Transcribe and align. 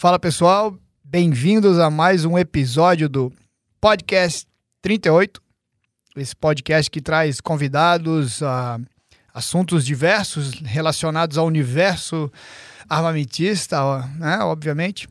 Fala 0.00 0.18
pessoal, 0.18 0.74
bem-vindos 1.04 1.78
a 1.78 1.90
mais 1.90 2.24
um 2.24 2.38
episódio 2.38 3.06
do 3.06 3.30
Podcast 3.78 4.48
38. 4.80 5.42
Esse 6.16 6.34
podcast 6.34 6.90
que 6.90 7.02
traz 7.02 7.38
convidados 7.38 8.42
a 8.42 8.80
assuntos 9.34 9.84
diversos 9.84 10.52
relacionados 10.62 11.36
ao 11.36 11.44
universo 11.44 12.32
armamentista, 12.88 13.76
né, 14.16 14.38
obviamente. 14.38 15.06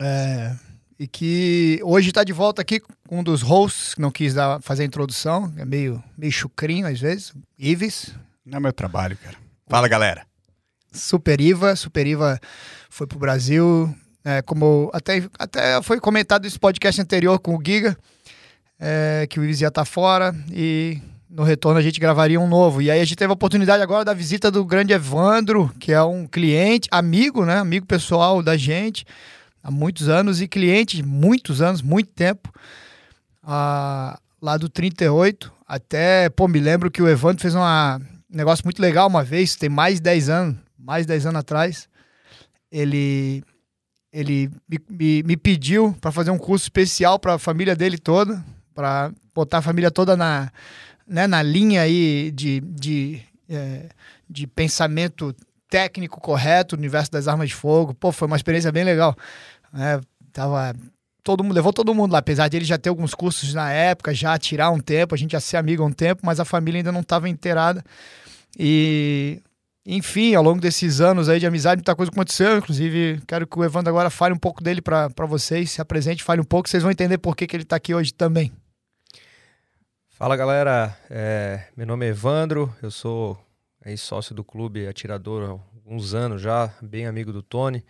É, 0.00 0.56
e 0.98 1.06
que 1.06 1.78
hoje 1.84 2.08
está 2.08 2.24
de 2.24 2.32
volta 2.32 2.62
aqui 2.62 2.80
com 2.80 3.20
um 3.20 3.22
dos 3.22 3.42
hosts, 3.42 3.94
que 3.94 4.00
não 4.00 4.10
quis 4.10 4.34
dar, 4.34 4.60
fazer 4.60 4.82
a 4.82 4.86
introdução, 4.86 5.54
é 5.56 5.64
meio, 5.64 6.02
meio 6.18 6.32
chucrinho 6.32 6.88
às 6.88 6.98
vezes, 6.98 7.32
Ives. 7.56 8.12
Não 8.44 8.56
é 8.56 8.60
meu 8.60 8.72
trabalho, 8.72 9.16
cara. 9.16 9.36
Fala, 9.68 9.86
galera. 9.86 10.26
Super 10.94 11.40
Iva, 11.40 11.76
Super 11.76 12.06
Iva 12.06 12.40
foi 12.88 13.06
pro 13.06 13.18
Brasil, 13.18 13.94
é, 14.24 14.40
como 14.40 14.90
até, 14.94 15.22
até 15.38 15.82
foi 15.82 16.00
comentado 16.00 16.44
nesse 16.44 16.58
podcast 16.58 17.00
anterior 17.00 17.38
com 17.38 17.56
o 17.56 17.62
Giga, 17.64 17.96
é, 18.78 19.26
que 19.28 19.38
o 19.38 19.44
Ives 19.44 19.60
ia 19.60 19.68
estar 19.68 19.82
tá 19.82 19.84
fora 19.84 20.34
e 20.50 20.98
no 21.28 21.42
retorno 21.42 21.78
a 21.78 21.82
gente 21.82 21.98
gravaria 21.98 22.40
um 22.40 22.46
novo. 22.46 22.80
E 22.80 22.90
aí 22.90 23.00
a 23.00 23.04
gente 23.04 23.16
teve 23.16 23.30
a 23.30 23.34
oportunidade 23.34 23.82
agora 23.82 24.04
da 24.04 24.14
visita 24.14 24.50
do 24.50 24.64
grande 24.64 24.92
Evandro, 24.92 25.70
que 25.80 25.92
é 25.92 26.02
um 26.02 26.26
cliente, 26.26 26.88
amigo, 26.90 27.44
né? 27.44 27.58
Amigo 27.58 27.84
pessoal 27.86 28.42
da 28.42 28.56
gente 28.56 29.04
há 29.62 29.70
muitos 29.70 30.08
anos 30.08 30.40
e 30.40 30.46
cliente 30.46 31.02
muitos 31.02 31.60
anos, 31.60 31.82
muito 31.82 32.10
tempo. 32.10 32.52
Lá 33.42 34.56
do 34.58 34.68
38, 34.68 35.50
até, 35.66 36.28
pô, 36.28 36.46
me 36.46 36.60
lembro 36.60 36.90
que 36.90 37.02
o 37.02 37.08
Evandro 37.08 37.40
fez 37.42 37.54
uma, 37.54 37.96
um 38.32 38.36
negócio 38.36 38.64
muito 38.64 38.80
legal 38.80 39.08
uma 39.08 39.24
vez, 39.24 39.56
tem 39.56 39.68
mais 39.68 39.96
de 39.96 40.02
10 40.02 40.28
anos, 40.28 40.56
mais 40.84 41.04
de 41.04 41.08
10 41.08 41.26
anos 41.26 41.40
atrás. 41.40 41.88
Ele 42.70 43.42
ele 44.12 44.48
me, 44.68 44.78
me, 44.88 45.22
me 45.24 45.36
pediu 45.36 45.92
para 46.00 46.12
fazer 46.12 46.30
um 46.30 46.38
curso 46.38 46.66
especial 46.66 47.18
para 47.18 47.34
a 47.34 47.38
família 47.38 47.74
dele 47.74 47.98
toda, 47.98 48.44
para 48.72 49.10
botar 49.34 49.58
a 49.58 49.62
família 49.62 49.90
toda 49.90 50.16
na, 50.16 50.52
né, 51.04 51.26
na 51.26 51.42
linha 51.42 51.82
aí 51.82 52.30
de, 52.30 52.60
de, 52.60 53.20
é, 53.48 53.88
de 54.30 54.46
pensamento 54.46 55.34
técnico 55.68 56.20
correto 56.20 56.76
no 56.76 56.80
universo 56.80 57.10
das 57.10 57.26
armas 57.26 57.48
de 57.48 57.56
fogo. 57.56 57.92
Pô, 57.92 58.12
foi 58.12 58.28
uma 58.28 58.36
experiência 58.36 58.70
bem 58.70 58.84
legal. 58.84 59.16
É, 59.76 60.00
tava 60.32 60.72
todo 61.24 61.42
mundo, 61.42 61.54
levou 61.54 61.72
todo 61.72 61.92
mundo 61.92 62.12
lá, 62.12 62.18
apesar 62.20 62.46
de 62.46 62.56
ele 62.56 62.64
já 62.64 62.78
ter 62.78 62.90
alguns 62.90 63.14
cursos 63.14 63.52
na 63.52 63.72
época, 63.72 64.14
já 64.14 64.38
tirar 64.38 64.70
um 64.70 64.78
tempo, 64.78 65.12
a 65.12 65.18
gente 65.18 65.32
já 65.32 65.40
ser 65.40 65.56
amigo 65.56 65.84
um 65.84 65.90
tempo, 65.90 66.20
mas 66.24 66.38
a 66.38 66.44
família 66.44 66.78
ainda 66.78 66.92
não 66.92 67.00
estava 67.00 67.28
inteirada. 67.28 67.82
E, 68.56 69.42
enfim, 69.86 70.34
ao 70.34 70.42
longo 70.42 70.60
desses 70.60 71.00
anos 71.00 71.28
aí 71.28 71.38
de 71.38 71.46
amizade, 71.46 71.80
muita 71.80 71.94
coisa 71.94 72.10
aconteceu. 72.10 72.58
Inclusive, 72.58 73.20
quero 73.26 73.46
que 73.46 73.58
o 73.58 73.64
Evandro 73.64 73.90
agora 73.90 74.08
fale 74.08 74.34
um 74.34 74.38
pouco 74.38 74.62
dele 74.62 74.80
para 74.80 75.26
vocês, 75.26 75.70
se 75.70 75.80
apresente, 75.80 76.24
fale 76.24 76.40
um 76.40 76.44
pouco, 76.44 76.68
vocês 76.68 76.82
vão 76.82 76.90
entender 76.90 77.18
por 77.18 77.36
que, 77.36 77.46
que 77.46 77.54
ele 77.54 77.64
está 77.64 77.76
aqui 77.76 77.94
hoje 77.94 78.12
também. 78.12 78.50
Fala 80.08 80.36
galera, 80.36 80.96
é, 81.10 81.68
meu 81.76 81.86
nome 81.86 82.06
é 82.06 82.10
Evandro, 82.10 82.74
eu 82.80 82.90
sou 82.90 83.38
aí, 83.84 83.98
sócio 83.98 84.34
do 84.34 84.42
clube 84.42 84.86
Atirador 84.86 85.42
há 85.42 85.50
alguns 85.50 86.14
anos 86.14 86.40
já, 86.40 86.72
bem 86.80 87.06
amigo 87.06 87.32
do 87.32 87.42
Tony. 87.42 87.84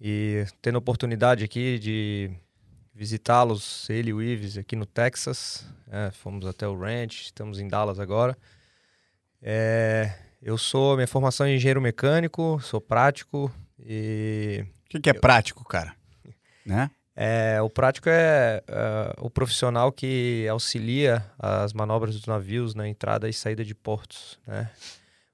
E 0.00 0.46
tendo 0.62 0.76
a 0.76 0.78
oportunidade 0.78 1.42
aqui 1.42 1.78
de 1.78 2.30
visitá-los, 2.94 3.88
ele 3.90 4.10
e 4.10 4.12
o 4.12 4.22
Ives, 4.22 4.58
aqui 4.58 4.76
no 4.76 4.86
Texas. 4.86 5.66
É, 5.90 6.10
fomos 6.10 6.46
até 6.46 6.68
o 6.68 6.78
ranch, 6.78 7.22
estamos 7.22 7.58
em 7.58 7.66
Dallas 7.66 7.98
agora. 7.98 8.36
É, 9.42 10.12
eu 10.40 10.56
sou, 10.58 10.96
minha 10.96 11.06
formação 11.06 11.46
é 11.46 11.54
engenheiro 11.54 11.80
mecânico, 11.80 12.60
sou 12.60 12.80
prático 12.80 13.52
e... 13.78 14.64
O 14.86 14.90
que, 14.90 15.00
que 15.00 15.10
é 15.10 15.16
eu... 15.16 15.20
prático, 15.20 15.64
cara? 15.64 15.94
né? 16.64 16.90
É, 17.14 17.60
o 17.60 17.68
prático 17.68 18.08
é 18.08 18.62
uh, 18.68 19.26
o 19.26 19.30
profissional 19.30 19.92
que 19.92 20.46
auxilia 20.48 21.24
as 21.38 21.72
manobras 21.72 22.14
dos 22.14 22.26
navios 22.26 22.74
na 22.74 22.88
entrada 22.88 23.28
e 23.28 23.32
saída 23.32 23.64
de 23.64 23.74
portos, 23.74 24.38
né? 24.46 24.70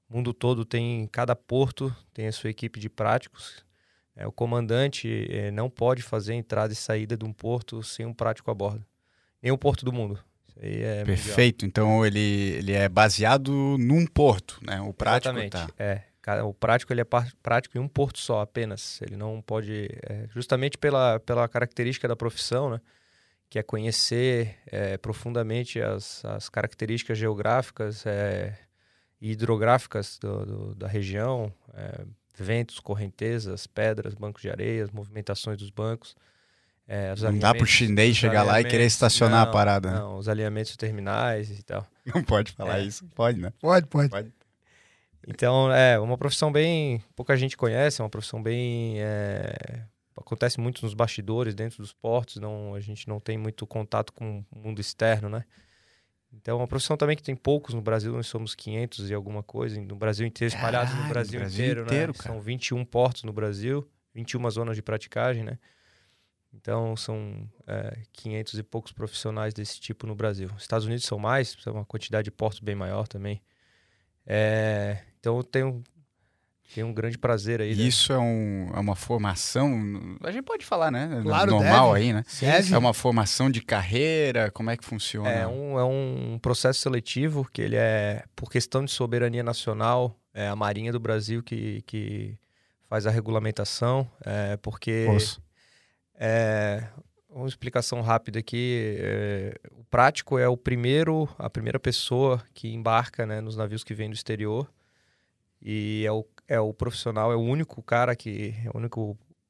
O 0.09 0.15
mundo 0.15 0.33
todo 0.33 0.63
tem, 0.63 1.07
cada 1.11 1.35
porto 1.35 1.95
tem 2.13 2.27
a 2.27 2.31
sua 2.31 2.49
equipe 2.49 2.79
de 2.79 2.89
práticos 2.89 3.65
é, 4.17 4.25
o 4.25 4.31
comandante 4.31 5.27
é, 5.29 5.51
não 5.51 5.69
pode 5.69 6.01
fazer 6.01 6.33
entrada 6.33 6.73
e 6.73 6.75
saída 6.75 7.15
de 7.15 7.23
um 7.23 7.31
porto 7.31 7.83
sem 7.83 8.03
um 8.03 8.13
prático 8.13 8.49
a 8.49 8.53
bordo. 8.53 8.83
Nenhum 9.39 9.57
porto 9.57 9.85
do 9.85 9.93
mundo. 9.93 10.19
É 10.61 11.03
Perfeito. 11.05 11.65
Mundial. 11.65 11.69
Então 11.69 12.05
ele, 12.05 12.55
ele 12.57 12.73
é 12.73 12.89
baseado 12.89 13.51
num 13.77 14.05
porto, 14.05 14.59
né? 14.61 14.81
O 14.81 14.93
prático 14.93 15.37
Exatamente. 15.37 15.51
Tá... 15.51 15.69
É. 15.77 16.03
O 16.43 16.53
prático 16.53 16.91
ele 16.91 16.99
é 16.99 17.05
prático 17.41 17.77
em 17.77 17.81
um 17.81 17.87
porto 17.87 18.19
só 18.19 18.41
apenas. 18.41 19.01
Ele 19.01 19.15
não 19.15 19.41
pode, 19.41 19.87
é, 20.03 20.27
justamente 20.29 20.77
pela, 20.77 21.21
pela 21.21 21.47
característica 21.47 22.05
da 22.05 22.17
profissão, 22.17 22.69
né? 22.69 22.81
Que 23.49 23.59
é 23.59 23.63
conhecer 23.63 24.57
é, 24.65 24.97
profundamente 24.97 25.79
as, 25.81 26.25
as 26.25 26.49
características 26.49 27.17
geográficas 27.17 28.05
é, 28.05 28.57
e 29.21 29.31
hidrográficas 29.31 30.19
do, 30.19 30.45
do, 30.45 30.75
da 30.75 30.87
região, 30.87 31.53
é, 31.73 32.03
ventos, 32.35 32.81
correntezas, 32.81 33.65
pedras, 33.65 34.13
bancos 34.13 34.41
de 34.41 34.49
areias, 34.49 34.91
movimentações 34.91 35.57
dos 35.57 35.69
bancos. 35.69 36.13
É, 36.87 37.13
não 37.17 37.37
dá 37.37 37.53
pro 37.53 37.65
chinês 37.65 38.15
chegar 38.15 38.43
lá 38.43 38.61
e 38.61 38.63
querer 38.63 38.85
estacionar 38.85 39.43
não, 39.43 39.49
a 39.49 39.51
parada. 39.51 39.91
Né? 39.91 39.99
Não, 39.99 40.17
os 40.17 40.29
alinhamentos 40.29 40.77
terminais 40.77 41.49
e 41.49 41.61
tal. 41.61 41.85
Não 42.15 42.23
pode 42.23 42.53
falar 42.53 42.79
é. 42.79 42.83
isso. 42.83 43.05
Pode, 43.13 43.41
né? 43.41 43.51
Pode, 43.59 43.85
pode, 43.87 44.09
pode. 44.09 44.31
Então, 45.27 45.69
é 45.73 45.99
uma 45.99 46.17
profissão 46.17 46.49
bem. 46.49 47.03
Pouca 47.13 47.35
gente 47.35 47.57
conhece, 47.57 47.99
é 47.99 48.03
uma 48.03 48.09
profissão 48.09 48.41
bem. 48.41 49.01
É, 49.01 49.83
acontece 50.15 50.61
muito 50.61 50.83
nos 50.85 50.93
bastidores, 50.93 51.53
dentro 51.53 51.79
dos 51.79 51.91
portos, 51.91 52.37
não, 52.37 52.73
a 52.73 52.79
gente 52.79 53.07
não 53.09 53.19
tem 53.19 53.37
muito 53.37 53.67
contato 53.67 54.13
com 54.13 54.45
o 54.49 54.59
mundo 54.59 54.79
externo, 54.79 55.27
né? 55.27 55.43
Então, 56.33 56.57
é 56.57 56.61
uma 56.61 56.67
profissão 56.67 56.95
também 56.95 57.15
que 57.15 57.23
tem 57.23 57.35
poucos 57.35 57.73
no 57.73 57.81
Brasil, 57.81 58.13
nós 58.13 58.27
somos 58.27 58.55
500 58.55 59.09
e 59.09 59.13
alguma 59.13 59.43
coisa, 59.43 59.79
no 59.81 59.95
Brasil 59.95 60.25
inteiro, 60.25 60.53
espalhados 60.53 60.89
Caralho, 60.89 61.07
no 61.07 61.13
Brasil, 61.13 61.39
Brasil 61.39 61.65
inteiro, 61.65 61.81
inteiro 61.85 62.11
né? 62.13 62.17
Cara. 62.17 62.33
São 62.33 62.41
21 62.41 62.85
portos 62.85 63.23
no 63.23 63.33
Brasil, 63.33 63.85
21 64.13 64.49
zonas 64.49 64.75
de 64.75 64.81
praticagem, 64.81 65.43
né? 65.43 65.57
Então, 66.59 66.97
são 66.97 67.47
é, 67.65 67.99
500 68.13 68.59
e 68.59 68.63
poucos 68.63 68.91
profissionais 68.91 69.53
desse 69.53 69.79
tipo 69.79 70.07
no 70.07 70.15
Brasil. 70.15 70.49
Estados 70.57 70.85
Unidos 70.85 71.05
são 71.05 71.19
mais, 71.19 71.55
são 71.59 71.73
uma 71.73 71.85
quantidade 71.85 72.25
de 72.25 72.31
portos 72.31 72.59
bem 72.59 72.75
maior 72.75 73.07
também. 73.07 73.41
É, 74.25 74.99
então, 75.19 75.37
eu 75.37 75.43
tenho 75.43 75.83
tem 76.73 76.83
um 76.83 76.93
grande 76.93 77.17
prazer 77.17 77.61
aí. 77.61 77.73
Né? 77.73 77.83
Isso 77.83 78.11
é, 78.11 78.17
um, 78.17 78.69
é, 78.73 78.79
uma 78.79 78.95
formação, 78.95 80.17
a 80.21 80.31
gente 80.31 80.43
pode 80.43 80.65
falar, 80.65 80.91
né? 80.91 81.21
Claro, 81.23 81.51
Normal 81.51 81.93
deve. 81.93 82.05
aí, 82.05 82.13
né? 82.13 82.23
Deve. 82.41 82.73
É 82.73 82.77
uma 82.77 82.93
formação 82.93 83.49
de 83.49 83.61
carreira, 83.61 84.51
como 84.51 84.69
é 84.69 84.75
que 84.75 84.83
funciona? 84.83 85.29
É 85.29 85.47
um, 85.47 85.79
é 85.79 85.83
um 85.85 86.37
processo 86.41 86.81
seletivo 86.81 87.47
que 87.51 87.61
ele 87.61 87.77
é, 87.77 88.25
por 88.35 88.51
questão 88.51 88.83
de 88.83 88.91
soberania 88.91 89.43
nacional, 89.43 90.19
é 90.33 90.47
a 90.47 90.55
Marinha 90.55 90.91
do 90.91 90.99
Brasil 90.99 91.41
que, 91.41 91.81
que 91.83 92.37
faz 92.89 93.07
a 93.07 93.11
regulamentação, 93.11 94.05
é, 94.25 94.57
porque... 94.57 95.05
É, 96.17 96.83
uma 97.29 97.47
explicação 97.47 98.01
rápida 98.01 98.39
aqui. 98.39 98.97
É, 98.99 99.59
o 99.71 99.83
prático 99.85 100.37
é 100.37 100.47
o 100.47 100.57
primeiro, 100.57 101.29
a 101.37 101.49
primeira 101.49 101.79
pessoa 101.79 102.43
que 102.53 102.73
embarca 102.73 103.25
né, 103.25 103.39
nos 103.39 103.55
navios 103.55 103.83
que 103.83 103.93
vêm 103.93 104.09
do 104.09 104.15
exterior 104.15 104.69
e 105.61 106.03
é 106.05 106.11
o 106.11 106.25
é 106.47 106.59
o 106.59 106.73
profissional, 106.73 107.31
é 107.31 107.35
o 107.35 107.41
único 107.41 107.81
cara 107.83 108.15
que. 108.15 108.55
É 108.63 108.69
a 108.69 108.77
única, 108.77 108.99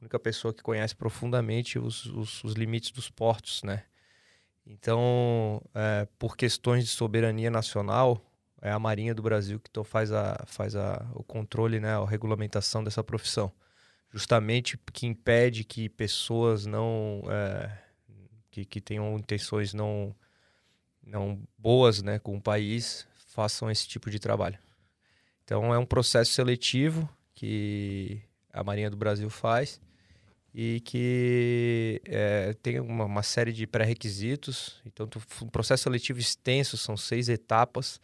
única 0.01 0.19
pessoa 0.19 0.53
que 0.53 0.63
conhece 0.63 0.95
profundamente 0.95 1.77
os, 1.77 2.05
os, 2.07 2.43
os 2.43 2.53
limites 2.53 2.91
dos 2.91 3.09
portos, 3.09 3.61
né? 3.63 3.83
Então, 4.65 5.61
é, 5.73 6.07
por 6.19 6.35
questões 6.35 6.83
de 6.83 6.89
soberania 6.89 7.49
nacional, 7.49 8.21
é 8.61 8.71
a 8.71 8.79
Marinha 8.79 9.15
do 9.15 9.21
Brasil 9.21 9.59
que 9.59 9.71
faz, 9.85 10.11
a, 10.11 10.43
faz 10.45 10.75
a, 10.75 11.05
o 11.13 11.23
controle, 11.23 11.79
né, 11.79 11.95
a 11.95 12.05
regulamentação 12.05 12.83
dessa 12.83 13.01
profissão. 13.01 13.51
Justamente 14.11 14.77
que 14.93 15.05
impede 15.05 15.63
que 15.63 15.89
pessoas 15.89 16.65
não. 16.65 17.21
É, 17.29 17.77
que, 18.49 18.65
que 18.65 18.81
tenham 18.81 19.15
intenções 19.17 19.73
não, 19.73 20.15
não 21.03 21.39
boas 21.57 22.01
né, 22.01 22.17
com 22.17 22.35
o 22.35 22.41
país 22.41 23.07
façam 23.27 23.69
esse 23.69 23.87
tipo 23.87 24.09
de 24.09 24.19
trabalho. 24.19 24.57
Então 25.43 25.73
é 25.73 25.77
um 25.77 25.85
processo 25.85 26.31
seletivo 26.31 27.07
que 27.35 28.19
a 28.51 28.63
Marinha 28.63 28.89
do 28.89 28.97
Brasil 28.97 29.29
faz 29.29 29.79
e 30.53 30.81
que 30.81 32.01
é, 32.05 32.53
tem 32.63 32.79
uma, 32.79 33.05
uma, 33.05 33.21
série 33.21 33.53
de 33.53 33.67
pré-requisitos. 33.67 34.81
Então, 34.85 35.07
um 35.43 35.49
processo 35.49 35.83
seletivo 35.83 36.19
extenso, 36.19 36.77
são 36.77 36.97
seis 36.97 37.29
etapas. 37.29 38.01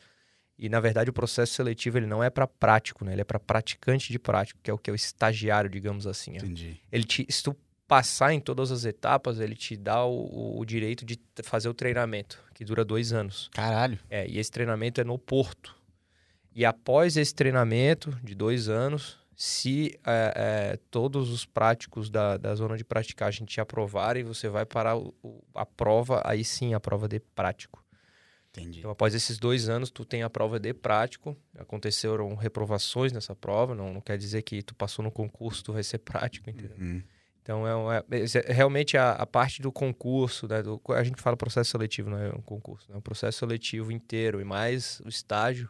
E, 0.63 0.69
na 0.69 0.79
verdade, 0.79 1.09
o 1.09 1.13
processo 1.13 1.55
seletivo 1.55 1.97
ele 1.97 2.05
não 2.05 2.23
é 2.23 2.29
para 2.29 2.47
prático, 2.47 3.03
né? 3.03 3.11
ele 3.11 3.19
é 3.19 3.25
para 3.25 3.37
praticante 3.37 4.13
de 4.13 4.17
prático, 4.17 4.61
que 4.63 4.71
é 4.71 4.73
o 4.73 4.77
que 4.77 4.89
é 4.89 4.93
o 4.93 4.95
estagiário, 4.95 5.69
digamos 5.69 6.07
assim. 6.07 6.37
Entendi. 6.37 6.79
Ele 6.89 7.03
te, 7.03 7.25
se 7.29 7.43
tu 7.43 7.53
passar 7.85 8.33
em 8.33 8.39
todas 8.39 8.71
as 8.71 8.85
etapas, 8.85 9.41
ele 9.41 9.57
te 9.57 9.75
dá 9.75 10.05
o, 10.05 10.57
o 10.57 10.63
direito 10.63 11.03
de 11.05 11.19
fazer 11.43 11.67
o 11.67 11.73
treinamento, 11.73 12.41
que 12.53 12.63
dura 12.63 12.85
dois 12.85 13.11
anos. 13.11 13.49
Caralho. 13.51 13.99
É, 14.09 14.25
e 14.25 14.39
esse 14.39 14.49
treinamento 14.49 15.01
é 15.01 15.03
no 15.03 15.19
Porto. 15.19 15.75
E 16.55 16.63
após 16.63 17.17
esse 17.17 17.35
treinamento 17.35 18.17
de 18.23 18.33
dois 18.33 18.69
anos, 18.69 19.19
Se 19.35 19.99
é, 20.05 20.33
é, 20.35 20.79
todos 20.89 21.29
os 21.29 21.45
práticos 21.45 22.09
da, 22.09 22.37
da 22.37 22.55
zona 22.55 22.77
de 22.77 22.85
praticagem 22.85 23.45
te 23.45 23.59
aprovarem, 23.59 24.23
você 24.23 24.47
vai 24.47 24.65
para 24.65 24.95
o, 24.95 25.13
a 25.53 25.65
prova, 25.65 26.21
aí 26.23 26.43
sim 26.45 26.73
a 26.73 26.79
prova 26.79 27.07
de 27.07 27.19
prático. 27.19 27.82
Entendi. 28.55 28.79
Então, 28.79 28.91
após 28.91 29.15
esses 29.15 29.39
dois 29.39 29.67
anos, 29.67 29.89
tu 29.89 30.05
tem 30.05 30.21
a 30.21 30.29
prova 30.29 30.59
de 30.59 30.73
prático. 30.73 31.35
Aconteceram 31.57 32.35
reprovações 32.35 33.11
nessa 33.11 33.35
prova, 33.35 33.73
não, 33.73 33.91
não 33.91 34.01
quer 34.01 34.17
dizer 34.17 34.43
que 34.43 34.61
tu 34.61 34.75
passou 34.75 35.03
no 35.03 35.11
concurso, 35.11 35.63
tu 35.63 35.73
vai 35.73 35.83
ser 35.83 35.97
prático, 35.97 36.49
entendeu? 36.49 36.77
Uhum. 36.77 37.01
Então, 37.41 37.91
é, 37.91 37.97
é, 38.11 38.51
é 38.51 38.53
realmente 38.53 38.95
a, 38.95 39.13
a, 39.13 39.25
parte 39.25 39.61
do 39.61 39.71
concurso, 39.71 40.47
né, 40.47 40.61
do, 40.61 40.79
a 40.89 41.03
gente 41.03 41.21
fala 41.21 41.35
processo 41.35 41.71
seletivo, 41.71 42.09
não 42.09 42.17
é 42.17 42.29
um 42.29 42.41
concurso, 42.41 42.89
é 42.89 42.95
um 42.95 43.01
processo 43.01 43.39
seletivo 43.39 43.91
inteiro 43.91 44.39
e 44.39 44.45
mais 44.45 45.01
o 45.03 45.09
estágio 45.09 45.69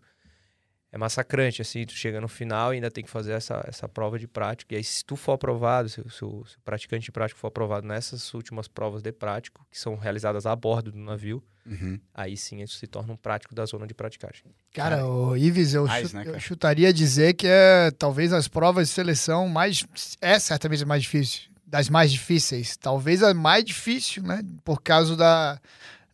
é 0.91 0.97
massacrante, 0.97 1.59
assim, 1.59 1.83
tu 1.87 1.93
chega 1.93 2.21
no 2.21 2.27
final 2.27 2.71
e 2.71 2.75
ainda 2.75 2.91
tem 2.91 3.03
que 3.03 3.09
fazer 3.09 3.31
essa, 3.31 3.63
essa 3.67 3.89
prova 3.89 4.19
de 4.19 4.27
prática. 4.27 4.75
E 4.75 4.77
aí, 4.77 4.83
se 4.83 5.03
tu 5.03 5.15
for 5.15 5.31
aprovado, 5.31 5.89
se, 5.89 5.95
se, 6.07 6.23
o, 6.23 6.45
se 6.45 6.55
o 6.55 6.61
praticante 6.61 7.05
de 7.05 7.11
prático 7.11 7.39
for 7.39 7.47
aprovado 7.47 7.87
nessas 7.87 8.31
últimas 8.35 8.67
provas 8.67 9.01
de 9.01 9.11
prático, 9.11 9.65
que 9.71 9.79
são 9.79 9.95
realizadas 9.95 10.45
a 10.45 10.55
bordo 10.55 10.91
do 10.91 10.99
navio, 10.99 11.43
uhum. 11.65 11.99
aí 12.13 12.35
sim 12.37 12.61
isso 12.61 12.77
se 12.77 12.87
torna 12.87 13.13
um 13.13 13.17
prático 13.17 13.53
da 13.53 13.65
zona 13.65 13.87
de 13.87 13.93
praticagem. 13.93 14.43
Cara, 14.73 15.05
o 15.05 15.35
Ives, 15.35 15.73
eu, 15.73 15.85
mais, 15.85 16.13
né, 16.13 16.23
eu 16.25 16.39
chutaria 16.39 16.93
dizer 16.93 17.33
que 17.33 17.47
é 17.47 17.91
talvez 17.91 18.33
as 18.33 18.47
provas 18.47 18.87
de 18.87 18.93
seleção 18.93 19.47
mais. 19.47 19.85
É 20.21 20.37
certamente 20.39 20.83
a 20.83 20.85
mais 20.85 21.03
difícil. 21.03 21.43
Das 21.65 21.89
mais 21.89 22.11
difíceis. 22.11 22.77
Talvez 22.77 23.23
a 23.23 23.33
mais 23.33 23.63
difícil, 23.63 24.23
né? 24.23 24.41
Por 24.63 24.81
causa 24.81 25.15
da. 25.15 25.59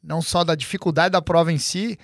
Não 0.02 0.22
só 0.22 0.44
da 0.46 0.56
dificuldade 0.56 1.12
da 1.12 1.22
prova 1.22 1.52
em 1.52 1.58
si, 1.58 2.00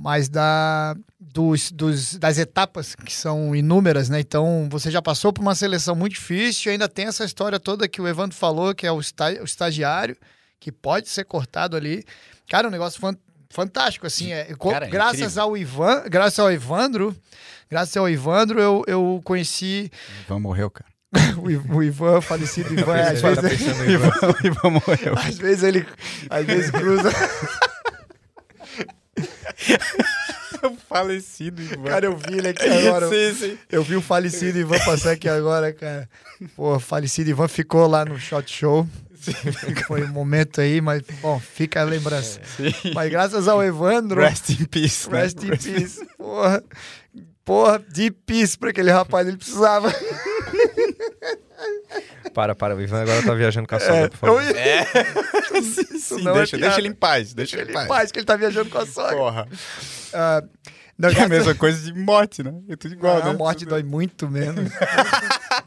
mas 0.00 0.30
da, 0.30 0.96
dos, 1.18 1.70
dos, 1.70 2.16
das 2.16 2.38
etapas, 2.38 2.94
que 2.94 3.12
são 3.12 3.54
inúmeras, 3.54 4.08
né? 4.08 4.18
Então, 4.18 4.66
você 4.70 4.90
já 4.90 5.02
passou 5.02 5.30
por 5.30 5.42
uma 5.42 5.54
seleção 5.54 5.94
muito 5.94 6.14
difícil, 6.14 6.72
ainda 6.72 6.88
tem 6.88 7.04
essa 7.04 7.22
história 7.22 7.60
toda 7.60 7.86
que 7.86 8.00
o 8.00 8.08
Evandro 8.08 8.34
falou, 8.34 8.74
que 8.74 8.86
é 8.86 8.92
o, 8.92 8.96
o 8.96 9.44
estagiário, 9.44 10.16
que 10.58 10.72
pode 10.72 11.10
ser 11.10 11.24
cortado 11.24 11.76
ali. 11.76 12.02
Cara, 12.50 12.66
um 12.66 12.70
negócio 12.70 13.00
fan, 13.00 13.14
fantástico, 13.48 14.08
assim. 14.08 14.32
É, 14.32 14.52
Cara, 14.60 14.86
é 14.86 14.90
graças 14.90 15.38
ao 15.38 15.56
Ivan, 15.56 16.02
graças 16.08 16.40
ao 16.40 16.50
Evandro, 16.50 17.16
graças 17.70 17.96
ao 17.96 18.08
Evandro, 18.08 18.60
eu, 18.60 18.82
eu 18.88 19.20
conheci. 19.24 19.88
O 20.18 20.22
Ivan 20.24 20.40
morreu, 20.40 20.68
cara. 20.68 20.90
o, 21.38 21.76
o 21.76 21.82
Ivan, 21.82 22.20
falecido 22.20 22.74
Ivan, 22.74 22.96
às 22.96 23.20
vezes. 23.20 23.60
Ivan, 23.88 24.10
o 24.10 24.34
Ivan 24.46 24.70
morreu. 24.70 25.14
Às 25.16 25.38
vezes 25.38 25.62
ele. 25.62 25.86
Às 26.28 26.44
vezes 26.44 26.70
cruza. 26.72 27.10
o 30.64 30.76
falecido 30.88 31.62
Ivan. 31.62 31.84
Cara, 31.84 32.06
eu 32.06 32.16
vi 32.16 32.38
ele 32.38 32.48
aqui 32.48 32.68
agora. 32.68 33.08
Sim, 33.08 33.34
sim. 33.34 33.58
Eu 33.70 33.84
vi 33.84 33.94
o 33.94 34.02
falecido 34.02 34.58
Ivan 34.58 34.78
passar 34.80 35.12
aqui 35.12 35.28
agora, 35.28 35.72
cara. 35.72 36.10
Pô, 36.56 36.74
o 36.74 36.80
falecido 36.80 37.30
Ivan 37.30 37.46
ficou 37.46 37.86
lá 37.86 38.04
no 38.04 38.18
shot 38.18 38.52
show. 38.52 38.88
Sim. 39.20 39.32
Foi 39.86 40.02
um 40.02 40.08
momento 40.08 40.60
aí, 40.60 40.80
mas, 40.80 41.02
bom, 41.20 41.38
fica 41.38 41.80
a 41.80 41.84
lembrança. 41.84 42.40
É, 42.58 42.94
mas 42.94 43.10
graças 43.10 43.46
ao 43.46 43.62
Evandro. 43.62 44.20
Rest 44.20 44.50
in 44.50 44.64
peace. 44.64 45.10
Né? 45.10 45.22
Rest 45.22 45.38
né? 45.42 45.54
in 45.54 45.58
peace. 45.58 46.06
Porra. 46.16 46.62
Porra, 47.44 47.82
de 47.88 48.10
peace 48.10 48.56
pra 48.56 48.70
aquele 48.70 48.90
rapaz, 48.90 49.26
ele 49.26 49.36
precisava. 49.36 49.92
Para, 52.32 52.54
para, 52.54 52.76
o 52.76 52.80
Ivan 52.80 53.02
agora 53.02 53.22
tá 53.22 53.34
viajando 53.34 53.66
com 53.66 53.74
a 53.74 53.80
sogra, 53.80 53.96
é, 53.96 54.08
por 54.08 54.16
favor. 54.16 54.42
Eu... 54.42 54.56
É. 54.56 54.84
sim, 55.60 55.98
sim, 55.98 56.22
não 56.22 56.34
deixa, 56.34 56.56
é 56.56 56.60
deixa 56.60 56.78
ele 56.78 56.88
em 56.88 56.94
paz, 56.94 57.34
deixa, 57.34 57.56
deixa 57.56 57.70
ele 57.70 57.84
em 57.84 57.88
paz. 57.88 58.12
que 58.12 58.18
ele 58.18 58.26
tá 58.26 58.36
viajando 58.36 58.70
com 58.70 58.78
a 58.78 58.86
sogra. 58.86 59.16
Porra. 59.16 59.48
Uh, 59.48 60.48
não, 60.96 61.08
é 61.08 61.20
a 61.22 61.28
mesma 61.28 61.54
coisa 61.54 61.80
de 61.80 61.98
morte, 61.98 62.42
né? 62.42 62.52
É 62.68 62.76
tudo 62.76 62.94
igual, 62.94 63.20
ah, 63.22 63.24
né? 63.24 63.32
morte 63.32 63.64
dói 63.64 63.82
muito 63.82 64.28
menos. 64.28 64.70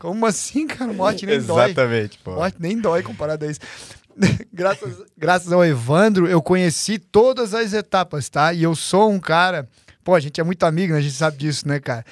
Como 0.04 0.26
assim, 0.26 0.68
cara? 0.68 0.92
Morte 0.92 1.26
nem 1.26 1.42
dói. 1.42 1.70
Exatamente, 1.70 2.20
pô. 2.22 2.36
Morte 2.36 2.58
nem 2.60 2.78
dói 2.78 3.02
comparado 3.02 3.46
a 3.46 3.48
isso. 3.48 3.62
graças, 4.52 4.98
graças 5.18 5.50
ao 5.50 5.64
Evandro, 5.64 6.28
eu 6.28 6.42
conheci 6.42 7.00
todas 7.00 7.54
as 7.54 7.72
etapas, 7.72 8.28
tá? 8.28 8.52
E 8.52 8.64
eu 8.64 8.76
sou 8.76 9.10
um 9.10 9.18
cara... 9.18 9.66
Pô, 10.04 10.14
a 10.14 10.20
gente 10.20 10.42
é 10.42 10.44
muito 10.44 10.62
amigo, 10.66 10.92
né? 10.92 11.00
A 11.00 11.02
gente 11.02 11.16
sabe 11.16 11.38
disso, 11.38 11.66
né, 11.66 11.80
cara? 11.80 12.04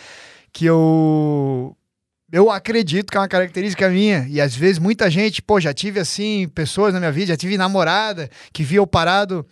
Que 0.53 0.63
eu 0.63 1.75
eu 2.31 2.49
acredito 2.49 3.11
que 3.11 3.17
é 3.17 3.19
uma 3.19 3.27
característica 3.27 3.89
minha. 3.89 4.25
E 4.29 4.39
às 4.39 4.55
vezes 4.55 4.79
muita 4.79 5.09
gente, 5.09 5.41
pô, 5.41 5.59
já 5.59 5.73
tive 5.73 5.99
assim, 5.99 6.47
pessoas 6.47 6.93
na 6.93 6.99
minha 6.99 7.11
vida, 7.11 7.27
já 7.27 7.37
tive 7.37 7.57
namorada 7.57 8.29
que 8.53 8.63
via 8.63 8.77
eu 8.77 8.87
parado 8.87 9.45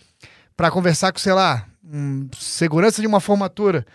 para 0.55 0.71
conversar 0.71 1.11
com, 1.11 1.19
sei 1.19 1.33
lá, 1.33 1.67
um, 1.83 2.29
segurança 2.39 3.01
de 3.01 3.07
uma 3.07 3.19
formatura. 3.19 3.85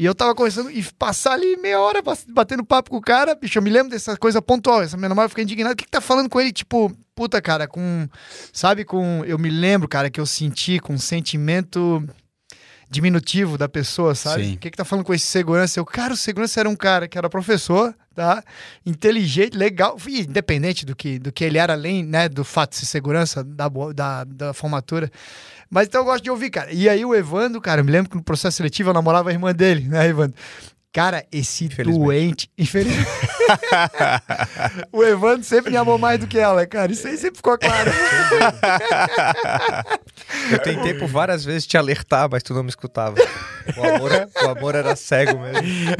E 0.00 0.04
eu 0.06 0.14
tava 0.14 0.34
conversando 0.34 0.70
e 0.70 0.82
passar 0.98 1.32
ali 1.34 1.58
meia 1.58 1.78
hora 1.78 2.02
batendo 2.28 2.64
papo 2.64 2.88
com 2.88 2.96
o 2.96 3.02
cara, 3.02 3.34
bicho, 3.34 3.58
eu 3.58 3.62
me 3.62 3.68
lembro 3.68 3.90
dessa 3.90 4.16
coisa 4.16 4.40
pontual. 4.40 4.80
Essa 4.82 4.96
minha 4.96 5.10
namorada 5.10 5.28
fica 5.28 5.42
indignada. 5.42 5.74
O 5.74 5.76
que, 5.76 5.84
que 5.84 5.90
tá 5.90 6.00
falando 6.00 6.30
com 6.30 6.40
ele? 6.40 6.50
Tipo, 6.52 6.90
puta, 7.14 7.38
cara, 7.42 7.68
com. 7.68 8.08
Sabe, 8.50 8.82
com. 8.82 9.22
Eu 9.26 9.38
me 9.38 9.50
lembro, 9.50 9.86
cara, 9.86 10.08
que 10.08 10.18
eu 10.18 10.24
senti 10.24 10.78
com 10.78 10.94
um 10.94 10.98
sentimento 10.98 12.02
diminutivo 12.88 13.58
da 13.58 13.68
pessoa, 13.68 14.14
sabe? 14.14 14.54
O 14.54 14.56
que 14.56 14.70
que 14.70 14.76
tá 14.78 14.86
falando 14.86 15.04
com 15.04 15.12
esse 15.12 15.26
segurança? 15.26 15.78
Eu, 15.78 15.84
cara, 15.84 16.14
o 16.14 16.16
segurança 16.16 16.58
era 16.60 16.68
um 16.70 16.74
cara 16.74 17.06
que 17.06 17.18
era 17.18 17.28
professor, 17.28 17.94
tá? 18.14 18.42
Inteligente, 18.86 19.54
legal, 19.54 19.98
independente 20.08 20.86
do 20.86 20.96
que, 20.96 21.18
do 21.18 21.30
que 21.30 21.44
ele 21.44 21.58
era, 21.58 21.74
além, 21.74 22.02
né, 22.02 22.26
do 22.26 22.42
fato 22.42 22.70
de 22.70 22.78
ser 22.78 22.86
segurança 22.86 23.44
da, 23.44 23.68
da, 23.94 24.24
da 24.24 24.54
formatura. 24.54 25.10
Mas 25.70 25.86
então 25.86 26.00
eu 26.00 26.04
gosto 26.04 26.24
de 26.24 26.30
ouvir, 26.30 26.50
cara. 26.50 26.72
E 26.72 26.88
aí 26.88 27.04
o 27.04 27.14
Evandro, 27.14 27.60
cara, 27.60 27.80
eu 27.80 27.84
me 27.84 27.92
lembro 27.92 28.10
que 28.10 28.16
no 28.16 28.22
processo 28.22 28.56
seletivo 28.56 28.90
eu 28.90 28.94
namorava 28.94 29.30
a 29.30 29.32
irmã 29.32 29.54
dele, 29.54 29.88
né, 29.88 30.08
Evandro? 30.08 30.36
Cara, 30.92 31.24
esse 31.30 31.68
doente. 31.68 32.50
Infelizmente. 32.58 33.06
o 34.90 35.04
Evandro 35.04 35.44
sempre 35.44 35.70
me 35.70 35.76
amou 35.76 35.96
mais 35.96 36.18
do 36.18 36.26
que 36.26 36.36
ela, 36.36 36.66
cara. 36.66 36.90
Isso 36.90 37.06
aí 37.06 37.16
sempre 37.16 37.36
ficou 37.36 37.56
claro. 37.56 37.92
Eu 40.50 40.58
tentei 40.58 40.94
por 40.94 41.06
várias 41.06 41.44
vezes 41.44 41.64
te 41.64 41.76
alertar, 41.78 42.28
mas 42.28 42.42
tu 42.42 42.52
não 42.52 42.64
me 42.64 42.70
escutava. 42.70 43.14
O 43.76 43.84
amor, 43.84 44.10
o 44.34 44.48
amor 44.48 44.74
era 44.74 44.96
cego 44.96 45.38
mesmo. 45.38 45.94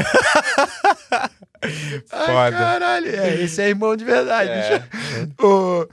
Ai, 2.12 2.50
caralho. 2.50 3.08
É, 3.08 3.42
esse 3.42 3.60
é 3.60 3.68
irmão 3.68 3.96
de 3.96 4.04
verdade. 4.04 4.50
É. 4.50 4.82
o... 5.42 5.88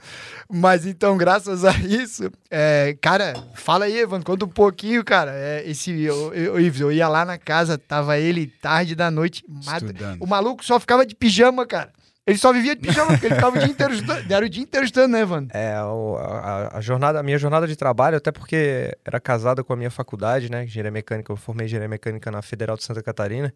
Mas 0.50 0.86
então, 0.86 1.18
graças 1.18 1.62
a 1.62 1.72
isso, 1.72 2.30
é, 2.50 2.96
cara, 3.02 3.34
fala 3.54 3.84
aí, 3.84 3.98
Evan, 3.98 4.22
conta 4.22 4.46
um 4.46 4.48
pouquinho, 4.48 5.04
cara. 5.04 5.32
É, 5.34 5.62
esse, 5.68 5.90
eu, 6.00 6.32
eu, 6.32 6.58
eu, 6.58 6.92
ia 6.92 7.06
lá 7.06 7.22
na 7.22 7.36
casa, 7.36 7.76
tava 7.76 8.18
ele 8.18 8.46
tarde 8.46 8.94
da 8.94 9.10
noite, 9.10 9.44
mata, 9.46 9.94
o 10.18 10.26
maluco 10.26 10.64
só 10.64 10.80
ficava 10.80 11.04
de 11.04 11.14
pijama, 11.14 11.66
cara. 11.66 11.92
Ele 12.28 12.36
só 12.36 12.52
vivia 12.52 12.76
de 12.76 12.82
pijama, 12.82 13.12
porque 13.12 13.24
ele 13.24 13.36
ficava 13.36 13.56
o 13.56 13.58
dia 13.58 13.70
inteiro 13.70 13.94
estudando. 13.94 14.24
Era 14.30 14.44
o 14.44 14.48
dia 14.50 14.62
inteiro 14.62 14.84
estudando, 14.84 15.12
né, 15.12 15.20
Evan? 15.20 15.48
É, 15.50 15.82
o, 15.82 16.16
a, 16.18 16.76
a, 16.76 16.80
jornada, 16.82 17.18
a 17.20 17.22
minha 17.22 17.38
jornada 17.38 17.66
de 17.66 17.74
trabalho, 17.74 18.18
até 18.18 18.30
porque 18.30 18.94
era 19.02 19.18
casada 19.18 19.64
com 19.64 19.72
a 19.72 19.76
minha 19.76 19.90
faculdade, 19.90 20.50
né? 20.50 20.64
Engenharia 20.64 20.90
mecânica, 20.90 21.32
eu 21.32 21.36
formei 21.36 21.64
engenharia 21.64 21.88
mecânica 21.88 22.30
na 22.30 22.42
Federal 22.42 22.76
de 22.76 22.84
Santa 22.84 23.02
Catarina. 23.02 23.50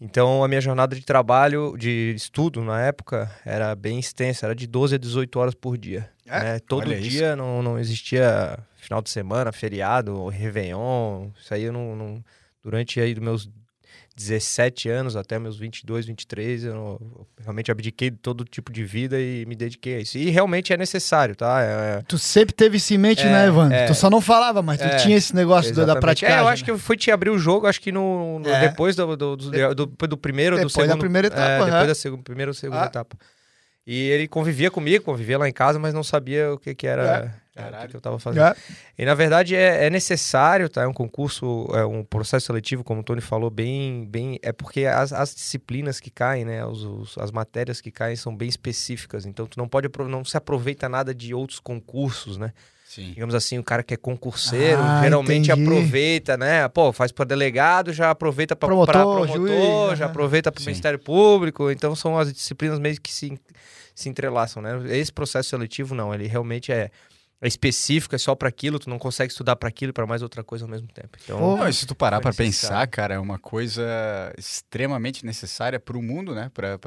Então, 0.00 0.44
a 0.44 0.48
minha 0.48 0.60
jornada 0.60 0.94
de 0.94 1.02
trabalho, 1.02 1.74
de 1.78 2.12
estudo 2.14 2.62
na 2.62 2.80
época, 2.82 3.30
era 3.44 3.74
bem 3.74 3.98
extensa, 3.98 4.46
era 4.46 4.54
de 4.54 4.66
12 4.66 4.96
a 4.96 4.98
18 4.98 5.38
horas 5.38 5.54
por 5.54 5.78
dia. 5.78 6.10
É? 6.26 6.40
Né? 6.40 6.58
Todo 6.58 6.94
dia 6.94 7.34
não, 7.34 7.62
não 7.62 7.78
existia 7.78 8.58
final 8.76 9.00
de 9.00 9.08
semana, 9.08 9.52
feriado, 9.52 10.28
Réveillon. 10.28 11.28
Isso 11.40 11.54
aí 11.54 11.64
eu 11.64 11.72
não. 11.72 11.96
não 11.96 12.24
durante 12.62 13.00
aí 13.00 13.14
meus 13.20 13.48
17 14.16 14.88
anos 14.88 15.14
até 15.14 15.38
meus 15.38 15.58
22, 15.58 16.06
23, 16.06 16.64
eu 16.64 16.98
realmente 17.38 17.70
abdiquei 17.70 18.10
de 18.10 18.16
todo 18.16 18.44
tipo 18.44 18.72
de 18.72 18.82
vida 18.82 19.20
e 19.20 19.44
me 19.46 19.54
dediquei 19.54 19.96
a 19.96 20.00
isso. 20.00 20.16
E 20.16 20.30
realmente 20.30 20.72
é 20.72 20.76
necessário, 20.76 21.36
tá? 21.36 21.62
É, 21.62 21.98
é 21.98 22.02
tu 22.08 22.18
sempre 22.18 22.54
teve 22.54 22.78
isso 22.78 22.94
em 22.94 22.98
mente, 22.98 23.22
é, 23.22 23.30
né, 23.30 23.46
Ivan? 23.46 23.70
É, 23.70 23.86
tu 23.86 23.94
só 23.94 24.08
não 24.08 24.22
falava, 24.22 24.62
mas 24.62 24.78
tu 24.78 24.84
é, 24.84 24.96
tinha 24.96 25.14
esse 25.14 25.36
negócio 25.36 25.70
exatamente. 25.70 25.94
da 25.94 26.00
prática. 26.00 26.32
É, 26.32 26.40
eu 26.40 26.48
acho 26.48 26.62
né? 26.62 26.64
que 26.64 26.70
eu 26.70 26.78
fui 26.78 26.96
te 26.96 27.10
abrir 27.10 27.28
o 27.28 27.38
jogo, 27.38 27.66
acho 27.66 27.78
que 27.78 27.92
no, 27.92 28.38
no 28.38 28.48
é. 28.48 28.68
depois 28.68 28.96
do, 28.96 29.16
do, 29.16 29.36
do, 29.36 29.74
do, 29.74 29.86
do 29.86 30.16
primeiro, 30.16 30.56
depois 30.56 30.72
do 30.72 30.76
segundo. 30.76 30.94
da 30.94 30.96
primeira 30.96 31.26
etapa, 31.28 31.64
Depois 31.66 31.86
da 31.86 31.94
segunda, 31.94 32.22
primeira 32.22 32.50
ou 32.50 32.54
segunda 32.54 32.84
ah. 32.84 32.86
etapa. 32.86 33.18
E 33.86 34.08
ele 34.08 34.26
convivia 34.26 34.70
comigo, 34.70 35.04
convivia 35.04 35.36
lá 35.36 35.46
em 35.46 35.52
casa, 35.52 35.78
mas 35.78 35.92
não 35.92 36.02
sabia 36.02 36.54
o 36.54 36.58
que, 36.58 36.74
que 36.74 36.86
era 36.86 37.32
é, 37.56 37.84
o 37.84 37.88
que 37.88 37.96
eu 37.96 37.98
estava 37.98 38.18
fazendo. 38.18 38.44
É. 38.44 38.56
E 38.98 39.04
na 39.04 39.14
verdade 39.14 39.56
é, 39.56 39.86
é, 39.86 39.90
necessário, 39.90 40.68
tá? 40.68 40.82
É 40.82 40.86
um 40.86 40.92
concurso, 40.92 41.66
é 41.74 41.84
um 41.84 42.04
processo 42.04 42.46
seletivo, 42.46 42.84
como 42.84 43.00
o 43.00 43.04
Tony 43.04 43.20
falou, 43.20 43.50
bem. 43.50 44.04
bem 44.04 44.38
é 44.42 44.52
porque 44.52 44.84
as, 44.84 45.12
as 45.12 45.34
disciplinas 45.34 45.98
que 45.98 46.10
caem, 46.10 46.44
né? 46.44 46.64
Os, 46.64 46.82
os, 46.82 47.18
as 47.18 47.30
matérias 47.30 47.80
que 47.80 47.90
caem 47.90 48.16
são 48.16 48.36
bem 48.36 48.48
específicas. 48.48 49.24
Então 49.24 49.46
tu 49.46 49.58
não 49.58 49.66
pode 49.66 49.88
não 50.08 50.24
se 50.24 50.36
aproveita 50.36 50.88
nada 50.88 51.14
de 51.14 51.34
outros 51.34 51.58
concursos, 51.58 52.36
né? 52.36 52.52
Sim. 52.84 53.12
Digamos 53.12 53.34
assim, 53.34 53.58
o 53.58 53.64
cara 53.64 53.82
que 53.82 53.94
é 53.94 53.96
concurseiro, 53.96 54.80
ah, 54.80 55.00
geralmente 55.02 55.50
entendi. 55.50 55.68
aproveita, 55.68 56.36
né? 56.36 56.68
Pô, 56.68 56.92
faz 56.92 57.10
para 57.10 57.24
delegado, 57.24 57.92
já 57.92 58.10
aproveita 58.10 58.54
para 58.54 58.68
promotor, 58.68 58.92
promotor 58.92 59.28
juiz, 59.28 59.98
já 59.98 60.06
aproveita 60.06 60.52
para 60.52 60.60
o 60.60 60.64
Ministério 60.64 60.98
Público. 60.98 61.70
Então 61.70 61.96
são 61.96 62.16
as 62.16 62.32
disciplinas 62.32 62.78
meio 62.78 63.00
que 63.00 63.12
se 63.12 63.38
se 63.96 64.10
entrelaçam, 64.10 64.62
né? 64.62 64.78
Esse 64.94 65.10
processo 65.10 65.48
seletivo 65.48 65.94
não, 65.94 66.14
ele 66.14 66.26
realmente 66.26 66.70
é 66.70 66.90
é 67.40 67.46
específico, 67.46 68.14
é 68.14 68.18
só 68.18 68.34
para 68.34 68.48
aquilo, 68.48 68.78
tu 68.78 68.88
não 68.88 68.98
consegue 68.98 69.30
estudar 69.30 69.56
para 69.56 69.68
aquilo 69.68 69.90
e 69.90 69.92
para 69.92 70.06
mais 70.06 70.22
outra 70.22 70.42
coisa 70.42 70.64
ao 70.64 70.70
mesmo 70.70 70.88
tempo. 70.88 71.10
Então, 71.22 71.56
não, 71.56 71.72
se 71.72 71.86
tu 71.86 71.94
parar 71.94 72.20
para 72.20 72.32
pensar, 72.32 72.86
cara, 72.86 73.14
é 73.14 73.18
uma 73.18 73.38
coisa 73.38 73.84
extremamente 74.38 75.24
necessária 75.24 75.78
para 75.78 75.98
o 75.98 76.02
mundo, 76.02 76.34
né? 76.34 76.50
Para 76.54 76.78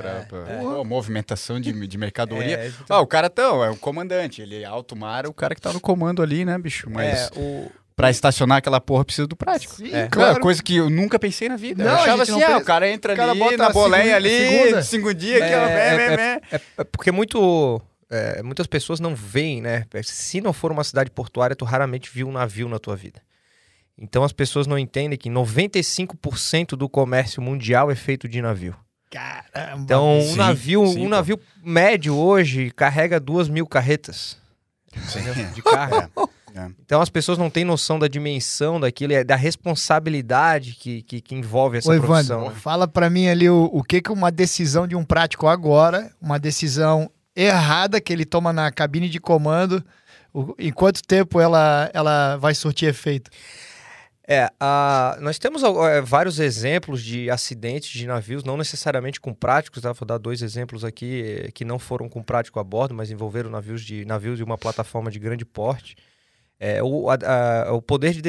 é, 0.48 0.54
é. 0.54 0.84
movimentação 0.84 1.60
de, 1.60 1.72
de 1.88 1.98
mercadoria. 1.98 2.50
É, 2.60 2.72
ah, 2.90 3.00
o 3.00 3.08
cara 3.08 3.30
tão, 3.30 3.64
é 3.64 3.70
o 3.70 3.76
comandante, 3.76 4.42
ele 4.42 4.64
é 4.64 4.66
alto 4.66 4.96
mar, 4.96 5.26
o 5.28 5.34
cara 5.34 5.54
que 5.54 5.62
tá 5.62 5.72
no 5.72 5.80
comando 5.80 6.22
ali, 6.22 6.44
né, 6.44 6.58
bicho? 6.58 6.90
Mas 6.90 7.30
é, 7.32 7.40
o 7.40 7.72
Pra 8.00 8.10
estacionar 8.10 8.60
aquela 8.60 8.80
porra 8.80 9.04
precisa 9.04 9.28
do 9.28 9.36
prático. 9.36 9.76
Sim, 9.76 9.94
é. 9.94 10.08
claro. 10.08 10.40
Coisa 10.40 10.64
que 10.64 10.78
eu 10.78 10.90
nunca 10.90 11.20
pensei 11.20 11.50
na 11.50 11.58
vida. 11.58 11.84
Não, 11.84 11.92
eu 11.92 11.98
achava 11.98 12.24
assim, 12.24 12.42
ah, 12.42 12.58
o 12.58 12.64
cara 12.64 12.90
entra 12.90 13.14
cara 13.14 13.32
ali 13.32 13.58
na 13.58 13.70
boleia 13.72 14.16
ali, 14.16 14.30
segunda, 14.30 14.84
segunda 14.84 15.14
dia, 15.14 15.44
é, 15.44 15.52
é, 15.52 15.96
é, 15.96 16.42
é, 16.50 16.62
é, 16.78 16.84
porque 16.86 17.12
muito 17.12 17.82
é, 18.10 18.42
muitas 18.42 18.66
pessoas 18.66 19.00
não 19.00 19.16
veem, 19.16 19.62
né? 19.62 19.86
Se 20.04 20.42
não 20.42 20.52
for 20.52 20.72
uma 20.72 20.84
cidade 20.84 21.12
portuária, 21.12 21.56
tu 21.56 21.66
raramente 21.66 22.10
viu 22.12 22.28
um 22.28 22.32
navio 22.32 22.68
na 22.68 22.80
tua 22.80 22.96
vida. 22.96 23.22
Então 23.98 24.24
as 24.24 24.32
pessoas 24.32 24.66
não 24.66 24.80
entendem 24.80 25.18
que 25.18 25.30
95% 25.30 26.70
do 26.70 26.88
comércio 26.90 27.42
mundial 27.42 27.92
é 27.92 27.96
feito 27.96 28.28
de 28.28 28.42
navio. 28.42 28.76
Caramba! 29.12 29.84
Então 29.84 30.20
um 30.20 30.22
sim, 30.22 30.36
navio, 30.36 30.88
sim, 30.88 31.06
um 31.06 31.10
navio 31.10 31.40
médio 31.64 32.16
hoje 32.16 32.72
carrega 32.72 33.20
duas 33.20 33.50
mil 33.50 33.68
carretas 33.68 34.38
de 35.54 35.62
carga. 35.62 36.10
É. 36.56 36.68
Então 36.84 37.00
as 37.00 37.12
pessoas 37.12 37.38
não 37.38 37.48
têm 37.48 37.64
noção 37.64 38.00
da 38.00 38.08
dimensão 38.08 38.80
daquilo, 38.80 39.24
da 39.24 39.36
responsabilidade 39.36 40.74
que, 40.74 41.04
que, 41.04 41.22
que 41.22 41.36
envolve 41.36 41.78
essa 41.78 41.94
Ô, 41.96 42.02
profissão. 42.02 42.42
Evandro, 42.42 42.60
fala 42.60 42.88
para 42.88 43.08
mim 43.08 43.28
ali 43.28 43.48
o, 43.48 43.70
o 43.72 43.84
que 43.84 44.02
que 44.02 44.12
uma 44.12 44.32
decisão 44.32 44.88
de 44.88 44.96
um 44.96 45.06
prático 45.06 45.46
agora, 45.46 46.12
uma 46.20 46.40
decisão 46.40 47.08
errada 47.44 48.02
que 48.02 48.12
ele 48.12 48.26
toma 48.26 48.52
na 48.52 48.72
cabine 48.72 49.10
de 49.10 49.20
comando, 49.20 49.84
o, 50.34 50.56
em 50.58 50.72
quanto 50.72 51.02
tempo 51.02 51.40
ela, 51.40 51.90
ela 51.94 52.38
vai 52.38 52.54
surtir 52.54 52.90
efeito? 52.90 53.30
É, 54.32 54.46
uh, 54.46 55.20
nós 55.22 55.40
temos 55.40 55.64
uh, 55.64 56.04
vários 56.04 56.40
exemplos 56.40 57.04
de 57.04 57.32
acidentes 57.32 57.90
de 57.90 58.06
navios, 58.06 58.44
não 58.44 58.58
necessariamente 58.58 59.20
com 59.20 59.34
práticos, 59.34 59.82
tá? 59.82 59.92
vou 59.92 60.06
dar 60.06 60.20
dois 60.20 60.44
exemplos 60.44 60.86
aqui 60.86 61.24
eh, 61.24 61.52
que 61.52 61.66
não 61.66 61.80
foram 61.80 62.08
com 62.08 62.22
prático 62.22 62.60
a 62.60 62.64
bordo, 62.64 62.94
mas 62.94 63.10
envolveram 63.10 63.50
navios 63.50 63.84
de, 63.84 64.06
navios 64.06 64.38
de 64.38 64.44
uma 64.44 64.56
plataforma 64.56 65.10
de 65.10 65.18
grande 65.18 65.44
porte. 65.44 65.96
É, 66.60 66.84
o, 66.84 67.10
a, 67.10 67.16
a, 67.16 67.74
o 67.74 67.82
poder 67.82 68.14
de 68.14 68.22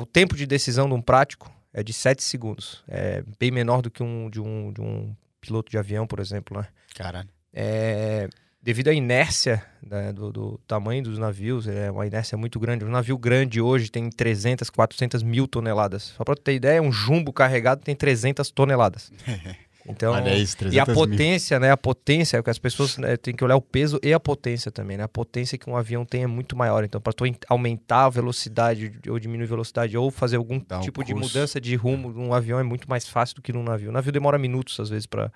o 0.00 0.06
tempo 0.06 0.34
de 0.34 0.46
decisão 0.46 0.88
de 0.88 0.94
um 0.94 1.02
prático 1.02 1.52
é 1.74 1.82
de 1.82 1.92
7 1.92 2.22
segundos. 2.22 2.82
É 2.88 3.22
bem 3.38 3.50
menor 3.50 3.82
do 3.82 3.90
que 3.90 4.02
um 4.02 4.30
de 4.30 4.40
um, 4.40 4.72
de 4.72 4.80
um 4.80 5.14
piloto 5.38 5.70
de 5.70 5.76
avião, 5.76 6.06
por 6.06 6.18
exemplo, 6.18 6.58
né? 6.58 6.66
Caralho. 6.94 7.28
É, 7.52 8.26
devido 8.62 8.88
à 8.88 8.92
inércia 8.92 9.62
né, 9.84 10.12
do, 10.12 10.32
do, 10.32 10.60
tamanho 10.66 11.02
dos 11.02 11.18
navios, 11.18 11.66
é 11.66 11.90
uma 11.90 12.06
inércia 12.06 12.38
muito 12.38 12.60
grande. 12.60 12.84
Um 12.84 12.90
navio 12.90 13.18
grande 13.18 13.60
hoje 13.60 13.90
tem 13.90 14.08
300, 14.08 14.70
400 14.70 15.22
mil 15.22 15.48
toneladas. 15.48 16.14
Só 16.16 16.24
para 16.24 16.36
ter 16.36 16.54
ideia, 16.54 16.80
um 16.80 16.92
jumbo 16.92 17.32
carregado 17.32 17.82
tem 17.82 17.96
300 17.96 18.50
toneladas. 18.50 19.10
Então, 19.84 20.12
Olha 20.12 20.34
isso, 20.34 20.56
e 20.70 20.78
a 20.78 20.86
potência, 20.86 21.58
mil. 21.58 21.66
né? 21.66 21.72
A 21.72 21.76
potência, 21.76 22.36
é 22.36 22.42
que 22.42 22.50
as 22.50 22.58
pessoas 22.58 22.96
né, 22.98 23.16
têm 23.16 23.34
que 23.34 23.42
olhar 23.42 23.56
o 23.56 23.60
peso 23.60 23.98
e 24.02 24.12
a 24.12 24.20
potência 24.20 24.70
também, 24.70 24.96
né? 24.96 25.02
A 25.02 25.08
potência 25.08 25.58
que 25.58 25.68
um 25.68 25.76
avião 25.76 26.04
tem 26.04 26.22
é 26.22 26.26
muito 26.26 26.56
maior. 26.56 26.84
Então, 26.84 27.00
para 27.00 27.12
tu 27.12 27.24
aumentar 27.48 28.04
a 28.04 28.08
velocidade 28.08 28.92
ou 29.08 29.18
diminuir 29.18 29.46
a 29.46 29.48
velocidade 29.48 29.96
ou 29.96 30.08
fazer 30.10 30.36
algum 30.36 30.60
Dá 30.60 30.78
tipo 30.78 31.02
um 31.02 31.04
de 31.04 31.14
mudança 31.14 31.60
de 31.60 31.74
rumo 31.74 32.10
num 32.10 32.32
avião 32.32 32.60
é 32.60 32.62
muito 32.62 32.88
mais 32.88 33.08
fácil 33.08 33.34
do 33.34 33.42
que 33.42 33.52
num 33.52 33.64
navio. 33.64 33.90
O 33.90 33.92
navio 33.92 34.12
demora 34.12 34.38
minutos 34.38 34.78
às 34.78 34.88
vezes 34.88 35.06
para. 35.06 35.32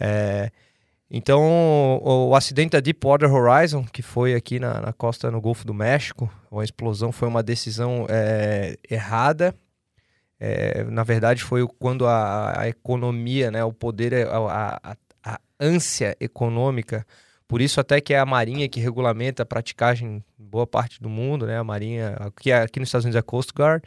É, 0.00 0.50
então, 1.10 1.40
o, 2.02 2.28
o, 2.28 2.34
acidente 2.34 2.72
da 2.72 2.80
Deepwater 2.80 3.32
Horizon, 3.32 3.84
que 3.84 4.02
foi 4.02 4.34
aqui 4.34 4.58
na, 4.58 4.80
na, 4.80 4.92
costa 4.92 5.30
no 5.30 5.40
Golfo 5.40 5.66
do 5.66 5.72
México, 5.72 6.30
a 6.52 6.62
explosão 6.62 7.10
foi 7.12 7.28
uma 7.28 7.42
decisão 7.42 8.06
é, 8.08 8.76
errada 8.88 9.54
é, 10.40 10.84
na 10.84 11.02
verdade, 11.02 11.42
foi 11.42 11.66
quando 11.78 12.06
a, 12.06 12.60
a, 12.60 12.68
economia, 12.68 13.50
né, 13.50 13.64
o 13.64 13.72
poder, 13.72 14.28
a, 14.28 14.80
a, 14.82 14.96
a, 15.24 15.40
ânsia 15.58 16.16
econômica, 16.20 17.04
por 17.48 17.60
isso 17.60 17.80
até 17.80 18.00
que 18.00 18.14
é 18.14 18.18
a 18.18 18.26
Marinha 18.26 18.68
que 18.68 18.78
regulamenta 18.78 19.42
a 19.42 19.46
praticagem 19.46 20.22
em 20.38 20.44
boa 20.44 20.66
parte 20.66 21.02
do 21.02 21.08
mundo, 21.08 21.44
né, 21.44 21.58
a 21.58 21.64
Marinha, 21.64 22.10
aqui, 22.20 22.52
aqui 22.52 22.78
nos 22.78 22.88
Estados 22.88 23.04
Unidos 23.04 23.16
é 23.16 23.20
a 23.20 23.22
Coast 23.22 23.52
Guard, 23.52 23.82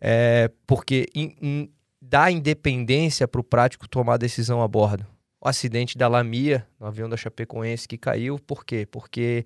é, 0.00 0.50
porque 0.66 1.08
in, 1.14 1.34
in, 1.42 1.72
dá 2.00 2.30
independência 2.30 3.26
para 3.26 3.40
o 3.40 3.44
prático 3.44 3.88
tomar 3.88 4.18
decisão 4.18 4.62
a 4.62 4.68
bordo. 4.68 5.04
O 5.42 5.48
acidente 5.48 5.98
da 5.98 6.06
Lamia, 6.06 6.64
no 6.78 6.86
avião 6.86 7.08
da 7.08 7.16
Chapecoense 7.16 7.88
que 7.88 7.98
caiu, 7.98 8.38
por 8.38 8.64
quê? 8.64 8.86
Porque 8.88 9.44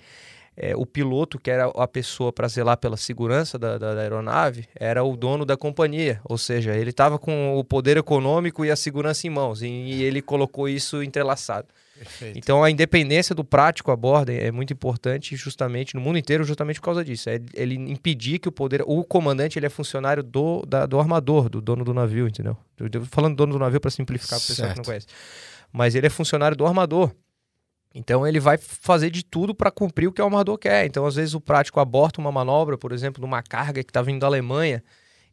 é, 0.54 0.76
o 0.76 0.84
piloto, 0.84 1.38
que 1.38 1.50
era 1.50 1.68
a 1.68 1.88
pessoa 1.88 2.30
para 2.30 2.46
zelar 2.48 2.76
pela 2.76 2.98
segurança 2.98 3.58
da, 3.58 3.78
da, 3.78 3.94
da, 3.94 4.00
aeronave, 4.02 4.68
era 4.74 5.02
o 5.02 5.16
dono 5.16 5.46
da 5.46 5.56
companhia. 5.56 6.20
Ou 6.24 6.36
seja, 6.36 6.74
ele 6.74 6.90
estava 6.90 7.18
com 7.18 7.56
o 7.56 7.64
poder 7.64 7.96
econômico 7.96 8.62
e 8.62 8.70
a 8.70 8.76
segurança 8.76 9.26
em 9.26 9.30
mãos, 9.30 9.62
e, 9.62 9.66
e 9.66 10.02
ele 10.02 10.20
colocou 10.20 10.68
isso 10.68 11.02
entrelaçado. 11.02 11.68
Perfeito. 11.98 12.38
Então 12.38 12.62
a 12.62 12.70
independência 12.70 13.34
do 13.34 13.42
prático 13.42 13.90
a 13.90 13.96
bordo 13.96 14.30
é 14.30 14.50
muito 14.50 14.72
importante 14.72 15.34
justamente 15.34 15.94
no 15.94 16.00
mundo 16.02 16.18
inteiro 16.18 16.44
justamente 16.44 16.78
por 16.78 16.84
causa 16.84 17.02
disso. 17.02 17.30
É 17.30 17.40
ele 17.54 17.74
impedir 17.74 18.38
que 18.38 18.48
o 18.48 18.52
poder, 18.52 18.82
o 18.86 19.02
comandante 19.02 19.58
ele 19.58 19.64
é 19.64 19.70
funcionário 19.70 20.22
do, 20.22 20.62
da, 20.66 20.84
do 20.84 21.00
armador, 21.00 21.48
do 21.48 21.60
dono 21.60 21.84
do 21.84 21.94
navio, 21.94 22.28
entendeu? 22.28 22.54
Eu, 22.78 23.02
falando 23.06 23.34
dono 23.34 23.54
do 23.54 23.58
navio 23.58 23.80
para 23.80 23.90
simplificar 23.90 24.38
para 24.38 24.44
o 24.44 24.46
pessoal 24.46 24.70
que 24.70 24.76
não 24.76 24.84
conhece. 24.84 25.06
Mas 25.72 25.94
ele 25.94 26.06
é 26.06 26.10
funcionário 26.10 26.56
do 26.56 26.66
armador. 26.66 27.12
Então 27.94 28.26
ele 28.26 28.38
vai 28.38 28.58
fazer 28.58 29.10
de 29.10 29.24
tudo 29.24 29.54
para 29.54 29.70
cumprir 29.70 30.06
o 30.06 30.12
que 30.12 30.20
o 30.20 30.24
armador 30.24 30.58
quer. 30.58 30.84
Então, 30.84 31.06
às 31.06 31.14
vezes, 31.14 31.32
o 31.32 31.40
prático 31.40 31.80
aborta 31.80 32.20
uma 32.20 32.30
manobra, 32.30 32.76
por 32.76 32.92
exemplo, 32.92 33.20
de 33.20 33.26
uma 33.26 33.42
carga 33.42 33.82
que 33.82 33.90
está 33.90 34.02
vindo 34.02 34.20
da 34.20 34.26
Alemanha 34.26 34.84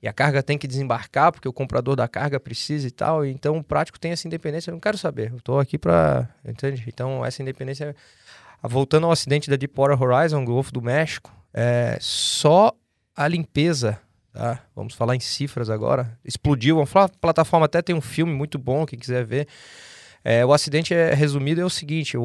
e 0.02 0.08
a 0.08 0.14
carga 0.14 0.42
tem 0.42 0.58
que 0.58 0.66
desembarcar 0.66 1.34
porque 1.34 1.48
o 1.48 1.52
comprador 1.52 1.96
da 1.96 2.08
carga 2.08 2.40
precisa 2.40 2.88
e 2.88 2.92
tal. 2.92 3.26
Então, 3.26 3.58
o 3.58 3.64
prático 3.64 4.00
tem 4.00 4.12
essa 4.12 4.28
independência. 4.28 4.72
Eu 4.72 4.74
não 4.74 4.80
quero 4.80 4.98
saber. 4.98 5.32
Eu 5.32 5.38
estou 5.38 5.60
aqui 5.60 5.78
para. 5.78 6.30
Entende? 6.46 6.86
Então, 6.88 7.26
essa 7.26 7.42
independência. 7.42 7.94
Voltando 8.62 9.08
ao 9.08 9.12
acidente 9.12 9.50
da 9.50 9.58
Deepwater 9.58 10.02
Horizon, 10.02 10.46
Golfo 10.46 10.72
do 10.72 10.82
México, 10.82 11.30
é 11.54 11.98
só 12.00 12.72
a 13.14 13.28
limpeza. 13.28 14.00
Tá? 14.32 14.62
Vamos 14.74 14.94
falar 14.94 15.18
em 15.18 15.20
cifras 15.20 15.70
agora. 15.70 16.18
Explodiu. 16.24 16.76
Vamos 16.76 16.90
falar, 16.90 17.08
a 17.08 17.10
plataforma 17.10 17.66
até 17.66 17.82
tem 17.82 17.94
um 17.94 18.00
filme 18.00 18.34
muito 18.34 18.58
bom, 18.58 18.86
quem 18.86 18.98
quiser 18.98 19.26
ver 19.26 19.50
é, 20.24 20.46
o 20.46 20.54
acidente 20.54 20.94
é 20.94 21.14
resumido 21.14 21.60
é 21.60 21.66
o 21.66 21.70
seguinte: 21.70 22.16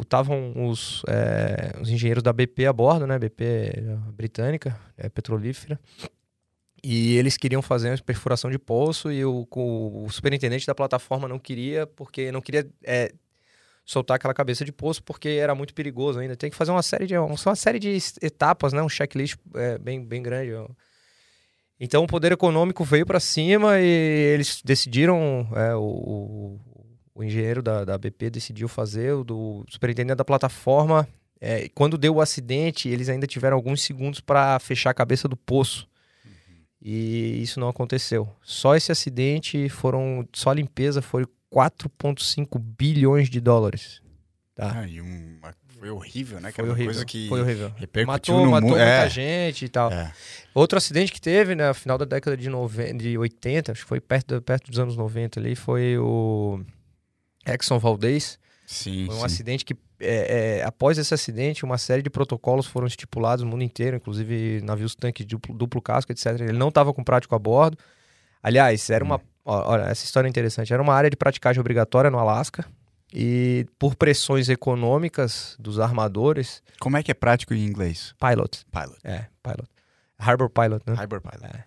estavam 0.00 0.68
os, 0.68 1.02
é, 1.06 1.72
os 1.80 1.88
engenheiros 1.88 2.22
da 2.22 2.32
BP 2.32 2.66
a 2.66 2.72
bordo, 2.72 3.06
né? 3.06 3.18
BP 3.18 3.84
britânica, 4.12 4.76
é, 4.96 5.08
petrolífera. 5.08 5.78
E 6.82 7.16
eles 7.16 7.36
queriam 7.36 7.62
fazer 7.62 7.90
uma 7.90 7.98
perfuração 7.98 8.50
de 8.50 8.58
poço 8.58 9.10
e 9.10 9.24
o, 9.24 9.46
o, 9.50 10.06
superintendente 10.10 10.66
da 10.66 10.74
plataforma 10.74 11.26
não 11.26 11.38
queria, 11.38 11.86
porque 11.86 12.30
não 12.30 12.42
queria 12.42 12.68
é, 12.82 13.10
soltar 13.86 14.16
aquela 14.16 14.34
cabeça 14.34 14.66
de 14.66 14.72
poço, 14.72 15.02
porque 15.02 15.28
era 15.28 15.54
muito 15.54 15.72
perigoso 15.72 16.18
ainda. 16.18 16.36
Tem 16.36 16.50
que 16.50 16.56
fazer 16.56 16.72
uma 16.72 16.82
série 16.82 17.06
de, 17.06 17.16
uma 17.16 17.56
série 17.56 17.78
de 17.78 17.96
etapas, 18.20 18.72
né? 18.72 18.82
Um 18.82 18.88
checklist 18.88 19.36
é, 19.54 19.78
bem, 19.78 20.04
bem 20.04 20.20
grande. 20.20 20.50
Então 21.78 22.02
o 22.02 22.08
poder 22.08 22.32
econômico 22.32 22.84
veio 22.84 23.06
para 23.06 23.20
cima 23.20 23.80
e 23.80 23.86
eles 23.86 24.60
decidiram, 24.64 25.48
é, 25.54 25.74
o, 25.76 26.60
o 27.14 27.22
engenheiro 27.22 27.62
da, 27.62 27.84
da 27.84 27.96
BP 27.96 28.30
decidiu 28.30 28.68
fazer, 28.68 29.12
o 29.12 29.22
do 29.22 29.64
superintendente 29.68 30.16
da 30.16 30.24
plataforma. 30.24 31.08
É, 31.40 31.68
quando 31.74 31.98
deu 31.98 32.16
o 32.16 32.20
acidente, 32.20 32.88
eles 32.88 33.08
ainda 33.08 33.26
tiveram 33.26 33.56
alguns 33.56 33.82
segundos 33.82 34.20
para 34.20 34.58
fechar 34.58 34.90
a 34.90 34.94
cabeça 34.94 35.28
do 35.28 35.36
poço. 35.36 35.86
Uhum. 36.24 36.30
E 36.82 37.42
isso 37.42 37.60
não 37.60 37.68
aconteceu. 37.68 38.28
Só 38.42 38.74
esse 38.74 38.90
acidente 38.90 39.68
foram. 39.68 40.26
Só 40.32 40.50
a 40.50 40.54
limpeza 40.54 41.00
foi 41.00 41.26
4,5 41.52 42.58
bilhões 42.58 43.30
de 43.30 43.40
dólares. 43.40 44.02
Tá? 44.54 44.80
Ah, 44.80 44.88
e 44.88 45.00
uma, 45.00 45.54
foi 45.84 45.90
horrível, 45.90 46.40
né? 46.40 46.50
Foi 46.50 46.68
horrível, 46.68 46.86
coisa 46.86 47.04
que 47.04 47.28
foi 47.28 47.40
horrível. 47.42 47.72
Repercutiu 47.76 48.34
matou, 48.34 48.46
no 48.46 48.50
matou 48.52 48.68
mundo. 48.70 48.78
muita 48.78 49.06
é. 49.06 49.10
gente 49.10 49.66
e 49.66 49.68
tal. 49.68 49.92
É. 49.92 50.12
Outro 50.54 50.78
acidente 50.78 51.12
que 51.12 51.20
teve, 51.20 51.54
né, 51.54 51.68
no 51.68 51.74
final 51.74 51.98
da 51.98 52.06
década 52.06 52.36
de, 52.36 52.48
90, 52.48 52.94
de 52.94 53.18
80, 53.18 53.72
acho 53.72 53.82
que 53.82 53.88
foi 53.88 54.00
perto, 54.00 54.40
perto 54.40 54.70
dos 54.70 54.78
anos 54.78 54.96
90 54.96 55.38
ali, 55.38 55.54
foi 55.54 55.98
o 55.98 56.64
Exxon 57.46 57.78
Valdez. 57.78 58.38
Sim, 58.66 59.06
Foi 59.06 59.16
um 59.16 59.18
sim. 59.20 59.24
acidente 59.26 59.64
que, 59.64 59.76
é, 60.00 60.58
é, 60.60 60.64
após 60.64 60.96
esse 60.96 61.12
acidente, 61.12 61.64
uma 61.64 61.78
série 61.78 62.02
de 62.02 62.08
protocolos 62.08 62.66
foram 62.66 62.86
estipulados 62.86 63.44
no 63.44 63.50
mundo 63.50 63.62
inteiro, 63.62 63.96
inclusive 63.96 64.60
navios 64.62 64.94
tanques 64.94 65.26
duplo, 65.26 65.54
duplo 65.54 65.82
casco, 65.82 66.10
etc. 66.12 66.40
Ele 66.40 66.52
não 66.58 66.68
estava 66.68 66.92
com 66.92 67.04
prático 67.04 67.34
a 67.34 67.38
bordo. 67.38 67.76
Aliás, 68.42 68.88
era 68.90 69.04
uma. 69.04 69.16
Hum. 69.16 69.20
Olha, 69.44 69.82
essa 69.84 70.04
história 70.04 70.26
é 70.26 70.30
interessante. 70.30 70.72
Era 70.72 70.82
uma 70.82 70.94
área 70.94 71.10
de 71.10 71.16
praticagem 71.16 71.60
obrigatória 71.60 72.10
no 72.10 72.18
Alasca. 72.18 72.64
E 73.12 73.66
por 73.78 73.94
pressões 73.94 74.48
econômicas 74.48 75.56
dos 75.60 75.78
armadores. 75.78 76.62
Como 76.80 76.96
é 76.96 77.02
que 77.02 77.12
é 77.12 77.14
prático 77.14 77.54
em 77.54 77.64
inglês? 77.64 78.12
Pilot. 78.18 78.64
Pilot. 78.72 78.98
É, 79.04 79.26
pilot. 79.42 79.68
Harbor 80.18 80.50
Pilot, 80.50 80.82
né? 80.86 80.96
Harbor 80.98 81.20
Pilot. 81.20 81.44
É. 81.44 81.64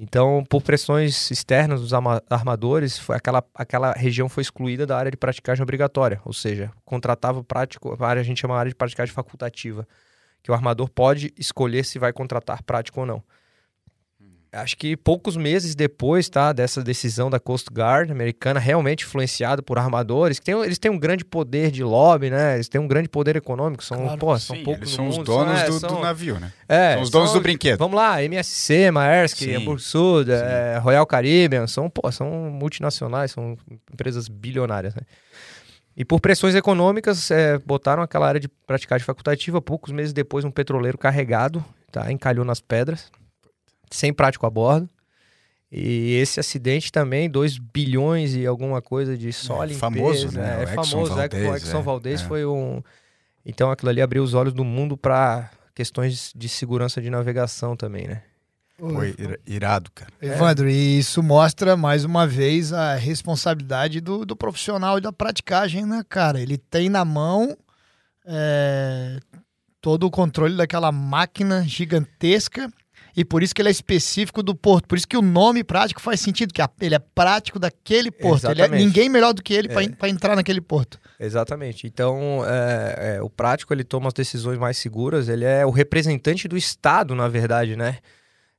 Então, 0.00 0.44
por 0.48 0.62
pressões 0.62 1.28
externas 1.30 1.80
dos 1.80 1.92
armadores, 2.30 3.02
aquela, 3.10 3.44
aquela 3.52 3.92
região 3.92 4.28
foi 4.28 4.42
excluída 4.42 4.86
da 4.86 4.96
área 4.96 5.10
de 5.10 5.16
praticagem 5.16 5.60
obrigatória, 5.60 6.20
ou 6.24 6.32
seja, 6.32 6.70
contratava 6.84 7.42
prático, 7.42 7.96
a 7.98 8.06
área 8.06 8.20
a 8.20 8.24
gente 8.24 8.40
chama 8.40 8.56
área 8.56 8.70
de 8.70 8.76
praticagem 8.76 9.12
facultativa, 9.12 9.86
que 10.40 10.52
o 10.52 10.54
armador 10.54 10.88
pode 10.88 11.34
escolher 11.36 11.84
se 11.84 11.98
vai 11.98 12.12
contratar 12.12 12.62
prático 12.62 13.00
ou 13.00 13.06
não 13.06 13.22
acho 14.52 14.76
que 14.76 14.96
poucos 14.96 15.36
meses 15.36 15.74
depois, 15.74 16.28
tá, 16.28 16.52
dessa 16.52 16.82
decisão 16.82 17.28
da 17.28 17.38
Coast 17.38 17.68
Guard 17.72 18.10
americana, 18.10 18.58
realmente 18.58 19.04
influenciado 19.04 19.62
por 19.62 19.78
armadores, 19.78 20.38
que 20.38 20.46
tem, 20.46 20.58
eles 20.62 20.78
têm 20.78 20.90
um 20.90 20.98
grande 20.98 21.24
poder 21.24 21.70
de 21.70 21.84
lobby, 21.84 22.30
né? 22.30 22.54
Eles 22.54 22.68
têm 22.68 22.80
um 22.80 22.88
grande 22.88 23.08
poder 23.08 23.36
econômico, 23.36 23.84
são, 23.84 23.98
claro, 23.98 24.18
pô, 24.18 24.38
são 24.38 24.62
poucos 24.62 24.82
eles 24.82 24.94
são 24.94 25.08
os 25.08 25.18
donos 25.18 25.58
são, 25.58 25.68
do, 25.68 25.76
é, 25.76 25.80
são, 25.80 25.88
do, 25.96 26.00
navio, 26.00 26.40
né? 26.40 26.52
É, 26.68 26.94
são 26.94 27.02
os 27.02 27.10
donos 27.10 27.30
são, 27.30 27.38
do 27.38 27.42
brinquedo. 27.42 27.78
Vamos 27.78 27.96
lá, 27.96 28.22
MSC, 28.22 28.90
Maersk, 28.90 29.42
Hamburg 29.42 29.82
Sud, 29.82 30.30
é, 30.30 30.78
Royal 30.78 31.06
Caribbean, 31.06 31.66
são, 31.66 31.90
pô, 31.90 32.10
são 32.10 32.28
multinacionais, 32.50 33.32
são 33.32 33.56
empresas 33.92 34.28
bilionárias, 34.28 34.94
né? 34.94 35.02
E 35.96 36.04
por 36.04 36.20
pressões 36.20 36.54
econômicas, 36.54 37.28
é, 37.30 37.58
botaram 37.58 38.04
aquela 38.04 38.28
área 38.28 38.38
de 38.38 38.46
praticagem 38.46 39.04
facultativa. 39.04 39.60
Poucos 39.60 39.92
meses 39.92 40.12
depois, 40.12 40.44
um 40.44 40.50
petroleiro 40.50 40.96
carregado 40.96 41.64
tá, 41.90 42.12
encalhou 42.12 42.44
nas 42.44 42.60
pedras 42.60 43.10
sem 43.90 44.12
prático 44.12 44.46
a 44.46 44.50
bordo. 44.50 44.88
E 45.70 46.14
esse 46.14 46.40
acidente 46.40 46.90
também, 46.90 47.28
2 47.28 47.58
bilhões 47.58 48.34
e 48.34 48.46
alguma 48.46 48.80
coisa 48.80 49.18
de 49.18 49.32
só 49.32 49.62
é, 49.62 49.66
limpeza. 49.66 49.78
Famoso, 49.78 50.32
né? 50.32 50.60
É, 50.60 50.62
é 50.62 50.66
famoso. 50.66 51.14
Valdez, 51.14 51.44
é, 51.44 51.50
o 51.50 51.56
Exxon 51.56 51.78
é, 51.78 51.82
Valdez 51.82 52.20
é. 52.22 52.24
foi 52.24 52.46
um... 52.46 52.82
Então 53.44 53.70
aquilo 53.70 53.90
ali 53.90 54.00
abriu 54.00 54.22
os 54.22 54.34
olhos 54.34 54.54
do 54.54 54.64
mundo 54.64 54.96
para 54.96 55.50
questões 55.74 56.32
de 56.34 56.48
segurança 56.48 57.00
de 57.00 57.10
navegação 57.10 57.76
também, 57.76 58.08
né? 58.08 58.22
Foi 58.78 59.14
irado, 59.44 59.90
cara. 59.92 60.12
Evandro, 60.22 60.70
e 60.70 60.98
isso 61.00 61.20
mostra 61.20 61.76
mais 61.76 62.04
uma 62.04 62.26
vez 62.26 62.72
a 62.72 62.94
responsabilidade 62.94 64.00
do, 64.00 64.24
do 64.24 64.36
profissional 64.36 64.98
e 64.98 65.00
da 65.00 65.12
praticagem, 65.12 65.84
né, 65.84 66.04
cara? 66.08 66.40
Ele 66.40 66.56
tem 66.56 66.88
na 66.88 67.04
mão 67.04 67.56
é, 68.24 69.18
todo 69.80 70.06
o 70.06 70.10
controle 70.10 70.56
daquela 70.56 70.92
máquina 70.92 71.64
gigantesca 71.66 72.72
e 73.18 73.24
por 73.24 73.42
isso 73.42 73.52
que 73.52 73.60
ele 73.60 73.68
é 73.68 73.72
específico 73.72 74.44
do 74.44 74.54
porto. 74.54 74.86
Por 74.86 74.96
isso 74.96 75.08
que 75.08 75.16
o 75.16 75.20
nome 75.20 75.64
prático 75.64 76.00
faz 76.00 76.20
sentido, 76.20 76.54
que 76.54 76.62
ele 76.80 76.94
é 76.94 77.00
prático 77.00 77.58
daquele 77.58 78.12
porto. 78.12 78.46
É 78.46 78.68
ninguém 78.68 79.08
melhor 79.08 79.34
do 79.34 79.42
que 79.42 79.52
ele 79.52 79.66
é. 79.66 79.88
para 79.88 80.08
entrar 80.08 80.36
naquele 80.36 80.60
porto. 80.60 81.00
Exatamente. 81.18 81.84
Então, 81.84 82.44
é, 82.46 83.16
é, 83.16 83.20
o 83.20 83.28
prático 83.28 83.74
ele 83.74 83.82
toma 83.82 84.06
as 84.06 84.14
decisões 84.14 84.56
mais 84.56 84.78
seguras. 84.78 85.28
Ele 85.28 85.44
é 85.44 85.66
o 85.66 85.70
representante 85.70 86.46
do 86.46 86.56
Estado, 86.56 87.12
na 87.12 87.26
verdade, 87.26 87.74
né? 87.74 87.98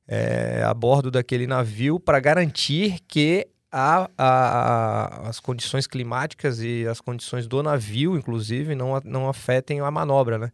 É, 0.06 0.62
a 0.62 0.74
bordo 0.74 1.10
daquele 1.10 1.46
navio 1.46 1.98
para 1.98 2.20
garantir 2.20 2.98
que 3.08 3.48
a, 3.72 4.10
a, 4.18 5.28
as 5.30 5.40
condições 5.40 5.86
climáticas 5.86 6.60
e 6.60 6.86
as 6.86 7.00
condições 7.00 7.46
do 7.46 7.62
navio, 7.62 8.14
inclusive, 8.14 8.74
não, 8.74 9.00
não 9.06 9.26
afetem 9.26 9.80
a 9.80 9.90
manobra, 9.90 10.36
né? 10.36 10.50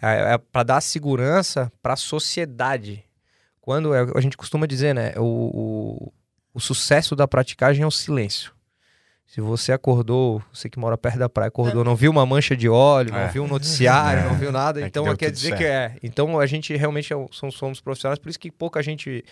É, 0.00 0.32
é 0.32 0.38
para 0.38 0.62
dar 0.62 0.80
segurança 0.80 1.70
para 1.82 1.92
a 1.92 1.96
sociedade 1.96 3.04
quando 3.62 3.94
é, 3.94 4.04
a 4.14 4.20
gente 4.20 4.36
costuma 4.36 4.66
dizer, 4.66 4.94
né? 4.94 5.14
O, 5.16 5.22
o, 5.22 6.12
o 6.52 6.60
sucesso 6.60 7.16
da 7.16 7.26
praticagem 7.26 7.84
é 7.84 7.86
o 7.86 7.90
silêncio. 7.90 8.52
Se 9.24 9.40
você 9.40 9.72
acordou, 9.72 10.42
você 10.52 10.68
que 10.68 10.78
mora 10.78 10.98
perto 10.98 11.18
da 11.18 11.28
praia, 11.28 11.48
acordou, 11.48 11.80
é. 11.80 11.84
não 11.84 11.96
viu 11.96 12.10
uma 12.10 12.26
mancha 12.26 12.54
de 12.54 12.68
óleo, 12.68 13.14
é. 13.14 13.24
não 13.24 13.32
viu 13.32 13.44
um 13.44 13.48
noticiário, 13.48 14.24
é. 14.24 14.24
não 14.24 14.34
viu 14.34 14.52
nada, 14.52 14.82
é 14.82 14.84
então 14.84 15.04
que 15.04 15.16
quer 15.16 15.30
dizer 15.30 15.56
certo. 15.56 15.58
que 15.58 15.64
é. 15.64 15.96
Então 16.02 16.38
a 16.38 16.44
gente 16.44 16.76
realmente 16.76 17.14
é, 17.14 17.26
somos, 17.30 17.54
somos 17.54 17.80
profissionais, 17.80 18.18
por 18.18 18.28
isso 18.28 18.38
que 18.38 18.50
pouca 18.50 18.82
gente 18.82 19.24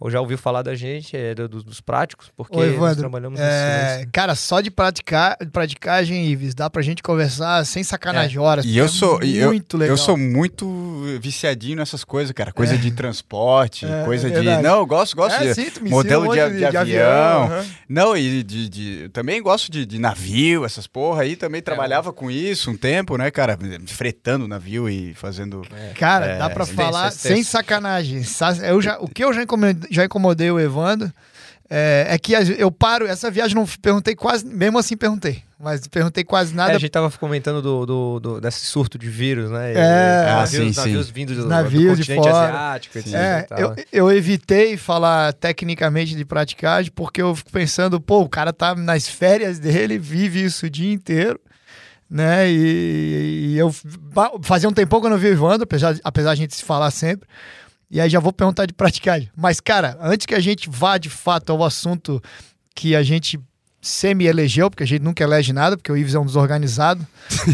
ou 0.00 0.10
já 0.10 0.20
ouviu 0.20 0.38
falar 0.38 0.62
da 0.62 0.74
gente, 0.74 1.16
é, 1.16 1.34
do, 1.34 1.48
dos 1.48 1.80
práticos, 1.80 2.30
porque 2.36 2.56
Ô, 2.56 2.62
Evandro, 2.62 2.80
nós 2.80 2.96
trabalhamos 2.96 3.40
é, 3.40 4.06
Cara, 4.12 4.34
só 4.34 4.60
de 4.60 4.70
praticar, 4.70 5.36
praticagem, 5.52 6.26
Ives, 6.26 6.54
dá 6.54 6.70
pra 6.70 6.82
gente 6.82 7.02
conversar 7.02 7.64
sem 7.66 7.82
sacanagem 7.82 8.36
é. 8.36 8.40
horas. 8.40 8.64
E 8.64 8.76
eu 8.76 8.84
é 8.84 8.88
sou 8.88 9.18
muito 9.20 9.76
eu, 9.76 9.80
legal. 9.80 9.94
Eu 9.94 9.98
sou 9.98 10.16
muito 10.16 11.02
viciadinho 11.20 11.76
nessas 11.76 12.04
coisas, 12.04 12.32
cara. 12.32 12.52
Coisa 12.52 12.74
é. 12.74 12.76
de 12.76 12.90
transporte, 12.90 13.86
é, 13.86 14.04
coisa 14.04 14.30
de. 14.30 14.62
Não, 14.62 14.78
eu 14.78 14.86
gosto, 14.86 15.16
gosto 15.16 15.38
de 15.40 15.54
sim, 15.54 15.70
modelo 15.88 16.28
de, 16.28 16.40
de, 16.40 16.50
de, 16.50 16.58
de, 16.58 16.76
avião. 16.76 17.42
avião 17.42 17.58
uhum. 17.58 17.64
Não, 17.88 18.16
e 18.16 18.42
de, 18.42 18.68
de, 18.68 19.08
também 19.10 19.42
gosto 19.42 19.70
de, 19.70 19.84
de 19.84 19.98
navio, 19.98 20.64
essas 20.64 20.86
porra 20.86 21.22
aí. 21.22 21.36
Também 21.36 21.60
trabalhava 21.60 22.12
com 22.12 22.30
isso 22.30 22.70
um 22.70 22.76
tempo, 22.76 23.16
né, 23.16 23.30
cara? 23.30 23.58
Fretando 23.86 24.44
o 24.44 24.48
navio 24.48 24.88
e 24.88 25.14
fazendo. 25.14 25.62
Cara, 25.96 26.38
dá 26.38 26.50
pra 26.50 26.64
falar 26.64 27.10
sem 27.10 27.42
sacanagem. 27.42 28.22
Eu 28.64 28.80
já, 28.80 28.98
o 29.00 29.08
que 29.08 29.24
eu 29.24 29.32
já 29.32 29.42
encomendei 29.42 29.87
já 29.90 30.04
incomodei 30.04 30.50
o 30.50 30.58
Evandro. 30.58 31.12
É, 31.70 32.06
é, 32.08 32.18
que 32.18 32.32
eu 32.32 32.70
paro, 32.70 33.06
essa 33.06 33.30
viagem 33.30 33.54
não 33.54 33.66
perguntei 33.82 34.14
quase, 34.14 34.46
mesmo 34.46 34.78
assim 34.78 34.96
perguntei, 34.96 35.42
mas 35.60 35.86
perguntei 35.86 36.24
quase 36.24 36.54
nada. 36.54 36.72
É, 36.72 36.76
a 36.76 36.78
gente 36.78 36.90
tava 36.90 37.10
comentando 37.10 37.60
do, 37.60 37.84
do, 37.84 38.20
do, 38.20 38.40
desse 38.40 38.64
surto 38.64 38.96
de 38.96 39.10
vírus, 39.10 39.50
né? 39.50 39.74
É, 39.74 40.30
ah, 40.30 40.36
navios, 40.36 40.74
sim, 40.74 40.80
navios 40.80 41.06
sim. 41.08 41.12
vindos 41.12 41.36
do, 41.36 41.46
navios 41.46 41.82
do 41.82 41.88
continente 41.90 42.22
fora. 42.22 42.48
asiático, 42.48 42.96
etc. 42.96 43.12
É, 43.12 43.46
eu, 43.58 43.76
eu 43.92 44.10
evitei 44.10 44.78
falar 44.78 45.34
tecnicamente 45.34 46.16
de 46.16 46.24
praticagem, 46.24 46.90
porque 46.90 47.20
eu 47.20 47.36
fico 47.36 47.52
pensando, 47.52 48.00
pô, 48.00 48.22
o 48.22 48.30
cara 48.30 48.50
tá 48.50 48.74
nas 48.74 49.06
férias 49.06 49.58
dele, 49.58 49.98
vive 49.98 50.42
isso 50.42 50.64
o 50.64 50.70
dia 50.70 50.90
inteiro 50.90 51.38
né? 52.10 52.50
E, 52.50 53.52
e, 53.52 53.58
eu 53.58 53.70
fazia 54.42 54.68
um 54.68 54.72
tempão 54.72 55.00
que 55.00 55.06
eu 55.06 55.10
não 55.10 55.18
vi 55.18 55.26
o 55.26 55.32
Evandro, 55.32 55.64
apesar, 55.64 55.94
apesar 56.02 56.34
de 56.34 56.40
a 56.40 56.44
gente 56.44 56.56
se 56.56 56.64
falar 56.64 56.90
sempre. 56.90 57.28
E 57.90 58.00
aí 58.00 58.08
já 58.08 58.20
vou 58.20 58.32
perguntar 58.32 58.66
de 58.66 58.74
praticagem. 58.74 59.30
Mas, 59.36 59.60
cara, 59.60 59.96
antes 60.00 60.26
que 60.26 60.34
a 60.34 60.40
gente 60.40 60.68
vá 60.68 60.98
de 60.98 61.08
fato 61.08 61.50
ao 61.50 61.64
assunto 61.64 62.22
que 62.74 62.94
a 62.94 63.02
gente 63.02 63.40
semi-elegeu, 63.80 64.70
porque 64.70 64.82
a 64.82 64.86
gente 64.86 65.02
nunca 65.02 65.22
elege 65.22 65.52
nada, 65.52 65.76
porque 65.76 65.90
o 65.90 65.96
Ives 65.96 66.14
é 66.14 66.18
um 66.18 66.26
desorganizado. 66.26 67.06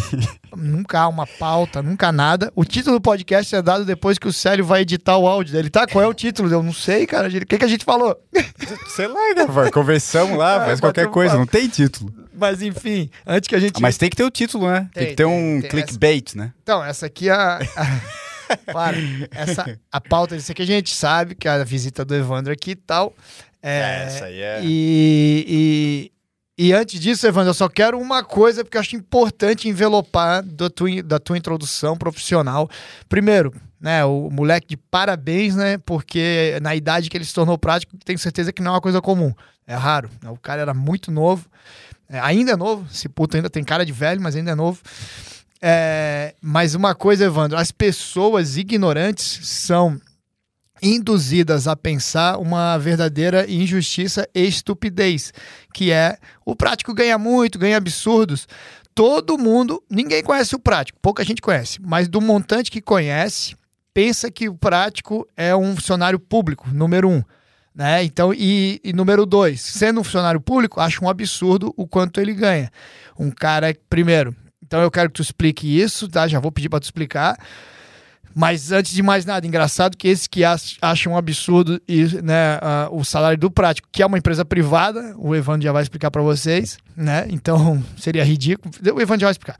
nunca 0.56 1.00
há 1.00 1.08
uma 1.08 1.26
pauta, 1.26 1.82
nunca 1.82 2.10
nada. 2.10 2.52
O 2.54 2.64
título 2.64 2.96
do 2.96 3.00
podcast 3.00 3.54
é 3.54 3.62
dado 3.62 3.84
depois 3.84 4.18
que 4.18 4.26
o 4.26 4.32
Célio 4.32 4.64
vai 4.64 4.82
editar 4.82 5.16
o 5.16 5.26
áudio 5.26 5.52
dele. 5.52 5.70
Tá? 5.70 5.86
Qual 5.86 6.02
é 6.02 6.06
o 6.06 6.14
título? 6.14 6.50
Eu 6.50 6.62
não 6.62 6.72
sei, 6.72 7.06
cara. 7.06 7.28
O 7.28 7.46
que, 7.46 7.58
que 7.58 7.64
a 7.64 7.68
gente 7.68 7.84
falou? 7.84 8.16
Sei 8.88 9.06
lá, 9.06 9.34
né? 9.34 9.70
Conversamos 9.72 10.36
lá, 10.36 10.62
é, 10.62 10.66
faz 10.66 10.80
qualquer 10.80 11.08
coisa, 11.08 11.36
não 11.36 11.46
tem 11.46 11.68
título. 11.68 12.12
Mas 12.36 12.62
enfim, 12.62 13.08
antes 13.26 13.48
que 13.48 13.54
a 13.54 13.60
gente. 13.60 13.80
Mas 13.80 13.96
tem 13.96 14.10
que 14.10 14.16
ter 14.16 14.24
o 14.24 14.30
título, 14.30 14.68
né? 14.68 14.88
Tem, 14.92 15.04
tem 15.04 15.06
que 15.10 15.16
ter 15.16 15.24
tem, 15.24 15.26
um 15.26 15.60
tem 15.60 15.70
clickbait, 15.70 16.30
essa... 16.30 16.38
né? 16.38 16.52
Então, 16.62 16.84
essa 16.84 17.06
aqui 17.06 17.28
é 17.28 17.32
a. 17.32 17.60
Para, 18.66 18.96
essa, 19.30 19.78
a 19.90 20.00
pauta 20.00 20.36
disso 20.36 20.52
aqui 20.52 20.62
a 20.62 20.66
gente 20.66 20.94
sabe, 20.94 21.34
que 21.34 21.48
é 21.48 21.52
a 21.52 21.64
visita 21.64 22.04
do 22.04 22.14
Evandro 22.14 22.52
aqui 22.52 22.72
e 22.72 22.76
tal. 22.76 23.14
É, 23.62 23.78
é, 23.78 24.04
essa 24.04 24.24
aí 24.26 24.40
é. 24.40 24.60
E, 24.62 26.10
e, 26.58 26.66
e, 26.66 26.72
antes 26.72 27.00
disso, 27.00 27.26
Evandro, 27.26 27.50
eu 27.50 27.54
só 27.54 27.68
quero 27.68 27.98
uma 27.98 28.22
coisa, 28.22 28.62
porque 28.62 28.76
eu 28.76 28.80
acho 28.80 28.94
importante 28.94 29.68
envelopar 29.68 30.42
da 30.42 30.68
tua, 30.68 31.02
da 31.02 31.18
tua 31.18 31.38
introdução 31.38 31.96
profissional. 31.96 32.68
Primeiro, 33.08 33.54
né, 33.80 34.04
o 34.04 34.30
moleque 34.30 34.66
de 34.68 34.76
parabéns, 34.76 35.56
né? 35.56 35.78
Porque 35.78 36.58
na 36.62 36.74
idade 36.74 37.08
que 37.10 37.16
ele 37.16 37.24
se 37.24 37.34
tornou 37.34 37.58
prático, 37.58 37.96
tenho 38.04 38.18
certeza 38.18 38.52
que 38.52 38.62
não 38.62 38.72
é 38.72 38.74
uma 38.74 38.80
coisa 38.80 39.00
comum. 39.00 39.32
É 39.66 39.74
raro. 39.74 40.10
Né, 40.22 40.30
o 40.30 40.36
cara 40.36 40.62
era 40.62 40.74
muito 40.74 41.10
novo. 41.10 41.46
É, 42.08 42.20
ainda 42.20 42.52
é 42.52 42.56
novo, 42.56 42.86
esse 42.92 43.08
puto 43.08 43.36
ainda 43.36 43.48
tem 43.48 43.64
cara 43.64 43.84
de 43.84 43.92
velho, 43.92 44.20
mas 44.20 44.36
ainda 44.36 44.50
é 44.50 44.54
novo. 44.54 44.80
É, 45.66 46.34
mas 46.42 46.74
uma 46.74 46.94
coisa, 46.94 47.24
Evandro, 47.24 47.56
as 47.56 47.72
pessoas 47.72 48.58
ignorantes 48.58 49.48
são 49.48 49.98
induzidas 50.82 51.66
a 51.66 51.74
pensar 51.74 52.36
uma 52.36 52.76
verdadeira 52.76 53.50
injustiça 53.50 54.28
e 54.34 54.46
estupidez, 54.46 55.32
que 55.72 55.90
é 55.90 56.18
o 56.44 56.54
prático 56.54 56.92
ganha 56.92 57.16
muito, 57.16 57.58
ganha 57.58 57.78
absurdos. 57.78 58.46
Todo 58.94 59.38
mundo, 59.38 59.82
ninguém 59.88 60.22
conhece 60.22 60.54
o 60.54 60.58
prático, 60.58 60.98
pouca 61.00 61.24
gente 61.24 61.40
conhece, 61.40 61.80
mas 61.80 62.08
do 62.08 62.20
montante 62.20 62.70
que 62.70 62.82
conhece, 62.82 63.56
pensa 63.94 64.30
que 64.30 64.50
o 64.50 64.54
prático 64.54 65.26
é 65.34 65.56
um 65.56 65.74
funcionário 65.74 66.18
público, 66.18 66.68
número 66.70 67.08
um. 67.08 67.22
Né? 67.74 68.04
Então, 68.04 68.34
e, 68.34 68.82
e 68.84 68.92
número 68.92 69.24
dois, 69.24 69.62
sendo 69.62 70.00
um 70.00 70.04
funcionário 70.04 70.42
público, 70.42 70.78
acha 70.78 71.02
um 71.02 71.08
absurdo 71.08 71.72
o 71.74 71.86
quanto 71.86 72.20
ele 72.20 72.34
ganha. 72.34 72.70
Um 73.18 73.30
cara, 73.30 73.74
primeiro, 73.88 74.36
então 74.66 74.80
eu 74.80 74.90
quero 74.90 75.08
que 75.08 75.14
tu 75.14 75.22
explique 75.22 75.80
isso, 75.80 76.08
tá? 76.08 76.26
Já 76.26 76.40
vou 76.40 76.50
pedir 76.50 76.68
para 76.68 76.80
tu 76.80 76.84
explicar. 76.84 77.36
Mas 78.34 78.72
antes 78.72 78.92
de 78.92 79.00
mais 79.00 79.24
nada, 79.24 79.46
engraçado 79.46 79.96
que 79.96 80.08
esses 80.08 80.26
que 80.26 80.42
acham 80.44 81.12
um 81.12 81.16
absurdo 81.16 81.80
né, 82.22 82.56
uh, 82.56 82.98
o 82.98 83.04
salário 83.04 83.38
do 83.38 83.48
prático, 83.48 83.88
que 83.92 84.02
é 84.02 84.06
uma 84.06 84.18
empresa 84.18 84.44
privada, 84.44 85.14
o 85.16 85.36
Evandro 85.36 85.62
já 85.62 85.70
vai 85.70 85.84
explicar 85.84 86.10
para 86.10 86.20
vocês, 86.20 86.76
né? 86.96 87.26
Então 87.30 87.82
seria 87.96 88.24
ridículo. 88.24 88.74
O 88.92 89.00
Evandro 89.00 89.20
já 89.20 89.26
vai 89.26 89.32
explicar. 89.32 89.56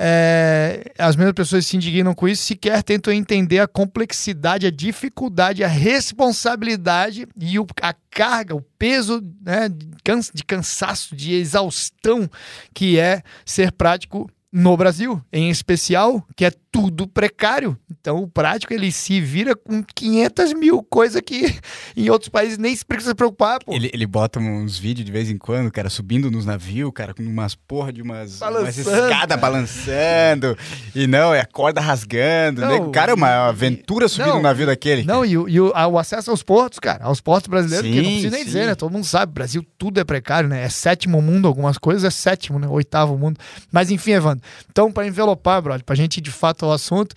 É, 0.00 0.92
as 0.96 1.16
mesmas 1.16 1.34
pessoas 1.34 1.66
se 1.66 1.76
indignam 1.76 2.14
com 2.14 2.28
isso, 2.28 2.44
sequer 2.44 2.84
tentam 2.84 3.12
entender 3.12 3.58
a 3.58 3.66
complexidade, 3.66 4.64
a 4.64 4.70
dificuldade, 4.70 5.64
a 5.64 5.68
responsabilidade 5.68 7.26
e 7.36 7.58
o, 7.58 7.66
a 7.82 7.92
carga, 8.08 8.54
o 8.54 8.62
peso 8.78 9.20
né, 9.44 9.68
de, 9.68 10.44
cansaço, 10.44 11.16
de 11.16 11.34
exaustão 11.34 12.30
que 12.72 12.96
é 12.96 13.22
ser 13.44 13.72
prático 13.72 14.30
no 14.52 14.76
Brasil, 14.76 15.20
em 15.32 15.50
especial, 15.50 16.24
que 16.34 16.44
é 16.44 16.50
tudo 16.70 17.06
precário. 17.06 17.76
Então, 17.90 18.22
o 18.22 18.28
prático 18.28 18.72
ele 18.72 18.90
se 18.90 19.20
vira 19.20 19.54
com 19.54 19.82
500 19.82 20.54
mil, 20.54 20.82
coisa 20.82 21.20
que 21.20 21.54
em 21.96 22.08
outros 22.08 22.28
países 22.28 22.56
nem 22.56 22.74
se 22.74 22.84
precisa 22.84 23.14
preocupar, 23.14 23.58
pô. 23.62 23.72
Ele, 23.72 23.90
ele 23.92 24.06
bota 24.06 24.38
uns 24.38 24.78
vídeos 24.78 25.04
de 25.04 25.12
vez 25.12 25.30
em 25.30 25.36
quando, 25.36 25.70
cara, 25.70 25.90
subindo 25.90 26.30
nos 26.30 26.46
navios, 26.46 26.90
cara, 26.94 27.12
com 27.12 27.22
umas 27.22 27.54
porra 27.54 27.92
de 27.92 28.00
umas, 28.00 28.40
umas 28.40 28.78
escadas 28.78 29.38
balançando. 29.38 30.56
E 30.94 31.06
não, 31.06 31.34
é 31.34 31.40
a 31.40 31.46
corda 31.46 31.80
rasgando. 31.80 32.62
Não, 32.62 32.86
né? 32.86 32.92
Cara, 32.92 33.12
é 33.12 33.14
uma 33.14 33.48
aventura 33.48 34.08
subir 34.08 34.28
no 34.28 34.40
navio 34.40 34.66
daquele. 34.66 35.04
Não, 35.04 35.24
e, 35.24 35.36
o, 35.36 35.48
e 35.48 35.60
o, 35.60 35.72
o, 35.72 35.98
acesso 35.98 36.30
aos 36.30 36.42
portos, 36.42 36.78
cara, 36.78 37.04
aos 37.04 37.20
portos 37.20 37.48
brasileiros, 37.48 37.86
sim, 37.86 37.92
que 37.92 38.02
não 38.02 38.10
precisa 38.10 38.30
nem 38.30 38.40
sim. 38.40 38.46
dizer, 38.46 38.66
né? 38.66 38.74
Todo 38.74 38.92
mundo 38.92 39.04
sabe, 39.04 39.32
Brasil 39.32 39.64
tudo 39.76 40.00
é 40.00 40.04
precário, 40.04 40.48
né? 40.48 40.64
É 40.64 40.68
sétimo 40.68 41.20
mundo, 41.20 41.48
algumas 41.48 41.76
coisas 41.76 42.04
é 42.04 42.10
sétimo, 42.10 42.58
né? 42.58 42.68
Oitavo 42.68 43.18
mundo. 43.18 43.38
Mas 43.70 43.90
enfim, 43.90 44.12
Evandro. 44.12 44.37
Então, 44.70 44.92
para 44.92 45.06
envelopar, 45.06 45.62
brother, 45.62 45.84
pra 45.84 45.94
gente 45.94 46.18
ir 46.18 46.20
de 46.20 46.30
fato 46.30 46.64
ao 46.64 46.72
assunto, 46.72 47.14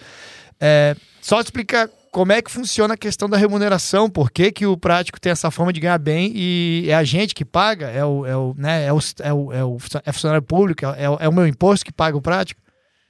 é, 0.59 0.95
só 1.21 1.39
explicar 1.39 1.89
como 2.11 2.31
é 2.33 2.41
que 2.41 2.51
funciona 2.51 2.93
a 2.93 2.97
questão 2.97 3.29
da 3.29 3.37
remuneração, 3.37 4.09
por 4.09 4.29
que, 4.31 4.51
que 4.51 4.65
o 4.65 4.75
prático 4.75 5.19
tem 5.19 5.31
essa 5.31 5.49
forma 5.49 5.71
de 5.71 5.79
ganhar 5.79 5.97
bem 5.97 6.31
e 6.35 6.87
é 6.89 6.93
a 6.93 7.03
gente 7.03 7.33
que 7.33 7.45
paga, 7.45 7.89
é 7.89 8.03
o, 8.03 8.25
é 8.25 8.35
o, 8.35 8.53
né, 8.57 8.85
é 8.85 8.91
o, 8.91 8.99
é 9.21 9.33
o, 9.33 9.53
é 9.53 9.63
o 9.63 9.77
é 10.05 10.11
funcionário 10.11 10.43
público, 10.43 10.85
é 10.85 11.09
o, 11.09 11.17
é 11.21 11.29
o 11.29 11.33
meu 11.33 11.47
imposto 11.47 11.85
que 11.85 11.91
paga 11.91 12.17
o 12.17 12.21
prático? 12.21 12.61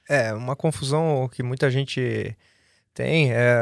É, 0.08 0.32
uma 0.32 0.54
confusão 0.54 1.28
que 1.32 1.42
muita 1.42 1.68
gente 1.70 2.36
tem 2.94 3.32
é, 3.32 3.56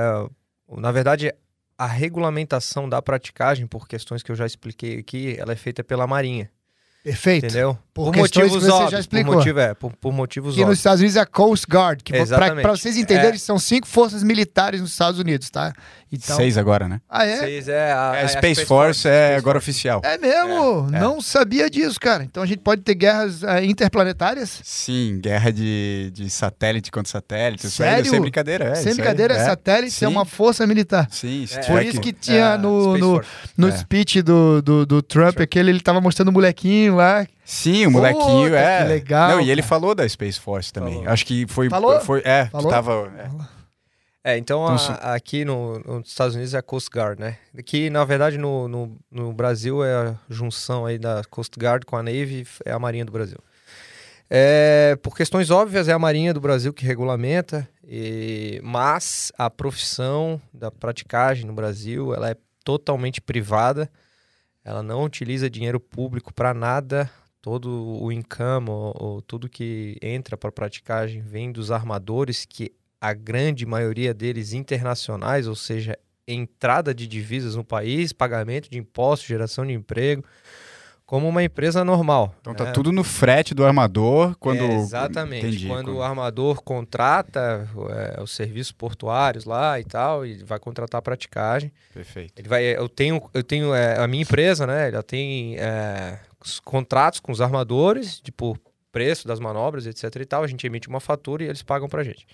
na 0.78 0.92
verdade, 0.92 1.32
a 1.76 1.86
regulamentação 1.86 2.88
da 2.88 3.00
praticagem, 3.02 3.66
por 3.66 3.88
questões 3.88 4.22
que 4.22 4.30
eu 4.30 4.36
já 4.36 4.46
expliquei 4.46 4.98
aqui, 4.98 5.36
ela 5.38 5.52
é 5.52 5.56
feita 5.56 5.82
pela 5.82 6.06
Marinha. 6.06 6.50
Perfeito. 7.02 7.46
Entendeu? 7.46 7.78
Por, 7.94 8.12
por 8.12 8.16
motivos 8.16 8.68
óbvios. 8.68 8.90
já 8.90 9.00
explicou. 9.00 9.32
Por, 9.32 9.38
motivo, 9.38 9.60
é, 9.60 9.74
por, 9.74 9.92
por 9.96 10.12
motivos 10.12 10.54
que 10.54 10.60
óbvios. 10.60 10.68
nos 10.68 10.78
Estados 10.78 11.00
Unidos 11.00 11.16
é 11.16 11.20
a 11.20 11.26
Coast 11.26 11.66
Guard. 11.68 12.02
Que 12.02 12.12
para 12.12 12.70
vocês 12.70 12.96
entenderem, 12.96 13.34
é. 13.34 13.38
são 13.38 13.58
cinco 13.58 13.86
forças 13.86 14.22
militares 14.22 14.80
nos 14.80 14.92
Estados 14.92 15.18
Unidos, 15.18 15.50
tá? 15.50 15.72
Então... 16.12 16.36
Seis 16.36 16.58
agora, 16.58 16.88
né? 16.88 17.00
Ah, 17.08 17.24
é? 17.24 17.38
Seis 17.38 17.68
é 17.68 17.92
a, 17.92 18.16
é, 18.16 18.24
a 18.24 18.28
Space, 18.28 18.30
Space, 18.30 18.54
Force, 18.54 18.66
Force 18.66 19.08
é 19.08 19.26
Space 19.28 19.38
agora 19.38 19.60
Force. 19.60 19.70
oficial. 19.70 20.00
É 20.04 20.18
mesmo? 20.18 20.88
É, 20.92 20.96
é. 20.96 21.00
Não 21.00 21.20
sabia 21.20 21.70
disso, 21.70 22.00
cara. 22.00 22.24
Então 22.24 22.42
a 22.42 22.46
gente 22.46 22.58
pode 22.58 22.82
ter 22.82 22.94
guerras 22.94 23.42
uh, 23.42 23.62
interplanetárias? 23.62 24.60
Sim, 24.64 25.20
guerra 25.20 25.52
de, 25.52 26.10
de 26.12 26.28
satélite 26.28 26.90
contra 26.90 27.10
satélite. 27.10 27.70
Sério? 27.70 28.02
Isso 28.02 28.10
sem 28.10 28.20
brincadeira, 28.20 28.64
é. 28.64 28.74
Sem 28.74 28.94
brincadeira, 28.94 29.34
é. 29.34 29.44
satélite 29.44 29.92
Sim. 29.92 30.06
é 30.06 30.08
uma 30.08 30.24
força 30.24 30.66
militar. 30.66 31.06
Sim, 31.10 31.46
Por 31.66 31.82
isso 31.82 32.00
que 32.00 32.12
tinha 32.12 32.58
no, 32.58 32.98
no, 32.98 33.22
no 33.56 33.72
speech 33.72 34.20
do, 34.20 34.60
do, 34.60 34.84
do 34.84 35.02
Trump, 35.02 35.40
aquele, 35.40 35.70
ele 35.70 35.80
tava 35.80 36.00
mostrando 36.00 36.28
o 36.28 36.32
molequinho 36.32 36.89
lá. 36.94 37.26
Sim, 37.44 37.86
o 37.86 37.90
molequinho, 37.90 38.50
Puta, 38.50 38.58
é. 38.58 38.82
Que 38.82 38.88
legal. 38.88 39.30
Não, 39.30 39.40
e 39.40 39.50
ele 39.50 39.62
falou 39.62 39.94
da 39.94 40.08
Space 40.08 40.38
Force 40.38 40.72
também. 40.72 40.94
Falou. 40.94 41.08
Acho 41.08 41.26
que 41.26 41.46
foi. 41.46 41.68
Falou? 41.68 42.00
Foi, 42.00 42.22
é, 42.24 42.46
falou? 42.46 42.70
tava. 42.70 43.12
É. 43.18 43.60
É, 44.22 44.36
então, 44.36 44.64
então 44.64 44.94
a, 45.00 45.14
aqui 45.14 45.46
no, 45.46 45.78
nos 45.78 46.08
Estados 46.08 46.34
Unidos 46.34 46.52
é 46.52 46.58
a 46.58 46.62
Coast 46.62 46.90
Guard, 46.94 47.18
né? 47.18 47.38
Aqui, 47.58 47.88
na 47.88 48.04
verdade, 48.04 48.36
no, 48.36 48.68
no, 48.68 48.96
no, 49.10 49.32
Brasil 49.32 49.82
é 49.82 49.94
a 49.94 50.14
junção 50.28 50.84
aí 50.84 50.98
da 50.98 51.22
Coast 51.30 51.58
Guard 51.58 51.84
com 51.86 51.96
a 51.96 52.02
Navy, 52.02 52.46
é 52.66 52.70
a 52.70 52.78
Marinha 52.78 53.04
do 53.06 53.12
Brasil. 53.12 53.38
É, 54.28 54.96
por 55.02 55.16
questões 55.16 55.50
óbvias, 55.50 55.88
é 55.88 55.92
a 55.92 55.98
Marinha 55.98 56.34
do 56.34 56.40
Brasil 56.40 56.72
que 56.72 56.84
regulamenta, 56.84 57.66
e, 57.82 58.60
mas 58.62 59.32
a 59.38 59.48
profissão 59.48 60.40
da 60.52 60.70
praticagem 60.70 61.46
no 61.46 61.54
Brasil 61.54 62.14
ela 62.14 62.30
é 62.30 62.36
totalmente 62.62 63.22
privada, 63.22 63.90
ela 64.64 64.82
não 64.82 65.04
utiliza 65.04 65.50
dinheiro 65.50 65.80
público 65.80 66.32
para 66.32 66.52
nada, 66.52 67.10
todo 67.40 67.70
o 68.02 68.12
income, 68.12 68.68
ou, 68.70 68.94
ou 68.98 69.22
tudo 69.22 69.48
que 69.48 69.96
entra 70.02 70.36
para 70.36 70.52
praticagem 70.52 71.22
vem 71.22 71.50
dos 71.50 71.70
armadores 71.70 72.44
que 72.44 72.72
a 73.00 73.14
grande 73.14 73.64
maioria 73.64 74.12
deles 74.12 74.52
internacionais, 74.52 75.46
ou 75.46 75.56
seja, 75.56 75.98
entrada 76.28 76.94
de 76.94 77.06
divisas 77.06 77.56
no 77.56 77.64
país, 77.64 78.12
pagamento 78.12 78.70
de 78.70 78.78
impostos, 78.78 79.26
geração 79.26 79.66
de 79.66 79.72
emprego, 79.72 80.22
como 81.10 81.28
uma 81.28 81.42
empresa 81.42 81.84
normal. 81.84 82.32
Então 82.40 82.54
tá 82.54 82.66
né? 82.66 82.70
tudo 82.70 82.92
no 82.92 83.02
frete 83.02 83.52
do 83.52 83.64
armador 83.64 84.36
quando 84.38 84.62
é, 84.62 84.76
exatamente 84.76 85.44
Entendi, 85.44 85.66
quando, 85.66 85.96
o 85.96 86.02
armador 86.04 86.62
contrata 86.62 87.68
é, 87.88 88.22
os 88.22 88.30
serviços 88.30 88.70
portuários 88.70 89.44
lá 89.44 89.80
e 89.80 89.82
tal 89.82 90.24
e 90.24 90.44
vai 90.44 90.60
contratar 90.60 91.00
a 91.00 91.02
praticagem. 91.02 91.72
Perfeito. 91.92 92.34
Ele 92.38 92.48
vai, 92.48 92.62
eu 92.62 92.88
tenho, 92.88 93.20
eu 93.34 93.42
tenho 93.42 93.74
é, 93.74 93.98
a 93.98 94.06
minha 94.06 94.22
empresa, 94.22 94.68
né? 94.68 94.86
Ela 94.86 95.02
tem 95.02 95.56
é, 95.58 96.16
contratos 96.64 97.18
com 97.18 97.32
os 97.32 97.40
armadores, 97.40 98.20
tipo 98.20 98.56
preço 98.92 99.26
das 99.26 99.40
manobras, 99.40 99.86
etc 99.86 100.14
e 100.14 100.24
tal. 100.24 100.44
A 100.44 100.46
gente 100.46 100.64
emite 100.64 100.88
uma 100.88 101.00
fatura 101.00 101.42
e 101.42 101.48
eles 101.48 101.64
pagam 101.64 101.88
pra 101.88 102.04
gente 102.04 102.24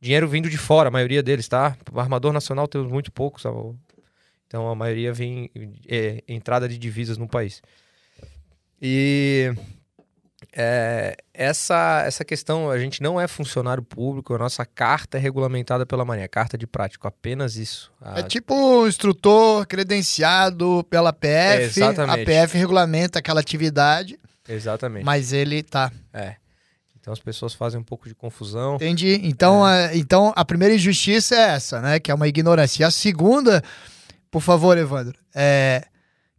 dinheiro 0.00 0.26
vindo 0.26 0.50
de 0.50 0.58
fora, 0.58 0.88
a 0.88 0.90
maioria 0.90 1.22
deles, 1.22 1.46
tá? 1.46 1.76
O 1.92 2.00
armador 2.00 2.32
nacional 2.32 2.66
temos 2.66 2.90
muito 2.90 3.12
poucos, 3.12 3.44
então 4.48 4.68
a 4.68 4.74
maioria 4.74 5.12
vem 5.12 5.48
é, 5.86 6.20
entrada 6.26 6.68
de 6.68 6.76
divisas 6.76 7.16
no 7.16 7.28
país. 7.28 7.62
E 8.86 9.50
é, 10.52 11.16
essa, 11.32 12.02
essa 12.06 12.22
questão, 12.22 12.70
a 12.70 12.78
gente 12.78 13.02
não 13.02 13.18
é 13.18 13.26
funcionário 13.26 13.82
público, 13.82 14.34
a 14.34 14.38
nossa 14.38 14.66
carta 14.66 15.16
é 15.16 15.20
regulamentada 15.20 15.86
pela 15.86 16.04
Marinha, 16.04 16.28
carta 16.28 16.58
de 16.58 16.66
prático, 16.66 17.08
apenas 17.08 17.56
isso. 17.56 17.90
A... 17.98 18.20
É 18.20 18.22
tipo 18.22 18.54
um 18.54 18.86
instrutor 18.86 19.66
credenciado 19.66 20.84
pela 20.90 21.14
PF, 21.14 21.80
Exatamente. 21.80 22.30
a 22.30 22.46
PF 22.46 22.58
regulamenta 22.58 23.20
aquela 23.20 23.40
atividade. 23.40 24.20
Exatamente. 24.46 25.02
Mas 25.02 25.32
ele 25.32 25.62
tá. 25.62 25.90
É. 26.12 26.36
Então 27.00 27.10
as 27.10 27.20
pessoas 27.20 27.54
fazem 27.54 27.80
um 27.80 27.84
pouco 27.84 28.06
de 28.06 28.14
confusão. 28.14 28.74
Entendi. 28.76 29.18
Então, 29.24 29.66
é. 29.66 29.86
a, 29.86 29.96
então 29.96 30.30
a 30.36 30.44
primeira 30.44 30.74
injustiça 30.74 31.34
é 31.34 31.54
essa, 31.54 31.80
né? 31.80 31.98
Que 31.98 32.10
é 32.10 32.14
uma 32.14 32.28
ignorância. 32.28 32.82
E 32.82 32.84
a 32.84 32.90
segunda, 32.90 33.64
por 34.30 34.42
favor, 34.42 34.76
Evandro, 34.76 35.18
é 35.34 35.86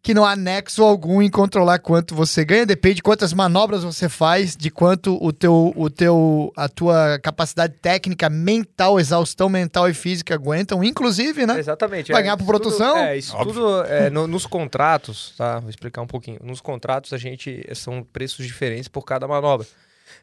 que 0.05 0.13
não 0.13 0.23
há 0.23 0.35
nexo 0.35 0.83
algum 0.83 1.19
em 1.19 1.31
controlar 1.31 1.79
quanto 1.79 2.13
você 2.13 2.45
ganha, 2.45 2.63
depende 2.63 2.97
de 2.97 3.01
quantas 3.01 3.33
manobras 3.33 3.83
você 3.83 4.07
faz, 4.07 4.55
de 4.55 4.69
quanto 4.69 5.17
o 5.19 5.33
teu, 5.33 5.73
o 5.75 5.89
teu, 5.89 6.53
a 6.55 6.69
tua 6.69 7.17
capacidade 7.17 7.73
técnica, 7.81 8.29
mental, 8.29 8.99
exaustão 8.99 9.49
mental 9.49 9.89
e 9.89 9.95
física 9.95 10.35
aguentam, 10.35 10.83
inclusive, 10.83 11.47
né? 11.47 11.57
Exatamente. 11.57 12.11
Vai 12.11 12.21
é, 12.21 12.23
ganhar 12.25 12.37
por 12.37 12.45
produção. 12.45 12.93
Tudo, 12.93 13.03
é, 13.03 13.17
isso 13.17 13.35
Óbvio. 13.35 13.53
tudo 13.55 13.83
é, 13.85 14.11
no, 14.11 14.27
nos 14.27 14.45
contratos, 14.45 15.33
tá? 15.35 15.57
Vou 15.57 15.71
explicar 15.71 16.03
um 16.03 16.07
pouquinho. 16.07 16.39
Nos 16.43 16.61
contratos 16.61 17.11
a 17.11 17.17
gente 17.17 17.67
são 17.73 18.03
preços 18.03 18.45
diferentes 18.45 18.87
por 18.87 19.01
cada 19.01 19.27
manobra 19.27 19.65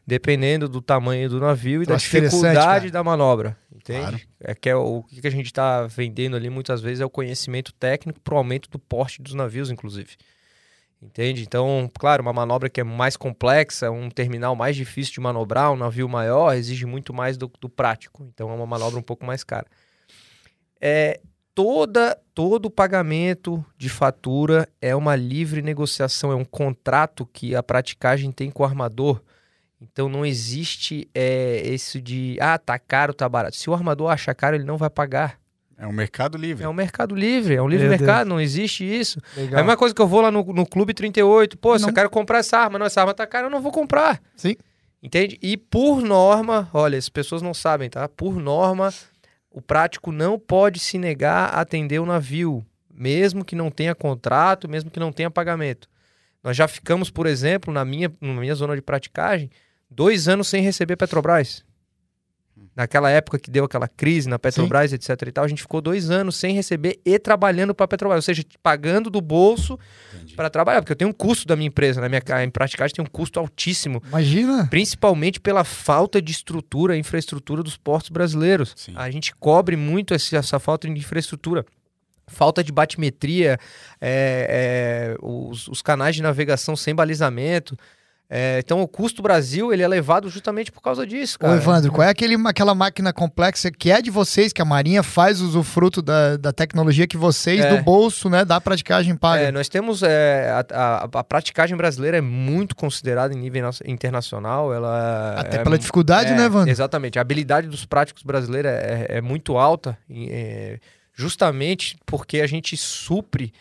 dependendo 0.05 0.67
do 0.67 0.81
tamanho 0.81 1.29
do 1.29 1.39
navio 1.39 1.83
e 1.83 1.85
da 1.85 1.95
dificuldade 1.95 2.91
da 2.91 3.03
manobra. 3.03 3.57
Entende? 3.73 3.99
Claro. 4.01 4.21
É 4.39 4.55
que 4.55 4.69
é 4.69 4.75
o, 4.75 4.99
o 4.99 5.03
que 5.03 5.27
a 5.27 5.31
gente 5.31 5.47
está 5.47 5.85
vendendo 5.87 6.35
ali 6.35 6.49
muitas 6.49 6.81
vezes 6.81 7.01
é 7.01 7.05
o 7.05 7.09
conhecimento 7.09 7.73
técnico 7.73 8.19
para 8.21 8.33
o 8.33 8.37
aumento 8.37 8.69
do 8.69 8.79
porte 8.79 9.21
dos 9.21 9.33
navios, 9.33 9.69
inclusive. 9.69 10.15
Entende? 11.01 11.43
Então, 11.43 11.91
claro, 11.99 12.21
uma 12.21 12.31
manobra 12.31 12.69
que 12.69 12.79
é 12.79 12.83
mais 12.83 13.17
complexa, 13.17 13.91
um 13.91 14.09
terminal 14.09 14.55
mais 14.55 14.73
difícil 14.75 15.13
de 15.13 15.19
manobrar, 15.19 15.71
um 15.71 15.75
navio 15.75 16.07
maior, 16.07 16.55
exige 16.55 16.85
muito 16.85 17.13
mais 17.13 17.37
do, 17.37 17.51
do 17.59 17.67
prático. 17.67 18.25
Então, 18.33 18.49
é 18.49 18.53
uma 18.53 18.65
manobra 18.65 18.97
um 18.97 19.03
pouco 19.03 19.25
mais 19.25 19.43
cara. 19.43 19.67
É, 20.79 21.19
toda, 21.53 22.17
todo 22.33 22.71
pagamento 22.71 23.63
de 23.77 23.89
fatura 23.89 24.67
é 24.81 24.95
uma 24.95 25.15
livre 25.15 25.61
negociação, 25.61 26.31
é 26.31 26.35
um 26.35 26.45
contrato 26.45 27.25
que 27.25 27.53
a 27.53 27.61
praticagem 27.61 28.31
tem 28.31 28.49
com 28.49 28.63
o 28.63 28.65
armador 28.65 29.21
então 29.91 30.07
não 30.07 30.25
existe 30.25 31.09
é, 31.13 31.61
isso 31.67 32.01
de, 32.01 32.37
ah, 32.39 32.57
tá 32.57 32.79
caro, 32.79 33.13
tá 33.13 33.27
barato. 33.27 33.57
Se 33.57 33.69
o 33.69 33.73
armador 33.73 34.09
achar 34.09 34.33
caro, 34.33 34.55
ele 34.55 34.63
não 34.63 34.77
vai 34.77 34.89
pagar. 34.89 35.37
É 35.77 35.85
um 35.85 35.91
mercado 35.91 36.37
livre. 36.37 36.63
É 36.63 36.69
um 36.69 36.73
mercado 36.73 37.13
livre, 37.15 37.55
é 37.55 37.61
um 37.61 37.67
livre 37.67 37.87
Meu 37.87 37.97
mercado, 37.97 38.25
Deus. 38.25 38.29
não 38.29 38.39
existe 38.39 38.83
isso. 38.85 39.19
Legal. 39.35 39.57
É 39.57 39.61
a 39.61 39.63
mesma 39.63 39.77
coisa 39.77 39.93
que 39.93 40.01
eu 40.01 40.07
vou 40.07 40.21
lá 40.21 40.31
no, 40.31 40.43
no 40.43 40.65
Clube 40.65 40.93
38, 40.93 41.57
pô, 41.57 41.73
não. 41.73 41.79
se 41.79 41.89
eu 41.89 41.93
quero 41.93 42.09
comprar 42.09 42.39
essa 42.39 42.57
arma, 42.57 42.79
não, 42.79 42.85
essa 42.85 43.01
arma 43.01 43.13
tá 43.13 43.27
cara, 43.27 43.47
eu 43.47 43.51
não 43.51 43.61
vou 43.61 43.71
comprar. 43.71 44.21
Sim. 44.35 44.55
Entende? 45.01 45.37
E 45.41 45.57
por 45.57 46.01
norma, 46.01 46.69
olha, 46.73 46.97
as 46.97 47.09
pessoas 47.09 47.41
não 47.41 47.53
sabem, 47.53 47.89
tá? 47.89 48.07
Por 48.07 48.37
norma, 48.37 48.93
o 49.51 49.61
prático 49.61 50.11
não 50.11 50.39
pode 50.39 50.79
se 50.79 50.97
negar 50.97 51.53
a 51.53 51.59
atender 51.59 51.99
o 51.99 52.05
navio, 52.05 52.65
mesmo 52.89 53.43
que 53.43 53.55
não 53.55 53.69
tenha 53.69 53.93
contrato, 53.93 54.69
mesmo 54.69 54.89
que 54.89 54.99
não 54.99 55.11
tenha 55.11 55.29
pagamento. 55.29 55.89
Nós 56.41 56.55
já 56.55 56.67
ficamos, 56.67 57.09
por 57.09 57.25
exemplo, 57.25 57.73
na 57.73 57.83
minha, 57.83 58.11
na 58.21 58.33
minha 58.33 58.55
zona 58.55 58.75
de 58.75 58.81
praticagem, 58.81 59.49
dois 59.93 60.27
anos 60.27 60.47
sem 60.47 60.61
receber 60.61 60.95
Petrobras. 60.95 61.63
Naquela 62.75 63.09
época 63.09 63.37
que 63.37 63.51
deu 63.51 63.65
aquela 63.65 63.87
crise 63.87 64.27
na 64.27 64.39
Petrobras, 64.39 64.89
Sim. 64.89 64.95
etc 64.95 65.09
e 65.27 65.31
tal, 65.31 65.43
a 65.43 65.47
gente 65.47 65.61
ficou 65.61 65.79
dois 65.79 66.09
anos 66.09 66.35
sem 66.35 66.55
receber 66.55 66.99
e 67.05 67.19
trabalhando 67.19 67.73
para 67.73 67.85
a 67.85 67.87
Petrobras, 67.87 68.17
ou 68.17 68.21
seja, 68.23 68.43
pagando 68.63 69.11
do 69.11 69.21
bolso 69.21 69.77
para 70.35 70.49
trabalhar, 70.49 70.81
porque 70.81 70.91
eu 70.91 70.95
tenho 70.95 71.09
um 71.09 71.13
custo 71.13 71.47
da 71.47 71.55
minha 71.55 71.67
empresa, 71.67 72.01
na 72.01 72.09
minha 72.09 72.21
em 72.43 72.49
praticagem 72.49 72.95
tem 72.95 73.05
um 73.05 73.07
custo 73.07 73.39
altíssimo. 73.39 74.01
Imagina. 74.07 74.67
Principalmente 74.67 75.39
pela 75.39 75.63
falta 75.63 76.19
de 76.19 76.31
estrutura, 76.31 76.97
infraestrutura 76.97 77.61
dos 77.61 77.77
portos 77.77 78.09
brasileiros. 78.09 78.73
Sim. 78.75 78.93
A 78.95 79.09
gente 79.11 79.35
cobre 79.35 79.75
muito 79.75 80.13
essa, 80.13 80.37
essa 80.37 80.59
falta 80.59 80.87
de 80.87 80.93
infraestrutura 80.99 81.65
falta 82.25 82.63
de 82.63 82.71
batimetria, 82.71 83.59
é, 83.99 85.11
é, 85.11 85.17
os, 85.21 85.67
os, 85.67 85.81
canais 85.81 86.15
de 86.15 86.21
navegação 86.21 86.75
sem 86.75 86.95
balizamento. 86.95 87.77
É, 88.29 88.57
então 88.59 88.81
o 88.81 88.87
custo 88.87 89.21
Brasil 89.21 89.71
ele 89.71 89.83
é 89.83 89.85
elevado 89.85 90.27
justamente 90.27 90.71
por 90.71 90.81
causa 90.81 91.05
disso, 91.05 91.37
cara. 91.37 91.53
Ô, 91.53 91.55
Evandro, 91.55 91.91
qual 91.91 92.07
é 92.07 92.09
aquele, 92.09 92.35
aquela 92.47 92.73
máquina 92.73 93.13
complexa 93.13 93.69
que 93.69 93.91
é 93.91 94.01
de 94.01 94.09
vocês, 94.09 94.51
que 94.51 94.61
a 94.61 94.65
Marinha 94.65 95.03
faz 95.03 95.39
usufruto 95.39 96.01
da, 96.01 96.37
da 96.37 96.51
tecnologia 96.51 97.05
que 97.05 97.17
vocês, 97.17 97.59
é. 97.59 97.75
do 97.75 97.83
bolso, 97.83 98.29
né, 98.29 98.43
da 98.43 98.59
praticagem 98.59 99.15
paga? 99.15 99.43
É, 99.43 99.51
nós 99.51 99.69
temos 99.69 100.01
é, 100.01 100.49
a, 100.49 100.65
a, 100.73 101.03
a, 101.19 101.23
praticagem 101.23 101.77
brasileira 101.77 102.17
é 102.17 102.21
muito 102.21 102.75
considerada 102.75 103.33
em 103.33 103.37
nível 103.37 103.69
internacional. 103.85 104.73
Ela 104.73 105.35
Até 105.37 105.57
é 105.57 105.63
pela 105.63 105.77
dificuldade, 105.77 106.31
é, 106.31 106.35
né, 106.35 106.45
Evandro? 106.45 106.71
Exatamente. 106.71 107.19
A 107.19 107.21
habilidade 107.21 107.67
dos 107.67 107.85
práticos 107.85 108.23
brasileiros 108.23 108.71
é, 108.71 109.05
é 109.09 109.21
muito 109.21 109.57
alta, 109.57 109.95
justamente 111.13 111.97
porque 112.03 112.41
a 112.41 112.47
gente 112.47 112.75
supre 112.75 113.53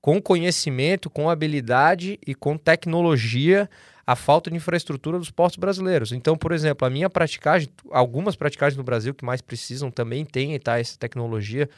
com 0.00 0.20
conhecimento, 0.20 1.10
com 1.10 1.28
habilidade 1.28 2.18
e 2.26 2.34
com 2.34 2.56
tecnologia 2.56 3.68
a 4.06 4.14
falta 4.14 4.50
de 4.50 4.56
infraestrutura 4.56 5.18
dos 5.18 5.30
portos 5.30 5.56
brasileiros. 5.56 6.12
Então, 6.12 6.36
por 6.36 6.52
exemplo, 6.52 6.86
a 6.86 6.90
minha 6.90 7.08
praticagem, 7.08 7.68
algumas 7.90 8.36
praticagens 8.36 8.76
no 8.76 8.84
Brasil 8.84 9.14
que 9.14 9.24
mais 9.24 9.40
precisam 9.40 9.90
também 9.90 10.24
têm 10.24 10.58
tá, 10.58 10.78
essa 10.78 10.98
tecnologia. 10.98 11.68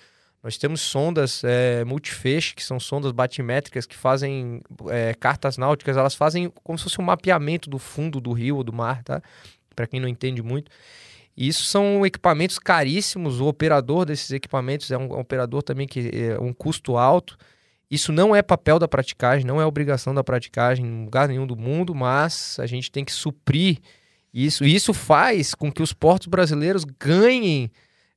Nós 0.43 0.57
temos 0.57 0.81
sondas 0.81 1.43
é, 1.45 1.85
multifeixe, 1.85 2.55
que 2.55 2.63
são 2.63 2.79
sondas 2.79 3.13
batimétricas 3.13 3.87
que 3.87 3.97
fazem 3.97 4.61
é, 4.89 5.15
cartas 5.15 5.57
náuticas, 5.57 5.97
elas 5.97 6.15
fazem 6.15 6.53
como 6.63 6.79
se 6.79 6.85
fosse 6.85 7.01
um 7.01 7.05
mapeamento 7.05 7.69
do 7.71 7.79
fundo 7.79 8.21
do 8.21 8.33
rio 8.33 8.57
ou 8.57 8.65
do 8.65 8.73
mar, 8.73 9.03
tá? 9.03 9.23
Para 9.75 9.87
quem 9.87 10.01
não 10.01 10.09
entende 10.09 10.43
muito. 10.43 10.71
E 11.37 11.49
isso 11.49 11.65
são 11.65 12.05
equipamentos 12.07 12.59
caríssimos. 12.59 13.41
O 13.41 13.47
operador 13.47 14.05
desses 14.05 14.31
equipamentos 14.31 14.91
é 14.91 14.97
um, 14.97 15.15
um 15.15 15.19
operador 15.19 15.63
também 15.63 15.87
que 15.87 16.11
é 16.13 16.41
um 16.41 16.53
custo 16.53 16.97
alto. 16.97 17.37
Isso 17.91 18.13
não 18.13 18.35
é 18.35 18.43
papel 18.43 18.79
da 18.79 18.89
praticagem, 18.89 19.47
não 19.47 19.61
é 19.61 19.67
obrigação 19.67 20.13
da 20.13 20.25
praticagem 20.25 20.85
em 20.85 21.05
lugar 21.05 21.29
nenhum 21.29 21.47
do 21.47 21.57
mundo, 21.57 21.95
mas 21.95 22.59
a 22.59 22.67
gente 22.67 22.91
tem 22.91 23.05
que 23.05 23.13
suprir 23.13 23.79
isso. 24.35 24.65
E 24.65 24.75
isso 24.75 24.93
faz 24.93 25.55
com 25.55 25.71
que 25.71 25.83
os 25.83 25.93
portos 25.93 26.27
brasileiros 26.27 26.85
ganhem, 26.85 27.71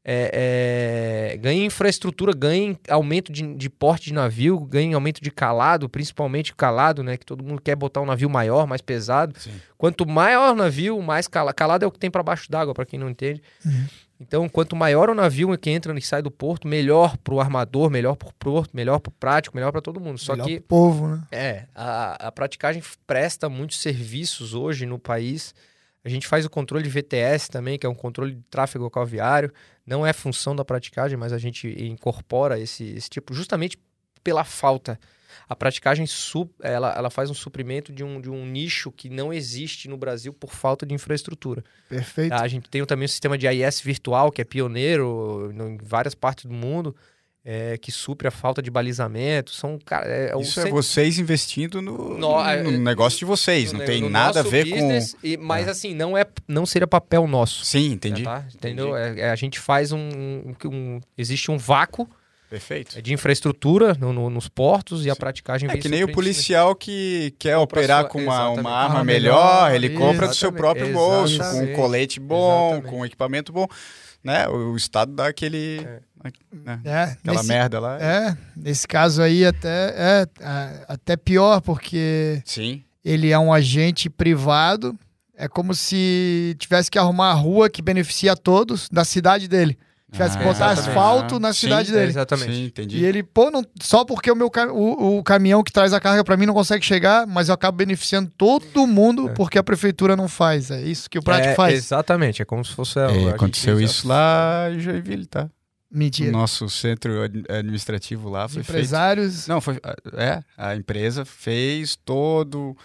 é, 0.04 1.32
é, 1.34 1.38
ganhem 1.38 1.66
infraestrutura, 1.66 2.34
ganhem 2.34 2.78
aumento 2.90 3.32
de, 3.32 3.56
de, 3.56 3.70
porte 3.70 4.06
de 4.06 4.14
navio, 4.14 4.60
ganhem 4.60 4.96
aumento 4.96 5.22
de 5.22 5.30
calado, 5.30 5.88
principalmente 5.88 6.56
calado, 6.56 7.04
né? 7.04 7.16
Que 7.16 7.26
todo 7.26 7.44
mundo 7.44 7.62
quer 7.62 7.76
botar 7.76 8.02
um 8.02 8.06
navio 8.06 8.30
maior, 8.30 8.66
mais 8.66 8.82
pesado. 8.82 9.40
Sim. 9.40 9.52
Quanto 9.78 10.06
maior 10.06 10.54
o 10.54 10.56
navio, 10.56 11.00
mais 11.00 11.28
calado. 11.28 11.56
Calado 11.56 11.86
é 11.86 11.88
o 11.88 11.92
que 11.92 12.00
tem 12.00 12.10
para 12.10 12.24
baixo 12.24 12.50
d'água, 12.50 12.74
para 12.74 12.86
quem 12.88 13.00
não 13.00 13.10
entende. 13.10 13.42
Uhum. 13.64 13.86
Então, 14.20 14.50
quanto 14.50 14.76
maior 14.76 15.10
o 15.10 15.16
navio 15.16 15.58
que 15.58 15.70
entra 15.70 15.98
e 15.98 16.02
sai 16.02 16.22
do 16.22 16.30
porto, 16.30 16.68
melhor 16.68 17.16
para 17.18 17.34
o 17.34 17.40
armador, 17.40 17.90
melhor 17.90 18.16
para 18.16 18.28
o 18.28 18.34
porto, 18.34 18.76
melhor 18.76 19.00
para 19.00 19.10
o 19.10 19.14
prático, 19.14 19.56
melhor 19.56 19.72
para 19.72 19.82
todo 19.82 20.00
mundo. 20.00 20.18
Só 20.18 20.34
melhor 20.34 20.46
que 20.46 20.60
povo, 20.60 21.08
né? 21.08 21.24
É, 21.32 21.66
a, 21.74 22.28
a 22.28 22.32
praticagem 22.32 22.84
presta 23.08 23.48
muitos 23.48 23.80
serviços 23.80 24.54
hoje 24.54 24.86
no 24.86 25.00
país. 25.00 25.56
A 26.04 26.10
gente 26.10 26.28
faz 26.28 26.46
o 26.46 26.50
controle 26.50 26.84
de 26.84 26.90
VTS 26.90 27.50
também, 27.50 27.80
que 27.80 27.86
é 27.86 27.90
um 27.90 27.96
controle 27.96 28.36
de 28.36 28.42
tráfego 28.50 28.84
local-viário. 28.84 29.54
Não 29.86 30.06
é 30.06 30.12
função 30.12 30.56
da 30.56 30.66
praticagem, 30.66 31.18
mas 31.18 31.32
a 31.32 31.38
gente 31.38 31.68
incorpora 31.82 32.60
esse, 32.60 32.84
esse 32.84 33.10
tipo 33.10 33.34
justamente 33.34 33.78
pela 34.24 34.44
falta 34.44 35.00
a 35.50 35.56
praticagem 35.56 36.06
ela, 36.62 36.94
ela 36.96 37.10
faz 37.10 37.32
um 37.32 37.34
suprimento 37.34 37.92
de 37.92 38.04
um, 38.04 38.22
de 38.22 38.30
um 38.30 38.46
nicho 38.46 38.92
que 38.92 39.10
não 39.10 39.34
existe 39.34 39.90
no 39.90 39.98
Brasil 39.98 40.32
por 40.32 40.54
falta 40.54 40.86
de 40.86 40.94
infraestrutura. 40.94 41.64
Perfeito. 41.90 42.34
A 42.34 42.48
gente 42.48 42.70
tem 42.70 42.86
também 42.86 43.06
o 43.06 43.10
sistema 43.10 43.36
de 43.36 43.48
AIS 43.48 43.82
virtual, 43.82 44.32
que 44.32 44.42
é 44.42 44.46
pioneiro 44.46 45.52
em 45.52 45.78
várias 45.82 46.14
partes 46.14 46.46
do 46.46 46.54
mundo. 46.54 46.96
É, 47.42 47.78
que 47.78 47.90
supre 47.90 48.28
a 48.28 48.32
falta 48.32 48.62
de 48.62 48.70
balizamento. 48.70 49.52
São, 49.52 49.80
cara, 49.84 50.06
é, 50.06 50.34
é 50.36 50.42
Isso 50.42 50.60
é 50.60 50.70
vocês 50.70 51.18
investindo 51.18 51.82
no, 51.82 52.10
no, 52.10 52.18
no 52.20 52.42
é, 52.46 52.78
negócio 52.78 53.18
de 53.18 53.26
vocês, 53.26 53.72
no, 53.72 53.80
não 53.80 53.86
tem 53.86 54.08
nada 54.08 54.42
a 54.42 54.44
ver 54.44 54.66
business, 54.66 55.14
com. 55.14 55.26
E, 55.26 55.38
mas 55.38 55.66
é. 55.66 55.72
assim, 55.72 55.96
não, 55.96 56.18
é, 56.18 56.26
não 56.48 56.66
seria 56.66 56.86
papel 56.86 57.26
nosso. 57.26 57.64
Sim, 57.64 57.94
entendi. 57.94 58.24
Tá? 58.24 58.46
Entendeu? 58.54 58.90
Entendi. 58.90 59.22
É, 59.22 59.32
a 59.32 59.36
gente 59.36 59.58
faz 59.58 59.94
um, 59.94 59.98
um, 59.98 60.56
um, 60.66 61.02
Existe 61.18 61.50
um 61.50 61.58
vácuo 61.58 62.08
Perfeito. 62.50 62.98
É 62.98 63.02
de 63.02 63.14
infraestrutura 63.14 63.96
no, 64.00 64.12
no, 64.12 64.30
nos 64.30 64.50
portos 64.50 65.06
e 65.06 65.10
a 65.10 65.16
praticagem 65.16 65.70
É 65.70 65.78
que 65.78 65.88
nem 65.88 66.04
o 66.04 66.12
policial 66.12 66.74
que 66.74 67.34
quer 67.38 67.58
operar 67.58 68.02
sua, 68.02 68.10
com 68.10 68.24
uma, 68.24 68.50
uma 68.50 68.72
arma 68.72 69.04
melhor, 69.04 69.72
ele 69.74 69.90
compra 69.90 70.28
do 70.28 70.36
seu 70.36 70.52
próprio 70.52 70.92
bolso, 70.92 71.38
com 71.38 71.64
um 71.64 71.74
colete 71.74 72.20
bom, 72.20 72.72
exatamente. 72.72 72.90
com 72.90 73.00
um 73.02 73.06
equipamento 73.06 73.54
bom. 73.54 73.68
Né? 74.24 74.48
O, 74.48 74.72
o 74.72 74.76
Estado 74.76 75.14
dá 75.14 75.28
aquele. 75.28 75.82
É. 75.82 76.00
Né? 76.52 76.82
É, 76.84 77.04
Aquela 77.04 77.38
nesse, 77.38 77.48
merda 77.48 77.80
lá. 77.80 78.02
É, 78.02 78.38
nesse 78.58 78.88
caso 78.88 79.22
aí 79.22 79.46
até, 79.46 79.94
é, 79.96 80.28
é, 80.42 80.86
até 80.88 81.16
pior, 81.16 81.62
porque 81.62 82.42
Sim. 82.46 82.84
ele 83.06 83.30
é 83.30 83.38
um 83.38 83.54
agente 83.54 84.10
privado. 84.10 84.98
É 85.38 85.48
como 85.48 85.74
se 85.74 86.56
tivesse 86.60 86.90
que 86.92 87.00
arrumar 87.00 87.30
a 87.30 87.34
rua 87.34 87.70
que 87.70 87.82
beneficia 87.82 88.34
a 88.34 88.36
todos 88.36 88.90
da 88.90 89.06
cidade 89.06 89.48
dele 89.48 89.78
tivesse 90.12 90.36
ah, 90.36 90.40
que 90.40 90.46
botar 90.46 90.70
asfalto 90.72 91.40
na 91.40 91.54
cidade 91.54 91.90
Sim, 91.90 91.94
dele. 91.94 92.10
Exatamente. 92.10 92.54
Sim, 92.54 92.66
entendi. 92.66 92.98
E 92.98 93.06
ele, 93.06 93.24
pô, 93.24 93.52
não, 93.52 93.64
só 93.82 94.04
porque 94.04 94.32
o 94.32 94.36
meu 94.36 94.52
o, 94.74 95.20
o 95.20 95.24
caminhão 95.24 95.64
que 95.64 95.72
traz 95.72 95.94
a 95.94 96.00
carga 96.00 96.24
para 96.24 96.36
mim 96.36 96.46
não 96.46 96.54
consegue 96.54 96.84
chegar, 96.86 97.28
mas 97.28 97.50
eu 97.50 97.54
acabo 97.54 97.78
beneficiando 97.78 98.32
todo 98.38 98.88
mundo 98.88 99.30
é. 99.30 99.34
porque 99.34 99.58
a 99.58 99.64
prefeitura 99.64 100.16
não 100.16 100.28
faz. 100.28 100.72
É 100.72 100.82
isso 100.82 101.10
que 101.10 101.20
o 101.20 101.24
prático 101.24 101.50
é, 101.50 101.56
faz. 101.56 101.76
Exatamente, 101.76 102.42
é 102.42 102.46
como 102.46 102.64
se 102.66 102.74
fosse. 102.74 103.00
A, 103.00 103.12
é, 103.12 103.30
aconteceu 103.30 103.80
isso 103.80 104.08
lá 104.08 104.70
em 104.72 104.80
Joinville, 104.80 105.26
tá? 105.26 105.50
Mentira. 105.92 106.30
O 106.30 106.34
nosso 106.34 106.70
centro 106.70 107.24
administrativo 107.50 108.30
lá 108.30 108.48
foi 108.48 108.62
Empresários. 108.62 109.36
Feito... 109.36 109.50
Não, 109.50 109.60
foi. 109.60 109.80
É, 110.14 110.44
a 110.56 110.76
empresa 110.76 111.26
fez 111.26 111.96
todo. 111.96 112.78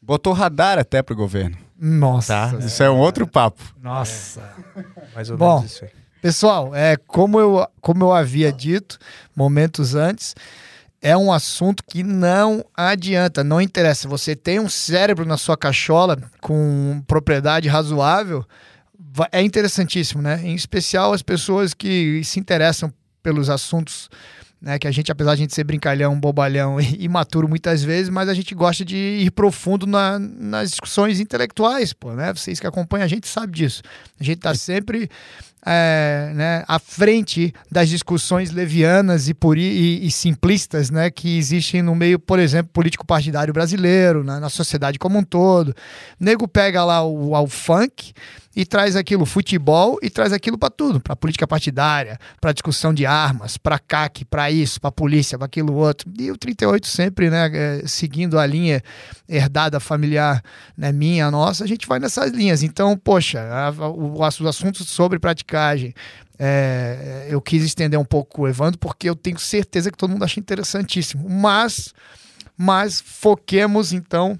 Botou 0.00 0.34
radar 0.34 0.78
até 0.78 1.02
pro 1.02 1.16
governo. 1.16 1.56
Nossa. 1.78 2.50
Tá? 2.50 2.58
Isso 2.58 2.82
é 2.82 2.90
um 2.90 2.98
outro 2.98 3.26
papo. 3.26 3.62
Nossa. 3.80 4.54
É. 4.76 4.84
Mais 5.14 5.30
ou 5.30 5.38
menos 5.38 5.60
Bom, 5.60 5.64
isso 5.64 5.84
aí. 5.84 5.90
Pessoal, 6.24 6.74
é, 6.74 6.96
como, 6.96 7.38
eu, 7.38 7.68
como 7.82 8.02
eu 8.02 8.10
havia 8.10 8.50
dito 8.50 8.98
momentos 9.36 9.94
antes, 9.94 10.34
é 11.02 11.14
um 11.14 11.30
assunto 11.30 11.84
que 11.86 12.02
não 12.02 12.64
adianta, 12.74 13.44
não 13.44 13.60
interessa. 13.60 14.08
Você 14.08 14.34
tem 14.34 14.58
um 14.58 14.70
cérebro 14.70 15.26
na 15.26 15.36
sua 15.36 15.54
cachola 15.54 16.16
com 16.40 17.02
propriedade 17.06 17.68
razoável, 17.68 18.42
é 19.30 19.42
interessantíssimo, 19.42 20.22
né? 20.22 20.40
Em 20.42 20.54
especial 20.54 21.12
as 21.12 21.20
pessoas 21.20 21.74
que 21.74 22.24
se 22.24 22.40
interessam 22.40 22.90
pelos 23.22 23.50
assuntos 23.50 24.08
né, 24.64 24.78
que 24.78 24.88
a 24.88 24.90
gente, 24.90 25.12
apesar 25.12 25.34
de 25.34 25.42
a 25.42 25.44
gente 25.44 25.54
ser 25.54 25.62
brincalhão, 25.62 26.18
bobalhão 26.18 26.80
e 26.80 27.04
imaturo 27.04 27.46
muitas 27.46 27.84
vezes, 27.84 28.08
mas 28.08 28.30
a 28.30 28.34
gente 28.34 28.54
gosta 28.54 28.82
de 28.82 28.96
ir 28.96 29.30
profundo 29.30 29.86
na, 29.86 30.18
nas 30.18 30.70
discussões 30.70 31.20
intelectuais, 31.20 31.92
pô, 31.92 32.14
né? 32.14 32.32
Vocês 32.32 32.58
que 32.58 32.66
acompanham 32.66 33.04
a 33.04 33.08
gente 33.08 33.28
sabe 33.28 33.52
disso. 33.52 33.82
A 34.18 34.24
gente 34.24 34.38
tá 34.38 34.54
sempre 34.54 35.10
é, 35.66 36.32
né, 36.34 36.64
à 36.68 36.78
frente 36.78 37.52
das 37.70 37.88
discussões 37.88 38.50
levianas 38.50 39.28
e, 39.28 39.34
puri, 39.34 39.62
e, 39.62 40.06
e, 40.06 40.10
simplistas 40.10 40.90
né, 40.90 41.10
que 41.10 41.38
existem 41.38 41.82
no 41.82 41.94
meio, 41.94 42.18
por 42.18 42.38
exemplo, 42.38 42.70
político-partidário 42.72 43.52
brasileiro, 43.52 44.22
né, 44.22 44.38
na 44.38 44.50
sociedade 44.50 44.98
como 44.98 45.18
um 45.18 45.24
todo. 45.24 45.70
O 45.70 45.74
nego 46.24 46.46
pega 46.46 46.84
lá 46.84 47.02
o, 47.02 47.32
o 47.32 47.46
funk 47.46 48.12
e 48.56 48.64
traz 48.64 48.94
aquilo 48.94 49.26
futebol 49.26 49.98
e 50.02 50.08
traz 50.08 50.32
aquilo 50.32 50.56
para 50.56 50.70
tudo, 50.70 51.00
para 51.00 51.16
política 51.16 51.46
partidária, 51.46 52.18
para 52.40 52.52
discussão 52.52 52.94
de 52.94 53.04
armas, 53.04 53.56
para 53.56 53.78
CAC, 53.78 54.24
para 54.24 54.50
isso, 54.50 54.80
para 54.80 54.92
polícia, 54.92 55.36
para 55.36 55.46
aquilo 55.46 55.74
outro. 55.74 56.10
E 56.18 56.30
o 56.30 56.36
38 56.36 56.86
sempre, 56.86 57.30
né, 57.30 57.50
é, 57.52 57.82
seguindo 57.86 58.38
a 58.38 58.46
linha 58.46 58.82
herdada 59.28 59.80
familiar, 59.80 60.42
né, 60.76 60.92
minha, 60.92 61.30
nossa, 61.30 61.64
a 61.64 61.66
gente 61.66 61.86
vai 61.86 61.98
nessas 61.98 62.30
linhas. 62.32 62.62
Então, 62.62 62.96
poxa, 62.96 63.40
a, 63.40 63.88
o, 63.88 64.20
os 64.20 64.46
assuntos 64.46 64.88
sobre 64.88 65.18
praticagem, 65.18 65.94
é, 66.38 67.26
eu 67.30 67.40
quis 67.40 67.62
estender 67.62 67.98
um 67.98 68.04
pouco 68.04 68.42
o 68.42 68.48
Evandro 68.48 68.78
porque 68.78 69.08
eu 69.08 69.16
tenho 69.16 69.38
certeza 69.38 69.90
que 69.90 69.96
todo 69.96 70.10
mundo 70.10 70.24
acha 70.24 70.40
interessantíssimo. 70.40 71.28
Mas, 71.28 71.94
mas 72.56 73.00
foquemos 73.00 73.92
então 73.92 74.38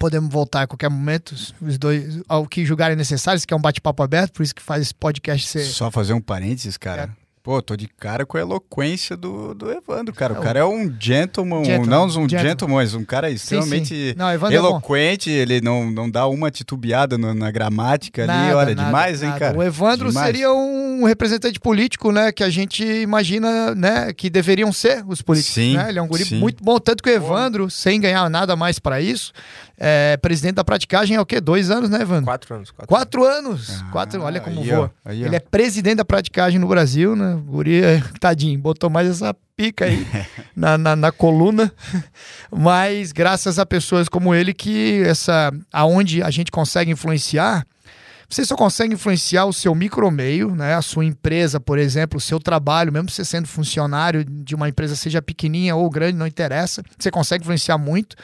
Podemos 0.00 0.32
voltar 0.32 0.62
a 0.62 0.66
qualquer 0.66 0.90
momento, 0.90 1.34
os 1.60 1.78
dois, 1.78 2.20
ao 2.28 2.44
que 2.46 2.66
julgarem 2.66 2.96
necessários, 2.96 3.44
que 3.44 3.54
é 3.54 3.56
um 3.56 3.60
bate-papo 3.60 4.02
aberto, 4.02 4.32
por 4.32 4.42
isso 4.42 4.54
que 4.54 4.60
faz 4.60 4.82
esse 4.82 4.94
podcast 4.94 5.46
ser. 5.46 5.64
Só 5.64 5.92
fazer 5.92 6.12
um 6.12 6.20
parênteses, 6.20 6.76
cara. 6.76 7.14
É. 7.22 7.25
Pô, 7.46 7.62
tô 7.62 7.76
de 7.76 7.86
cara 7.86 8.26
com 8.26 8.36
a 8.36 8.40
eloquência 8.40 9.16
do, 9.16 9.54
do 9.54 9.70
Evandro, 9.70 10.12
cara. 10.12 10.34
O 10.34 10.38
é 10.38 10.40
cara 10.40 10.58
é 10.58 10.64
um 10.64 10.92
gentleman, 10.98 11.64
gentleman 11.64 11.86
não 11.88 12.06
um 12.06 12.10
gentleman, 12.10 12.42
gentleman 12.42 12.74
mas 12.74 12.92
um 12.92 13.04
cara 13.04 13.30
extremamente 13.30 13.86
sim, 13.86 14.08
sim. 14.08 14.14
Não, 14.16 14.28
é 14.28 14.34
eloquente, 14.52 15.30
é 15.30 15.34
ele 15.34 15.60
não, 15.60 15.88
não 15.88 16.10
dá 16.10 16.26
uma 16.26 16.50
titubeada 16.50 17.16
no, 17.16 17.32
na 17.32 17.48
gramática 17.52 18.26
nada, 18.26 18.46
ali. 18.46 18.52
Olha, 18.52 18.74
nada, 18.74 18.86
demais, 18.86 19.20
nada. 19.20 19.32
hein, 19.32 19.38
cara? 19.38 19.56
O 19.56 19.62
Evandro 19.62 20.08
demais. 20.08 20.26
seria 20.26 20.52
um 20.52 21.04
representante 21.04 21.60
político, 21.60 22.10
né, 22.10 22.32
que 22.32 22.42
a 22.42 22.50
gente 22.50 22.84
imagina, 22.84 23.76
né, 23.76 24.12
que 24.12 24.28
deveriam 24.28 24.72
ser 24.72 25.04
os 25.06 25.22
políticos. 25.22 25.54
Sim, 25.54 25.76
né? 25.76 25.88
Ele 25.88 26.00
é 26.00 26.02
um 26.02 26.08
guri 26.08 26.24
sim. 26.24 26.40
muito 26.40 26.64
bom, 26.64 26.80
tanto 26.80 27.00
que 27.00 27.10
o 27.10 27.12
Evandro, 27.12 27.66
bom. 27.66 27.70
sem 27.70 28.00
ganhar 28.00 28.28
nada 28.28 28.56
mais 28.56 28.80
para 28.80 29.00
isso, 29.00 29.32
é 29.78 30.16
presidente 30.16 30.54
da 30.54 30.64
praticagem 30.64 31.16
há 31.16 31.22
o 31.22 31.26
quê? 31.26 31.40
Dois 31.40 31.70
anos, 31.70 31.90
né, 31.90 32.00
Evandro? 32.00 32.24
Quatro 32.24 32.54
anos. 32.54 32.70
Quatro, 32.70 32.86
quatro 32.86 33.24
anos. 33.24 33.82
Ah, 33.82 33.90
quatro, 33.92 34.22
olha 34.22 34.40
como 34.40 34.60
aí, 34.60 34.68
voa. 34.68 34.90
Aí, 35.04 35.22
Ele 35.22 35.36
é 35.36 35.40
presidente 35.40 35.96
da 35.96 36.04
praticagem 36.04 36.58
no 36.58 36.66
Brasil, 36.66 37.14
né? 37.14 37.38
Guri, 37.46 37.82
é, 37.82 38.02
tadinho, 38.18 38.58
botou 38.58 38.88
mais 38.88 39.08
essa 39.08 39.36
pica 39.56 39.84
aí 39.84 40.06
na, 40.56 40.78
na, 40.78 40.96
na, 40.96 41.12
coluna. 41.12 41.72
Mas 42.50 43.12
graças 43.12 43.58
a 43.58 43.66
pessoas 43.66 44.08
como 44.08 44.34
ele 44.34 44.54
que 44.54 45.02
essa 45.04 45.52
aonde 45.72 46.22
a 46.22 46.30
gente 46.30 46.50
consegue 46.50 46.90
influenciar 46.90 47.66
você 48.28 48.44
só 48.44 48.56
consegue 48.56 48.94
influenciar 48.94 49.44
o 49.44 49.52
seu 49.52 49.74
micromeio, 49.74 50.54
né? 50.54 50.74
a 50.74 50.82
sua 50.82 51.04
empresa, 51.04 51.60
por 51.60 51.78
exemplo, 51.78 52.18
o 52.18 52.20
seu 52.20 52.40
trabalho, 52.40 52.92
mesmo 52.92 53.08
você 53.08 53.24
sendo 53.24 53.46
funcionário 53.46 54.24
de 54.24 54.54
uma 54.54 54.68
empresa, 54.68 54.96
seja 54.96 55.22
pequenininha 55.22 55.76
ou 55.76 55.88
grande, 55.88 56.18
não 56.18 56.26
interessa. 56.26 56.82
Você 56.98 57.10
consegue 57.10 57.42
influenciar 57.42 57.78
muito. 57.78 58.16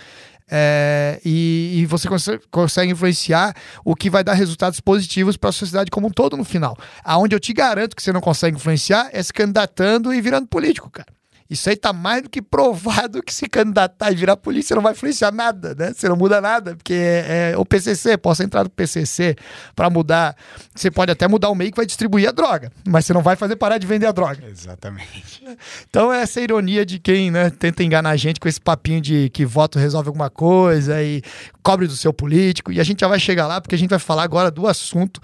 É, 0.54 1.18
e, 1.24 1.80
e, 1.80 1.86
você 1.86 2.06
consegue, 2.06 2.42
consegue, 2.50 2.92
influenciar 2.92 3.54
o 3.82 3.96
que 3.96 4.10
vai 4.10 4.22
dar 4.22 4.34
resultados 4.34 4.80
positivos 4.80 5.34
para 5.34 5.48
a 5.48 5.52
sociedade 5.52 5.90
como 5.90 6.08
um 6.08 6.10
todo 6.10 6.36
no 6.36 6.44
final. 6.44 6.76
Aonde 7.02 7.34
eu 7.34 7.40
te 7.40 7.54
garanto 7.54 7.96
que 7.96 8.02
você 8.02 8.12
não 8.12 8.20
consegue 8.20 8.58
influenciar 8.58 9.08
é 9.14 9.22
se 9.22 9.32
candidatando 9.32 10.12
e 10.12 10.20
virando 10.20 10.46
político, 10.46 10.90
cara. 10.90 11.08
Isso 11.52 11.68
aí 11.68 11.76
tá 11.76 11.92
mais 11.92 12.22
do 12.22 12.30
que 12.30 12.40
provado 12.40 13.22
que 13.22 13.32
se 13.32 13.46
candidatar 13.46 14.10
e 14.10 14.14
virar 14.14 14.38
polícia 14.38 14.74
não 14.74 14.82
vai 14.82 14.92
influenciar 14.92 15.30
nada, 15.30 15.74
né? 15.74 15.92
Você 15.94 16.08
não 16.08 16.16
muda 16.16 16.40
nada, 16.40 16.74
porque 16.74 16.94
é, 16.94 17.50
é 17.52 17.58
o 17.58 17.64
PCC, 17.64 18.16
posso 18.16 18.42
entrar 18.42 18.64
no 18.64 18.70
PCC 18.70 19.36
para 19.76 19.90
mudar. 19.90 20.34
Você 20.74 20.90
pode 20.90 21.12
até 21.12 21.28
mudar 21.28 21.50
o 21.50 21.54
meio 21.54 21.70
que 21.70 21.76
vai 21.76 21.84
distribuir 21.84 22.26
a 22.26 22.32
droga, 22.32 22.72
mas 22.88 23.04
você 23.04 23.12
não 23.12 23.20
vai 23.20 23.36
fazer 23.36 23.56
parar 23.56 23.76
de 23.76 23.86
vender 23.86 24.06
a 24.06 24.12
droga. 24.12 24.42
Exatamente. 24.48 25.42
Então 25.90 26.10
é 26.10 26.22
essa 26.22 26.40
ironia 26.40 26.86
de 26.86 26.98
quem 26.98 27.30
né, 27.30 27.50
tenta 27.50 27.84
enganar 27.84 28.10
a 28.10 28.16
gente 28.16 28.40
com 28.40 28.48
esse 28.48 28.60
papinho 28.60 29.02
de 29.02 29.28
que 29.28 29.44
voto 29.44 29.78
resolve 29.78 30.08
alguma 30.08 30.30
coisa 30.30 31.02
e 31.02 31.22
cobre 31.62 31.86
do 31.86 31.96
seu 31.96 32.14
político. 32.14 32.72
E 32.72 32.80
a 32.80 32.84
gente 32.84 33.00
já 33.00 33.08
vai 33.08 33.20
chegar 33.20 33.46
lá 33.46 33.60
porque 33.60 33.74
a 33.74 33.78
gente 33.78 33.90
vai 33.90 33.98
falar 33.98 34.22
agora 34.22 34.50
do 34.50 34.66
assunto. 34.66 35.20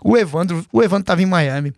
O 0.00 0.16
Evandro, 0.16 0.64
o 0.72 0.80
Evandro 0.80 1.02
estava 1.02 1.20
em 1.20 1.26
Miami. 1.26 1.74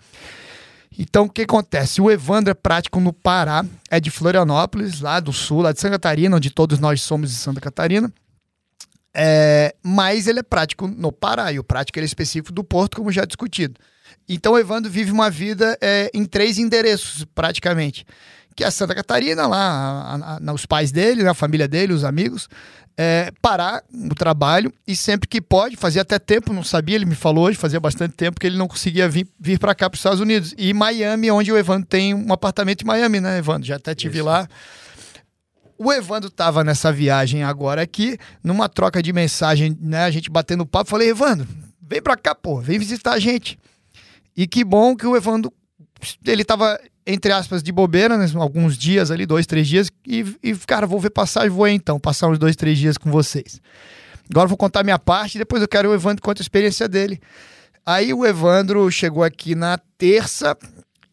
Então, 0.99 1.25
o 1.25 1.31
que 1.31 1.43
acontece? 1.43 2.01
O 2.01 2.11
Evandro 2.11 2.51
é 2.51 2.55
prático 2.55 3.01
no 3.01 3.13
Pará, 3.13 3.65
é 3.91 3.99
de 3.99 4.11
Florianópolis, 4.11 5.01
lá 5.01 5.19
do 5.19 5.33
sul, 5.33 5.63
lá 5.63 5.73
de 5.73 5.81
Santa 5.81 5.93
Catarina, 5.93 6.37
onde 6.37 6.51
todos 6.51 6.79
nós 6.79 7.03
somos 7.03 7.31
de 7.31 7.37
Santa 7.37 7.61
Catarina. 7.61 8.13
É, 9.17 9.75
mas 9.83 10.27
ele 10.27 10.41
é 10.41 10.43
prático 10.43 10.87
no 10.87 11.11
Pará, 11.11 11.53
e 11.53 11.59
o 11.59 11.65
prático 11.65 11.99
é 11.99 12.03
específico 12.03 12.53
do 12.53 12.63
Porto, 12.63 12.97
como 12.97 13.11
já 13.11 13.25
discutido. 13.25 13.81
Então, 14.29 14.53
o 14.53 14.59
Evandro 14.59 14.91
vive 14.91 15.11
uma 15.11 15.29
vida 15.31 15.77
é, 15.81 16.11
em 16.15 16.25
três 16.25 16.59
endereços, 16.59 17.25
praticamente. 17.35 18.07
Que 18.57 18.63
é 18.63 18.71
Santa 18.71 18.95
Catarina, 18.95 19.49
lá, 19.49 19.59
a, 19.59 20.51
a, 20.51 20.53
os 20.53 20.65
pais 20.65 20.93
dele, 20.93 21.25
né, 21.25 21.31
a 21.31 21.35
família 21.35 21.67
dele, 21.67 21.93
os 21.93 22.05
amigos 22.05 22.49
é, 22.97 23.33
parar 23.43 23.83
o 23.93 24.15
trabalho 24.15 24.73
e 24.87 24.95
sempre 24.95 25.29
que 25.29 25.41
pode, 25.41 25.77
fazia 25.77 26.03
até 26.03 26.19
tempo, 26.19 26.53
não 26.53 26.63
sabia, 26.63 26.95
ele 26.95 27.05
me 27.05 27.15
falou 27.15 27.47
hoje, 27.47 27.59
fazia 27.59 27.81
bastante 27.81 28.15
tempo 28.15 28.39
que 28.39 28.47
ele 28.47 28.57
não 28.57 28.69
conseguia 28.69 29.09
vir, 29.09 29.27
vir 29.39 29.59
para 29.59 29.75
cá, 29.75 29.91
para 29.91 29.97
os 29.97 30.01
Estados 30.01 30.21
Unidos. 30.21 30.55
E 30.57 30.73
Miami, 30.73 31.31
onde 31.31 31.51
o 31.51 31.57
Evandro 31.57 31.87
tem 31.87 32.15
um 32.15 32.33
apartamento 32.33 32.83
em 32.83 32.87
Miami, 32.87 33.21
né, 33.21 33.39
Evandro? 33.39 33.67
Já 33.67 33.77
até 33.77 33.95
tive 33.95 34.19
Isso. 34.19 34.27
lá. 34.27 34.49
O 35.77 35.93
Evandro 35.93 36.29
estava 36.29 36.63
nessa 36.63 36.93
viagem 36.93 37.43
agora 37.43 37.83
aqui, 37.83 38.17
numa 38.43 38.69
troca 38.69 39.03
de 39.03 39.13
mensagem, 39.13 39.77
né, 39.81 40.05
a 40.05 40.11
gente 40.11 40.31
batendo 40.31 40.65
papo, 40.65 40.89
falei, 40.89 41.11
Evandro, 41.11 41.49
vem 41.83 42.01
para 42.01 42.17
cá, 42.17 42.35
pô, 42.35 42.61
vem 42.61 42.79
visitar 42.79 43.13
a 43.13 43.19
gente. 43.19 43.59
E 44.37 44.47
que 44.47 44.65
bom 44.65 44.97
que 44.97 45.07
o 45.07 45.17
Evandro, 45.17 45.53
ele 46.27 46.43
estava 46.43 46.79
entre 47.07 47.33
aspas, 47.33 47.63
de 47.63 47.71
bobeira, 47.71 48.17
né? 48.17 48.27
alguns 48.37 48.79
dias 48.79 49.11
ali, 49.11 49.27
dois, 49.27 49.47
três 49.47 49.69
dias, 49.69 49.91
e, 50.07 50.25
e, 50.43 50.55
cara, 50.55 50.87
vou 50.87 50.99
ver 50.99 51.11
passagem, 51.11 51.51
vou 51.51 51.69
então, 51.69 52.01
passar 52.01 52.29
uns 52.29 52.39
dois, 52.39 52.57
três 52.57 52.79
dias 52.79 52.97
com 52.97 53.11
vocês. 53.11 53.61
Agora 54.31 54.49
vou 54.49 54.57
contar 54.57 54.83
minha 54.83 54.99
parte, 54.99 55.37
depois 55.37 55.61
eu 55.61 55.69
quero 55.69 55.91
o 55.91 55.95
Evandro 55.95 56.23
conta 56.23 56.41
a 56.41 56.45
experiência 56.45 56.89
dele. 56.89 57.21
Aí 57.85 58.15
o 58.15 58.25
Evandro 58.25 58.91
chegou 58.91 59.23
aqui 59.23 59.55
na 59.55 59.79
terça, 59.99 60.57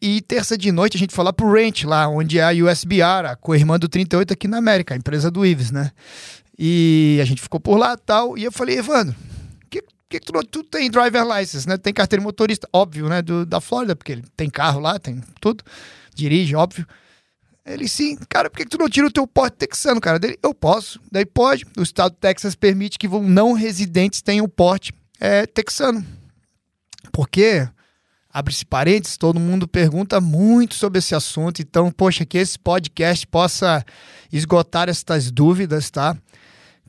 e 0.00 0.22
terça 0.22 0.56
de 0.56 0.72
noite 0.72 0.96
a 0.96 1.00
gente 1.00 1.14
foi 1.14 1.24
lá 1.24 1.32
pro 1.32 1.52
Ranch, 1.52 1.84
lá 1.84 2.08
onde 2.08 2.38
é 2.38 2.42
a 2.42 2.50
USBR, 2.50 3.26
a 3.26 3.36
co-irmã 3.36 3.78
do 3.78 3.88
38 3.88 4.32
aqui 4.32 4.48
na 4.48 4.56
América, 4.56 4.94
a 4.94 4.96
empresa 4.96 5.30
do 5.30 5.44
Ives, 5.44 5.70
né? 5.70 5.90
E 6.58 7.18
a 7.20 7.24
gente 7.24 7.42
ficou 7.42 7.60
por 7.60 7.76
lá 7.76 7.96
tal, 7.96 8.38
e 8.38 8.44
eu 8.44 8.52
falei, 8.52 8.78
Evandro, 8.78 9.14
que 10.18 10.20
tu, 10.20 10.32
tu 10.44 10.62
tem 10.64 10.90
driver 10.90 11.24
license, 11.24 11.68
né? 11.68 11.76
Tem 11.76 11.92
carteira 11.92 12.22
motorista, 12.22 12.68
óbvio, 12.72 13.08
né? 13.08 13.22
Do, 13.22 13.46
da 13.46 13.60
Flórida, 13.60 13.96
porque 13.96 14.12
ele 14.12 14.24
tem 14.36 14.50
carro 14.50 14.80
lá, 14.80 14.98
tem 14.98 15.22
tudo. 15.40 15.64
Dirige, 16.14 16.54
óbvio. 16.54 16.86
Ele 17.64 17.88
sim, 17.88 18.18
cara, 18.28 18.50
por 18.50 18.58
que, 18.58 18.66
tu 18.66 18.76
não 18.76 18.88
tira 18.88 19.06
o 19.06 19.10
teu 19.10 19.26
porte 19.26 19.56
texano, 19.56 20.00
cara? 20.00 20.18
Dele, 20.18 20.38
eu 20.42 20.52
posso. 20.52 21.00
Daí 21.10 21.24
pode. 21.24 21.64
O 21.78 21.82
estado 21.82 22.12
do 22.12 22.16
Texas 22.16 22.54
permite 22.54 22.98
que 22.98 23.08
não 23.08 23.52
residentes 23.52 24.20
tenham 24.20 24.48
porte 24.48 24.92
é, 25.20 25.46
texano. 25.46 26.04
Porque, 27.12 27.66
abre-se 28.28 28.66
parênteses, 28.66 29.16
todo 29.16 29.40
mundo 29.40 29.68
pergunta 29.68 30.20
muito 30.20 30.74
sobre 30.74 30.98
esse 30.98 31.14
assunto. 31.14 31.62
Então, 31.62 31.90
poxa, 31.90 32.26
que 32.26 32.36
esse 32.36 32.58
podcast 32.58 33.26
possa 33.28 33.84
esgotar 34.32 34.88
estas 34.88 35.30
dúvidas, 35.30 35.90
tá? 35.90 36.16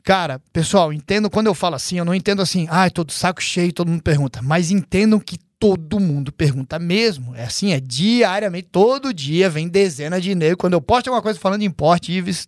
Cara, 0.04 0.38
pessoal, 0.52 0.92
entendo 0.92 1.30
quando 1.30 1.46
eu 1.46 1.54
falo 1.54 1.76
assim, 1.76 1.96
eu 1.96 2.04
não 2.04 2.14
entendo 2.14 2.42
assim, 2.42 2.66
ah, 2.68 2.90
tô 2.90 3.04
de 3.04 3.14
saco 3.14 3.42
cheio, 3.42 3.72
todo 3.72 3.88
mundo 3.88 4.02
pergunta, 4.02 4.42
mas 4.42 4.70
entendam 4.70 5.18
que 5.18 5.38
todo 5.58 5.98
mundo 5.98 6.30
pergunta 6.30 6.78
mesmo. 6.78 7.34
É 7.34 7.44
assim, 7.44 7.72
é 7.72 7.80
diariamente, 7.80 8.68
todo 8.70 9.14
dia 9.14 9.48
vem 9.48 9.66
dezena 9.66 10.20
de 10.20 10.30
e-mail. 10.30 10.58
Quando 10.58 10.74
eu 10.74 10.80
posto 10.82 11.08
alguma 11.08 11.22
coisa 11.22 11.40
falando 11.40 11.60
de 11.60 11.66
importe, 11.66 12.12
Ives, 12.12 12.46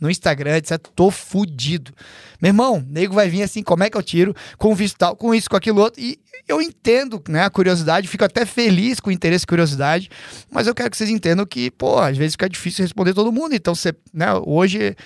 no 0.00 0.08
Instagram, 0.08 0.58
etc, 0.58 0.78
tô 0.94 1.10
fudido. 1.10 1.92
Meu 2.40 2.50
irmão, 2.50 2.86
nego 2.88 3.14
vai 3.14 3.28
vir 3.28 3.42
assim, 3.42 3.64
como 3.64 3.82
é 3.82 3.90
que 3.90 3.96
eu 3.96 4.02
tiro? 4.02 4.32
Com 4.56 4.72
visto 4.72 4.96
tal, 4.96 5.16
com 5.16 5.34
isso, 5.34 5.50
com 5.50 5.56
aquilo 5.56 5.80
outro. 5.80 6.00
E 6.00 6.20
eu 6.46 6.62
entendo, 6.62 7.20
né, 7.28 7.42
a 7.42 7.50
curiosidade, 7.50 8.06
fico 8.06 8.24
até 8.24 8.46
feliz 8.46 9.00
com 9.00 9.10
o 9.10 9.12
interesse 9.12 9.42
e 9.42 9.48
curiosidade, 9.48 10.08
mas 10.48 10.68
eu 10.68 10.74
quero 10.74 10.88
que 10.88 10.96
vocês 10.96 11.10
entendam 11.10 11.44
que, 11.44 11.68
pô, 11.68 11.98
às 11.98 12.16
vezes 12.16 12.34
fica 12.34 12.48
difícil 12.48 12.84
responder 12.84 13.12
todo 13.12 13.32
mundo. 13.32 13.56
Então, 13.56 13.74
você, 13.74 13.92
né, 14.14 14.28
hoje 14.46 14.96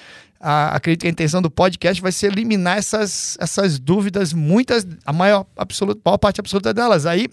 a, 0.48 0.76
acredito 0.76 1.00
que 1.00 1.08
a 1.08 1.10
intenção 1.10 1.42
do 1.42 1.50
podcast 1.50 2.00
vai 2.00 2.12
ser 2.12 2.30
eliminar 2.30 2.78
essas, 2.78 3.36
essas 3.40 3.80
dúvidas, 3.80 4.32
muitas, 4.32 4.86
a 5.04 5.12
maior, 5.12 5.44
absoluta, 5.56 6.00
maior 6.04 6.18
parte 6.18 6.38
absoluta 6.38 6.72
delas. 6.72 7.04
Aí 7.04 7.26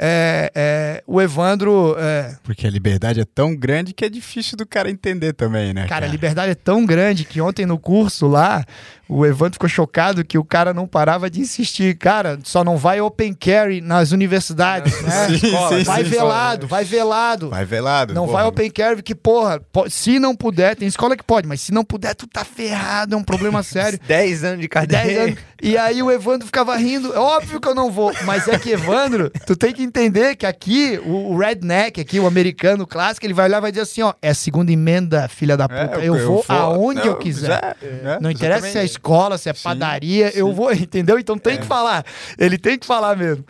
é, 0.00 0.52
é, 0.54 1.02
o 1.06 1.20
Evandro. 1.20 1.96
É... 1.98 2.36
Porque 2.44 2.66
a 2.66 2.70
liberdade 2.70 3.20
é 3.20 3.24
tão 3.24 3.54
grande 3.54 3.92
que 3.92 4.04
é 4.04 4.08
difícil 4.08 4.56
do 4.56 4.64
cara 4.64 4.90
entender 4.90 5.32
também, 5.32 5.74
né? 5.74 5.82
Cara, 5.82 5.88
cara, 5.88 6.06
a 6.06 6.08
liberdade 6.08 6.52
é 6.52 6.54
tão 6.54 6.86
grande 6.86 7.24
que 7.24 7.40
ontem 7.40 7.66
no 7.66 7.78
curso 7.78 8.28
lá, 8.28 8.64
o 9.08 9.26
Evandro 9.26 9.54
ficou 9.54 9.68
chocado 9.68 10.24
que 10.24 10.38
o 10.38 10.44
cara 10.44 10.72
não 10.72 10.86
parava 10.86 11.28
de 11.28 11.40
insistir. 11.40 11.96
Cara, 11.96 12.38
só 12.44 12.62
não 12.62 12.76
vai 12.76 13.00
open 13.00 13.32
carry 13.34 13.80
nas 13.80 14.12
universidades, 14.12 15.00
né? 15.02 15.28
Sim, 15.38 15.38
sim, 15.38 15.84
vai 15.84 16.04
sim, 16.04 16.10
velado, 16.10 16.66
vai 16.66 16.84
velado. 16.84 17.50
Vai 17.50 17.64
velado. 17.64 18.14
Não 18.14 18.26
porra. 18.26 18.38
vai 18.38 18.46
open 18.46 18.70
carry, 18.70 19.02
que, 19.02 19.14
porra, 19.14 19.60
se 19.88 20.18
não 20.18 20.34
puder, 20.34 20.76
tem 20.76 20.86
escola 20.86 21.16
que 21.16 21.24
pode, 21.24 21.48
mas 21.48 21.60
se 21.60 21.72
não 21.72 21.84
puder, 21.84 22.14
tu 22.14 22.26
tá 22.26 22.44
ferrado, 22.44 23.14
é 23.14 23.18
um 23.18 23.24
problema 23.24 23.62
sério. 23.64 23.98
10 24.06 24.44
anos 24.44 24.60
de 24.60 24.68
cadeia. 24.68 25.04
10 25.04 25.18
anos. 25.18 25.38
E 25.60 25.76
aí 25.76 26.02
o 26.02 26.10
Evandro 26.10 26.46
ficava 26.46 26.76
rindo. 26.76 27.12
É 27.12 27.18
óbvio 27.18 27.60
que 27.60 27.68
eu 27.68 27.74
não 27.74 27.90
vou, 27.90 28.12
mas 28.24 28.46
é 28.46 28.58
que, 28.58 28.70
Evandro, 28.70 29.30
tu 29.44 29.56
tem 29.56 29.72
que 29.72 29.82
entender 29.88 30.36
que 30.36 30.46
aqui, 30.46 31.00
o, 31.04 31.32
o 31.32 31.38
redneck, 31.38 32.00
aqui, 32.00 32.20
o 32.20 32.26
americano 32.26 32.86
clássico, 32.86 33.26
ele 33.26 33.34
vai 33.34 33.46
olhar 33.46 33.58
e 33.58 33.60
vai 33.60 33.70
dizer 33.72 33.82
assim, 33.82 34.02
ó, 34.02 34.14
é 34.22 34.30
a 34.30 34.34
segunda 34.34 34.70
emenda, 34.70 35.28
filha 35.28 35.56
da 35.56 35.64
é, 35.64 35.86
puta. 35.86 36.00
É, 36.00 36.08
eu, 36.08 36.16
eu, 36.16 36.26
vou 36.26 36.44
aonde 36.48 37.00
não, 37.00 37.06
eu 37.06 37.16
quiser. 37.16 37.76
É, 37.82 38.18
não 38.20 38.30
interessa 38.30 38.66
exatamente. 38.66 38.72
se 38.72 38.78
é 38.78 38.84
escola, 38.84 39.38
se 39.38 39.48
é 39.48 39.52
padaria, 39.52 40.30
sim. 40.30 40.38
eu 40.38 40.52
vou, 40.52 40.70
entendeu? 40.74 41.18
Então 41.18 41.36
tem 41.36 41.54
é. 41.54 41.56
que 41.56 41.66
falar. 41.66 42.04
Ele 42.38 42.58
tem 42.58 42.78
que 42.78 42.86
falar 42.86 43.16
mesmo. 43.16 43.44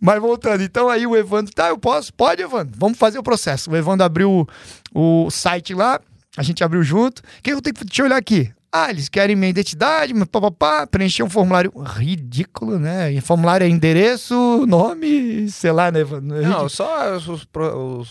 Mas 0.00 0.20
voltando, 0.20 0.62
então 0.62 0.88
aí 0.88 1.06
o 1.06 1.16
Evandro, 1.16 1.52
tá, 1.54 1.68
eu 1.68 1.78
posso? 1.78 2.12
Pode, 2.12 2.42
Evandro, 2.42 2.74
vamos 2.76 2.98
fazer 2.98 3.18
o 3.18 3.22
processo. 3.22 3.70
O 3.70 3.76
Evandro 3.76 4.04
abriu 4.04 4.46
o, 4.92 5.24
o 5.26 5.30
site 5.30 5.72
lá, 5.72 6.00
a 6.36 6.42
gente 6.42 6.62
abriu 6.62 6.82
junto. 6.82 7.20
O 7.20 7.42
que 7.42 7.52
eu 7.52 7.62
tenho 7.62 7.74
que. 7.74 7.84
Deixa 7.84 8.02
eu 8.02 8.06
olhar 8.06 8.16
aqui. 8.16 8.52
Ah, 8.76 8.90
eles 8.90 9.08
querem 9.08 9.36
minha 9.36 9.50
identidade, 9.50 10.12
papapá, 10.26 10.84
preencher 10.84 11.22
um 11.22 11.30
formulário 11.30 11.72
ridículo, 11.80 12.76
né? 12.76 13.12
E 13.12 13.20
formulário 13.20 13.64
é 13.64 13.68
endereço, 13.68 14.66
nome, 14.66 15.48
sei 15.48 15.70
lá, 15.70 15.92
né? 15.92 16.00
Não, 16.42 16.68
só 16.68 17.14
os, 17.14 17.28
os, 17.28 17.46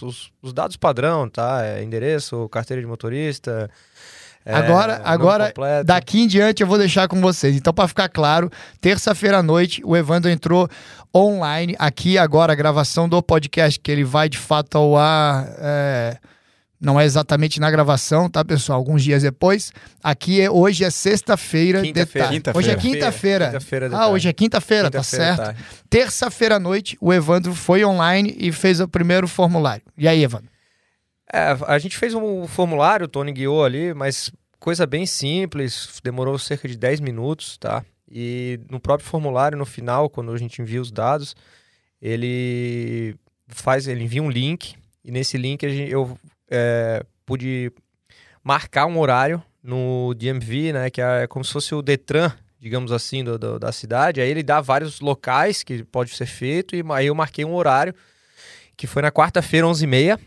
os, 0.01 0.31
os 0.41 0.53
dados 0.53 0.77
padrão, 0.77 1.27
tá? 1.27 1.65
É 1.65 1.83
endereço, 1.83 2.47
carteira 2.47 2.81
de 2.81 2.87
motorista, 2.87 3.69
é, 4.45 4.55
agora, 4.55 5.01
agora 5.03 5.53
daqui 5.83 6.21
em 6.21 6.27
diante 6.27 6.63
eu 6.63 6.67
vou 6.67 6.77
deixar 6.77 7.09
com 7.09 7.19
vocês. 7.19 7.57
Então, 7.57 7.73
para 7.73 7.87
ficar 7.89 8.07
claro, 8.07 8.49
terça-feira 8.79 9.39
à 9.39 9.43
noite 9.43 9.81
o 9.83 9.97
Evandro 9.97 10.31
entrou 10.31 10.69
online 11.13 11.75
aqui 11.77 12.17
agora 12.17 12.53
a 12.53 12.55
gravação 12.55 13.09
do 13.09 13.21
podcast 13.21 13.77
que 13.77 13.91
ele 13.91 14.05
vai 14.05 14.29
de 14.29 14.37
fato 14.37 14.77
ao 14.77 14.95
ar. 14.95 15.45
É 15.57 16.17
Não 16.83 16.99
é 16.99 17.05
exatamente 17.05 17.61
na 17.61 17.71
gravação, 17.71 18.29
tá, 18.29 18.43
pessoal? 18.43 18.77
Alguns 18.77 19.01
dias 19.01 19.23
depois. 19.23 19.71
Aqui 20.03 20.41
é 20.41 20.51
hoje 20.51 20.83
é 20.83 20.89
sexta-feira 20.89 21.81
de 21.81 21.93
tarde. 21.93 22.27
Quinta 22.27 22.51
hoje 22.53 22.71
é 22.71 22.75
quinta-feira. 22.75 23.57
Quinta 23.57 23.97
ah, 23.97 24.09
hoje 24.09 24.27
é 24.27 24.33
quinta-feira, 24.33 24.87
quinta 24.87 24.97
tá 24.97 25.03
certo. 25.03 25.55
Terça-feira 25.89 26.57
à 26.57 26.59
noite, 26.59 26.97
o 26.99 27.13
Evandro 27.13 27.55
foi 27.55 27.85
online 27.85 28.35
e 28.37 28.51
fez 28.51 28.81
o 28.81 28.87
primeiro 28.87 29.29
formulário. 29.29 29.81
E 29.97 30.09
aí, 30.09 30.21
Evandro? 30.21 30.49
É, 31.31 31.57
a 31.67 31.79
gente 31.79 31.97
fez 31.97 32.13
um 32.13 32.45
formulário, 32.47 33.05
o 33.05 33.07
Tony 33.07 33.31
guiou 33.31 33.63
ali, 33.63 33.93
mas 33.93 34.29
coisa 34.59 34.85
bem 34.85 35.05
simples, 35.05 36.01
demorou 36.03 36.37
cerca 36.37 36.67
de 36.67 36.75
10 36.75 36.99
minutos, 36.99 37.57
tá? 37.57 37.85
E 38.11 38.59
no 38.69 38.77
próprio 38.77 39.07
formulário, 39.07 39.57
no 39.57 39.65
final, 39.65 40.09
quando 40.09 40.33
a 40.33 40.37
gente 40.37 40.61
envia 40.61 40.81
os 40.81 40.91
dados, 40.91 41.33
ele 42.01 43.15
faz, 43.47 43.87
ele 43.87 44.03
envia 44.03 44.21
um 44.21 44.29
link 44.29 44.75
e 45.03 45.11
nesse 45.11 45.37
link 45.37 45.63
eu 45.63 46.17
é, 46.49 47.05
pude 47.25 47.71
marcar 48.43 48.85
um 48.85 48.99
horário 48.99 49.41
no 49.63 50.13
DMV, 50.13 50.73
né, 50.73 50.89
que 50.89 51.01
é 51.01 51.25
como 51.27 51.45
se 51.45 51.53
fosse 51.53 51.73
o 51.73 51.81
Detran, 51.81 52.31
digamos 52.59 52.91
assim, 52.91 53.23
do, 53.23 53.37
do, 53.37 53.59
da 53.59 53.71
cidade. 53.71 54.21
Aí 54.21 54.29
ele 54.29 54.43
dá 54.43 54.61
vários 54.61 54.99
locais 54.99 55.63
que 55.63 55.83
pode 55.83 56.15
ser 56.15 56.25
feito 56.25 56.75
e 56.75 56.83
aí 56.91 57.07
eu 57.07 57.15
marquei 57.15 57.45
um 57.45 57.53
horário 57.53 57.93
que 58.75 58.87
foi 58.87 59.01
na 59.01 59.11
quarta-feira, 59.11 59.67
11h30 59.67 60.19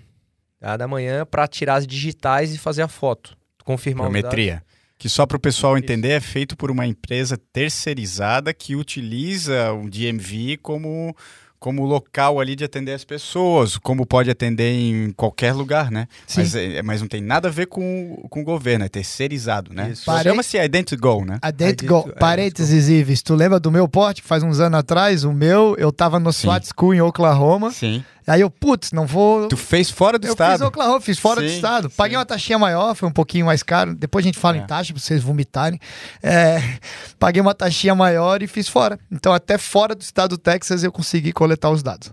tá, 0.61 0.77
da 0.77 0.89
manhã, 0.89 1.27
para 1.27 1.47
tirar 1.47 1.77
as 1.77 1.87
digitais 1.87 2.55
e 2.55 2.59
fazer 2.59 2.83
a 2.83 2.89
foto, 2.89 3.37
confirmar 3.64 4.09
Biometria. 4.11 4.62
Que 4.99 5.09
só 5.09 5.27
para 5.27 5.37
o 5.37 5.41
pessoal 5.41 5.77
entender 5.77 6.11
é 6.11 6.21
feito 6.21 6.57
por 6.57 6.71
uma 6.71 6.87
empresa 6.87 7.37
terceirizada 7.53 8.55
que 8.55 8.75
utiliza 8.75 9.73
o 9.73 9.91
DMV 9.91 10.59
como 10.62 11.14
como 11.59 11.85
local 11.85 12.41
ali 12.41 12.55
de 12.55 12.65
atender 12.65 12.93
as 12.93 13.05
pessoas, 13.05 13.77
como 13.77 14.07
pode 14.07 14.31
atender 14.31 14.73
em 14.73 15.13
qualquer 15.13 15.53
lugar, 15.53 15.91
né? 15.91 16.09
Sim. 16.27 16.41
Mas, 16.41 16.55
é, 16.55 16.83
mas 16.83 17.01
não 17.01 17.09
tem 17.09 17.21
nada 17.21 17.49
a 17.49 17.51
ver 17.51 17.67
com, 17.67 18.27
com 18.29 18.41
o 18.41 18.45
governo, 18.45 18.85
é 18.85 18.89
terceirizado, 18.89 19.73
né? 19.73 19.93
Pare... 20.05 20.29
Chama-se 20.29 20.59
Identigo, 20.59 21.25
né? 21.25 21.39
Identigo. 21.47 22.13
Parênteses, 22.19 22.89
Ives, 22.89 23.23
tu 23.23 23.35
lembra 23.35 23.59
do 23.59 23.71
meu 23.71 23.89
porte, 23.89 24.23
faz 24.23 24.43
uns 24.43 24.61
anos 24.61 24.79
atrás, 24.79 25.25
o 25.25 25.33
meu, 25.33 25.75
eu 25.79 25.93
tava 25.93 26.21
no 26.21 26.33
SWAT 26.33 26.67
School 26.67 26.95
em 26.95 27.01
Oklahoma. 27.01 27.71
Sim. 27.71 28.05
Aí 28.27 28.41
eu, 28.41 28.51
putz, 28.51 28.91
não 28.91 29.07
vou. 29.07 29.47
Tu 29.47 29.57
fez 29.57 29.89
fora 29.89 30.18
do 30.18 30.27
eu 30.27 30.33
estado? 30.33 30.53
Eu 30.53 30.59
fiz 30.59 30.66
Oklahoma, 30.66 31.01
fiz 31.01 31.18
fora 31.18 31.41
sim, 31.41 31.47
do 31.47 31.53
estado. 31.53 31.91
Paguei 31.91 32.14
sim. 32.14 32.18
uma 32.18 32.27
taxinha 32.27 32.59
maior, 32.59 32.95
foi 32.97 33.09
um 33.09 33.12
pouquinho 33.12 33.47
mais 33.47 33.62
caro. 33.62 33.95
Depois 33.95 34.24
a 34.24 34.27
gente 34.27 34.39
fala 34.39 34.57
é. 34.57 34.61
em 34.61 34.66
taxa 34.66 34.93
pra 34.93 35.01
vocês 35.01 35.22
vomitarem. 35.22 35.79
É, 36.20 36.61
paguei 37.20 37.41
uma 37.41 37.55
taxinha 37.55 37.95
maior 37.95 38.43
e 38.43 38.49
fiz 38.49 38.68
fora. 38.68 38.99
Então, 39.12 39.33
até 39.33 39.57
fora 39.57 39.95
do 39.95 40.03
estado 40.03 40.31
do 40.31 40.39
Texas, 40.39 40.83
eu 40.83 40.91
consegui 40.91 41.33
coletar 41.33 41.70
os 41.70 41.85
dados. 41.85 42.12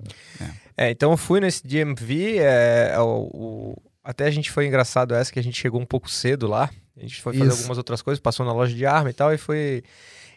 É, 0.77 0.85
é 0.85 0.91
então 0.91 1.09
eu 1.09 1.17
fui 1.17 1.39
nesse 1.39 1.65
DMV. 1.65 2.37
É, 2.37 2.95
o, 2.99 3.29
o, 3.33 3.81
até 4.03 4.27
a 4.27 4.31
gente 4.31 4.51
foi 4.51 4.67
engraçado 4.67 5.15
essa 5.15 5.31
que 5.31 5.39
a 5.39 5.43
gente 5.43 5.59
chegou 5.59 5.81
um 5.81 5.85
pouco 5.85 6.11
cedo 6.11 6.45
lá. 6.45 6.69
A 6.95 7.01
gente 7.01 7.21
foi 7.23 7.33
fazer 7.33 7.49
Isso. 7.49 7.57
algumas 7.57 7.77
outras 7.79 8.03
coisas, 8.03 8.21
passou 8.21 8.45
na 8.45 8.53
loja 8.53 8.75
de 8.75 8.85
arma 8.85 9.09
e 9.09 9.13
tal, 9.13 9.33
e 9.33 9.37
foi. 9.37 9.83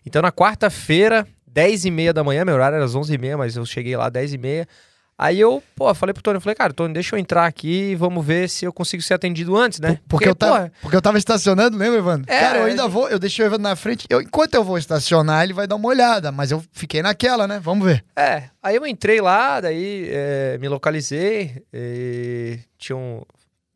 Então, 0.07 0.23
na 0.23 0.33
quarta-feira, 0.33 1.27
10 1.47 1.85
e 1.85 1.91
meia 1.91 2.15
da 2.15 2.25
manhã, 2.25 2.47
meu 2.47 2.55
horário 2.55 2.77
era 2.77 2.85
às 2.85 2.95
11 2.95 3.13
e 3.13 3.19
meia, 3.19 3.37
mas 3.37 3.57
eu 3.57 3.67
cheguei 3.67 3.95
lá 3.95 4.09
10 4.09 4.33
e 4.33 4.39
meia. 4.39 4.69
Aí 5.19 5.41
eu, 5.41 5.63
pô, 5.75 5.95
falei 5.95 6.13
pro 6.13 6.23
Tony, 6.23 6.39
falei, 6.41 6.55
cara, 6.55 6.75
Tony, 6.75 6.93
deixa 6.93 7.17
eu 7.17 7.19
entrar 7.19 7.47
aqui 7.47 7.91
e 7.91 7.95
vamos 7.95 8.25
ver 8.25 8.51
se 8.51 8.67
eu 8.67 8.73
consigo 8.73 9.03
ser 9.03 9.15
atendido 9.15 9.57
antes, 9.57 9.81
né? 9.81 9.99
Porque, 10.07 10.09
porque 10.09 10.29
eu, 10.29 10.35
tava, 10.35 10.73
porque 10.83 10.97
eu 10.97 11.01
tava 11.01 11.17
estacionando, 11.17 11.79
lembra, 11.79 11.99
Evandro? 11.99 12.31
É, 12.31 12.41
cara, 12.41 12.59
eu 12.59 12.65
ainda 12.67 12.87
vou, 12.87 13.09
eu 13.09 13.19
deixei 13.19 13.43
o 13.43 13.47
Evandro 13.47 13.63
na 13.63 13.75
frente, 13.77 14.07
eu, 14.11 14.21
enquanto 14.21 14.55
eu 14.55 14.63
vou 14.63 14.77
estacionar, 14.77 15.43
ele 15.43 15.55
vai 15.55 15.67
dar 15.67 15.77
uma 15.77 15.89
olhada, 15.89 16.31
mas 16.31 16.51
eu 16.51 16.63
fiquei 16.71 17.01
naquela, 17.01 17.49
né? 17.49 17.59
Vamos 17.59 17.87
ver. 17.87 18.05
É, 18.15 18.45
aí 18.63 18.77
eu 18.77 18.87
entrei 18.87 19.21
lá, 19.23 19.59
daí 19.59 20.07
é, 20.11 20.59
me 20.59 20.69
localizei, 20.69 21.63
tinha 22.77 22.97
um... 22.97 23.23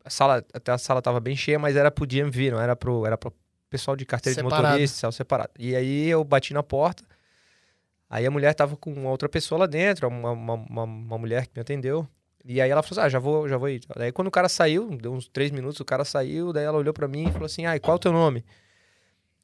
A 0.05 0.09
sala, 0.09 0.43
até 0.53 0.71
a 0.71 0.77
sala 0.77 1.01
tava 1.01 1.19
bem 1.19 1.35
cheia, 1.35 1.57
mas 1.57 1.75
era 1.75 1.89
pro 1.91 2.05
DMV, 2.05 2.51
não 2.51 2.59
era 2.59 2.75
pro, 2.75 3.05
era 3.05 3.17
pro 3.17 3.31
pessoal 3.69 3.95
de 3.95 4.05
carteira 4.05 4.35
separado. 4.35 4.63
de 4.63 4.67
motorista, 4.69 4.97
céu 4.97 5.11
separado. 5.11 5.51
E 5.57 5.75
aí 5.75 6.09
eu 6.09 6.23
bati 6.23 6.53
na 6.53 6.61
porta, 6.61 7.03
Aí 8.11 8.25
a 8.25 8.29
mulher 8.29 8.53
tava 8.53 8.75
com 8.75 9.05
outra 9.05 9.29
pessoa 9.29 9.59
lá 9.59 9.65
dentro, 9.65 10.05
uma, 10.05 10.31
uma, 10.31 10.53
uma, 10.55 10.83
uma 10.83 11.17
mulher 11.17 11.47
que 11.47 11.53
me 11.55 11.61
atendeu. 11.61 12.05
E 12.43 12.59
aí 12.59 12.69
ela 12.69 12.83
falou 12.83 12.99
assim, 12.99 13.07
ah, 13.07 13.09
já 13.09 13.19
vou, 13.19 13.47
já 13.47 13.55
vou 13.55 13.69
ir. 13.69 13.83
Daí 13.95 14.11
quando 14.11 14.27
o 14.27 14.31
cara 14.31 14.49
saiu, 14.49 14.89
deu 14.97 15.13
uns 15.13 15.29
três 15.29 15.49
minutos, 15.49 15.79
o 15.79 15.85
cara 15.85 16.03
saiu, 16.03 16.51
daí 16.51 16.65
ela 16.65 16.77
olhou 16.77 16.93
para 16.93 17.07
mim 17.07 17.29
e 17.29 17.31
falou 17.31 17.45
assim, 17.45 17.65
ah, 17.65 17.73
e 17.73 17.79
qual 17.79 17.95
é 17.95 17.95
o 17.95 17.99
teu 17.99 18.11
nome? 18.11 18.43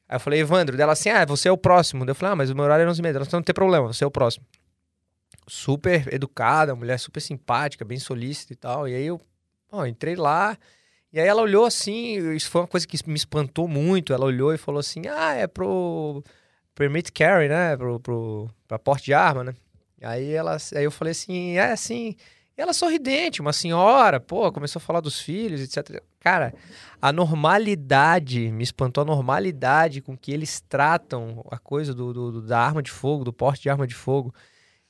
Aí 0.10 0.18
eu 0.18 0.20
falei, 0.20 0.42
Evandro. 0.42 0.76
Dela 0.76 0.92
assim, 0.92 1.08
ah, 1.08 1.24
você 1.24 1.48
é 1.48 1.52
o 1.52 1.58
próximo. 1.58 2.06
Daí 2.06 2.12
eu 2.12 2.16
falei, 2.16 2.34
ah, 2.34 2.36
mas 2.36 2.50
o 2.50 2.56
meu 2.56 2.66
horário 2.66 2.84
é 2.84 2.90
11 2.90 3.00
h 3.02 3.10
Ela 3.10 3.24
falou, 3.24 3.40
não 3.40 3.44
tem 3.44 3.54
problema, 3.54 3.88
você 3.88 4.04
é 4.04 4.08
o 4.08 4.12
próximo. 4.12 4.46
Super 5.48 6.14
educada, 6.14 6.76
mulher 6.76 7.00
super 7.00 7.22
simpática, 7.22 7.86
bem 7.86 8.00
solícita 8.00 8.52
e 8.52 8.56
tal. 8.58 8.86
E 8.86 8.94
aí 8.94 9.06
eu, 9.06 9.22
ó, 9.72 9.86
entrei 9.86 10.18
lá, 10.18 10.58
e 11.14 11.22
aí 11.22 11.28
ela 11.28 11.42
olhou 11.42 11.66
assim, 11.66 12.36
isso 12.36 12.50
foi 12.50 12.60
uma 12.60 12.68
coisa 12.68 12.86
que 12.86 12.98
me 13.08 13.16
espantou 13.16 13.66
muito. 13.66 14.12
Ela 14.12 14.26
olhou 14.26 14.54
e 14.54 14.58
falou 14.58 14.80
assim, 14.80 15.04
ah, 15.08 15.36
é 15.36 15.48
pro 15.48 16.22
permit 16.78 17.12
carry, 17.12 17.50
né, 17.50 17.76
pro, 17.76 18.00
pro, 18.00 18.50
pra 18.68 18.78
porte 18.78 19.06
de 19.06 19.14
arma, 19.14 19.44
né? 19.44 19.56
Aí, 20.02 20.32
ela, 20.32 20.56
aí 20.76 20.84
eu 20.84 20.92
falei 20.92 21.12
assim, 21.12 21.58
é 21.58 21.72
assim... 21.72 22.16
Ela 22.56 22.74
sorridente, 22.74 23.40
uma 23.40 23.54
senhora, 23.54 24.20
pô, 24.20 24.52
começou 24.52 24.80
a 24.80 24.84
falar 24.84 25.00
dos 25.00 25.20
filhos, 25.20 25.62
etc. 25.62 26.02
Cara, 26.20 26.56
a 27.00 27.12
normalidade, 27.14 28.52
me 28.52 28.64
espantou 28.64 29.04
a 29.04 29.06
normalidade 29.06 30.02
com 30.02 30.18
que 30.18 30.32
eles 30.32 30.60
tratam 30.68 31.46
a 31.52 31.60
coisa 31.60 31.94
do, 31.94 32.12
do, 32.12 32.42
da 32.42 32.60
arma 32.60 32.82
de 32.82 32.90
fogo, 32.90 33.24
do 33.24 33.32
porte 33.32 33.62
de 33.62 33.70
arma 33.70 33.86
de 33.86 33.94
fogo. 33.94 34.34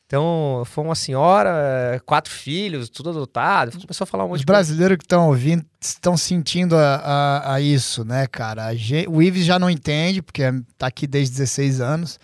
Então, 0.07 0.63
foi 0.65 0.85
uma 0.85 0.95
senhora, 0.95 2.01
quatro 2.05 2.31
filhos, 2.31 2.87
tudo 2.87 3.09
adotado. 3.09 3.73
Começou 3.73 4.05
a 4.05 4.07
falar 4.07 4.23
um 4.23 4.29
monte 4.29 4.39
Os 4.39 4.45
brasileiros 4.45 4.95
que 4.95 5.03
estão 5.03 5.27
ouvindo 5.27 5.65
estão 5.81 6.15
sentindo 6.15 6.77
a, 6.77 6.95
a, 6.95 7.53
a, 7.55 7.61
isso, 7.61 8.05
né, 8.05 8.25
cara? 8.25 8.69
o 9.09 9.21
Ives 9.21 9.43
já 9.43 9.59
não 9.59 9.69
entende, 9.69 10.21
porque 10.21 10.43
tá 10.77 10.87
aqui 10.87 11.05
desde 11.05 11.33
16 11.35 11.81
anos. 11.81 12.17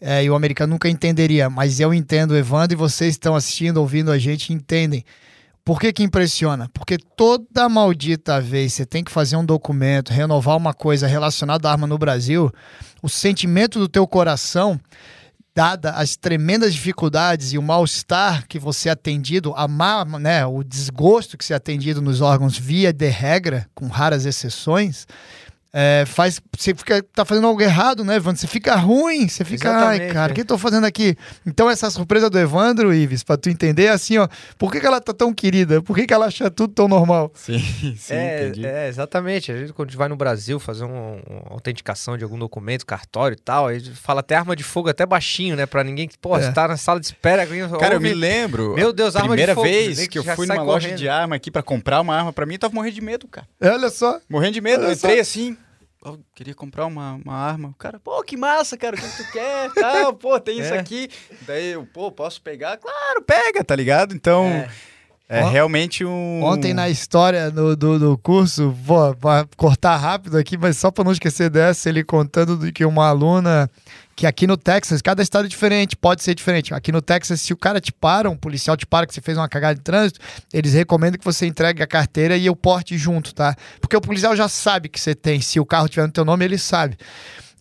É, 0.00 0.22
e 0.22 0.30
o 0.30 0.36
americano 0.36 0.74
nunca 0.74 0.88
entenderia. 0.88 1.50
Mas 1.50 1.80
eu 1.80 1.92
entendo, 1.92 2.36
Evandro, 2.36 2.76
e 2.76 2.78
vocês 2.78 3.14
estão 3.14 3.34
assistindo, 3.34 3.78
ouvindo 3.78 4.12
a 4.12 4.18
gente, 4.18 4.52
entendem. 4.52 5.04
Por 5.64 5.80
que, 5.80 5.92
que 5.92 6.04
impressiona? 6.04 6.70
Porque 6.72 6.96
toda 7.16 7.68
maldita 7.68 8.40
vez 8.40 8.74
você 8.74 8.86
tem 8.86 9.02
que 9.02 9.10
fazer 9.10 9.34
um 9.34 9.44
documento, 9.44 10.12
renovar 10.12 10.56
uma 10.56 10.72
coisa 10.72 11.08
relacionada 11.08 11.68
à 11.68 11.72
arma 11.72 11.86
no 11.86 11.98
Brasil, 11.98 12.52
o 13.02 13.08
sentimento 13.08 13.80
do 13.80 13.88
teu 13.88 14.06
coração 14.06 14.78
dada 15.54 15.92
as 15.92 16.16
tremendas 16.16 16.74
dificuldades 16.74 17.52
e 17.52 17.58
o 17.58 17.62
mal-estar 17.62 18.46
que 18.48 18.58
você 18.58 18.88
é 18.88 18.92
atendido, 18.92 19.54
a 19.56 19.68
má, 19.68 20.04
né, 20.04 20.44
o 20.44 20.64
desgosto 20.64 21.38
que 21.38 21.44
você 21.44 21.52
é 21.52 21.56
atendido 21.56 22.02
nos 22.02 22.20
órgãos 22.20 22.58
via 22.58 22.92
de 22.92 23.08
regra, 23.08 23.68
com 23.72 23.86
raras 23.86 24.26
exceções, 24.26 25.06
é, 25.76 26.04
faz. 26.06 26.40
Você 26.56 26.72
fica, 26.72 27.02
tá 27.02 27.24
fazendo 27.24 27.48
algo 27.48 27.60
errado, 27.60 28.04
né, 28.04 28.14
Evandro? 28.14 28.40
Você 28.40 28.46
fica 28.46 28.76
ruim, 28.76 29.26
você 29.26 29.44
fica, 29.44 29.68
Exatamente, 29.68 30.02
ai, 30.02 30.12
cara, 30.12 30.30
o 30.30 30.32
é. 30.32 30.34
que 30.36 30.40
eu 30.42 30.44
tô 30.44 30.56
fazendo 30.56 30.84
aqui? 30.84 31.16
Então, 31.44 31.68
essa 31.68 31.90
surpresa 31.90 32.30
do 32.30 32.38
Evandro, 32.38 32.94
Ives, 32.94 33.24
pra 33.24 33.36
tu 33.36 33.50
entender, 33.50 33.86
é 33.86 33.88
assim, 33.88 34.16
ó, 34.16 34.28
por 34.56 34.70
que, 34.70 34.78
que 34.78 34.86
ela 34.86 35.00
tá 35.00 35.12
tão 35.12 35.34
querida? 35.34 35.82
Por 35.82 35.96
que, 35.96 36.06
que 36.06 36.14
ela 36.14 36.26
acha 36.26 36.48
tudo 36.48 36.72
tão 36.72 36.86
normal? 36.86 37.32
Sim, 37.34 37.58
sim, 37.98 38.14
é, 38.14 38.46
entendi. 38.46 38.64
É, 38.64 38.86
exatamente. 38.86 39.50
A 39.50 39.56
gente, 39.56 39.72
quando 39.72 39.88
a 39.88 39.90
gente 39.90 39.98
vai 39.98 40.08
no 40.08 40.14
Brasil 40.14 40.60
fazer 40.60 40.84
um, 40.84 41.20
uma 41.28 41.50
autenticação 41.50 42.16
de 42.16 42.22
algum 42.22 42.38
documento, 42.38 42.86
cartório 42.86 43.34
e 43.34 43.40
tal, 43.40 43.66
a 43.66 43.74
gente 43.74 43.90
fala 43.96 44.20
até 44.20 44.36
arma 44.36 44.54
de 44.54 44.62
fogo 44.62 44.88
até 44.88 45.04
baixinho, 45.04 45.56
né, 45.56 45.66
pra 45.66 45.82
ninguém 45.82 46.06
que, 46.06 46.16
pô, 46.16 46.36
é. 46.36 46.42
você 46.42 46.52
tá 46.52 46.68
na 46.68 46.76
sala 46.76 47.00
de 47.00 47.06
espera. 47.06 47.44
Cara, 47.80 47.94
eu 47.94 48.00
me 48.00 48.14
lembro. 48.14 48.76
Meu 48.76 48.92
Deus, 48.92 49.16
arma 49.16 49.36
de 49.36 49.44
fogo. 49.46 49.62
Primeira 49.62 49.94
vez 49.94 50.06
que 50.06 50.20
eu 50.20 50.22
fui 50.22 50.46
numa 50.46 50.62
loja 50.62 50.92
de 50.92 51.08
arma 51.08 51.34
aqui 51.34 51.50
pra 51.50 51.64
comprar 51.64 52.00
uma 52.00 52.14
arma 52.14 52.32
pra 52.32 52.46
mim, 52.46 52.54
eu 52.54 52.60
tava 52.60 52.72
morrendo 52.72 52.94
de 52.94 53.00
medo, 53.00 53.26
cara. 53.26 53.48
Olha 53.60 53.90
só. 53.90 54.20
Morrendo 54.30 54.52
de 54.52 54.60
medo. 54.60 54.84
Olha 54.84 54.90
eu 54.90 54.92
entrei 54.92 55.16
só. 55.16 55.22
assim 55.22 55.56
oh, 56.04 56.18
queria 56.34 56.54
comprar 56.54 56.86
uma, 56.86 57.14
uma 57.14 57.34
arma. 57.34 57.70
O 57.70 57.74
cara, 57.74 57.98
pô, 57.98 58.22
que 58.22 58.36
massa, 58.36 58.76
cara, 58.76 58.96
o 58.96 58.98
que 58.98 59.16
tu 59.16 59.32
quer? 59.32 59.72
Tal, 59.72 60.14
pô, 60.14 60.38
tem 60.38 60.60
isso 60.60 60.74
é. 60.74 60.78
aqui. 60.78 61.08
Daí 61.42 61.72
eu, 61.72 61.86
pô, 61.86 62.12
posso 62.12 62.40
pegar? 62.42 62.76
Claro, 62.76 63.22
pega, 63.22 63.64
tá 63.64 63.74
ligado? 63.74 64.14
Então. 64.14 64.46
É. 64.46 64.70
É 65.26 65.42
realmente 65.42 66.04
um. 66.04 66.42
Ontem 66.42 66.74
na 66.74 66.90
história 66.90 67.50
do, 67.50 67.74
do, 67.74 67.98
do 67.98 68.18
curso, 68.18 68.70
vou, 68.70 69.16
vou, 69.18 69.32
cortar 69.56 69.96
rápido 69.96 70.36
aqui, 70.36 70.58
mas 70.58 70.76
só 70.76 70.90
para 70.90 71.02
não 71.02 71.12
esquecer 71.12 71.48
dessa, 71.48 71.88
ele 71.88 72.04
contando 72.04 72.58
de 72.58 72.70
que 72.70 72.84
uma 72.84 73.08
aluna 73.08 73.70
que 74.14 74.26
aqui 74.26 74.46
no 74.46 74.56
Texas, 74.56 75.02
cada 75.02 75.22
estado 75.22 75.46
é 75.46 75.48
diferente, 75.48 75.96
pode 75.96 76.22
ser 76.22 76.34
diferente. 76.34 76.72
Aqui 76.72 76.92
no 76.92 77.02
Texas, 77.02 77.40
se 77.40 77.52
o 77.52 77.56
cara 77.56 77.80
te 77.80 77.92
para, 77.92 78.30
um 78.30 78.36
policial 78.36 78.76
te 78.76 78.86
para 78.86 79.06
que 79.06 79.14
você 79.14 79.20
fez 79.20 79.36
uma 79.36 79.48
cagada 79.48 79.74
de 79.74 79.80
trânsito, 79.80 80.20
eles 80.52 80.74
recomendam 80.74 81.18
que 81.18 81.24
você 81.24 81.46
entregue 81.46 81.82
a 81.82 81.86
carteira 81.86 82.36
e 82.36 82.48
o 82.48 82.54
porte 82.54 82.96
junto, 82.96 83.34
tá? 83.34 83.56
Porque 83.80 83.96
o 83.96 84.00
policial 84.00 84.36
já 84.36 84.48
sabe 84.48 84.88
que 84.88 85.00
você 85.00 85.14
tem. 85.14 85.40
Se 85.40 85.58
o 85.58 85.66
carro 85.66 85.88
tiver 85.88 86.06
no 86.06 86.12
teu 86.12 86.24
nome, 86.24 86.44
ele 86.44 86.58
sabe. 86.58 86.96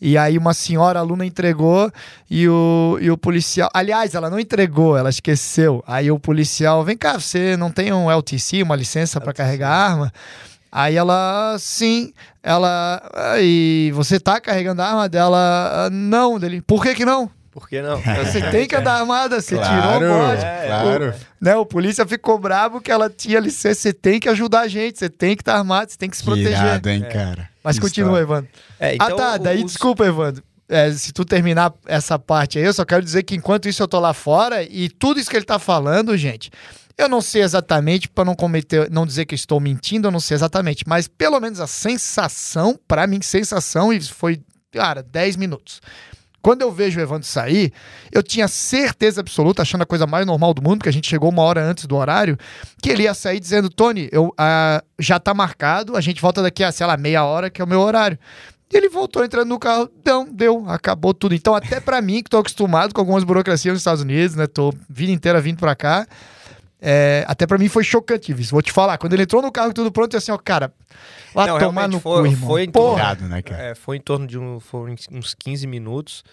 E 0.06 0.18
aí 0.18 0.38
uma 0.38 0.54
senhora 0.54 1.00
aluna 1.00 1.26
entregou 1.26 1.90
e 2.30 2.46
o, 2.50 2.98
e 3.00 3.10
o 3.10 3.18
policial... 3.18 3.70
Aliás, 3.74 4.14
ela 4.14 4.30
não 4.30 4.38
entregou, 4.38 4.98
ela 4.98 5.10
esqueceu. 5.10 5.82
Aí 5.88 6.12
o 6.12 6.20
policial, 6.20 6.84
vem 6.84 6.98
cá, 6.98 7.18
você 7.18 7.56
não 7.56 7.72
tem 7.72 7.94
um 7.94 8.12
LTC, 8.12 8.62
uma 8.64 8.76
licença 8.76 9.22
para 9.22 9.32
carregar 9.32 9.70
arma? 9.70 10.12
Aí 10.70 10.98
ela, 10.98 11.56
sim, 11.58 12.12
ela. 12.42 13.02
E 13.40 13.94
você 13.96 14.20
tá 14.20 14.42
carregando 14.42 14.82
a 14.82 14.88
arma 14.88 15.08
dela? 15.08 15.90
Não, 15.90 16.38
dele. 16.38 16.62
Por 16.62 16.84
que 16.84 16.96
que 16.96 17.06
não? 17.06 17.32
Por 17.54 17.70
que 17.70 17.84
não? 17.84 18.02
Você 18.26 18.42
tem 18.50 18.68
que 18.68 18.76
andar 18.76 19.00
armada, 19.00 19.40
você 19.40 19.56
claro, 19.56 20.00
tirou 20.00 20.16
o 20.16 20.28
bote. 20.28 20.44
É, 20.44 20.68
claro. 20.68 21.10
O, 21.12 21.46
né, 21.46 21.56
o 21.56 21.66
polícia 21.66 22.04
ficou 22.04 22.40
bravo 22.40 22.82
que 22.82 22.92
ela 22.92 23.12
tinha 23.12 23.40
licença, 23.40 23.80
você 23.80 23.94
tem 23.94 24.20
que 24.20 24.28
ajudar 24.28 24.62
a 24.62 24.68
gente, 24.68 24.98
você 24.98 25.08
tem 25.08 25.36
que 25.36 25.44
estar 25.44 25.54
tá 25.54 25.60
armado, 25.60 25.92
você 25.92 25.98
tem 25.98 26.10
que 26.10 26.18
se 26.18 26.24
proteger. 26.24 26.52
Irado, 26.52 26.90
hein, 26.90 27.06
cara. 27.12 27.48
Mas 27.64 27.78
continua, 27.78 28.20
Evandro. 28.20 28.50
É, 28.80 28.96
então, 28.96 29.08
ah, 29.08 29.16
tá, 29.16 29.38
daí 29.38 29.60
os... 29.60 29.66
desculpa, 29.66 30.04
Evandro. 30.04 30.44
É, 30.68 30.92
se 30.92 31.14
tu 31.14 31.24
terminar 31.24 31.72
essa 31.86 32.18
parte 32.18 32.58
aí, 32.58 32.66
eu 32.66 32.74
só 32.74 32.84
quero 32.84 33.04
dizer 33.04 33.22
que 33.22 33.36
enquanto 33.36 33.70
isso 33.70 33.84
eu 33.84 33.88
tô 33.88 34.00
lá 34.00 34.14
fora 34.14 34.64
e 34.64 34.90
tudo 34.90 35.20
isso 35.20 35.30
que 35.30 35.36
ele 35.36 35.46
tá 35.46 35.60
falando, 35.60 36.18
gente, 36.18 36.50
eu 36.98 37.08
não 37.08 37.22
sei 37.22 37.44
exatamente, 37.44 38.10
para 38.10 38.26
não 38.26 38.34
cometer, 38.34 38.90
não 38.90 39.06
dizer 39.06 39.26
que 39.26 39.36
estou 39.36 39.60
mentindo, 39.60 40.08
eu 40.08 40.12
não 40.12 40.20
sei 40.20 40.36
exatamente, 40.36 40.86
mas 40.88 41.08
pelo 41.08 41.40
menos 41.40 41.60
a 41.60 41.68
sensação, 41.68 42.80
para 42.88 43.06
mim, 43.06 43.22
sensação, 43.22 43.94
e 43.94 44.02
foi, 44.02 44.42
cara, 44.72 45.04
10 45.04 45.36
minutos. 45.36 45.80
Quando 46.44 46.62
eu 46.62 46.70
vejo 46.70 47.00
o 47.00 47.02
Evandro 47.02 47.26
sair, 47.26 47.72
eu 48.12 48.22
tinha 48.22 48.50
certeza 48.50 49.22
absoluta, 49.22 49.62
achando 49.62 49.84
a 49.84 49.86
coisa 49.86 50.06
mais 50.06 50.26
normal 50.26 50.54
do 50.54 50.62
mundo, 50.62 50.80
porque 50.80 50.90
a 50.90 50.94
gente 50.94 51.10
chegou 51.10 51.30
uma 51.30 51.42
hora 51.42 51.64
antes 51.64 51.86
do 51.86 51.96
horário, 51.96 52.38
que 52.82 52.90
ele 52.90 53.04
ia 53.04 53.14
sair 53.14 53.40
dizendo: 53.40 53.70
Tony, 53.70 54.10
eu, 54.12 54.34
ah, 54.38 54.84
já 55.00 55.18
tá 55.22 55.34
marcado, 55.34 55.96
a 55.96 56.02
gente 56.02 56.22
volta 56.22 56.42
daqui 56.42 56.62
a, 56.62 56.70
sei 56.70 56.86
lá, 56.86 56.98
meia 56.98 57.24
hora, 57.24 57.50
que 57.50 57.62
é 57.62 57.66
o 57.66 57.68
meu 57.68 57.80
horário. 57.80 58.20
E 58.70 58.76
ele 58.76 58.90
voltou 58.90 59.24
entrando 59.24 59.48
no 59.48 59.58
carro, 59.58 59.90
não, 60.04 60.28
deu, 60.30 60.66
acabou 60.68 61.14
tudo. 61.14 61.34
Então, 61.34 61.56
até 61.56 61.80
para 61.80 62.02
mim, 62.02 62.22
que 62.22 62.30
tô 62.30 62.40
acostumado 62.40 62.94
com 62.94 63.00
algumas 63.00 63.24
burocracias 63.24 63.72
nos 63.72 63.82
Estados 63.82 64.02
Unidos, 64.02 64.36
né? 64.36 64.46
Tô 64.46 64.74
vida 64.90 65.14
inteira 65.14 65.40
vindo 65.40 65.60
para 65.60 65.76
cá. 65.76 66.06
É, 66.86 67.24
até 67.30 67.48
para 67.48 67.58
mim 67.58 67.70
foi 67.70 67.82
chocante 67.82 68.34
isso. 68.34 68.52
Vou 68.52 68.62
te 68.62 68.74
falar, 68.74 68.98
quando 68.98 69.14
ele 69.14 69.24
entrou 69.24 69.42
no 69.42 69.50
carro 69.50 69.72
tudo 69.72 69.90
pronto, 69.90 70.14
eu 70.14 70.18
assim, 70.18 70.34
ó, 70.34 70.38
cara, 70.38 70.74
lá 71.34 71.48
não, 71.48 71.58
tomar 71.58 71.88
no 71.88 71.98
foi, 71.98 72.20
cu, 72.20 72.28
irmão. 72.28 72.50
Foi 72.50 72.64
em, 72.64 72.70
torno, 72.70 73.28
né, 73.30 73.42
cara? 73.42 73.64
É, 73.64 73.76
foi 73.76 73.96
em 73.96 74.02
torno 74.02 74.28
de 74.28 74.38
um, 74.38 74.60
uns 75.10 75.34
15 75.34 75.66
minutos. 75.66 76.26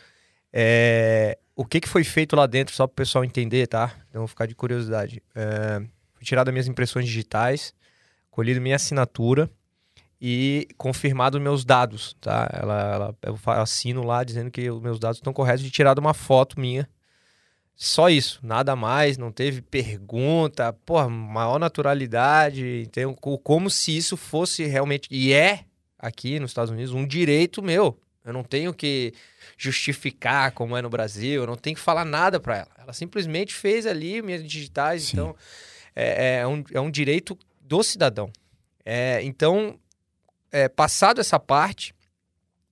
É, 0.52 1.38
o 1.54 1.64
que, 1.64 1.80
que 1.80 1.88
foi 1.88 2.02
feito 2.02 2.34
lá 2.34 2.46
dentro, 2.46 2.74
só 2.74 2.84
para 2.88 2.92
o 2.94 2.96
pessoal 2.96 3.24
entender, 3.24 3.68
tá? 3.68 3.94
Então, 4.08 4.22
vou 4.22 4.26
ficar 4.26 4.46
de 4.46 4.56
curiosidade. 4.56 5.22
É, 5.36 5.80
fui 6.14 6.24
tirado 6.24 6.50
minhas 6.50 6.66
impressões 6.66 7.06
digitais, 7.06 7.72
colhido 8.28 8.60
minha 8.60 8.74
assinatura 8.74 9.48
e 10.20 10.66
confirmado 10.76 11.40
meus 11.40 11.64
dados, 11.64 12.16
tá? 12.20 12.50
Ela, 12.52 12.94
ela, 12.94 13.16
eu 13.22 13.38
assino 13.52 14.02
lá 14.02 14.24
dizendo 14.24 14.50
que 14.50 14.68
os 14.68 14.82
meus 14.82 14.98
dados 14.98 15.18
estão 15.18 15.32
corretos 15.32 15.64
e 15.64 15.70
tirado 15.70 16.00
uma 16.00 16.12
foto 16.12 16.58
minha 16.58 16.88
só 17.82 18.10
isso, 18.10 18.40
nada 18.42 18.76
mais, 18.76 19.16
não 19.16 19.32
teve 19.32 19.62
pergunta, 19.62 20.70
porra, 20.84 21.08
maior 21.08 21.58
naturalidade, 21.58 22.82
então, 22.86 23.14
como 23.14 23.70
se 23.70 23.96
isso 23.96 24.18
fosse 24.18 24.66
realmente, 24.66 25.08
e 25.10 25.32
é 25.32 25.64
aqui 25.98 26.38
nos 26.38 26.50
Estados 26.50 26.70
Unidos, 26.70 26.92
um 26.92 27.06
direito 27.06 27.62
meu. 27.62 27.98
Eu 28.22 28.34
não 28.34 28.44
tenho 28.44 28.74
que 28.74 29.14
justificar 29.56 30.52
como 30.52 30.76
é 30.76 30.82
no 30.82 30.90
Brasil, 30.90 31.40
eu 31.40 31.46
não 31.46 31.56
tenho 31.56 31.74
que 31.74 31.80
falar 31.80 32.04
nada 32.04 32.38
para 32.38 32.58
ela. 32.58 32.70
Ela 32.76 32.92
simplesmente 32.92 33.54
fez 33.54 33.86
ali 33.86 34.20
minhas 34.20 34.46
digitais, 34.46 35.04
Sim. 35.04 35.12
então 35.14 35.36
é, 35.96 36.40
é, 36.40 36.46
um, 36.46 36.62
é 36.74 36.80
um 36.82 36.90
direito 36.90 37.34
do 37.62 37.82
cidadão. 37.82 38.30
É, 38.84 39.22
então, 39.22 39.80
é, 40.52 40.68
passado 40.68 41.18
essa 41.18 41.40
parte, 41.40 41.94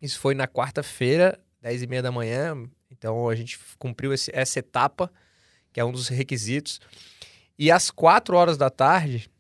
isso 0.03 0.21
foi 0.21 0.35
na 0.35 0.47
quarta-feira, 0.47 1.41
10 1.63 1.85
e 1.85 1.87
meia 1.87 2.03
da 2.03 2.13
manhã, 2.13 2.69
então 2.99 3.29
a 3.29 3.35
gente 3.35 3.59
cumpriu 3.79 4.13
esse, 4.13 4.31
essa 4.35 4.59
etapa, 4.59 5.11
que 5.73 5.81
é 5.81 5.85
um 5.85 5.93
dos 5.93 6.09
requisitos. 6.09 6.81
E 7.59 7.71
às 7.71 7.91
quatro 7.91 8.37
horas 8.37 8.57
da 8.57 8.69
tarde, 8.69 9.31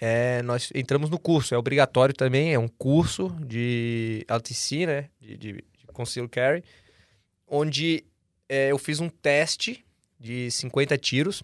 é, 0.00 0.42
nós 0.42 0.70
entramos 0.74 1.10
no 1.10 1.18
curso. 1.18 1.54
É 1.54 1.58
obrigatório 1.58 2.14
também, 2.14 2.54
é 2.54 2.58
um 2.58 2.68
curso 2.68 3.28
de 3.44 4.24
LTC, 4.28 4.86
né? 4.86 5.10
De, 5.20 5.36
de, 5.36 5.52
de 5.52 5.86
Conceal 5.92 6.28
Carry, 6.28 6.62
onde 7.46 8.04
é, 8.48 8.70
eu 8.70 8.78
fiz 8.78 9.00
um 9.00 9.08
teste 9.08 9.84
de 10.18 10.50
50 10.50 10.96
tiros. 10.96 11.42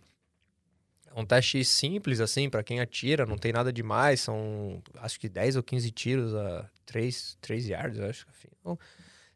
É 1.15 1.21
um 1.21 1.25
teste 1.25 1.65
simples, 1.65 2.21
assim, 2.21 2.51
para 2.51 2.63
quem 2.63 2.81
atira, 2.81 3.27
não 3.27 3.37
tem 3.37 3.53
nada 3.53 3.73
demais. 3.73 4.21
São, 4.21 4.83
acho 4.97 5.19
que 5.19 5.29
10 5.29 5.57
ou 5.57 5.63
15 5.63 5.91
tiros 5.91 6.35
a 6.35 6.69
3, 6.87 7.39
3 7.41 7.67
yards, 7.69 8.01
acho. 8.01 8.27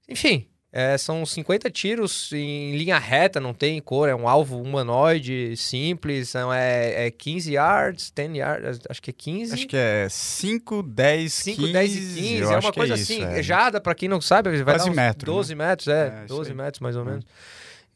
Enfim, 0.08 0.48
é, 0.70 0.98
são 0.98 1.24
50 1.24 1.70
tiros 1.70 2.30
em 2.32 2.76
linha 2.76 2.98
reta, 2.98 3.40
não 3.40 3.54
tem 3.54 3.80
cor, 3.80 4.06
é 4.06 4.14
um 4.14 4.28
alvo 4.28 4.60
humanoide 4.60 5.56
simples, 5.56 6.28
são, 6.28 6.52
é, 6.52 7.06
é 7.06 7.10
15 7.10 7.54
yards, 7.54 8.10
10 8.10 8.36
yards, 8.36 8.80
acho 8.88 9.00
que 9.00 9.10
é 9.10 9.14
15. 9.14 9.54
Acho 9.54 9.66
que 9.66 9.76
é 9.76 10.06
5, 10.10 10.82
10, 10.82 11.32
5, 11.32 11.56
15. 11.56 11.72
10 11.72 11.94
e 11.94 12.20
15, 12.20 12.42
é 12.42 12.58
uma 12.58 12.72
coisa 12.72 12.94
é 12.94 12.96
isso, 12.96 13.12
assim, 13.12 13.24
é. 13.24 13.42
jada, 13.42 13.80
pra 13.80 13.94
quem 13.94 14.10
não 14.10 14.20
sabe, 14.20 14.50
vai 14.62 14.74
Quase 14.74 14.90
dar 14.90 14.94
metro, 14.94 15.32
12 15.32 15.54
né? 15.54 15.68
metros, 15.68 15.88
é, 15.88 16.22
é 16.24 16.26
12 16.26 16.54
metros 16.54 16.80
mais 16.80 16.96
ou 16.96 17.04
menos. 17.04 17.24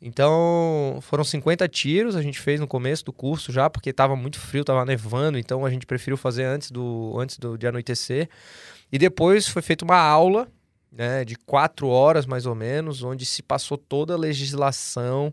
Então, 0.04 0.98
foram 1.02 1.22
50 1.22 1.68
tiros, 1.68 2.16
a 2.16 2.22
gente 2.22 2.40
fez 2.40 2.58
no 2.58 2.66
começo 2.66 3.04
do 3.04 3.12
curso 3.12 3.52
já, 3.52 3.70
porque 3.70 3.90
estava 3.90 4.16
muito 4.16 4.40
frio, 4.40 4.62
estava 4.62 4.84
nevando, 4.84 5.38
então 5.38 5.64
a 5.64 5.70
gente 5.70 5.86
preferiu 5.86 6.16
fazer 6.16 6.42
antes 6.42 6.70
do 6.70 7.14
antes 7.20 7.38
do 7.38 7.56
de 7.56 7.66
anoitecer. 7.68 8.28
E 8.90 8.98
depois 8.98 9.46
foi 9.46 9.62
feita 9.62 9.84
uma 9.84 9.98
aula 9.98 10.48
né, 10.93 11.24
de 11.24 11.36
quatro 11.36 11.88
horas 11.88 12.26
mais 12.26 12.45
ou 12.45 12.55
menos, 12.55 13.03
onde 13.03 13.24
se 13.24 13.43
passou 13.43 13.78
toda 13.78 14.12
a 14.12 14.18
legislação, 14.18 15.32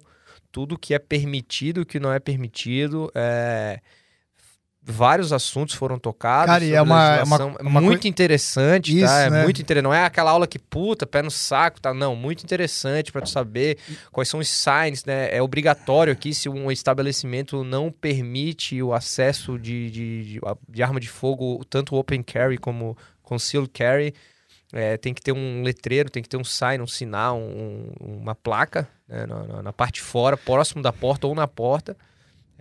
tudo 0.52 0.80
que 0.80 0.94
é 0.94 1.00
permitido 1.00 1.82
e 1.82 1.86
que 1.86 2.00
não 2.00 2.12
é 2.12 2.20
permitido. 2.20 3.12
É... 3.14 3.80
Vários 4.82 5.32
assuntos 5.34 5.76
foram 5.76 6.00
tocados. 6.00 6.48
Cara, 6.48 6.64
e 6.64 6.74
é 6.74 6.82
uma, 6.82 7.18
é 7.18 7.24
uma, 7.24 7.38
é 7.38 7.62
uma, 7.62 7.82
muito 7.82 8.08
interessante, 8.08 8.94
tá? 8.94 8.98
Isso, 8.98 9.06
tá? 9.06 9.20
É 9.20 9.30
né? 9.30 9.44
muito 9.44 9.62
interessante. 9.62 9.84
Não 9.84 9.94
é 9.94 10.06
aquela 10.06 10.32
aula 10.32 10.48
que, 10.48 10.58
puta, 10.58 11.06
pé 11.06 11.22
no 11.22 11.30
saco, 11.30 11.80
tá? 11.80 11.94
Não, 11.94 12.16
muito 12.16 12.44
interessante 12.44 13.12
para 13.12 13.22
tu 13.22 13.30
saber 13.30 13.78
quais 14.12 14.30
são 14.30 14.40
os 14.40 14.48
signs, 14.48 15.06
né? 15.06 15.36
É 15.36 15.44
obrigatório 15.44 16.14
aqui, 16.14 16.34
se 16.34 16.50
um 16.50 16.72
estabelecimento 16.72 17.64
não 17.64 17.92
permite 17.92 18.82
o 18.82 18.94
acesso 18.94 19.60
de, 19.60 19.92
de, 19.92 20.24
de, 20.24 20.42
de 20.70 20.82
arma 20.82 21.00
de 21.00 21.10
fogo, 21.10 21.64
tanto 21.70 21.96
open 21.96 22.24
carry 22.24 22.58
como 22.58 22.98
concealed 23.22 23.70
carry, 23.70 24.16
é, 24.72 24.98
tem 24.98 25.14
que 25.14 25.22
ter 25.22 25.32
um 25.32 25.64
letreiro, 25.64 26.10
tem 26.10 26.22
que 26.22 26.30
ter 26.30 26.38
um 26.38 26.44
sign, 26.44 26.84
um 26.84 26.88
sinal, 26.88 27.38
um, 27.38 27.92
uma 28.00 28.36
placa 28.36 28.88
né, 29.08 29.26
na, 29.26 29.64
na, 29.64 29.74
parte 29.74 30.02
fora, 30.02 30.38
próximo 30.38 30.82
da 30.82 30.94
porta 30.94 31.28
ou 31.28 31.34
na 31.34 31.48
porta. 31.48 31.98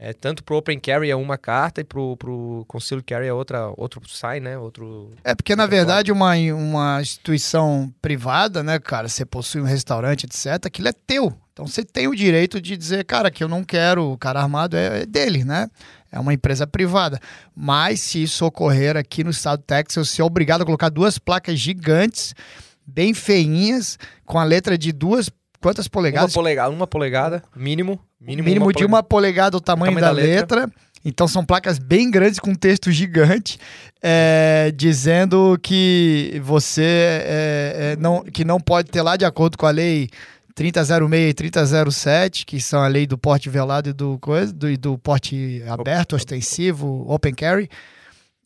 É, 0.01 0.13
tanto 0.13 0.45
pro 0.45 0.57
Open 0.57 0.79
Carry 0.79 1.11
é 1.11 1.17
uma 1.17 1.37
carta 1.37 1.81
e 1.81 1.85
pro, 1.85 2.17
pro 2.17 2.65
Concealed 2.69 3.05
Carry 3.05 3.27
é 3.27 3.33
outra, 3.33 3.73
outro 3.77 4.01
sign, 4.09 4.41
né? 4.41 4.57
Outro, 4.57 5.11
é 5.25 5.35
porque, 5.35 5.57
na 5.57 5.67
verdade, 5.67 6.13
uma, 6.13 6.35
uma 6.37 7.03
instituição 7.03 7.93
privada, 8.01 8.63
né, 8.63 8.79
cara, 8.79 9.09
você 9.09 9.25
possui 9.25 9.61
um 9.61 9.65
restaurante, 9.65 10.25
etc., 10.25 10.67
aquilo 10.67 10.87
é 10.87 10.93
teu. 10.93 11.37
Então 11.53 11.67
você 11.67 11.85
tem 11.85 12.07
o 12.07 12.15
direito 12.15 12.61
de 12.61 12.77
dizer, 12.77 13.05
cara, 13.05 13.29
que 13.29 13.43
eu 13.43 13.49
não 13.49 13.65
quero, 13.65 14.13
o 14.13 14.17
cara 14.17 14.41
armado 14.41 14.77
é, 14.77 15.03
é 15.03 15.07
dele, 15.07 15.43
né? 15.43 15.69
É 16.11 16.19
uma 16.19 16.33
empresa 16.33 16.67
privada. 16.67 17.21
Mas 17.55 18.01
se 18.01 18.23
isso 18.23 18.45
ocorrer 18.45 18.97
aqui 18.97 19.23
no 19.23 19.31
estado 19.31 19.61
do 19.61 19.65
Texas, 19.65 20.09
você 20.09 20.23
é 20.23 20.25
obrigado 20.25 20.63
a 20.63 20.65
colocar 20.65 20.89
duas 20.89 21.19
placas 21.19 21.59
gigantes, 21.59 22.35
bem 22.87 23.15
feinhas, 23.15 23.99
com 24.25 24.39
a 24.39 24.45
letra 24.45 24.77
de 24.77 24.93
duas. 24.93 25.31
Quantas 25.61 25.89
polegadas? 25.89 26.31
Uma 26.31 26.43
polegada, 26.43 26.71
uma 26.71 26.87
polegada 26.87 27.43
mínimo. 27.55 28.01
Mínimo, 28.21 28.49
mínimo 28.49 28.67
uma 28.67 28.73
de 28.73 28.85
uma 28.85 29.03
polegada 29.03 29.57
o 29.57 29.61
tamanho, 29.61 29.93
o 29.93 29.95
tamanho 29.95 30.15
da, 30.15 30.21
da, 30.21 30.29
letra. 30.29 30.61
letra. 30.61 30.79
Então 31.05 31.29
são 31.29 31.45
placas 31.45 31.79
bem 31.79 32.11
grandes 32.11 32.39
com 32.41 32.55
texto 32.55 32.91
gigante, 32.91 33.59
é, 34.03 34.73
dizendo 34.75 35.59
que 35.63 36.41
você 36.45 36.83
é, 36.83 37.93
é, 37.93 37.97
não, 37.97 38.23
que 38.23 38.45
não 38.45 38.59
pode 38.61 38.91
ter 38.91 39.03
lá 39.03 39.17
de 39.17 39.25
acordo 39.25 39.57
com 39.57 39.67
a 39.67 39.71
lei 39.71 40.09
3006 40.59 41.31
e 41.31 41.35
3007, 41.35 42.45
que 42.45 42.61
são 42.61 42.83
a 42.83 42.89
lei 42.89 43.07
do 43.07 43.17
porte 43.17 43.49
velado 43.49 43.91
e 43.91 43.93
do, 43.93 44.19
coisa, 44.19 44.53
do, 44.53 44.77
do 44.77 44.99
porte 44.99 45.63
aberto, 45.69 46.17
ostensivo, 46.17 47.05
open 47.09 47.33
carry. 47.33 47.71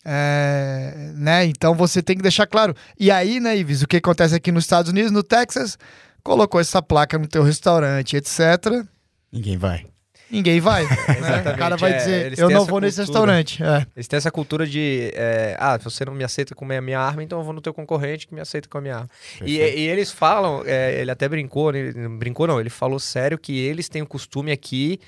É, 0.05 1.13
né? 1.15 1.47
Então 1.47 1.75
você 1.75 2.03
tem 2.03 2.15
que 2.15 2.23
deixar 2.23 2.47
claro. 2.47 2.77
E 3.01 3.11
aí, 3.11 3.41
né, 3.41 3.57
Ives, 3.57 3.81
o 3.81 3.87
que 3.89 3.97
acontece 3.97 4.35
aqui 4.35 4.53
nos 4.53 4.65
Estados 4.65 4.91
Unidos, 4.91 5.11
no 5.11 5.23
Texas, 5.23 5.79
colocou 6.23 6.61
essa 6.61 6.83
placa 6.83 7.19
no 7.19 7.27
teu 7.27 7.43
restaurante, 7.43 8.15
etc. 8.15 8.85
Ninguém 9.33 9.57
vai 9.57 9.92
ninguém 10.33 10.59
vai. 10.61 10.85
né? 11.21 11.53
O 11.55 11.59
cara 11.59 11.77
vai 11.77 11.93
é, 11.93 11.97
dizer, 11.99 12.39
eu 12.39 12.49
não 12.49 12.61
vou 12.61 12.67
cultura, 12.67 12.87
nesse 12.87 13.01
restaurante. 13.01 13.63
É. 13.63 13.87
Eles 13.95 14.09
têm 14.09 14.17
essa 14.17 14.31
cultura 14.31 14.67
de, 14.67 15.13
é, 15.15 15.55
ah, 15.61 15.77
você 15.77 16.05
não 16.05 16.15
me 16.15 16.25
aceita 16.25 16.55
com 16.55 16.65
a 16.65 16.81
minha 16.81 16.99
arma, 16.99 17.23
então 17.23 17.39
eu 17.39 17.45
vou 17.45 17.53
no 17.53 17.61
teu 17.61 17.75
concorrente 17.75 18.27
que 18.27 18.35
me 18.35 18.41
aceita 18.41 18.69
com 18.69 18.79
a 18.79 18.81
minha 18.81 18.97
arma. 18.97 19.11
E, 19.45 19.59
e, 19.59 19.89
eles 19.89 20.11
falam, 20.11 20.63
é, 20.65 21.01
ele 21.01 21.11
até 21.11 21.29
brincou, 21.29 21.75
ele, 21.75 22.09
brincou 22.09 22.47
não, 22.47 22.59
ele 22.59 22.71
falou 22.71 22.99
sério 22.99 23.39
que 23.39 23.59
eles 23.59 23.89
têm 23.89 24.01
o 24.01 24.07
costume 24.07 24.51
aqui 24.51 24.99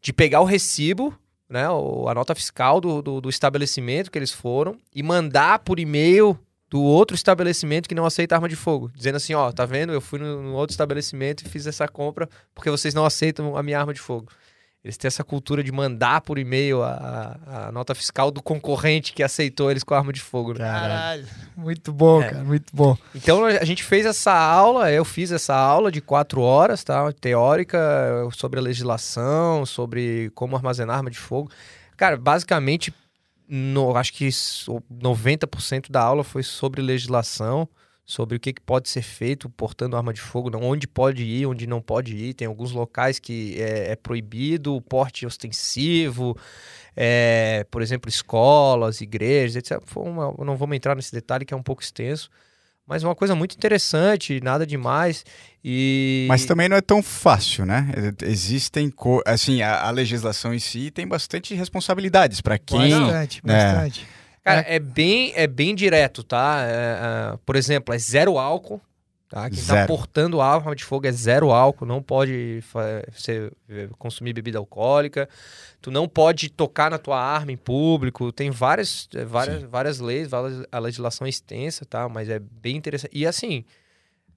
de 0.00 0.12
pegar 0.12 0.40
o 0.40 0.44
recibo, 0.44 1.12
né, 1.50 1.64
a 1.64 2.14
nota 2.14 2.34
fiscal 2.34 2.80
do, 2.80 3.02
do, 3.02 3.20
do 3.20 3.28
estabelecimento 3.28 4.10
que 4.10 4.18
eles 4.18 4.30
foram 4.30 4.76
e 4.94 5.02
mandar 5.02 5.58
por 5.60 5.80
e-mail 5.80 6.38
do 6.70 6.82
outro 6.82 7.14
estabelecimento 7.14 7.88
que 7.88 7.94
não 7.94 8.04
aceita 8.04 8.34
arma 8.34 8.48
de 8.48 8.56
fogo, 8.56 8.90
dizendo 8.94 9.16
assim, 9.16 9.34
ó, 9.34 9.50
tá 9.50 9.64
vendo? 9.64 9.92
Eu 9.92 10.00
fui 10.00 10.18
no, 10.18 10.42
no, 10.42 10.52
outro 10.54 10.72
estabelecimento 10.72 11.42
e 11.44 11.48
fiz 11.48 11.66
essa 11.66 11.88
compra 11.88 12.28
porque 12.54 12.70
vocês 12.70 12.92
não 12.92 13.04
aceitam 13.04 13.56
a 13.56 13.62
minha 13.62 13.78
arma 13.78 13.94
de 13.94 14.00
fogo. 14.00 14.30
Eles 14.84 14.96
têm 14.96 15.08
essa 15.08 15.24
cultura 15.24 15.62
de 15.62 15.72
mandar 15.72 16.20
por 16.20 16.38
e-mail 16.38 16.82
a, 16.82 17.36
a, 17.46 17.72
nota 17.72 17.94
fiscal 17.94 18.30
do 18.30 18.40
concorrente 18.40 19.12
que 19.12 19.24
aceitou 19.24 19.70
eles 19.70 19.82
com 19.82 19.92
arma 19.92 20.12
de 20.12 20.20
fogo. 20.20 20.52
Né? 20.52 20.60
Caralho, 20.60 21.26
muito 21.56 21.92
bom, 21.92 22.22
é. 22.22 22.30
cara, 22.30 22.44
muito 22.44 22.74
bom. 22.74 22.96
Então 23.14 23.44
a 23.44 23.64
gente 23.64 23.82
fez 23.82 24.06
essa 24.06 24.32
aula, 24.32 24.92
eu 24.92 25.04
fiz 25.04 25.32
essa 25.32 25.54
aula 25.54 25.90
de 25.90 26.00
quatro 26.00 26.42
horas, 26.42 26.84
tá? 26.84 27.12
Teórica 27.12 27.78
sobre 28.32 28.60
a 28.60 28.62
legislação, 28.62 29.66
sobre 29.66 30.30
como 30.34 30.54
armazenar 30.54 30.96
arma 30.96 31.10
de 31.10 31.18
fogo. 31.18 31.50
Cara, 31.96 32.16
basicamente, 32.16 32.94
no, 33.48 33.96
acho 33.96 34.12
que 34.12 34.28
90% 34.28 35.90
da 35.90 36.02
aula 36.02 36.22
foi 36.22 36.42
sobre 36.42 36.82
legislação 36.82 37.68
sobre 38.08 38.38
o 38.38 38.40
que, 38.40 38.54
que 38.54 38.62
pode 38.62 38.88
ser 38.88 39.02
feito 39.02 39.50
portando 39.50 39.94
arma 39.94 40.14
de 40.14 40.20
fogo, 40.22 40.48
não, 40.48 40.62
onde 40.62 40.88
pode 40.88 41.22
ir, 41.22 41.44
onde 41.44 41.66
não 41.66 41.78
pode 41.78 42.16
ir. 42.16 42.32
Tem 42.32 42.48
alguns 42.48 42.72
locais 42.72 43.18
que 43.18 43.60
é, 43.60 43.92
é 43.92 43.96
proibido 43.96 44.74
o 44.74 44.80
porte 44.80 45.26
ostensivo, 45.26 46.34
é, 46.96 47.66
por 47.70 47.82
exemplo, 47.82 48.08
escolas, 48.08 49.02
igrejas, 49.02 49.56
etc. 49.56 49.82
Uma, 49.94 50.34
não 50.42 50.56
vamos 50.56 50.74
entrar 50.74 50.94
nesse 50.96 51.12
detalhe 51.12 51.44
que 51.44 51.52
é 51.52 51.56
um 51.56 51.62
pouco 51.62 51.82
extenso, 51.82 52.30
mas 52.88 53.04
uma 53.04 53.14
coisa 53.14 53.34
muito 53.34 53.54
interessante, 53.54 54.40
nada 54.42 54.66
demais. 54.66 55.24
E... 55.62 56.24
Mas 56.28 56.46
também 56.46 56.68
não 56.68 56.76
é 56.76 56.80
tão 56.80 57.02
fácil, 57.02 57.66
né? 57.66 57.92
Existem, 58.22 58.92
assim, 59.26 59.60
a, 59.60 59.82
a 59.82 59.90
legislação 59.90 60.54
em 60.54 60.58
si 60.58 60.90
tem 60.90 61.06
bastante 61.06 61.54
responsabilidades 61.54 62.40
para 62.40 62.58
quem... 62.58 62.90
Bastante, 62.90 63.42
né? 63.44 63.74
bastante. 63.74 64.06
Cara, 64.42 64.60
é, 64.62 64.76
é 64.76 64.78
bem, 64.78 65.32
é 65.36 65.46
bem 65.46 65.74
direto, 65.74 66.22
tá? 66.22 66.62
É, 66.62 67.34
é, 67.34 67.38
por 67.44 67.56
exemplo, 67.56 67.94
é 67.94 67.98
zero 67.98 68.38
álcool. 68.38 68.80
Tá? 69.28 69.50
Quem 69.50 69.58
tá 69.58 69.74
zero. 69.74 69.80
tá 69.80 69.86
portando 69.86 70.40
arma 70.40 70.74
de 70.74 70.82
fogo 70.82 71.06
é 71.06 71.12
zero 71.12 71.50
álcool, 71.50 71.84
não 71.84 72.02
pode 72.02 72.64
você, 73.12 73.52
consumir 73.98 74.32
bebida 74.32 74.56
alcoólica, 74.56 75.28
tu 75.80 75.90
não 75.90 76.08
pode 76.08 76.50
tocar 76.50 76.90
na 76.90 76.98
tua 76.98 77.20
arma 77.20 77.52
em 77.52 77.56
público, 77.56 78.32
tem 78.32 78.50
várias, 78.50 79.08
é, 79.14 79.24
várias, 79.24 79.62
várias 79.62 80.00
leis, 80.00 80.28
várias, 80.28 80.64
a 80.70 80.78
legislação 80.78 81.26
é 81.26 81.30
extensa, 81.30 81.84
tá? 81.84 82.08
Mas 82.08 82.28
é 82.28 82.38
bem 82.38 82.76
interessante. 82.76 83.10
E 83.16 83.26
assim, 83.26 83.64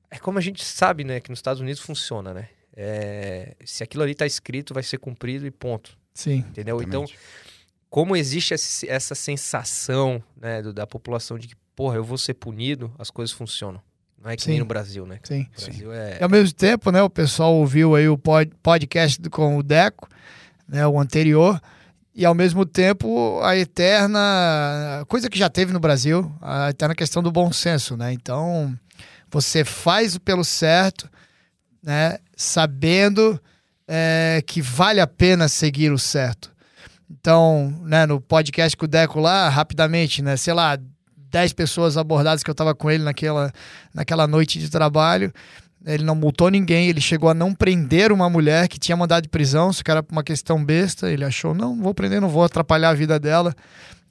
é 0.09 0.17
como 0.17 0.37
a 0.37 0.41
gente 0.41 0.63
sabe, 0.63 1.03
né, 1.03 1.19
que 1.19 1.29
nos 1.29 1.39
Estados 1.39 1.61
Unidos 1.61 1.81
funciona, 1.81 2.33
né? 2.33 2.49
É, 2.73 3.55
se 3.65 3.83
aquilo 3.83 4.03
ali 4.03 4.15
tá 4.15 4.25
escrito, 4.25 4.73
vai 4.73 4.83
ser 4.83 4.97
cumprido 4.97 5.45
e 5.45 5.51
ponto. 5.51 5.97
Sim. 6.13 6.37
Entendeu? 6.37 6.77
Exatamente. 6.77 7.13
Então 7.13 7.51
como 7.91 8.15
existe 8.15 8.53
essa 8.87 9.13
sensação 9.13 10.23
né, 10.39 10.61
do, 10.61 10.71
da 10.71 10.87
população 10.87 11.37
de 11.37 11.49
que, 11.49 11.55
porra, 11.75 11.97
eu 11.97 12.03
vou 12.05 12.17
ser 12.17 12.35
punido, 12.35 12.89
as 12.97 13.11
coisas 13.11 13.35
funcionam. 13.35 13.81
Não 14.23 14.31
é 14.31 14.37
que 14.37 14.43
Sim. 14.43 14.51
nem 14.51 14.59
no 14.59 14.65
Brasil, 14.65 15.05
né? 15.05 15.19
Sim. 15.23 15.45
Brasil 15.53 15.91
É... 15.91 16.19
E 16.19 16.23
ao 16.23 16.29
mesmo 16.29 16.55
tempo, 16.55 16.89
né, 16.89 17.03
o 17.03 17.09
pessoal 17.09 17.53
ouviu 17.53 17.93
aí 17.93 18.07
o 18.07 18.17
pod, 18.17 18.49
podcast 18.63 19.21
com 19.29 19.57
o 19.57 19.63
Deco, 19.63 20.07
né, 20.71 20.87
o 20.87 20.97
anterior, 20.97 21.61
e 22.15 22.25
ao 22.25 22.33
mesmo 22.33 22.65
tempo 22.65 23.39
a 23.43 23.57
eterna 23.57 25.03
coisa 25.07 25.29
que 25.29 25.37
já 25.37 25.49
teve 25.49 25.73
no 25.73 25.79
Brasil, 25.79 26.33
a 26.41 26.69
eterna 26.69 26.95
questão 26.95 27.21
do 27.21 27.31
bom 27.31 27.51
senso, 27.51 27.97
né? 27.97 28.13
Então, 28.13 28.73
você 29.29 29.65
faz 29.65 30.17
pelo 30.17 30.43
certo, 30.43 31.09
né, 31.83 32.17
sabendo 32.35 33.39
é, 33.87 34.41
que 34.45 34.61
vale 34.61 35.01
a 35.01 35.07
pena 35.07 35.47
seguir 35.47 35.91
o 35.91 35.99
certo. 35.99 36.51
Então, 37.09 37.77
né, 37.83 38.05
no 38.05 38.21
podcast 38.21 38.75
com 38.77 38.85
o 38.85 38.87
Deco 38.87 39.19
lá, 39.19 39.49
rapidamente, 39.49 40.21
né, 40.21 40.37
sei 40.37 40.53
lá, 40.53 40.77
10 41.29 41.53
pessoas 41.53 41.97
abordadas 41.97 42.43
que 42.43 42.49
eu 42.49 42.53
estava 42.53 42.73
com 42.73 42.89
ele 42.89 43.03
naquela, 43.03 43.51
naquela 43.93 44.27
noite 44.27 44.59
de 44.59 44.69
trabalho. 44.69 45.33
Ele 45.85 46.03
não 46.03 46.13
multou 46.13 46.49
ninguém, 46.49 46.87
ele 46.89 47.01
chegou 47.01 47.29
a 47.29 47.33
não 47.33 47.53
prender 47.53 48.11
uma 48.11 48.29
mulher 48.29 48.67
que 48.67 48.79
tinha 48.79 48.95
mandado 48.95 49.23
de 49.23 49.29
prisão, 49.29 49.73
se 49.73 49.81
era 49.87 50.05
uma 50.11 50.23
questão 50.23 50.63
besta, 50.63 51.11
ele 51.11 51.25
achou, 51.25 51.55
não 51.55 51.81
vou 51.81 51.93
prender, 51.93 52.21
não 52.21 52.29
vou 52.29 52.43
atrapalhar 52.43 52.89
a 52.89 52.93
vida 52.93 53.19
dela. 53.19 53.55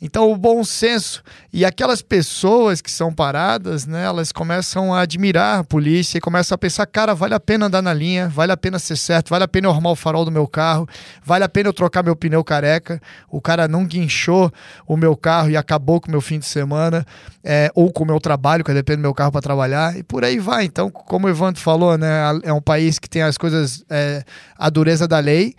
Então, 0.02 0.32
o 0.32 0.36
bom 0.36 0.64
senso 0.64 1.22
e 1.52 1.62
aquelas 1.62 2.00
pessoas 2.00 2.80
que 2.80 2.90
são 2.90 3.12
paradas, 3.12 3.86
né, 3.86 4.04
elas 4.04 4.32
começam 4.32 4.94
a 4.94 5.02
admirar 5.02 5.60
a 5.60 5.64
polícia 5.64 6.16
e 6.16 6.20
começam 6.20 6.54
a 6.54 6.58
pensar: 6.58 6.86
cara, 6.86 7.14
vale 7.14 7.34
a 7.34 7.40
pena 7.40 7.66
andar 7.66 7.82
na 7.82 7.92
linha, 7.92 8.26
vale 8.26 8.50
a 8.50 8.56
pena 8.56 8.78
ser 8.78 8.96
certo, 8.96 9.28
vale 9.28 9.44
a 9.44 9.48
pena 9.48 9.66
eu 9.66 9.70
arrumar 9.70 9.90
o 9.90 9.96
farol 9.96 10.24
do 10.24 10.30
meu 10.30 10.48
carro, 10.48 10.88
vale 11.22 11.44
a 11.44 11.48
pena 11.48 11.68
eu 11.68 11.72
trocar 11.74 12.02
meu 12.02 12.16
pneu 12.16 12.42
careca. 12.42 13.00
O 13.28 13.42
cara 13.42 13.68
não 13.68 13.84
guinchou 13.84 14.50
o 14.86 14.96
meu 14.96 15.14
carro 15.14 15.50
e 15.50 15.56
acabou 15.56 16.00
com 16.00 16.08
o 16.08 16.10
meu 16.10 16.22
fim 16.22 16.38
de 16.38 16.46
semana, 16.46 17.04
é, 17.44 17.70
ou 17.74 17.92
com 17.92 18.04
o 18.04 18.06
meu 18.06 18.20
trabalho, 18.20 18.64
que 18.64 18.72
depende 18.72 18.98
do 18.98 19.02
meu 19.02 19.14
carro 19.14 19.32
para 19.32 19.42
trabalhar, 19.42 19.98
e 19.98 20.02
por 20.02 20.24
aí 20.24 20.38
vai. 20.38 20.64
Então, 20.64 20.90
como 20.90 21.26
o 21.26 21.30
Evandro 21.30 21.60
falou, 21.60 21.98
né, 21.98 22.22
é 22.42 22.52
um 22.52 22.62
país 22.62 22.98
que 22.98 23.08
tem 23.08 23.20
as 23.20 23.36
coisas, 23.36 23.84
é, 23.90 24.24
a 24.56 24.70
dureza 24.70 25.06
da 25.06 25.18
lei, 25.18 25.54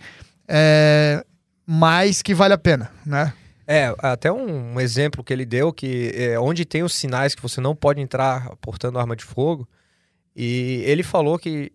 é, 0.48 1.24
mas 1.64 2.22
que 2.22 2.34
vale 2.34 2.54
a 2.54 2.58
pena, 2.58 2.90
né? 3.06 3.32
É, 3.66 3.94
até 3.98 4.30
um, 4.30 4.74
um, 4.74 4.80
exemplo 4.80 5.22
que 5.22 5.32
ele 5.32 5.44
deu 5.44 5.72
que 5.72 6.12
é, 6.14 6.38
onde 6.38 6.64
tem 6.64 6.82
os 6.82 6.94
sinais 6.94 7.34
que 7.34 7.42
você 7.42 7.60
não 7.60 7.76
pode 7.76 8.00
entrar 8.00 8.56
portando 8.56 8.98
arma 8.98 9.14
de 9.14 9.24
fogo, 9.24 9.68
e 10.34 10.82
ele 10.86 11.02
falou 11.02 11.38
que 11.38 11.72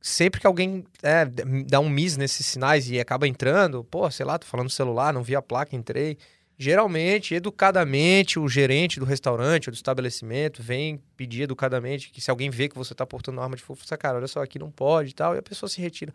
sempre 0.00 0.40
que 0.40 0.46
alguém 0.46 0.84
é, 1.02 1.24
dá 1.66 1.80
um 1.80 1.88
miss 1.88 2.16
nesses 2.16 2.46
sinais 2.46 2.90
e 2.90 2.98
acaba 2.98 3.28
entrando, 3.28 3.84
pô, 3.84 4.10
sei 4.10 4.24
lá, 4.26 4.38
tô 4.38 4.46
falando 4.46 4.70
celular, 4.70 5.12
não 5.12 5.22
vi 5.22 5.36
a 5.36 5.42
placa, 5.42 5.76
entrei. 5.76 6.16
Geralmente, 6.58 7.34
educadamente, 7.34 8.38
o 8.38 8.46
gerente 8.46 9.00
do 9.00 9.06
restaurante 9.06 9.68
ou 9.68 9.72
do 9.72 9.76
estabelecimento 9.76 10.62
vem 10.62 11.00
pedir 11.16 11.42
educadamente 11.42 12.10
que 12.10 12.20
se 12.20 12.30
alguém 12.30 12.50
vê 12.50 12.68
que 12.68 12.76
você 12.76 12.94
tá 12.94 13.06
portando 13.06 13.40
arma 13.40 13.56
de 13.56 13.62
fogo, 13.62 13.80
você, 13.82 13.96
cara, 13.96 14.18
olha 14.18 14.26
só, 14.26 14.42
aqui 14.42 14.58
não 14.58 14.70
pode 14.70 15.10
e 15.10 15.14
tal, 15.14 15.34
e 15.34 15.38
a 15.38 15.42
pessoa 15.42 15.70
se 15.70 15.80
retira 15.80 16.12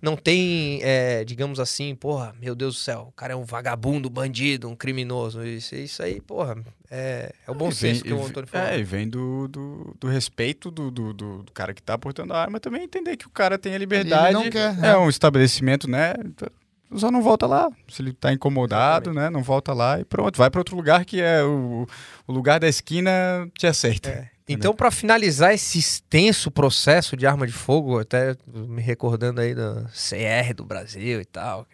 não 0.00 0.16
tem, 0.16 0.80
é, 0.82 1.24
digamos 1.24 1.58
assim, 1.60 1.94
porra, 1.94 2.34
meu 2.40 2.54
Deus 2.54 2.74
do 2.74 2.80
céu, 2.80 3.06
o 3.08 3.12
cara 3.12 3.32
é 3.32 3.36
um 3.36 3.44
vagabundo, 3.44 4.10
bandido, 4.10 4.68
um 4.68 4.76
criminoso. 4.76 5.44
Isso, 5.44 5.74
isso 5.74 6.02
aí, 6.02 6.20
porra, 6.20 6.56
é, 6.90 7.32
é 7.46 7.50
o 7.50 7.54
bom 7.54 7.70
senso 7.70 8.04
que 8.04 8.12
o 8.12 8.24
Antônio 8.24 8.48
falou. 8.48 8.68
É, 8.68 8.78
e 8.78 8.84
vem 8.84 9.08
do, 9.08 9.48
do, 9.48 9.96
do 9.98 10.08
respeito 10.08 10.70
do, 10.70 10.90
do, 10.90 11.12
do, 11.12 11.44
cara 11.52 11.74
que 11.74 11.82
tá 11.82 11.98
portando 11.98 12.32
a 12.32 12.40
arma 12.40 12.60
também 12.60 12.84
entender 12.84 13.16
que 13.16 13.26
o 13.26 13.30
cara 13.30 13.58
tem 13.58 13.74
a 13.74 13.78
liberdade. 13.78 14.34
Ele 14.36 14.44
não 14.44 14.50
quer, 14.50 14.72
é 14.78 14.80
né? 14.80 14.96
um 14.96 15.08
estabelecimento, 15.08 15.88
né? 15.90 16.14
Só 16.94 17.10
não 17.10 17.20
volta 17.20 17.46
lá. 17.46 17.68
Se 17.88 18.00
ele 18.00 18.12
tá 18.12 18.32
incomodado, 18.32 19.10
Exatamente. 19.10 19.30
né? 19.32 19.36
Não 19.36 19.42
volta 19.42 19.72
lá 19.72 19.98
e 19.98 20.04
pronto. 20.04 20.36
Vai 20.36 20.50
para 20.50 20.60
outro 20.60 20.76
lugar 20.76 21.04
que 21.04 21.20
é 21.20 21.42
o, 21.42 21.86
o 22.26 22.32
lugar 22.32 22.60
da 22.60 22.68
esquina 22.68 23.48
te 23.58 23.66
aceita. 23.66 24.10
É. 24.10 24.35
Então, 24.48 24.74
para 24.74 24.90
finalizar 24.90 25.52
esse 25.52 25.78
extenso 25.78 26.50
processo 26.50 27.16
de 27.16 27.26
arma 27.26 27.46
de 27.46 27.52
fogo, 27.52 27.98
até 27.98 28.36
me 28.46 28.80
recordando 28.80 29.40
aí 29.40 29.54
da 29.54 29.84
CR 29.86 30.54
do 30.54 30.64
Brasil 30.64 31.20
e 31.20 31.24
tal. 31.24 31.66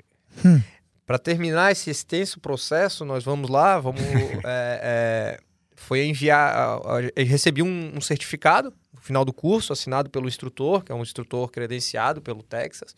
Hum. 0.45 0.61
Para 1.05 1.19
terminar 1.19 1.73
esse 1.73 1.91
extenso 1.91 2.41
processo, 2.41 3.05
nós 3.05 3.23
vamos 3.23 3.51
lá, 3.51 3.79
vamos. 3.79 4.01
é, 4.45 5.37
é, 5.37 5.41
foi 5.77 6.07
enviar. 6.07 6.81
Recebi 7.15 7.63
um, 7.63 7.93
um, 7.95 8.01
certificado 8.01 8.73
no 8.95 9.01
final 9.01 9.25
do 9.25 9.33
curso, 9.33 9.75
assinado 9.75 10.09
pelo 10.09 10.27
instrutor, 10.27 10.83
que 10.83 10.91
é 10.91 10.95
um 10.95 11.03
instrutor 11.03 11.51
credenciado 11.51 12.23
pelo 12.23 12.43
Texas. 12.43 12.97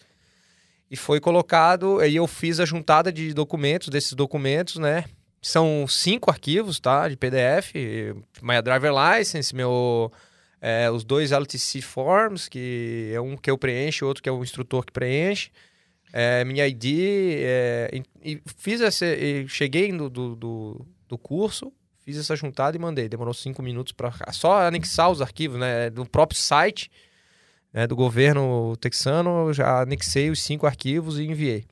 E 0.88 0.96
foi 0.96 1.18
colocado, 1.18 1.98
aí 1.98 2.14
eu 2.14 2.26
fiz 2.28 2.60
a 2.60 2.64
juntada 2.64 3.10
de 3.10 3.34
documentos, 3.34 3.88
desses 3.88 4.12
documentos, 4.12 4.76
né? 4.76 5.06
São 5.46 5.86
cinco 5.86 6.30
arquivos, 6.30 6.80
tá? 6.80 7.08
De 7.08 7.16
PDF. 7.16 7.72
My 8.42 8.60
Driver 8.62 8.92
License, 8.92 9.54
meu... 9.54 10.12
É, 10.60 10.90
os 10.90 11.04
dois 11.04 11.30
LTC 11.30 11.82
Forms, 11.82 12.48
que 12.48 13.10
é 13.12 13.20
um 13.20 13.36
que 13.36 13.50
eu 13.50 13.58
preencho, 13.58 14.06
outro 14.06 14.22
que 14.22 14.28
é 14.30 14.32
o 14.32 14.42
instrutor 14.42 14.82
que 14.86 14.92
preenche. 14.92 15.50
É, 16.10 16.42
minha 16.44 16.66
ID. 16.66 16.84
É, 17.42 18.02
e, 18.22 18.40
fiz 18.56 18.80
essa... 18.80 19.04
E 19.04 19.46
cheguei 19.46 19.92
do, 19.92 20.08
do, 20.08 20.86
do 21.06 21.18
curso, 21.18 21.70
fiz 22.02 22.16
essa 22.16 22.34
juntada 22.34 22.76
e 22.76 22.80
mandei. 22.80 23.08
Demorou 23.08 23.34
cinco 23.34 23.62
minutos 23.62 23.92
para 23.92 24.12
só 24.32 24.66
anexar 24.66 25.10
os 25.10 25.20
arquivos, 25.20 25.58
né? 25.58 25.90
Do 25.90 26.06
próprio 26.06 26.40
site 26.40 26.90
né, 27.74 27.88
do 27.88 27.96
governo 27.96 28.76
texano, 28.76 29.52
já 29.52 29.82
anexei 29.82 30.30
os 30.30 30.40
cinco 30.40 30.64
arquivos 30.64 31.18
e 31.18 31.24
enviei. 31.24 31.66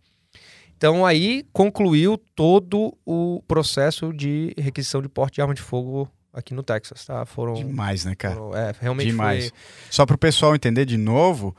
Então 0.83 1.07
aí 1.07 1.47
concluiu 1.53 2.19
todo 2.19 2.93
o 3.07 3.41
processo 3.47 4.13
de 4.13 4.53
requisição 4.59 5.01
de 5.01 5.09
porte 5.09 5.37
de 5.37 5.41
arma 5.41 5.55
de 5.55 5.63
fogo 5.63 6.11
aqui 6.33 6.53
no 6.53 6.61
Texas, 6.65 7.07
tá? 7.07 7.25
Foram 7.25 7.55
demais, 7.55 8.05
né, 8.05 8.17
cara? 8.17 8.35
Foram, 8.35 8.57
é, 8.57 8.75
realmente 8.81 9.07
demais. 9.07 9.51
Foi... 9.51 9.59
Só 9.89 10.05
para 10.05 10.17
o 10.17 10.19
pessoal 10.19 10.57
entender 10.57 10.85
de 10.85 10.97
novo, 10.97 11.55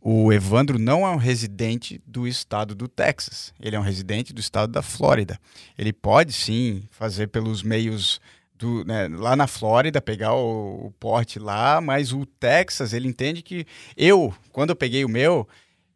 o 0.00 0.32
Evandro 0.32 0.78
não 0.78 1.04
é 1.04 1.10
um 1.10 1.16
residente 1.16 2.00
do 2.06 2.28
estado 2.28 2.76
do 2.76 2.86
Texas. 2.86 3.52
Ele 3.60 3.74
é 3.74 3.80
um 3.80 3.82
residente 3.82 4.32
do 4.32 4.38
estado 4.38 4.70
da 4.70 4.82
Flórida. 4.82 5.36
Ele 5.76 5.92
pode 5.92 6.32
sim 6.32 6.84
fazer 6.92 7.26
pelos 7.26 7.64
meios 7.64 8.20
do, 8.54 8.84
né, 8.84 9.08
lá 9.08 9.34
na 9.34 9.48
Flórida, 9.48 10.00
pegar 10.00 10.34
o, 10.34 10.86
o 10.86 10.90
porte 11.00 11.40
lá, 11.40 11.80
mas 11.80 12.12
o 12.12 12.24
Texas, 12.24 12.92
ele 12.92 13.08
entende 13.08 13.42
que 13.42 13.66
eu, 13.96 14.32
quando 14.52 14.70
eu 14.70 14.76
peguei 14.76 15.04
o 15.04 15.08
meu, 15.08 15.48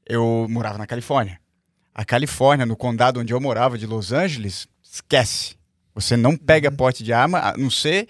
eu 0.04 0.48
morava 0.50 0.76
na 0.76 0.88
Califórnia. 0.88 1.40
A 1.94 2.04
Califórnia, 2.04 2.64
no 2.64 2.76
condado 2.76 3.20
onde 3.20 3.32
eu 3.32 3.40
morava, 3.40 3.76
de 3.76 3.86
Los 3.86 4.12
Angeles, 4.12 4.66
esquece. 4.82 5.56
Você 5.94 6.16
não 6.16 6.36
pega 6.36 6.70
uhum. 6.70 6.76
porte 6.76 7.04
de 7.04 7.12
arma, 7.12 7.38
a 7.38 7.56
não 7.56 7.70
ser 7.70 8.08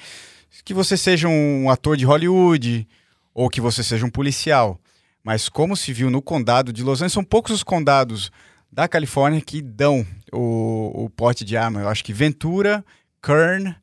que 0.64 0.74
você 0.74 0.96
seja 0.96 1.28
um 1.28 1.68
ator 1.70 1.96
de 1.96 2.04
Hollywood 2.04 2.86
ou 3.34 3.48
que 3.48 3.60
você 3.60 3.82
seja 3.82 4.06
um 4.06 4.10
policial. 4.10 4.78
Mas 5.24 5.48
como 5.48 5.76
se 5.76 5.92
viu 5.92 6.10
no 6.10 6.20
condado 6.20 6.72
de 6.72 6.82
Los 6.82 6.98
Angeles, 6.98 7.12
são 7.12 7.24
poucos 7.24 7.52
os 7.52 7.62
condados 7.62 8.30
da 8.70 8.88
Califórnia 8.88 9.40
que 9.40 9.60
dão 9.60 10.06
o, 10.32 11.04
o 11.04 11.10
porte 11.10 11.44
de 11.44 11.56
arma. 11.56 11.80
Eu 11.80 11.88
acho 11.88 12.04
que 12.04 12.12
Ventura, 12.12 12.84
Kern, 13.22 13.74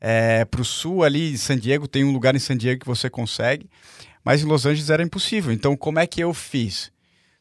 é, 0.00 0.44
para 0.44 0.60
o 0.60 0.64
sul 0.64 1.02
ali, 1.02 1.36
San 1.38 1.58
Diego, 1.58 1.88
tem 1.88 2.04
um 2.04 2.12
lugar 2.12 2.34
em 2.34 2.38
San 2.38 2.56
Diego 2.56 2.80
que 2.80 2.86
você 2.86 3.08
consegue, 3.08 3.68
mas 4.24 4.42
em 4.42 4.46
Los 4.46 4.66
Angeles 4.66 4.90
era 4.90 5.02
impossível. 5.02 5.52
Então, 5.52 5.76
como 5.76 5.98
é 5.98 6.06
que 6.06 6.20
eu 6.20 6.34
fiz? 6.34 6.92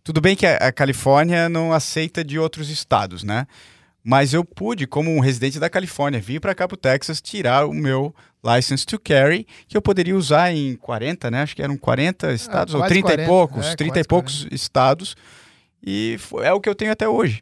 Tudo 0.04 0.20
bem 0.20 0.36
que 0.36 0.45
a, 0.45 0.58
a 0.58 0.72
Califórnia 0.72 1.47
não 1.47 1.72
aceita 1.72 2.24
de 2.24 2.38
outros 2.38 2.70
estados, 2.70 3.24
né? 3.24 3.47
Mas 4.04 4.34
eu 4.34 4.43
pude, 4.43 4.86
como 4.86 5.10
um 5.10 5.22
residente 5.22 5.60
da 5.60 5.70
Califórnia, 5.70 6.20
vir 6.20 6.41
para 6.41 6.54
cá 6.54 6.68
para 6.68 6.76
o 6.76 6.78
Texas 6.78 7.22
tirar 7.22 7.66
o 7.66 7.74
meu 7.74 8.14
license 8.43 8.86
to 8.86 8.99
carry, 8.99 9.47
que 9.66 9.78
eu 9.78 9.82
poderia 9.82 10.18
usar 10.18 10.51
em 10.51 10.76
40, 10.76 11.32
né? 11.32 11.41
Acho 11.43 11.56
que 11.56 11.62
eram 11.62 11.78
40 11.78 12.28
ah, 12.28 12.34
estados, 12.34 12.74
ou 12.74 12.84
30 12.84 13.01
40, 13.01 13.24
e 13.24 13.26
poucos, 13.26 13.66
é, 13.66 13.76
30 13.76 13.99
e 13.99 14.04
poucos 14.04 14.36
40. 14.39 14.56
estados. 14.56 15.16
E 15.82 16.18
é 16.41 16.51
o 16.51 16.60
que 16.60 16.68
eu 16.68 16.76
tenho 16.76 16.91
até 16.91 17.08
hoje. 17.08 17.41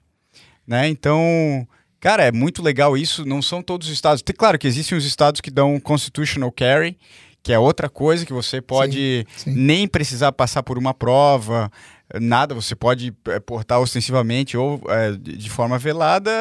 Né? 0.67 0.87
Então, 0.87 1.67
cara, 1.99 2.23
é 2.23 2.31
muito 2.31 2.61
legal 2.61 2.95
isso. 2.95 3.25
Não 3.25 3.41
são 3.41 3.63
todos 3.63 3.87
os 3.87 3.93
estados. 3.93 4.21
Tem, 4.21 4.35
claro 4.35 4.59
que 4.59 4.67
existem 4.67 4.95
os 4.95 5.05
estados 5.05 5.41
que 5.41 5.49
dão 5.49 5.79
constitutional 5.79 6.51
carry, 6.51 6.95
que 7.41 7.51
é 7.51 7.57
outra 7.57 7.89
coisa 7.89 8.23
que 8.23 8.33
você 8.33 8.61
pode 8.61 9.25
sim, 9.35 9.51
sim. 9.51 9.59
nem 9.59 9.87
precisar 9.87 10.31
passar 10.31 10.61
por 10.61 10.77
uma 10.77 10.93
prova, 10.93 11.71
nada, 12.19 12.53
você 12.55 12.75
pode 12.75 13.13
é, 13.27 13.39
portar 13.39 13.79
ostensivamente 13.79 14.57
ou 14.57 14.81
é, 14.87 15.11
de 15.11 15.49
forma 15.49 15.77
velada 15.77 16.31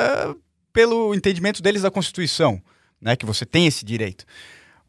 pelo 0.73 1.15
entendimento 1.15 1.63
deles 1.63 1.83
da 1.83 1.91
Constituição, 1.91 2.61
né, 3.01 3.17
que 3.17 3.27
você 3.27 3.45
tem 3.45 3.67
esse 3.67 3.85
direito. 3.85 4.25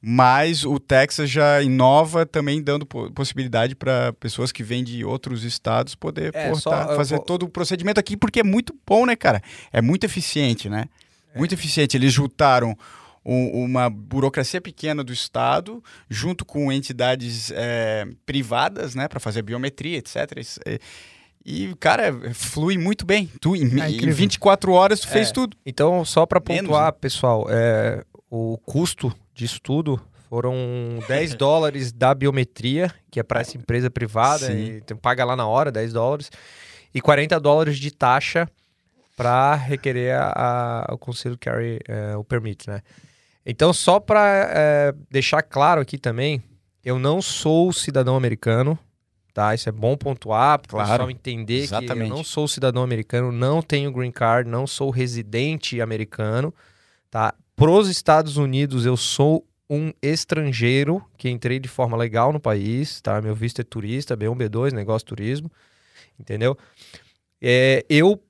Mas 0.04 0.66
o 0.66 0.80
Texas 0.80 1.30
já 1.30 1.62
inova 1.62 2.26
também 2.26 2.60
dando 2.62 2.88
possibilidade 2.88 3.76
para 3.76 4.12
pessoas 4.14 4.52
que 4.52 4.64
vêm 4.64 4.84
de 4.84 5.06
outros 5.06 5.44
estados 5.44 5.94
poder 5.94 6.36
é, 6.36 6.50
portar, 6.50 6.88
só, 6.88 6.96
fazer 6.96 7.20
todo 7.20 7.44
o 7.44 7.50
procedimento 7.50 8.00
aqui, 8.00 8.18
porque 8.18 8.40
é 8.40 8.44
muito 8.44 8.76
bom, 8.86 9.06
né, 9.06 9.16
cara? 9.16 9.44
É 9.72 9.80
muito 9.80 10.04
eficiente, 10.04 10.68
né? 10.68 10.86
É. 11.36 11.38
Muito 11.38 11.54
eficiente. 11.54 11.96
Eles 11.96 12.12
juntaram 12.12 12.76
um, 13.26 13.64
uma 13.64 13.90
burocracia 13.90 14.60
pequena 14.60 15.04
do 15.04 15.14
Estado, 15.14 15.84
junto 16.10 16.44
com 16.44 16.72
entidades 16.72 17.52
é, 17.56 18.08
privadas, 18.26 18.96
né, 18.96 19.08
para 19.08 19.20
fazer 19.20 19.42
biometria, 19.42 19.98
etc. 19.98 20.44
E, 21.46 21.74
cara, 21.80 22.34
flui 22.34 22.78
muito 22.78 23.06
bem. 23.06 23.30
Tu, 23.40 23.56
em, 23.56 23.82
é 23.82 23.90
em 23.90 24.12
24 24.12 24.72
horas, 24.74 25.00
tu 25.00 25.08
é. 25.08 25.12
fez 25.12 25.32
tudo. 25.32 25.58
Então, 25.66 26.06
só 26.06 26.26
para 26.26 26.40
pontuar, 26.40 26.88
né? 26.88 26.98
pessoal, 27.00 27.48
é, 27.50 28.04
o 28.30 28.58
custo 28.60 29.14
disso 29.34 29.60
tudo 29.62 30.00
foram 30.30 30.56
10 31.08 31.34
dólares 31.36 31.92
da 31.92 32.14
biometria, 32.14 32.94
que 33.10 33.20
é 33.20 33.24
para 33.24 33.42
essa 33.42 33.58
empresa 33.58 33.90
privada, 33.90 34.48
Sim. 34.48 34.82
e 34.90 34.96
paga 34.96 35.26
lá 35.26 35.36
na 35.36 35.48
hora 35.48 35.72
10 35.72 35.94
dólares, 35.94 36.32
e 36.94 37.02
40 37.02 37.40
dólares 37.40 37.78
de 37.78 37.92
taxa 37.92 38.48
para 39.18 39.56
requerer 39.56 40.16
a, 40.16 40.86
a, 40.90 40.94
o 40.94 40.98
conselho 40.98 41.38
carry 41.38 41.80
é, 41.88 42.16
o 42.16 42.24
permit, 42.24 42.70
né? 42.70 42.82
Então, 43.46 43.74
só 43.74 44.00
para 44.00 44.50
é, 44.52 44.94
deixar 45.10 45.42
claro 45.42 45.82
aqui 45.82 45.98
também, 45.98 46.42
eu 46.84 47.00
não 47.00 47.22
sou 47.22 47.74
cidadão 47.74 48.16
americano, 48.16 48.78
tá? 49.34 49.54
Isso 49.56 49.70
é 49.70 49.72
bom 49.72 49.98
pontuar, 49.98 50.60
para 50.60 50.70
claro, 50.70 50.86
o 50.86 50.92
pessoal 50.92 51.12
entender 51.12 51.60
exatamente. 51.60 51.96
que 51.96 52.04
eu 52.04 52.18
não 52.18 52.24
sou 52.24 52.48
cidadão 52.48 52.84
americano, 52.84 53.32
não 53.32 53.62
tenho 53.62 53.92
green 53.92 54.12
card, 54.12 54.50
não 54.50 54.68
sou 54.68 54.90
residente 54.90 55.82
americano, 55.82 56.54
tá? 57.10 57.34
Pros 57.56 57.90
Estados 57.90 58.38
Unidos, 58.38 58.86
eu 58.86 58.98
sou 58.98 59.46
um 59.70 59.94
estrangeiro 60.02 61.02
que 61.18 61.30
entrei 61.30 61.60
de 61.60 61.70
forma 61.70 61.96
legal 61.96 62.34
no 62.34 62.40
país, 62.40 63.00
tá? 63.02 63.22
Meu 63.22 63.34
visto 63.34 63.62
é 63.62 63.64
turista, 63.64 64.18
B1, 64.18 64.36
B2, 64.36 64.74
negócio 64.74 65.08
turismo, 65.08 65.50
entendeu? 66.20 66.58
É, 67.42 67.86
eu 67.90 68.22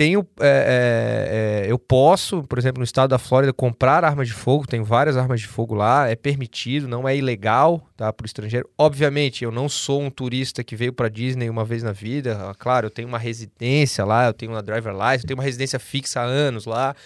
tenho, 0.00 0.26
é, 0.40 0.46
é, 0.46 1.66
é, 1.66 1.70
eu 1.70 1.78
posso, 1.78 2.42
por 2.44 2.58
exemplo, 2.58 2.80
no 2.80 2.84
estado 2.84 3.10
da 3.10 3.18
Flórida, 3.18 3.52
comprar 3.52 4.02
armas 4.02 4.28
de 4.28 4.32
fogo, 4.32 4.66
tem 4.66 4.80
várias 4.80 5.14
armas 5.14 5.42
de 5.42 5.46
fogo 5.46 5.74
lá, 5.74 6.08
é 6.08 6.16
permitido, 6.16 6.88
não 6.88 7.06
é 7.06 7.14
ilegal, 7.14 7.86
tá, 7.98 8.10
para 8.10 8.24
o 8.24 8.26
estrangeiro. 8.26 8.66
Obviamente, 8.78 9.44
eu 9.44 9.52
não 9.52 9.68
sou 9.68 10.00
um 10.00 10.08
turista 10.08 10.64
que 10.64 10.74
veio 10.74 10.90
para 10.90 11.10
Disney 11.10 11.50
uma 11.50 11.66
vez 11.66 11.82
na 11.82 11.92
vida, 11.92 12.48
ah, 12.48 12.54
claro, 12.58 12.86
eu 12.86 12.90
tenho 12.90 13.08
uma 13.08 13.18
residência 13.18 14.02
lá, 14.02 14.24
eu 14.24 14.32
tenho 14.32 14.52
uma 14.52 14.62
driver 14.62 14.94
license, 14.94 15.24
eu 15.24 15.28
tenho 15.28 15.38
uma 15.38 15.44
residência 15.44 15.78
fixa 15.78 16.20
há 16.20 16.24
anos 16.24 16.64
lá, 16.64 16.96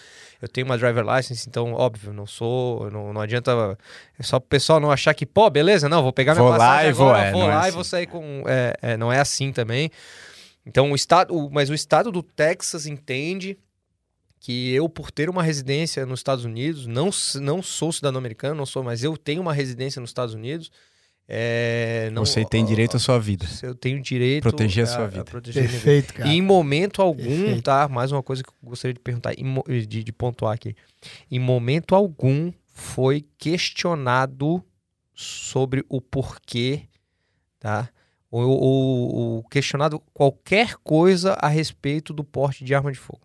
eu 0.41 0.47
tenho 0.47 0.65
uma 0.65 0.79
driver 0.79 1.05
license, 1.05 1.49
então, 1.49 1.73
óbvio, 1.73 2.13
não 2.13 2.29
sou, 2.29 2.89
não, 2.93 3.13
não 3.13 3.21
adianta, 3.21 3.77
é 4.17 4.23
só 4.23 4.37
o 4.37 4.41
pessoal 4.41 4.79
não 4.79 4.93
achar 4.93 5.13
que, 5.15 5.27
pô, 5.27 5.51
beleza, 5.51 5.89
não, 5.89 6.01
vou 6.01 6.13
pegar 6.13 6.33
minha 6.35 6.45
vou 6.45 6.53
passagem 6.53 6.85
lá 6.85 6.91
agora, 6.91 7.19
vou, 7.19 7.27
é, 7.27 7.33
vou 7.33 7.49
lá 7.49 7.55
é 7.55 7.57
e 7.57 7.59
assim. 7.59 7.71
vou 7.73 7.83
sair 7.83 8.07
com, 8.07 8.45
é, 8.47 8.75
é, 8.81 8.97
não 8.97 9.13
é 9.13 9.19
assim 9.19 9.51
também. 9.51 9.91
Então, 10.67 10.93
o 10.93 10.95
estado, 10.95 11.51
mas 11.51 11.69
o 11.71 11.75
estado 11.75 12.11
do 12.11 12.23
Texas 12.23 12.87
entende 12.87 13.59
que 14.41 14.75
eu, 14.75 14.89
por 14.89 15.11
ter 15.11 15.31
uma 15.31 15.43
residência 15.43 16.05
nos 16.05 16.21
Estados 16.21 16.45
Unidos, 16.45 16.87
não, 16.87 17.11
não 17.41 17.63
sou 17.63 17.91
cidadão 17.91 18.19
americano, 18.19 18.55
não 18.55 18.67
sou, 18.67 18.83
mas 18.83 19.03
eu 19.03 19.17
tenho 19.17 19.41
uma 19.41 19.55
residência 19.55 20.01
nos 20.01 20.11
Estados 20.11 20.35
Unidos. 20.35 20.71
É, 21.27 22.11
não, 22.13 22.27
Você 22.27 22.45
tem 22.45 22.65
direito 22.65 22.97
à 22.99 23.01
sua 23.01 23.19
vida. 23.19 23.47
Eu 23.63 23.75
tenho 23.75 24.01
direito 24.03 24.43
proteger 24.43 24.85
a, 24.85 24.87
a 24.87 24.91
sua 24.91 25.07
vida. 25.07 25.23
A 25.23 25.41
Perfeito, 25.41 26.13
cara. 26.13 26.29
E 26.29 26.37
em 26.37 26.43
momento 26.43 27.01
algum, 27.01 27.25
Perfeito. 27.25 27.63
tá? 27.63 27.89
Mais 27.89 28.13
uma 28.13 28.23
coisa 28.23 28.43
que 28.43 28.51
eu 28.51 28.55
gostaria 28.63 28.93
de 28.93 29.01
perguntar, 29.01 29.35
de, 29.35 30.05
de 30.05 30.13
pontuar 30.13 30.53
aqui. 30.53 30.77
Em 31.31 31.39
momento 31.39 31.95
algum 31.95 32.53
foi 32.75 33.25
questionado 33.39 34.63
sobre 35.15 35.85
o 35.89 36.01
porquê, 36.03 36.83
tá? 37.59 37.89
Ou, 38.43 39.15
ou, 39.15 39.43
questionado 39.45 40.01
qualquer 40.13 40.75
coisa 40.77 41.35
a 41.35 41.49
respeito 41.49 42.13
do 42.13 42.25
porte 42.25 42.65
de 42.65 42.75
arma 42.75 42.91
de 42.91 42.99
fogo. 42.99 43.21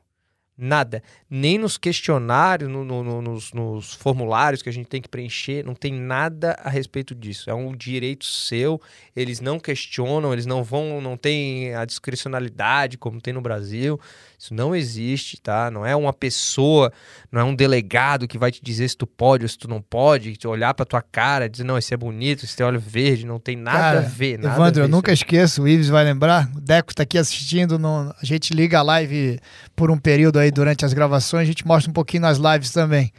Nada. 0.62 1.02
Nem 1.30 1.58
nos 1.58 1.78
questionários, 1.78 2.70
no, 2.70 2.84
no, 2.84 3.02
no, 3.02 3.22
nos, 3.22 3.54
nos, 3.54 3.94
formulários 3.94 4.62
que 4.62 4.68
a 4.68 4.74
gente 4.74 4.88
tem 4.88 5.02
que 5.02 5.08
preencher, 5.08 5.66
não 5.66 5.74
tem 5.74 5.94
nada 5.94 6.52
a 6.62 6.70
respeito 6.70 7.16
disso. 7.16 7.50
É 7.50 7.54
um 7.54 7.74
direito 7.74 8.26
seu, 8.26 8.82
eles 9.16 9.40
não 9.40 9.58
questionam, 9.58 10.34
eles 10.34 10.46
não 10.46 10.62
vão, 10.62 11.00
não 11.00 11.16
tem 11.16 11.74
a 11.74 11.86
discricionalidade 11.86 12.98
como 12.98 13.22
tem 13.22 13.34
no 13.34 13.40
Brasil. 13.40 13.98
Isso 14.40 14.54
não 14.54 14.74
existe, 14.74 15.36
tá? 15.42 15.70
Não 15.70 15.86
é 15.86 15.94
uma 15.94 16.14
pessoa, 16.14 16.94
não 17.30 17.42
é 17.42 17.44
um 17.44 17.54
delegado 17.54 18.26
que 18.26 18.38
vai 18.38 18.50
te 18.50 18.64
dizer 18.64 18.88
se 18.88 18.96
tu 18.96 19.06
pode 19.06 19.44
ou 19.44 19.50
se 19.50 19.58
tu 19.58 19.68
não 19.68 19.82
pode, 19.82 20.38
te 20.38 20.48
olhar 20.48 20.74
pra 20.74 20.86
tua 20.86 21.02
cara, 21.02 21.50
dizer, 21.50 21.66
não, 21.66 21.78
esse 21.78 21.94
é 21.94 21.98
bonito, 21.98 22.46
esse 22.46 22.56
tem 22.56 22.66
olho 22.66 22.80
verde, 22.80 23.26
não 23.26 23.38
tem 23.38 23.58
nada 23.58 23.78
cara, 23.78 24.00
a 24.00 24.04
ver. 24.04 24.40
Nada 24.40 24.56
Evandro, 24.56 24.82
a 24.82 24.86
ver, 24.86 24.90
eu 24.90 24.96
nunca 24.96 25.12
esqueço, 25.12 25.64
o 25.64 25.68
Ives 25.68 25.90
vai 25.90 26.06
lembrar, 26.06 26.50
o 26.56 26.62
Deco 26.62 26.96
tá 26.96 27.04
aqui 27.04 27.18
assistindo, 27.18 27.78
no, 27.78 28.16
a 28.18 28.26
gente 28.26 28.54
liga 28.54 28.80
a 28.80 28.82
live 28.82 29.38
por 29.76 29.92
um 29.92 29.98
período 29.98 30.40
aí 30.40 30.52
durante 30.52 30.86
as 30.86 30.94
gravações, 30.94 31.44
a 31.44 31.46
gente 31.46 31.68
mostra 31.68 31.92
um 31.92 31.94
pouquinho 31.94 32.22
nas 32.22 32.38
lives 32.38 32.72
também. 32.72 33.12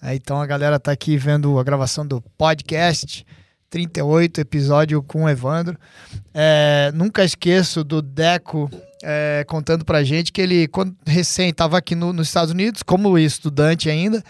Aí, 0.00 0.18
então 0.18 0.40
a 0.40 0.46
galera 0.46 0.78
tá 0.78 0.92
aqui 0.92 1.16
vendo 1.16 1.58
a 1.58 1.64
gravação 1.64 2.06
do 2.06 2.22
podcast 2.38 3.26
38, 3.68 4.40
episódio 4.40 5.02
com 5.02 5.24
o 5.24 5.28
Evandro. 5.28 5.76
É, 6.32 6.92
nunca 6.94 7.24
esqueço 7.24 7.82
do 7.82 8.00
Deco 8.00 8.70
é, 9.02 9.44
contando 9.48 9.84
pra 9.84 10.04
gente 10.04 10.30
que 10.32 10.40
ele, 10.40 10.68
quando 10.68 10.94
recém 11.06 11.50
estava 11.50 11.78
aqui 11.78 11.94
no, 11.94 12.12
nos 12.12 12.28
Estados 12.28 12.52
Unidos, 12.52 12.82
como 12.82 13.18
estudante 13.18 13.88
ainda, 13.88 14.22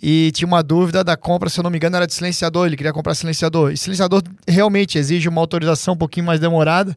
e 0.00 0.30
tinha 0.32 0.46
uma 0.46 0.62
dúvida 0.62 1.02
da 1.02 1.16
compra, 1.16 1.48
se 1.48 1.58
eu 1.58 1.62
não 1.64 1.70
me 1.70 1.78
engano, 1.78 1.96
era 1.96 2.06
de 2.06 2.14
silenciador, 2.14 2.66
ele 2.66 2.76
queria 2.76 2.92
comprar 2.92 3.14
silenciador. 3.14 3.72
E 3.72 3.76
silenciador 3.76 4.22
realmente 4.46 4.98
exige 4.98 5.28
uma 5.28 5.40
autorização 5.40 5.94
um 5.94 5.96
pouquinho 5.96 6.26
mais 6.26 6.40
demorada. 6.40 6.96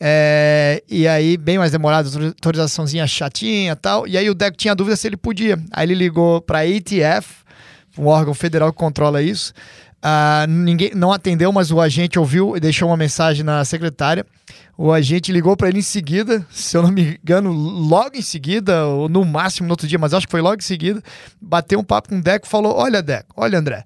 É, 0.00 0.82
e 0.88 1.08
aí, 1.08 1.36
bem 1.36 1.58
mais 1.58 1.72
demorado, 1.72 2.08
autorizaçãozinha 2.26 3.06
chatinha 3.06 3.74
tal. 3.74 4.06
E 4.06 4.16
aí 4.16 4.30
o 4.30 4.34
Deco 4.34 4.56
tinha 4.56 4.74
dúvida 4.74 4.96
se 4.96 5.08
ele 5.08 5.16
podia. 5.16 5.58
Aí 5.72 5.86
ele 5.86 5.94
ligou 5.94 6.40
para 6.40 6.60
a 6.60 6.62
ATF, 6.62 7.42
um 7.98 8.06
órgão 8.06 8.32
federal 8.32 8.72
que 8.72 8.78
controla 8.78 9.20
isso. 9.20 9.52
Uh, 9.98 10.46
ninguém 10.48 10.92
não 10.94 11.12
atendeu, 11.12 11.50
mas 11.50 11.72
o 11.72 11.80
agente 11.80 12.16
ouviu 12.18 12.56
e 12.56 12.60
deixou 12.60 12.88
uma 12.88 12.96
mensagem 12.96 13.42
na 13.44 13.64
secretária. 13.64 14.24
O 14.80 14.92
agente 14.92 15.32
ligou 15.32 15.56
para 15.56 15.68
ele 15.68 15.80
em 15.80 15.82
seguida, 15.82 16.46
se 16.52 16.76
eu 16.76 16.84
não 16.84 16.92
me 16.92 17.18
engano, 17.20 17.50
logo 17.50 18.16
em 18.16 18.22
seguida, 18.22 18.86
ou 18.86 19.08
no 19.08 19.24
máximo 19.24 19.66
no 19.66 19.72
outro 19.72 19.88
dia, 19.88 19.98
mas 19.98 20.14
acho 20.14 20.24
que 20.24 20.30
foi 20.30 20.40
logo 20.40 20.58
em 20.58 20.64
seguida. 20.64 21.02
Bateu 21.40 21.80
um 21.80 21.84
papo 21.84 22.10
com 22.10 22.18
o 22.18 22.22
Deco 22.22 22.46
e 22.46 22.48
falou: 22.48 22.76
Olha, 22.76 23.02
Deco, 23.02 23.34
olha, 23.36 23.58
André, 23.58 23.84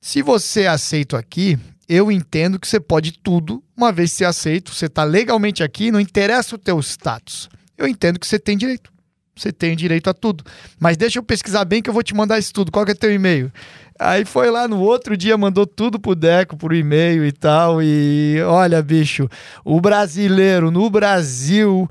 se 0.00 0.22
você 0.22 0.62
é 0.62 0.68
aceito 0.68 1.16
aqui, 1.16 1.58
eu 1.88 2.12
entendo 2.12 2.60
que 2.60 2.68
você 2.68 2.78
pode 2.78 3.18
tudo, 3.18 3.64
uma 3.76 3.90
vez 3.90 4.12
ser 4.12 4.24
aceito, 4.24 4.72
você 4.72 4.86
está 4.86 5.02
legalmente 5.02 5.60
aqui, 5.60 5.90
não 5.90 5.98
interessa 5.98 6.54
o 6.54 6.58
teu 6.58 6.78
status. 6.78 7.50
Eu 7.76 7.88
entendo 7.88 8.20
que 8.20 8.26
você 8.26 8.38
tem 8.38 8.56
direito. 8.56 8.91
Você 9.34 9.50
tem 9.50 9.74
direito 9.74 10.10
a 10.10 10.14
tudo. 10.14 10.44
Mas 10.78 10.96
deixa 10.96 11.18
eu 11.18 11.22
pesquisar 11.22 11.64
bem 11.64 11.80
que 11.82 11.88
eu 11.88 11.94
vou 11.94 12.02
te 12.02 12.14
mandar 12.14 12.38
isso 12.38 12.52
tudo. 12.52 12.70
Qual 12.70 12.84
que 12.84 12.92
é 12.92 12.94
teu 12.94 13.12
e-mail? 13.12 13.50
Aí 13.98 14.24
foi 14.24 14.50
lá 14.50 14.66
no 14.66 14.80
outro 14.80 15.16
dia, 15.16 15.38
mandou 15.38 15.66
tudo 15.66 15.98
pro 15.98 16.14
Deco, 16.14 16.56
por 16.56 16.74
e-mail 16.74 17.24
e 17.24 17.32
tal. 17.32 17.82
E 17.82 18.40
olha, 18.44 18.82
bicho, 18.82 19.28
o 19.64 19.80
brasileiro 19.80 20.70
no 20.70 20.90
Brasil, 20.90 21.88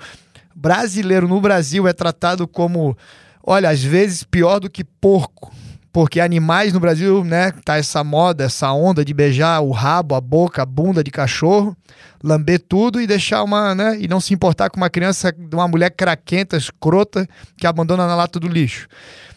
brasileiro 0.54 1.28
no 1.28 1.40
Brasil 1.40 1.88
é 1.88 1.94
tratado 1.94 2.48
como, 2.48 2.98
olha, 3.44 3.70
às 3.70 3.84
vezes 3.84 4.24
pior 4.24 4.60
do 4.60 4.70
que 4.70 4.84
porco 4.84 5.52
porque 5.92 6.20
animais 6.20 6.72
no 6.74 6.80
Brasil, 6.80 7.24
né, 7.24 7.52
tá 7.66 7.78
essa 7.78 8.04
moda, 8.04 8.46
essa 8.46 8.72
onda 8.72 9.04
de 9.04 9.14
beijar 9.14 9.62
o 9.62 9.72
rabo, 9.72 10.16
a 10.16 10.22
boca, 10.22 10.62
a 10.62 10.66
bunda 10.66 11.04
de 11.04 11.12
cachorro, 11.12 11.76
lamber 12.24 12.60
tudo 12.60 13.02
e 13.02 13.08
deixar 13.08 13.44
uma, 13.44 13.76
né, 13.76 13.98
e 14.00 14.08
não 14.08 14.22
se 14.22 14.34
importar 14.34 14.70
com 14.70 14.78
uma 14.78 14.90
criança, 14.90 15.34
uma 15.54 15.68
mulher 15.68 15.92
craquenta, 15.92 16.56
escrota, 16.56 17.28
que 17.58 17.68
abandona 17.68 18.08
na 18.08 18.16
lata 18.16 18.40
do 18.40 18.48
lixo. 18.48 18.88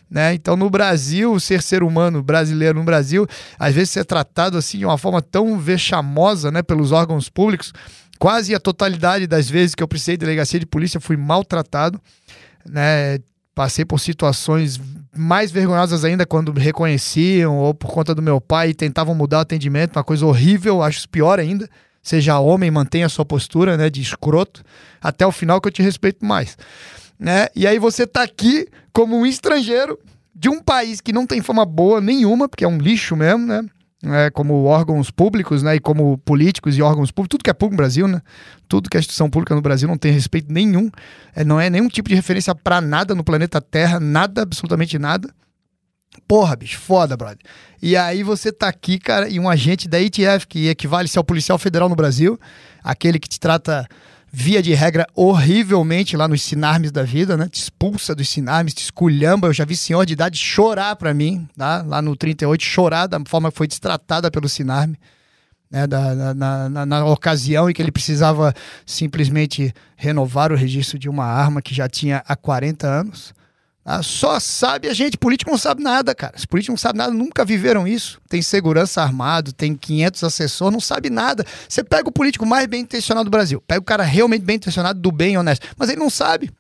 Né? 0.09 0.35
Então, 0.35 0.55
no 0.55 0.71
Brasil, 0.71 1.41
ser 1.41 1.61
ser 1.61 1.83
humano 1.83 2.23
brasileiro 2.23 2.79
no 2.79 2.85
Brasil, 2.85 3.27
às 3.59 3.75
vezes 3.75 3.91
ser 3.91 4.05
tratado 4.05 4.57
assim 4.57 4.79
de 4.79 4.85
uma 4.85 4.97
forma 4.97 5.21
tão 5.21 5.59
vexamosa, 5.59 6.53
né, 6.53 6.63
pelos 6.63 6.93
órgãos 6.93 7.29
públicos, 7.29 7.73
quase 8.19 8.55
a 8.55 8.61
totalidade 8.61 9.27
das 9.27 9.51
vezes 9.51 9.75
que 9.75 9.83
eu 9.83 9.89
precisei 9.89 10.17
de 10.17 10.25
delegacia 10.25 10.61
de 10.61 10.67
polícia 10.67 11.01
fui 11.01 11.17
maltratado, 11.17 12.01
né? 12.65 13.19
Passei 13.55 13.85
por 13.85 14.01
situações 14.01 14.81
mais 15.17 15.51
vergonhosas 15.51 16.05
ainda 16.05 16.27
quando 16.27 16.53
reconheciam 16.53 17.57
ou 17.57 17.75
por 17.75 17.91
conta 17.91 18.15
do 18.15 18.23
meu 18.23 18.41
pai 18.41 18.71
e 18.71 18.75
tentavam 18.75 19.15
mudar 19.15 19.39
o 19.39 19.41
atendimento, 19.41 19.97
uma 19.97 20.05
coisa 20.05 20.27
horrível, 20.27 20.83
acho 20.83 21.09
pior 21.09 21.39
ainda. 21.39 21.69
Seja 22.03 22.39
homem, 22.39 22.71
mantenha 22.71 23.07
a 23.07 23.09
sua 23.09 23.25
postura, 23.25 23.77
né, 23.77 23.89
de 23.89 24.03
escroto, 24.03 24.63
até 25.01 25.27
o 25.27 25.33
final 25.33 25.61
que 25.61 25.69
eu 25.69 25.73
te 25.73 25.83
respeito 25.83 26.25
mais, 26.25 26.57
né? 27.19 27.49
E 27.57 27.67
aí 27.67 27.79
você 27.79 28.07
tá 28.07 28.23
aqui 28.23 28.69
como 28.93 29.17
um 29.17 29.25
estrangeiro 29.25 29.99
de 30.35 30.51
um 30.51 30.61
país 30.61 31.01
que 31.01 31.13
não 31.13 31.27
tem 31.27 31.41
fama 31.41 31.65
boa 31.65 32.01
nenhuma, 32.01 32.47
porque 32.47 32.65
é 32.65 32.69
um 32.69 32.77
lixo 32.77 33.17
mesmo, 33.17 33.47
né? 33.47 33.65
É, 34.07 34.31
como 34.31 34.65
órgãos 34.65 35.11
públicos, 35.11 35.63
né, 35.63 35.77
e 35.77 35.81
como 35.81 36.19
políticos 36.19 36.77
e 36.77 36.83
órgãos 36.83 37.11
públicos, 37.11 37.31
tudo 37.31 37.45
que 37.45 37.51
é 37.51 37.55
público 37.55 37.75
no 37.75 37.79
Brasil, 37.79 38.07
né, 38.07 38.21
tudo 38.69 38.91
que 38.91 38.97
é 38.97 39.01
instituição 39.01 39.31
pública 39.31 39.55
no 39.55 39.63
Brasil 39.63 39.89
não 39.89 39.97
tem 39.97 40.13
respeito 40.13 40.53
nenhum, 40.53 40.91
é, 41.35 41.43
não 41.43 41.59
é 41.59 41.71
nenhum 41.71 41.89
tipo 41.89 42.09
de 42.09 42.15
referência 42.15 42.55
para 42.55 42.81
nada 42.81 43.15
no 43.15 43.25
planeta 43.25 43.63
Terra, 43.63 43.99
nada, 43.99 44.43
absolutamente 44.43 44.99
nada. 44.99 45.33
Porra, 46.29 46.55
bicho, 46.55 46.79
foda, 46.79 47.17
brother. 47.17 47.39
E 47.83 47.97
aí 47.97 48.23
você 48.23 48.53
tá 48.53 48.69
aqui, 48.69 48.99
cara, 48.99 49.29
e 49.29 49.41
um 49.41 49.49
agente 49.49 49.89
da 49.89 50.01
ETF, 50.01 50.47
que 50.47 50.69
equivale-se 50.69 51.19
ao 51.19 51.25
policial 51.25 51.59
federal 51.59 51.89
no 51.89 51.97
Brasil, 51.97 52.39
aquele 52.83 53.19
que 53.19 53.29
te 53.29 53.41
trata 53.41 53.87
via 54.37 54.61
de 54.61 54.75
regra, 54.75 55.07
horrivelmente 55.15 56.17
lá 56.17 56.27
nos 56.27 56.43
sinarmes 56.43 56.91
da 56.91 57.05
vida, 57.05 57.37
né? 57.37 57.49
Te 57.49 57.61
expulsa 57.63 58.17
dos 58.17 58.29
sinarmes, 58.29 58.75
te 58.75 58.83
esculhamba. 58.83 59.47
Eu 59.47 59.53
já 59.53 59.65
vi 59.65 59.77
senhor 59.77 60.05
de 60.05 60.15
idade 60.15 60.37
chorar 60.37 60.97
para 60.97 61.15
mim, 61.15 61.49
tá? 61.57 61.85
lá 61.87 62.03
no 62.03 62.17
38, 62.17 62.61
chorar 62.65 63.07
da 63.07 63.21
forma 63.27 63.53
que 63.53 63.57
foi 63.57 63.69
destratada 63.69 64.33
pelo 64.33 64.49
sinarme. 64.49 64.99
Né, 65.71 65.87
da, 65.87 66.35
na, 66.35 66.69
na, 66.69 66.87
na, 66.87 67.05
ocasião 67.07 67.71
em 67.71 67.73
que 67.73 67.81
ele 67.81 67.91
precisava 67.91 68.55
simplesmente 68.85 69.73
renovar 69.97 70.53
o 70.53 70.57
registro 70.57 70.99
de 70.99 71.09
uma 71.09 71.25
arma 71.25 71.63
que 71.63 71.75
já 71.75 71.89
tinha 71.89 72.23
há 72.27 72.37
40 72.37 72.87
anos. 72.87 73.35
Ah, 73.85 74.03
só 74.03 74.41
sabe 74.41 74.89
a 74.89 74.95
gente, 74.95 75.19
político 75.19 75.51
não 75.51 75.59
sabe 75.59 75.83
nada, 75.83 76.15
cara. 76.15 76.35
Os 76.37 76.47
políticos 76.47 76.73
não 76.73 76.79
sabem 76.79 76.99
nada, 76.99 77.13
nunca 77.13 77.45
viveram 77.45 77.87
isso. 77.87 78.19
Tem 78.29 78.41
segurança 78.41 79.03
armado, 79.03 79.53
tem 79.53 79.75
500 79.75 80.25
assessores, 80.25 80.73
não 80.73 80.81
sabe 80.81 81.11
nada. 81.11 81.45
Você 81.69 81.85
pega 81.85 82.09
o 82.09 82.13
político 82.13 82.47
mais 82.47 82.67
bem 82.67 82.81
intencionado 82.81 83.25
do 83.25 83.31
Brasil, 83.31 83.61
pega 83.67 83.81
o 83.81 83.85
cara 83.85 84.03
realmente 84.03 84.43
bem 84.43 84.57
intencionado, 84.57 84.99
do 84.99 85.13
bem 85.13 85.37
honesto, 85.37 85.67
mas 85.77 85.91
ele 85.91 85.99
não 85.99 86.09
sabe. 86.09 86.51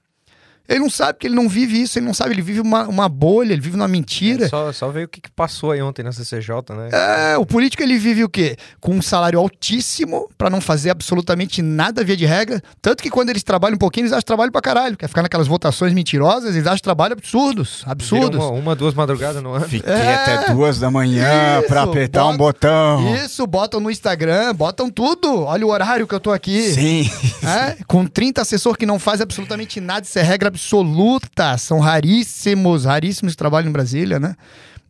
Ele 0.66 0.80
não 0.80 0.88
sabe 0.88 1.18
que 1.18 1.26
ele 1.26 1.34
não 1.34 1.46
vive 1.46 1.82
isso, 1.82 1.98
ele 1.98 2.06
não 2.06 2.14
sabe, 2.14 2.32
ele 2.32 2.40
vive 2.40 2.60
uma, 2.60 2.88
uma 2.88 3.06
bolha, 3.06 3.52
ele 3.52 3.60
vive 3.60 3.76
numa 3.76 3.86
mentira. 3.86 4.46
É, 4.46 4.48
só, 4.48 4.72
só 4.72 4.88
ver 4.88 5.04
o 5.04 5.08
que, 5.08 5.20
que, 5.20 5.30
passou 5.30 5.72
aí 5.72 5.82
ontem 5.82 6.02
na 6.02 6.10
CCJ, 6.10 6.54
né? 6.70 6.88
É, 6.90 7.36
o 7.36 7.44
político 7.44 7.82
ele 7.82 7.98
vive 7.98 8.24
o 8.24 8.28
quê? 8.30 8.56
Com 8.80 8.92
um 8.92 9.02
salário 9.02 9.38
altíssimo 9.38 10.26
para 10.38 10.48
não 10.48 10.62
fazer 10.62 10.88
absolutamente 10.88 11.60
nada 11.60 12.02
via 12.02 12.16
de 12.16 12.24
regra. 12.24 12.62
Tanto 12.80 13.02
que 13.02 13.10
quando 13.10 13.28
eles 13.28 13.42
trabalham 13.42 13.74
um 13.74 13.78
pouquinho, 13.78 14.04
eles 14.04 14.12
acham 14.12 14.22
trabalho 14.22 14.50
pra 14.50 14.62
caralho. 14.62 14.96
Quer 14.96 15.06
ficar 15.06 15.22
naquelas 15.22 15.46
votações 15.46 15.92
mentirosas, 15.92 16.54
eles 16.54 16.66
acham 16.66 16.78
trabalho 16.78 17.12
absurdos. 17.12 17.82
Absurdos. 17.84 18.42
Uma, 18.42 18.50
uma, 18.50 18.74
duas 18.74 18.94
madrugadas 18.94 19.42
no 19.42 19.52
ano. 19.52 19.68
Fiquei 19.68 19.92
é, 19.92 20.14
até 20.14 20.52
duas 20.52 20.78
da 20.78 20.90
manhã 20.90 21.58
isso, 21.58 21.68
pra 21.68 21.82
apertar 21.82 22.22
bota, 22.22 22.34
um 22.34 22.36
botão. 22.38 23.14
Isso, 23.16 23.46
botam 23.46 23.80
no 23.80 23.90
Instagram, 23.90 24.54
botam 24.54 24.88
tudo. 24.88 25.42
Olha 25.42 25.66
o 25.66 25.70
horário 25.70 26.06
que 26.06 26.14
eu 26.14 26.20
tô 26.20 26.32
aqui. 26.32 26.72
Sim. 26.72 27.10
É, 27.44 27.76
com 27.86 28.06
30 28.06 28.40
assessores 28.40 28.78
que 28.78 28.86
não 28.86 28.98
faz 28.98 29.20
absolutamente 29.20 29.78
nada, 29.78 30.06
isso 30.06 30.18
é 30.18 30.22
regra 30.22 30.53
absoluta. 30.54 31.58
São 31.58 31.80
raríssimos, 31.80 32.84
raríssimos 32.84 33.36
trabalhos 33.36 33.68
em 33.68 33.72
Brasília, 33.72 34.18
né? 34.18 34.36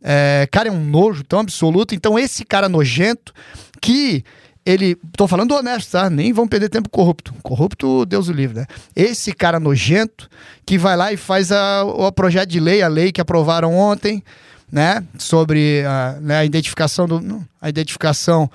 É, 0.03 0.47
cara, 0.53 0.69
é 0.69 0.73
um 0.73 0.85
nojo 0.85 1.25
tão 1.25 1.41
absoluto. 1.41 1.95
Então, 1.95 2.19
esse 2.19 2.45
cara 2.45 2.69
nojento 2.69 3.33
que 3.81 4.23
ele. 4.65 4.97
Tô 5.17 5.27
falando 5.27 5.53
honesto, 5.53 5.93
tá? 5.93 6.09
Nem 6.11 6.33
vamos 6.33 6.51
perder 6.51 6.69
tempo 6.69 6.89
corrupto. 6.89 7.35
Corrupto, 7.43 8.05
Deus 8.05 8.29
o 8.29 8.33
livre, 8.33 8.61
né? 8.61 8.67
Esse 8.95 9.33
cara 9.33 9.59
nojento 9.59 10.29
que 10.67 10.77
vai 10.77 10.97
lá 10.97 11.13
e 11.13 11.17
faz 11.17 11.51
a, 11.51 11.85
o 11.85 12.13
projeto 12.13 12.51
de 12.51 12.61
lei, 12.61 12.83
a 12.83 12.89
lei 12.89 13.11
que 13.11 13.21
aprovaram 13.21 13.75
ontem, 13.75 14.23
né? 14.71 15.03
Sobre 15.19 15.83
a, 15.87 16.19
né, 16.21 16.37
a 16.39 16.45
identificação 16.45 17.07
do. 17.07 17.45
A 17.61 17.69
identificação 17.69 18.51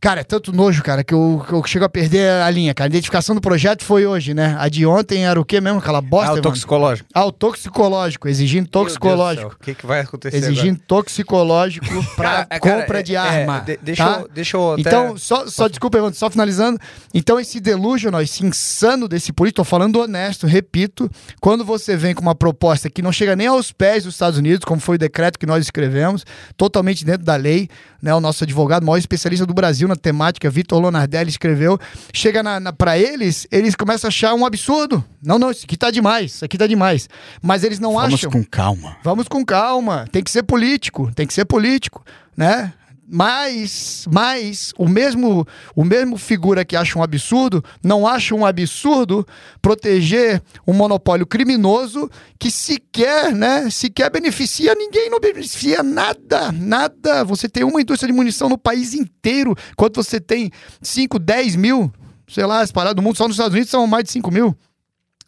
Cara, 0.00 0.22
é 0.22 0.24
tanto 0.24 0.50
nojo, 0.50 0.82
cara, 0.82 1.04
que 1.04 1.12
eu, 1.12 1.44
que 1.46 1.52
eu 1.52 1.62
chego 1.66 1.84
a 1.84 1.88
perder 1.88 2.30
a 2.40 2.50
linha, 2.50 2.72
cara. 2.72 2.88
A 2.88 2.90
identificação 2.90 3.34
do 3.34 3.40
projeto 3.40 3.84
foi 3.84 4.06
hoje, 4.06 4.32
né? 4.32 4.56
A 4.58 4.66
de 4.70 4.86
ontem 4.86 5.26
era 5.26 5.38
o 5.38 5.44
quê 5.44 5.60
mesmo? 5.60 5.78
Aquela 5.78 6.00
bosta, 6.00 6.30
Ah, 6.30 6.34
o 6.36 6.40
toxicológico. 6.40 7.08
Ah, 7.12 7.26
o 7.26 7.30
toxicológico, 7.30 8.26
exigindo 8.26 8.66
toxicológico. 8.66 9.54
O 9.60 9.62
que, 9.62 9.74
que 9.74 9.84
vai 9.84 10.00
acontecer 10.00 10.38
Exigindo 10.38 10.76
agora? 10.76 10.86
toxicológico 10.86 11.86
pra 12.16 12.46
cara, 12.46 12.60
compra 12.60 12.86
cara, 12.86 13.02
de 13.02 13.14
é, 13.14 13.18
arma. 13.18 13.58
É, 13.58 13.60
de, 13.60 13.76
deixa, 13.82 14.04
tá? 14.06 14.20
eu, 14.20 14.28
deixa 14.28 14.56
eu 14.56 14.72
até... 14.72 14.80
Então, 14.80 15.18
só, 15.18 15.46
só 15.46 15.68
desculpa, 15.68 15.98
Evandro, 15.98 16.18
só 16.18 16.30
finalizando. 16.30 16.80
Então, 17.12 17.38
esse 17.38 17.60
delusional, 17.60 18.22
esse 18.22 18.42
insano 18.42 19.06
desse 19.06 19.34
político, 19.34 19.56
tô 19.56 19.64
falando 19.64 20.00
honesto, 20.00 20.46
repito, 20.46 21.10
quando 21.42 21.62
você 21.62 21.94
vem 21.94 22.14
com 22.14 22.22
uma 22.22 22.34
proposta 22.34 22.88
que 22.88 23.02
não 23.02 23.12
chega 23.12 23.36
nem 23.36 23.48
aos 23.48 23.70
pés 23.70 24.04
dos 24.04 24.14
Estados 24.14 24.38
Unidos, 24.38 24.64
como 24.64 24.80
foi 24.80 24.94
o 24.94 24.98
decreto 24.98 25.38
que 25.38 25.44
nós 25.44 25.62
escrevemos, 25.62 26.24
totalmente 26.56 27.04
dentro 27.04 27.26
da 27.26 27.36
lei, 27.36 27.68
né? 28.00 28.14
O 28.14 28.20
nosso 28.20 28.44
advogado, 28.44 28.86
maior 28.86 28.96
especialista 28.96 29.44
do 29.44 29.52
Brasil 29.52 29.89
temática, 29.96 30.48
Vitor 30.48 30.70
Vitor 30.70 30.78
Lonardelli 30.78 31.28
escreveu, 31.30 31.78
chega 32.12 32.42
na, 32.42 32.60
na 32.60 32.72
para 32.72 32.96
eles, 32.98 33.46
eles 33.50 33.74
começam 33.74 34.06
a 34.06 34.10
achar 34.10 34.34
um 34.34 34.46
absurdo. 34.46 35.04
Não, 35.22 35.38
não, 35.38 35.50
isso 35.50 35.64
aqui 35.64 35.76
tá 35.76 35.90
demais, 35.90 36.34
isso 36.34 36.44
aqui 36.44 36.56
tá 36.56 36.66
demais. 36.66 37.08
Mas 37.42 37.64
eles 37.64 37.78
não 37.78 37.94
Vamos 37.94 38.14
acham. 38.14 38.30
Vamos 38.30 38.46
com 38.46 38.50
calma. 38.50 38.96
Vamos 39.02 39.28
com 39.28 39.44
calma. 39.44 40.06
Tem 40.12 40.22
que 40.22 40.30
ser 40.30 40.44
político, 40.44 41.10
tem 41.14 41.26
que 41.26 41.34
ser 41.34 41.44
político, 41.44 42.04
né? 42.36 42.72
Mas, 43.12 44.06
mas 44.12 44.72
o 44.78 44.86
mesmo, 44.88 45.44
o 45.74 45.84
mesmo 45.84 46.16
figura 46.16 46.64
que 46.64 46.76
acha 46.76 46.96
um 46.96 47.02
absurdo 47.02 47.64
não 47.82 48.06
acha 48.06 48.36
um 48.36 48.46
absurdo 48.46 49.26
proteger 49.60 50.40
um 50.64 50.72
monopólio 50.72 51.26
criminoso 51.26 52.08
que 52.38 52.52
sequer, 52.52 53.34
né, 53.34 53.68
sequer 53.68 54.10
beneficia 54.10 54.76
ninguém, 54.76 55.10
não 55.10 55.18
beneficia 55.18 55.82
nada, 55.82 56.52
nada. 56.52 57.24
Você 57.24 57.48
tem 57.48 57.64
uma 57.64 57.80
indústria 57.80 58.06
de 58.06 58.16
munição 58.16 58.48
no 58.48 58.56
país 58.56 58.94
inteiro, 58.94 59.56
enquanto 59.72 59.96
você 59.96 60.20
tem 60.20 60.52
5, 60.80 61.18
10 61.18 61.56
mil, 61.56 61.92
sei 62.28 62.46
lá, 62.46 62.62
espalhado 62.62 63.02
no 63.02 63.02
mundo, 63.02 63.16
só 63.16 63.26
nos 63.26 63.34
Estados 63.34 63.54
Unidos 63.54 63.70
são 63.70 63.88
mais 63.88 64.04
de 64.04 64.12
5 64.12 64.30
mil. 64.30 64.56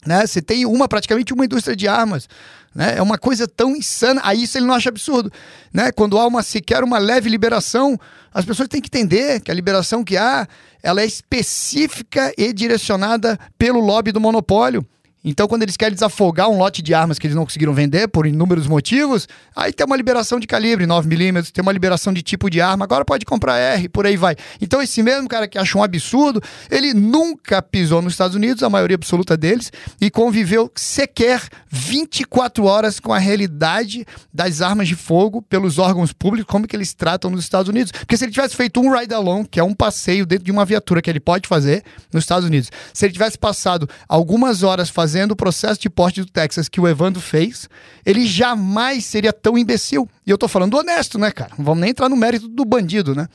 Né? 0.05 0.25
Você 0.25 0.41
tem 0.41 0.65
uma, 0.65 0.87
praticamente 0.87 1.33
uma 1.33 1.43
indústria 1.43 1.75
de 1.75 1.87
armas. 1.87 2.29
Né? 2.73 2.95
É 2.97 3.01
uma 3.01 3.17
coisa 3.17 3.47
tão 3.47 3.75
insana. 3.75 4.21
Aí 4.23 4.43
isso 4.43 4.57
ele 4.57 4.65
não 4.65 4.73
acha 4.73 4.89
absurdo. 4.89 5.31
Né? 5.71 5.91
Quando 5.91 6.17
há 6.17 6.25
uma 6.25 6.41
sequer 6.41 6.83
uma 6.83 6.97
leve 6.97 7.29
liberação, 7.29 7.99
as 8.33 8.45
pessoas 8.45 8.67
têm 8.67 8.81
que 8.81 8.87
entender 8.87 9.39
que 9.41 9.51
a 9.51 9.53
liberação 9.53 10.03
que 10.03 10.17
há 10.17 10.47
ela 10.81 11.01
é 11.01 11.05
específica 11.05 12.33
e 12.37 12.51
direcionada 12.51 13.39
pelo 13.57 13.79
lobby 13.79 14.11
do 14.11 14.19
monopólio. 14.19 14.85
Então, 15.23 15.47
quando 15.47 15.63
eles 15.63 15.77
querem 15.77 15.93
desafogar 15.93 16.49
um 16.49 16.57
lote 16.57 16.81
de 16.81 16.93
armas 16.93 17.17
que 17.17 17.25
eles 17.25 17.35
não 17.35 17.45
conseguiram 17.45 17.73
vender 17.73 18.09
por 18.09 18.27
inúmeros 18.27 18.67
motivos, 18.67 19.27
aí 19.55 19.71
tem 19.71 19.85
uma 19.85 19.95
liberação 19.95 20.37
de 20.37 20.45
calibre 20.45 20.85
9mm, 20.85 21.49
tem 21.51 21.61
uma 21.61 21.71
liberação 21.71 22.11
de 22.11 22.21
tipo 22.21 22.49
de 22.49 22.59
arma, 22.59 22.83
agora 22.83 23.05
pode 23.05 23.25
comprar 23.25 23.57
R, 23.57 23.87
por 23.87 24.05
aí 24.05 24.17
vai. 24.17 24.35
Então, 24.61 24.81
esse 24.81 25.01
mesmo 25.01 25.29
cara 25.29 25.47
que 25.47 25.57
acha 25.57 25.77
um 25.77 25.83
absurdo, 25.83 26.41
ele 26.69 26.93
nunca 26.93 27.61
pisou 27.61 28.01
nos 28.01 28.13
Estados 28.13 28.35
Unidos, 28.35 28.63
a 28.63 28.69
maioria 28.69 28.95
absoluta 28.95 29.37
deles, 29.37 29.71
e 30.01 30.11
conviveu 30.11 30.69
sequer 30.75 31.41
24 31.69 32.65
horas 32.65 32.99
com 32.99 33.13
a 33.13 33.19
realidade 33.19 34.05
das 34.33 34.61
armas 34.61 34.89
de 34.89 34.95
fogo 34.95 35.41
pelos 35.41 35.79
órgãos 35.79 36.11
públicos, 36.11 36.51
como 36.51 36.67
que 36.67 36.75
eles 36.75 36.93
tratam 36.93 37.31
nos 37.31 37.43
Estados 37.43 37.69
Unidos. 37.69 37.93
Porque 37.93 38.17
se 38.17 38.25
ele 38.25 38.31
tivesse 38.31 38.57
feito 38.57 38.81
um 38.81 38.91
ride-along, 38.93 39.45
que 39.45 39.59
é 39.59 39.63
um 39.63 39.73
passeio 39.73 40.25
dentro 40.25 40.43
de 40.43 40.51
uma 40.51 40.65
viatura 40.65 41.01
que 41.01 41.09
ele 41.09 41.21
pode 41.21 41.47
fazer 41.47 41.81
nos 42.11 42.23
Estados 42.23 42.45
Unidos, 42.45 42.69
se 42.93 43.05
ele 43.05 43.13
tivesse 43.13 43.37
passado 43.37 43.87
algumas 44.09 44.63
horas 44.63 44.89
fazendo 44.89 45.12
fazendo 45.13 45.33
o 45.33 45.35
processo 45.35 45.79
de 45.79 45.89
porte 45.91 46.21
do 46.21 46.25
Texas 46.25 46.67
que 46.67 46.81
o 46.81 46.87
Evandro 46.87 47.21
fez, 47.21 47.69
ele 48.03 48.25
jamais 48.25 49.05
seria 49.05 49.31
tão 49.31 49.55
imbecil. 49.55 50.09
E 50.25 50.31
eu 50.31 50.39
tô 50.39 50.47
falando 50.47 50.75
honesto, 50.75 51.19
né, 51.19 51.29
cara? 51.29 51.51
Não 51.55 51.63
vamos 51.63 51.81
nem 51.81 51.91
entrar 51.91 52.09
no 52.09 52.15
mérito 52.15 52.47
do 52.47 52.65
bandido, 52.65 53.13
né? 53.13 53.27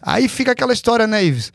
Aí 0.00 0.26
fica 0.26 0.52
aquela 0.52 0.72
história, 0.72 1.06
né, 1.06 1.22
Ives? 1.22 1.52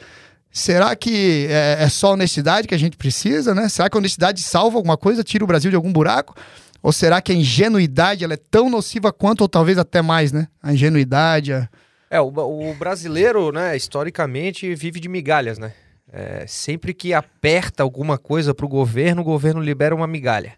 Será 0.51 0.95
que 0.95 1.47
é, 1.49 1.77
é 1.79 1.89
só 1.89 2.13
honestidade 2.13 2.67
que 2.67 2.75
a 2.75 2.77
gente 2.77 2.95
precisa, 2.95 3.55
né? 3.55 3.67
Será 3.67 3.89
que 3.89 3.97
a 3.97 3.99
honestidade 3.99 4.41
salva 4.41 4.77
alguma 4.77 4.95
coisa, 4.95 5.23
tira 5.23 5.43
o 5.43 5.47
Brasil 5.47 5.71
de 5.71 5.75
algum 5.75 5.91
buraco? 5.91 6.35
Ou 6.83 6.91
será 6.91 7.19
que 7.19 7.31
a 7.31 7.35
ingenuidade 7.35 8.23
ela 8.23 8.35
é 8.35 8.39
tão 8.51 8.69
nociva 8.69 9.11
quanto, 9.11 9.41
ou 9.41 9.49
talvez 9.49 9.79
até 9.79 10.03
mais, 10.03 10.31
né? 10.31 10.47
A 10.61 10.71
ingenuidade. 10.71 11.51
A... 11.51 11.67
É, 12.11 12.21
o, 12.21 12.27
o 12.27 12.75
brasileiro, 12.75 13.51
né, 13.51 13.75
historicamente, 13.75 14.75
vive 14.75 14.99
de 14.99 15.09
migalhas, 15.09 15.57
né? 15.57 15.73
É, 16.15 16.45
sempre 16.45 16.93
que 16.93 17.11
aperta 17.11 17.81
alguma 17.81 18.19
coisa 18.19 18.53
para 18.53 18.67
o 18.67 18.69
governo, 18.69 19.21
o 19.21 19.25
governo 19.25 19.59
libera 19.59 19.95
uma 19.95 20.05
migalha. 20.05 20.53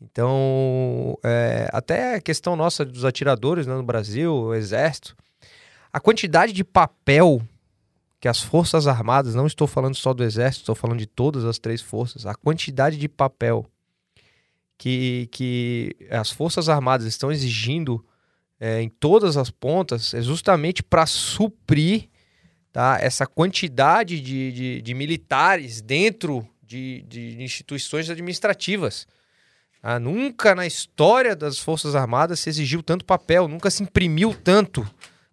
Então, 0.00 1.18
é, 1.22 1.68
até 1.72 2.14
a 2.14 2.20
questão 2.22 2.56
nossa 2.56 2.86
dos 2.86 3.04
atiradores 3.04 3.66
né, 3.66 3.74
no 3.74 3.82
Brasil, 3.82 4.32
o 4.32 4.54
Exército, 4.54 5.14
a 5.92 6.00
quantidade 6.00 6.54
de 6.54 6.64
papel 6.64 7.42
que 8.18 8.28
as 8.28 8.40
Forças 8.40 8.86
Armadas, 8.86 9.34
não 9.34 9.46
estou 9.46 9.66
falando 9.66 9.94
só 9.94 10.14
do 10.14 10.24
Exército, 10.24 10.62
estou 10.62 10.74
falando 10.74 10.98
de 10.98 11.06
todas 11.06 11.44
as 11.44 11.58
três 11.58 11.82
forças, 11.82 12.24
a 12.24 12.34
quantidade 12.34 12.96
de 12.96 13.08
papel 13.08 13.66
que, 14.78 15.28
que 15.30 15.94
as 16.10 16.30
Forças 16.30 16.68
Armadas 16.68 17.06
estão 17.06 17.30
exigindo 17.30 18.02
é, 18.58 18.80
em 18.80 18.88
todas 18.88 19.36
as 19.36 19.50
pontas 19.50 20.14
é 20.14 20.22
justamente 20.22 20.82
para 20.82 21.06
suprir 21.06 22.08
tá, 22.72 22.98
essa 23.00 23.26
quantidade 23.26 24.20
de, 24.20 24.52
de, 24.52 24.82
de 24.82 24.94
militares 24.94 25.80
dentro 25.80 26.46
de, 26.62 27.02
de, 27.08 27.42
instituições 27.42 28.10
administrativas. 28.10 29.06
Ah, 29.82 29.98
nunca 29.98 30.54
na 30.54 30.66
história 30.66 31.34
das 31.34 31.58
Forças 31.58 31.94
Armadas 31.94 32.40
se 32.40 32.50
exigiu 32.50 32.82
tanto 32.82 33.04
papel, 33.04 33.48
nunca 33.48 33.70
se 33.70 33.82
imprimiu 33.82 34.34
tanto, 34.34 34.88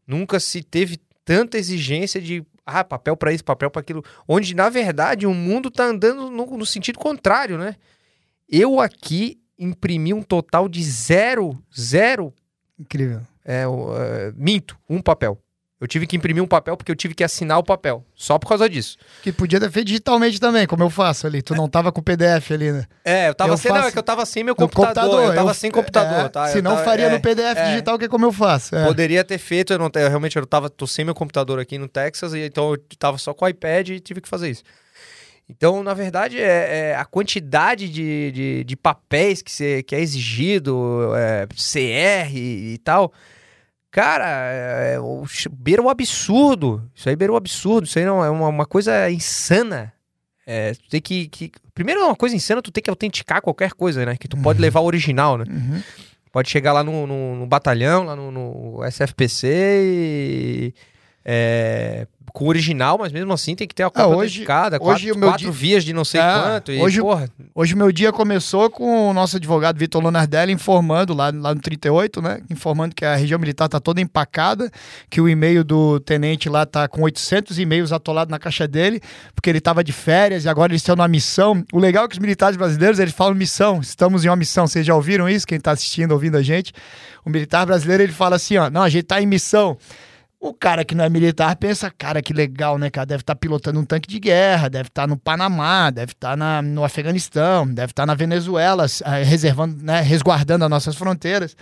nunca 0.08 0.40
se 0.40 0.64
teve 0.64 1.00
tanta 1.26 1.58
exigência 1.58 2.22
de 2.22 2.46
ah, 2.66 2.84
papel 2.84 3.18
para 3.18 3.34
isso, 3.34 3.44
papel 3.44 3.70
para 3.70 3.82
aquilo, 3.82 4.04
onde 4.28 4.56
na 4.56 4.70
verdade 4.70 5.28
o 5.28 5.34
mundo 5.34 5.68
está 5.68 5.86
andando 5.86 6.30
no, 6.30 6.58
no, 6.58 6.66
sentido 6.66 6.98
contrário, 6.98 7.58
né? 7.58 7.76
Eu 8.48 8.80
aqui 8.80 9.40
imprimi 9.58 10.14
um 10.14 10.22
total 10.22 10.70
de 10.70 10.84
zero, 10.84 11.58
zero. 11.78 12.34
Incrível. 12.78 13.22
É, 13.44 13.64
é, 13.64 14.34
minto, 14.36 14.78
um 14.90 15.02
papel. 15.02 15.40
Eu 15.80 15.88
tive 15.88 16.08
que 16.08 16.16
imprimir 16.16 16.42
um 16.42 16.48
papel 16.48 16.78
porque 16.78 16.90
eu 16.90 16.96
tive 16.96 17.14
que 17.14 17.24
assinar 17.24 17.60
o 17.60 17.64
papel. 17.64 18.06
Só 18.16 18.40
por 18.40 18.48
causa 18.48 18.70
disso. 18.70 18.98
Que 19.22 19.32
podia 19.32 19.60
ter 19.60 19.70
feito 19.70 19.88
digitalmente 19.88 20.40
também, 20.40 20.66
como 20.66 20.84
eu 20.84 20.90
faço 20.90 21.28
ali. 21.28 21.42
Tu 21.42 21.54
não 21.54 21.68
tava 21.68 21.92
com 21.92 22.00
o 22.00 22.04
PDF 22.04 22.52
ali, 22.52 22.72
né? 22.72 22.86
É, 23.04 23.28
eu 23.28 23.36
tava 23.36 23.54
eu 23.54 23.58
sem. 23.58 23.70
Faço... 23.70 23.82
Não, 23.82 23.90
é 23.90 23.92
que 23.92 24.00
eu 24.00 24.04
tava 24.04 24.26
sem 24.26 24.42
meu 24.42 24.56
computador. 24.56 24.94
computador 24.94 25.24
eu 25.24 25.36
tava 25.36 25.50
eu... 25.50 25.54
sem 25.54 25.70
computador, 25.70 26.26
é, 26.26 26.30
tá? 26.30 26.48
Se 26.48 26.62
não, 26.62 26.72
tava... 26.72 26.86
faria 26.86 27.08
é, 27.08 27.10
no 27.10 27.20
PDF 27.20 27.58
é. 27.58 27.70
digital, 27.72 28.00
que 28.00 28.06
é 28.06 28.08
como 28.08 28.26
eu 28.26 28.32
faço. 28.32 28.74
É. 28.74 28.86
Poderia 28.86 29.24
ter 29.26 29.38
feito, 29.38 29.74
eu, 29.74 29.78
não, 29.78 29.92
eu 29.94 30.08
realmente 30.08 30.38
eu 30.38 30.46
tava, 30.46 30.70
tô 30.70 30.88
sem 30.88 31.04
meu 31.04 31.14
computador 31.14 31.60
aqui 31.60 31.78
no 31.78 31.90
Texas, 31.90 32.34
e 32.34 32.46
então 32.46 32.72
eu 32.72 32.78
tava 32.98 33.18
só 33.18 33.34
com 33.34 33.44
o 33.44 33.48
iPad 33.48 33.90
e 33.90 34.00
tive 34.00 34.22
que 34.22 34.30
fazer 34.30 34.50
isso. 34.50 34.64
Então, 35.50 35.84
na 35.84 35.94
verdade, 35.94 36.40
é, 36.40 36.92
é 36.92 36.96
a 36.96 37.06
quantidade 37.06 37.90
de, 37.90 38.32
de, 38.32 38.64
de, 38.64 38.76
papéis 38.76 39.42
que, 39.42 39.52
se, 39.52 39.84
que 39.84 39.94
é 39.94 40.00
exigido, 40.00 41.12
é, 41.16 41.46
CR 41.48 42.34
e 42.34 42.80
tal. 42.84 43.14
Cara, 43.96 44.28
é, 44.28 44.96
é, 44.96 45.50
beira 45.54 45.82
o 45.82 45.90
absurdo. 45.90 46.84
Isso 46.94 47.08
aí 47.08 47.16
beira 47.16 47.32
o 47.32 47.38
absurdo. 47.38 47.88
Isso 47.88 47.98
aí 47.98 48.04
não 48.04 48.22
é 48.22 48.30
uma, 48.30 48.50
uma 48.50 48.66
coisa 48.66 49.10
insana. 49.10 49.94
É, 50.46 50.74
tu 50.74 50.90
tem 50.90 51.02
que, 51.02 51.30
que. 51.30 51.50
Primeiro, 51.74 52.02
é 52.02 52.04
uma 52.04 52.16
coisa 52.16 52.36
insana, 52.36 52.62
tu 52.62 52.74
tem 52.74 52.84
que 52.84 52.90
autenticar 52.90 53.42
qualquer 53.42 53.72
coisa, 53.72 54.06
né? 54.06 54.18
Que 54.18 54.28
tu 54.28 54.36
uhum. 54.36 54.44
pode 54.44 54.60
levar 54.60 54.82
o 54.82 54.86
original, 54.86 55.38
né? 55.38 55.46
Uhum. 55.48 55.82
Pode 56.30 56.50
chegar 56.50 56.74
lá 56.74 56.84
no, 56.84 57.08
no, 57.08 57.38
no 57.38 57.48
batalhão, 57.48 58.04
lá 58.04 58.18
no, 58.18 58.32
no 58.32 58.84
SFPC 58.84 59.48
e. 59.48 60.74
É, 61.24 62.06
com 62.36 62.44
o 62.44 62.48
original, 62.50 62.98
mas 62.98 63.14
mesmo 63.14 63.32
assim 63.32 63.56
tem 63.56 63.66
que 63.66 63.74
ter 63.74 63.84
a 63.84 63.90
cópia 63.90 64.04
ah, 64.04 64.08
hoje, 64.08 64.46
quatro, 64.46 64.84
hoje 64.84 65.14
quatro 65.14 65.38
dia... 65.38 65.52
vias 65.52 65.86
de 65.86 65.94
não 65.94 66.04
sei 66.04 66.20
é, 66.20 66.34
quanto. 66.34 66.72
E, 66.74 66.82
hoje, 66.82 67.00
porra... 67.00 67.30
hoje 67.56 67.74
o 67.74 67.78
meu 67.78 67.94
dia 67.94 68.12
começou 68.12 68.70
com 68.70 69.10
o 69.10 69.14
nosso 69.14 69.38
advogado 69.38 69.80
Vitor 69.80 70.04
Lonardelli 70.04 70.52
informando 70.52 71.14
lá, 71.14 71.32
lá 71.34 71.56
no 71.56 71.62
38, 71.62 72.22
né? 72.22 72.42
Informando 72.52 72.94
que 72.94 73.06
a 73.06 73.16
região 73.16 73.40
militar 73.40 73.70
tá 73.70 73.80
toda 73.80 74.02
empacada, 74.02 74.70
que 75.10 75.22
o 75.22 75.30
e-mail 75.30 75.64
do 75.64 75.98
tenente 76.02 76.50
lá 76.50 76.66
tá 76.66 76.90
com 76.90 77.04
800 77.04 77.58
e-mails 77.58 77.94
atolados 77.94 78.30
na 78.30 78.38
caixa 78.38 78.68
dele, 78.68 79.00
porque 79.34 79.50
ele 79.50 79.62
tava 79.62 79.82
de 79.82 79.94
férias 79.94 80.44
e 80.44 80.50
agora 80.50 80.74
eles 80.74 80.82
estão 80.82 80.98
numa 80.98 81.08
missão. 81.08 81.64
O 81.72 81.80
legal 81.80 82.04
é 82.04 82.08
que 82.10 82.16
os 82.16 82.20
militares 82.20 82.58
brasileiros, 82.58 83.00
eles 83.00 83.14
falam 83.14 83.34
missão, 83.34 83.80
estamos 83.80 84.26
em 84.26 84.28
uma 84.28 84.36
missão. 84.36 84.68
Vocês 84.68 84.86
já 84.86 84.94
ouviram 84.94 85.30
isso? 85.30 85.48
Quem 85.48 85.58
tá 85.58 85.72
assistindo, 85.72 86.12
ouvindo 86.12 86.36
a 86.36 86.42
gente? 86.42 86.74
O 87.24 87.30
militar 87.30 87.66
brasileiro, 87.66 88.04
ele 88.04 88.12
fala 88.12 88.36
assim, 88.36 88.58
ó, 88.58 88.70
não, 88.70 88.84
a 88.84 88.90
gente 88.90 89.06
tá 89.06 89.22
em 89.22 89.26
missão. 89.26 89.78
O 90.46 90.54
cara 90.54 90.86
que 90.86 90.94
não 90.94 91.04
é 91.04 91.10
militar 91.10 91.56
pensa, 91.56 91.90
cara, 91.90 92.22
que 92.22 92.32
legal, 92.32 92.78
né, 92.78 92.92
cara? 92.92 93.08
Deve 93.08 93.24
estar 93.24 93.34
tá 93.34 93.40
pilotando 93.40 93.80
um 93.80 93.84
tanque 93.84 94.08
de 94.08 94.20
guerra, 94.20 94.70
deve 94.70 94.90
estar 94.90 95.02
tá 95.02 95.08
no 95.08 95.18
Panamá, 95.18 95.90
deve 95.90 96.12
estar 96.12 96.38
tá 96.38 96.62
no 96.62 96.84
Afeganistão, 96.84 97.66
deve 97.68 97.92
estar 97.92 98.06
na 98.06 98.14
Venezuela, 98.14 98.86
eh, 99.06 99.24
reservando, 99.24 99.82
né, 99.82 100.02
resguardando 100.02 100.64
as 100.64 100.70
nossas 100.70 100.96
fronteiras. 100.96 101.58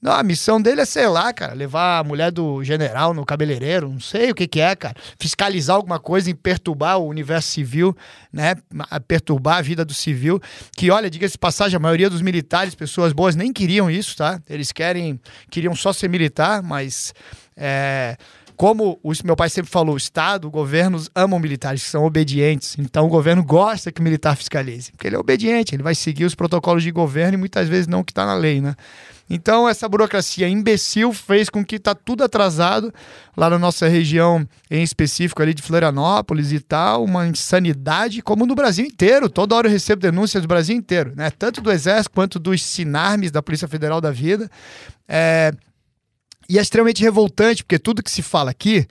Não, 0.00 0.12
a 0.12 0.22
missão 0.22 0.62
dele 0.62 0.80
é, 0.80 0.84
sei 0.84 1.08
lá, 1.08 1.32
cara, 1.32 1.52
levar 1.52 1.98
a 1.98 2.04
mulher 2.04 2.30
do 2.30 2.62
general 2.62 3.12
no 3.12 3.26
cabeleireiro, 3.26 3.88
não 3.88 3.98
sei 3.98 4.30
o 4.30 4.34
que 4.36 4.46
que 4.46 4.60
é, 4.60 4.76
cara. 4.76 4.94
Fiscalizar 5.18 5.74
alguma 5.74 5.98
coisa 5.98 6.30
e 6.30 6.34
perturbar 6.34 6.98
o 6.98 7.08
universo 7.08 7.48
civil, 7.48 7.96
né? 8.32 8.54
Perturbar 9.08 9.56
a 9.56 9.62
vida 9.62 9.84
do 9.84 9.92
civil. 9.92 10.40
Que, 10.76 10.92
olha, 10.92 11.10
diga-se 11.10 11.36
passagem, 11.36 11.76
a 11.76 11.80
maioria 11.80 12.08
dos 12.08 12.22
militares, 12.22 12.76
pessoas 12.76 13.12
boas, 13.12 13.34
nem 13.34 13.52
queriam 13.52 13.90
isso, 13.90 14.16
tá? 14.16 14.40
Eles 14.48 14.70
querem, 14.70 15.20
queriam 15.50 15.74
só 15.74 15.92
ser 15.92 16.08
militar, 16.08 16.62
mas 16.62 17.12
é, 17.58 18.16
como 18.58 18.98
o 19.04 19.12
meu 19.24 19.36
pai 19.36 19.48
sempre 19.48 19.70
falou, 19.70 19.94
o 19.94 19.96
Estado, 19.98 20.50
governos 20.50 21.08
amam 21.14 21.38
militares 21.38 21.84
que 21.84 21.88
são 21.88 22.04
obedientes. 22.04 22.74
Então 22.76 23.06
o 23.06 23.08
governo 23.08 23.44
gosta 23.44 23.92
que 23.92 24.00
o 24.00 24.04
militar 24.04 24.36
fiscalize, 24.36 24.90
porque 24.90 25.06
ele 25.06 25.14
é 25.14 25.18
obediente, 25.18 25.76
ele 25.76 25.82
vai 25.82 25.94
seguir 25.94 26.24
os 26.24 26.34
protocolos 26.34 26.82
de 26.82 26.90
governo 26.90 27.34
e 27.34 27.36
muitas 27.36 27.68
vezes 27.68 27.86
não 27.86 28.00
o 28.00 28.04
que 28.04 28.10
está 28.10 28.26
na 28.26 28.34
lei, 28.34 28.60
né? 28.60 28.74
Então 29.30 29.68
essa 29.68 29.88
burocracia 29.88 30.48
imbecil 30.48 31.12
fez 31.12 31.48
com 31.48 31.64
que 31.64 31.76
está 31.76 31.94
tudo 31.94 32.24
atrasado 32.24 32.92
lá 33.36 33.48
na 33.48 33.60
nossa 33.60 33.86
região, 33.86 34.44
em 34.68 34.82
específico 34.82 35.40
ali 35.40 35.54
de 35.54 35.62
Florianópolis 35.62 36.50
e 36.50 36.58
tal, 36.58 37.04
uma 37.04 37.28
insanidade 37.28 38.22
como 38.22 38.44
no 38.44 38.56
Brasil 38.56 38.84
inteiro. 38.84 39.28
Toda 39.28 39.54
hora 39.54 39.68
eu 39.68 39.72
recebo 39.72 40.02
denúncias 40.02 40.42
do 40.42 40.48
Brasil 40.48 40.74
inteiro, 40.74 41.12
né? 41.14 41.30
Tanto 41.30 41.60
do 41.60 41.70
Exército 41.70 42.10
quanto 42.10 42.40
dos 42.40 42.60
Sinarmes 42.60 43.30
da 43.30 43.40
Polícia 43.40 43.68
Federal 43.68 44.00
da 44.00 44.10
Vida. 44.10 44.50
É, 45.06 45.52
e 46.48 46.58
é 46.58 46.62
extremamente 46.62 47.02
revoltante, 47.02 47.62
porque 47.62 47.78
tudo 47.78 48.02
que 48.02 48.10
se 48.10 48.22
fala 48.22 48.50
aqui 48.50 48.86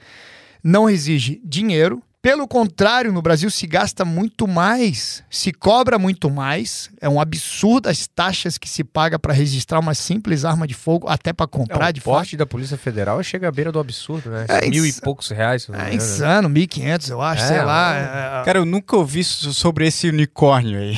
não 0.63 0.89
exige 0.89 1.41
dinheiro, 1.43 2.01
pelo 2.21 2.47
contrário, 2.47 3.11
no 3.11 3.21
Brasil 3.21 3.49
se 3.49 3.65
gasta 3.67 4.03
muito 4.03 4.47
mais, 4.47 5.23
se 5.29 5.51
cobra 5.51 5.99
muito 5.99 6.29
mais. 6.29 6.89
É 6.99 7.07
um 7.07 7.21
absurdo 7.21 7.87
as 7.87 8.07
taxas 8.07 8.57
que 8.57 8.67
se 8.67 8.83
paga 8.83 9.19
para 9.19 9.33
registrar 9.33 9.79
uma 9.79 9.93
simples 9.93 10.43
arma 10.43 10.67
de 10.67 10.73
fogo, 10.73 11.07
até 11.07 11.31
para 11.31 11.47
comprar 11.47 11.89
é, 11.89 11.91
de 11.93 12.01
porte 12.01 12.35
da 12.35 12.45
Polícia 12.45 12.77
Federal 12.77 13.21
chega 13.21 13.47
à 13.47 13.51
beira 13.51 13.71
do 13.71 13.79
absurdo, 13.79 14.29
né? 14.29 14.45
É 14.49 14.67
Mil 14.67 14.85
e 14.85 14.93
poucos 14.93 15.29
reais. 15.29 15.67
É 15.71 15.93
insano, 15.93 16.49
mil 16.49 16.63
e 16.63 16.67
quinhentos, 16.67 17.09
eu 17.09 17.21
acho, 17.21 17.43
é, 17.43 17.47
sei 17.47 17.61
lá. 17.61 17.95
É, 17.95 18.41
é... 18.41 18.45
Cara, 18.45 18.59
eu 18.59 18.65
nunca 18.65 18.95
ouvi 18.95 19.23
sobre 19.23 19.87
esse 19.87 20.09
unicórnio 20.09 20.79
aí. 20.79 20.97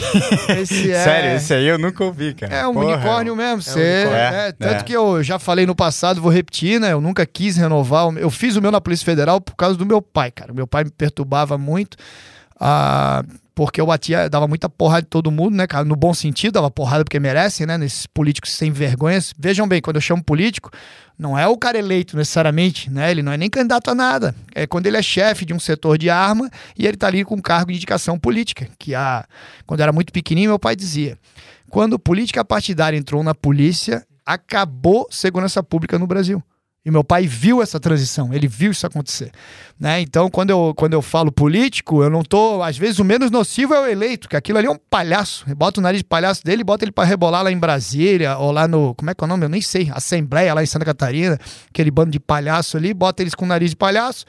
Esse 0.61 0.89
é... 0.91 1.03
Sério, 1.03 1.35
esse 1.35 1.53
aí 1.53 1.67
eu 1.67 1.77
nunca 1.77 2.03
ouvi, 2.03 2.33
cara. 2.33 2.55
É 2.55 2.67
um 2.67 2.73
Porra, 2.73 2.85
unicórnio 2.93 3.35
mesmo. 3.35 3.61
Você, 3.61 4.05
um 4.05 4.09
unicórnio. 4.09 4.53
tanto 4.57 4.85
que 4.85 4.93
eu 4.93 5.21
já 5.21 5.37
falei 5.37 5.65
no 5.65 5.75
passado, 5.75 6.21
vou 6.21 6.31
repetir, 6.31 6.79
né? 6.79 6.93
Eu 6.93 7.01
nunca 7.01 7.25
quis 7.25 7.57
renovar. 7.57 8.11
Eu 8.17 8.29
fiz 8.29 8.55
o 8.55 8.61
meu 8.61 8.71
na 8.71 8.79
Polícia 8.79 9.05
Federal 9.05 9.41
por 9.41 9.55
causa 9.55 9.77
do 9.77 9.85
meu 9.85 10.01
pai, 10.01 10.31
cara. 10.31 10.53
Meu 10.53 10.65
pai 10.65 10.85
me 10.85 10.91
perturbava 11.09 11.57
muito. 11.57 11.97
Ah, 12.59 13.23
porque 13.59 13.81
eu 13.81 13.85
batia, 13.85 14.29
dava 14.29 14.47
muita 14.47 14.69
porrada 14.69 15.01
de 15.01 15.09
todo 15.09 15.29
mundo, 15.29 15.53
né, 15.53 15.67
cara? 15.67 15.83
No 15.83 15.95
bom 15.95 16.13
sentido, 16.13 16.53
dava 16.53 16.71
porrada 16.71 17.03
porque 17.03 17.19
merece, 17.19 17.65
né? 17.65 17.77
Nesses 17.77 18.07
políticos 18.07 18.53
sem 18.53 18.71
vergonhas. 18.71 19.33
Vejam 19.37 19.67
bem, 19.67 19.81
quando 19.81 19.97
eu 19.97 20.01
chamo 20.01 20.23
político, 20.23 20.71
não 21.17 21.37
é 21.37 21.45
o 21.45 21.57
cara 21.57 21.77
eleito 21.77 22.15
necessariamente, 22.15 22.89
né? 22.89 23.11
Ele 23.11 23.21
não 23.21 23.33
é 23.33 23.37
nem 23.37 23.49
candidato 23.49 23.91
a 23.91 23.95
nada. 23.95 24.33
É 24.55 24.65
quando 24.65 24.87
ele 24.87 24.95
é 24.95 25.01
chefe 25.01 25.43
de 25.43 25.53
um 25.53 25.59
setor 25.59 25.97
de 25.97 26.09
arma 26.09 26.49
e 26.77 26.87
ele 26.87 26.95
tá 26.95 27.07
ali 27.07 27.25
com 27.25 27.41
cargo 27.41 27.71
de 27.71 27.77
indicação 27.77 28.17
política. 28.17 28.65
Que 28.79 28.95
a, 28.95 29.25
quando 29.65 29.81
eu 29.81 29.83
era 29.83 29.91
muito 29.91 30.13
pequenininho, 30.13 30.51
meu 30.51 30.59
pai 30.59 30.73
dizia: 30.73 31.17
quando 31.69 31.99
política 31.99 32.45
partidária 32.45 32.97
entrou 32.97 33.21
na 33.23 33.35
polícia, 33.35 34.05
acabou 34.25 35.05
segurança 35.11 35.61
pública 35.61 35.99
no 35.99 36.07
Brasil. 36.07 36.41
E 36.89 36.91
meu 36.91 37.03
pai 37.03 37.27
viu 37.27 37.61
essa 37.61 37.79
transição, 37.79 38.33
ele 38.33 38.47
viu 38.47 38.71
isso 38.71 38.85
acontecer. 38.85 39.31
Né? 39.79 40.01
Então, 40.01 40.29
quando 40.29 40.49
eu, 40.49 40.73
quando 40.75 40.93
eu 40.93 41.01
falo 41.01 41.31
político, 41.31 42.03
eu 42.03 42.09
não 42.09 42.23
tô. 42.23 42.63
Às 42.63 42.77
vezes, 42.77 42.97
o 42.97 43.05
menos 43.05 43.29
nocivo 43.29 43.75
é 43.75 43.79
o 43.79 43.85
eleito, 43.85 44.27
que 44.27 44.35
aquilo 44.35 44.57
ali 44.57 44.67
é 44.67 44.71
um 44.71 44.77
palhaço. 44.89 45.45
Bota 45.55 45.79
o 45.79 45.83
nariz 45.83 45.99
de 45.99 46.03
palhaço 46.03 46.43
dele 46.43 46.61
e 46.61 46.63
bota 46.65 46.83
ele 46.83 46.91
para 46.91 47.03
rebolar 47.07 47.43
lá 47.43 47.51
em 47.51 47.57
Brasília, 47.57 48.37
ou 48.37 48.51
lá 48.51 48.67
no. 48.67 48.95
Como 48.95 49.09
é 49.09 49.13
que 49.13 49.23
é 49.23 49.25
o 49.25 49.27
nome? 49.27 49.45
Eu 49.45 49.49
nem 49.49 49.61
sei. 49.61 49.89
Assembleia 49.93 50.53
lá 50.53 50.63
em 50.63 50.65
Santa 50.65 50.83
Catarina, 50.83 51.39
aquele 51.69 51.91
bando 51.91 52.09
de 52.09 52.19
palhaço 52.19 52.75
ali, 52.75 52.91
bota 52.91 53.21
eles 53.21 53.35
com 53.35 53.45
o 53.45 53.47
nariz 53.47 53.69
de 53.69 53.75
palhaço. 53.75 54.25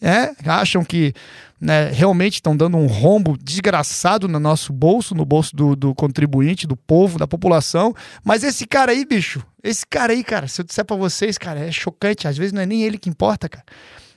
É, 0.00 0.32
acham 0.46 0.84
que 0.84 1.14
né, 1.62 1.90
realmente 1.92 2.34
estão 2.34 2.56
dando 2.56 2.76
um 2.76 2.88
rombo 2.88 3.38
desgraçado 3.40 4.26
no 4.26 4.40
nosso 4.40 4.72
bolso, 4.72 5.14
no 5.14 5.24
bolso 5.24 5.54
do, 5.54 5.76
do, 5.76 5.94
contribuinte, 5.94 6.66
do 6.66 6.76
povo, 6.76 7.20
da 7.20 7.26
população. 7.28 7.94
Mas 8.24 8.42
esse 8.42 8.66
cara 8.66 8.90
aí, 8.90 9.04
bicho, 9.04 9.40
esse 9.62 9.86
cara 9.86 10.12
aí, 10.12 10.24
cara, 10.24 10.48
se 10.48 10.60
eu 10.60 10.64
disser 10.64 10.84
para 10.84 10.96
vocês, 10.96 11.38
cara, 11.38 11.60
é 11.60 11.70
chocante. 11.70 12.26
Às 12.26 12.36
vezes 12.36 12.52
não 12.52 12.60
é 12.60 12.66
nem 12.66 12.82
ele 12.82 12.98
que 12.98 13.08
importa, 13.08 13.48
cara 13.48 13.64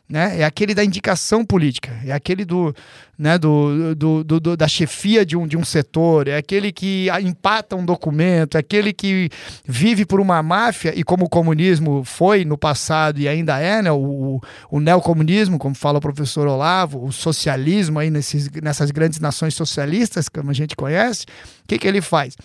né? 0.08 0.42
É 0.42 0.44
aquele 0.44 0.76
da 0.76 0.84
indicação 0.84 1.44
política, 1.44 1.92
é 2.06 2.12
aquele 2.12 2.46
do, 2.46 2.76
né, 3.18 3.38
do, 3.38 3.96
do, 3.96 4.24
do, 4.24 4.40
do, 4.40 4.58
da 4.58 4.68
chefia 4.68 5.26
de 5.26 5.36
um, 5.36 5.48
de 5.48 5.58
um 5.58 5.66
setor, 5.66 6.28
é 6.28 6.38
aquele 6.38 6.72
que 6.72 7.08
empata 7.24 7.76
um 7.76 7.84
documento, 7.84 8.56
é 8.56 8.60
aquele 8.60 8.94
que 8.94 9.30
vive 9.66 10.06
por 10.06 10.20
uma 10.20 10.44
máfia, 10.44 10.94
e 10.96 11.04
como 11.04 11.26
o 11.26 11.30
comunismo 11.30 12.04
foi 12.04 12.46
no 12.46 12.58
passado 12.58 13.20
e 13.20 13.28
ainda 13.28 13.60
é, 13.60 13.82
né, 13.82 13.92
o, 13.92 14.40
o 14.70 14.80
neocomunismo, 14.80 15.58
como 15.58 15.74
fala 15.74 15.98
o 15.98 16.02
professor 16.02 16.48
Olavo, 16.48 17.04
o 17.04 17.12
socialismo 17.12 17.98
aí 17.98 18.12
nesses, 18.12 18.50
nessas 18.62 18.92
grandes 18.92 19.20
nações 19.20 19.56
socialistas, 19.56 20.30
como 20.30 20.52
a 20.52 20.54
gente 20.54 20.76
conhece, 20.76 21.26
o 21.64 21.68
que, 21.68 21.80
que 21.80 21.88
ele 21.88 22.02
faz? 22.02 22.36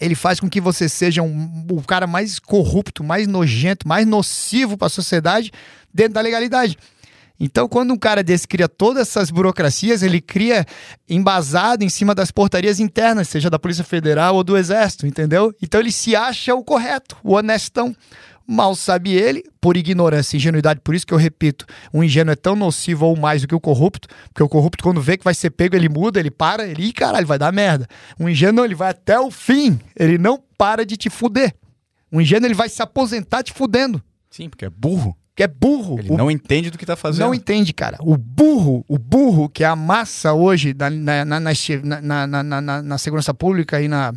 Ele 0.00 0.14
faz 0.14 0.40
com 0.40 0.48
que 0.48 0.60
você 0.60 0.88
seja 0.88 1.22
um, 1.22 1.66
o 1.70 1.82
cara 1.82 2.06
mais 2.06 2.38
corrupto, 2.38 3.02
mais 3.02 3.26
nojento, 3.26 3.86
mais 3.86 4.06
nocivo 4.06 4.76
para 4.76 4.86
a 4.86 4.90
sociedade 4.90 5.52
dentro 5.92 6.14
da 6.14 6.20
legalidade. 6.20 6.78
Então, 7.40 7.68
quando 7.68 7.92
um 7.92 7.96
cara 7.96 8.22
desse 8.22 8.48
cria 8.48 8.68
todas 8.68 9.08
essas 9.08 9.30
burocracias, 9.30 10.02
ele 10.02 10.20
cria 10.20 10.66
embasado 11.08 11.84
em 11.84 11.88
cima 11.88 12.14
das 12.14 12.32
portarias 12.32 12.80
internas, 12.80 13.28
seja 13.28 13.48
da 13.48 13.58
Polícia 13.58 13.84
Federal 13.84 14.34
ou 14.34 14.42
do 14.42 14.56
Exército, 14.56 15.06
entendeu? 15.06 15.54
Então 15.62 15.80
ele 15.80 15.92
se 15.92 16.16
acha 16.16 16.54
o 16.54 16.64
correto, 16.64 17.16
o 17.22 17.34
honestão. 17.34 17.94
Mal 18.50 18.74
sabe 18.74 19.12
ele, 19.12 19.44
por 19.60 19.76
ignorância 19.76 20.34
e 20.34 20.38
ingenuidade, 20.38 20.80
por 20.82 20.94
isso 20.94 21.06
que 21.06 21.12
eu 21.12 21.18
repito, 21.18 21.66
o 21.92 22.02
ingênuo 22.02 22.32
é 22.32 22.36
tão 22.36 22.56
nocivo 22.56 23.04
ou 23.04 23.14
mais 23.14 23.42
do 23.42 23.48
que 23.48 23.54
o 23.54 23.60
corrupto, 23.60 24.08
porque 24.32 24.42
o 24.42 24.48
corrupto, 24.48 24.82
quando 24.82 25.02
vê 25.02 25.18
que 25.18 25.24
vai 25.24 25.34
ser 25.34 25.50
pego, 25.50 25.76
ele 25.76 25.88
muda, 25.88 26.18
ele 26.18 26.30
para, 26.30 26.66
ele, 26.66 26.84
ih, 26.84 26.92
caralho, 26.94 27.26
vai 27.26 27.38
dar 27.38 27.52
merda. 27.52 27.86
O 28.18 28.26
ingênuo, 28.26 28.64
ele 28.64 28.74
vai 28.74 28.90
até 28.90 29.20
o 29.20 29.30
fim, 29.30 29.78
ele 29.94 30.16
não 30.16 30.42
para 30.56 30.86
de 30.86 30.96
te 30.96 31.10
fuder. 31.10 31.54
O 32.10 32.22
ingênuo, 32.22 32.46
ele 32.46 32.54
vai 32.54 32.70
se 32.70 32.80
aposentar 32.82 33.42
te 33.42 33.52
fudendo. 33.52 34.02
Sim, 34.30 34.48
porque 34.48 34.64
é 34.64 34.70
burro 34.70 35.14
que 35.38 35.44
é 35.44 35.46
burro. 35.46 36.00
Ele 36.00 36.10
o... 36.10 36.16
não 36.16 36.28
entende 36.28 36.68
do 36.68 36.76
que 36.76 36.82
está 36.82 36.96
fazendo. 36.96 37.24
Não 37.24 37.32
entende, 37.32 37.72
cara. 37.72 37.96
O 38.00 38.16
burro, 38.16 38.84
o 38.88 38.98
burro, 38.98 39.48
que 39.48 39.62
é 39.62 39.68
a 39.68 39.76
massa 39.76 40.32
hoje 40.32 40.74
na, 40.76 40.90
na, 42.26 42.42
na, 42.42 42.82
na 42.82 42.98
segurança 42.98 43.32
pública 43.32 43.80
e 43.80 43.86
na, 43.86 44.12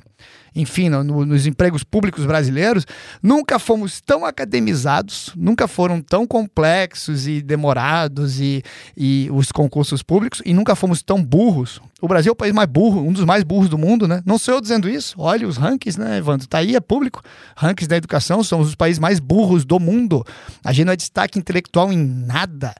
enfim, 0.55 0.89
no, 0.89 1.25
nos 1.25 1.45
empregos 1.45 1.83
públicos 1.83 2.25
brasileiros, 2.25 2.85
nunca 3.21 3.57
fomos 3.57 4.01
tão 4.01 4.25
academizados, 4.25 5.31
nunca 5.35 5.67
foram 5.67 6.01
tão 6.01 6.27
complexos 6.27 7.27
e 7.27 7.41
demorados 7.41 8.39
e, 8.39 8.61
e 8.95 9.29
os 9.31 9.51
concursos 9.51 10.03
públicos, 10.03 10.41
e 10.45 10.53
nunca 10.53 10.75
fomos 10.75 11.01
tão 11.01 11.23
burros. 11.23 11.81
O 12.01 12.07
Brasil 12.07 12.31
é 12.31 12.33
o 12.33 12.35
país 12.35 12.51
mais 12.51 12.67
burro, 12.67 13.07
um 13.07 13.13
dos 13.13 13.23
mais 13.23 13.43
burros 13.43 13.69
do 13.69 13.77
mundo, 13.77 14.07
né? 14.07 14.23
Não 14.25 14.39
sou 14.39 14.55
eu 14.55 14.61
dizendo 14.61 14.89
isso. 14.89 15.15
Olha 15.19 15.47
os 15.47 15.55
rankings, 15.55 15.99
né, 15.99 16.17
Evandro? 16.17 16.47
Tá 16.47 16.57
aí, 16.57 16.75
é 16.75 16.79
público. 16.79 17.21
Rankings 17.55 17.87
da 17.87 17.95
educação, 17.95 18.43
somos 18.43 18.69
os 18.69 18.75
países 18.75 18.97
mais 18.97 19.19
burros 19.19 19.63
do 19.63 19.79
mundo. 19.79 20.25
A 20.65 20.73
gente 20.73 20.85
não 20.85 20.93
é 20.93 20.95
destaque 20.95 21.37
intelectual 21.37 21.93
em 21.93 21.97
nada. 21.97 22.73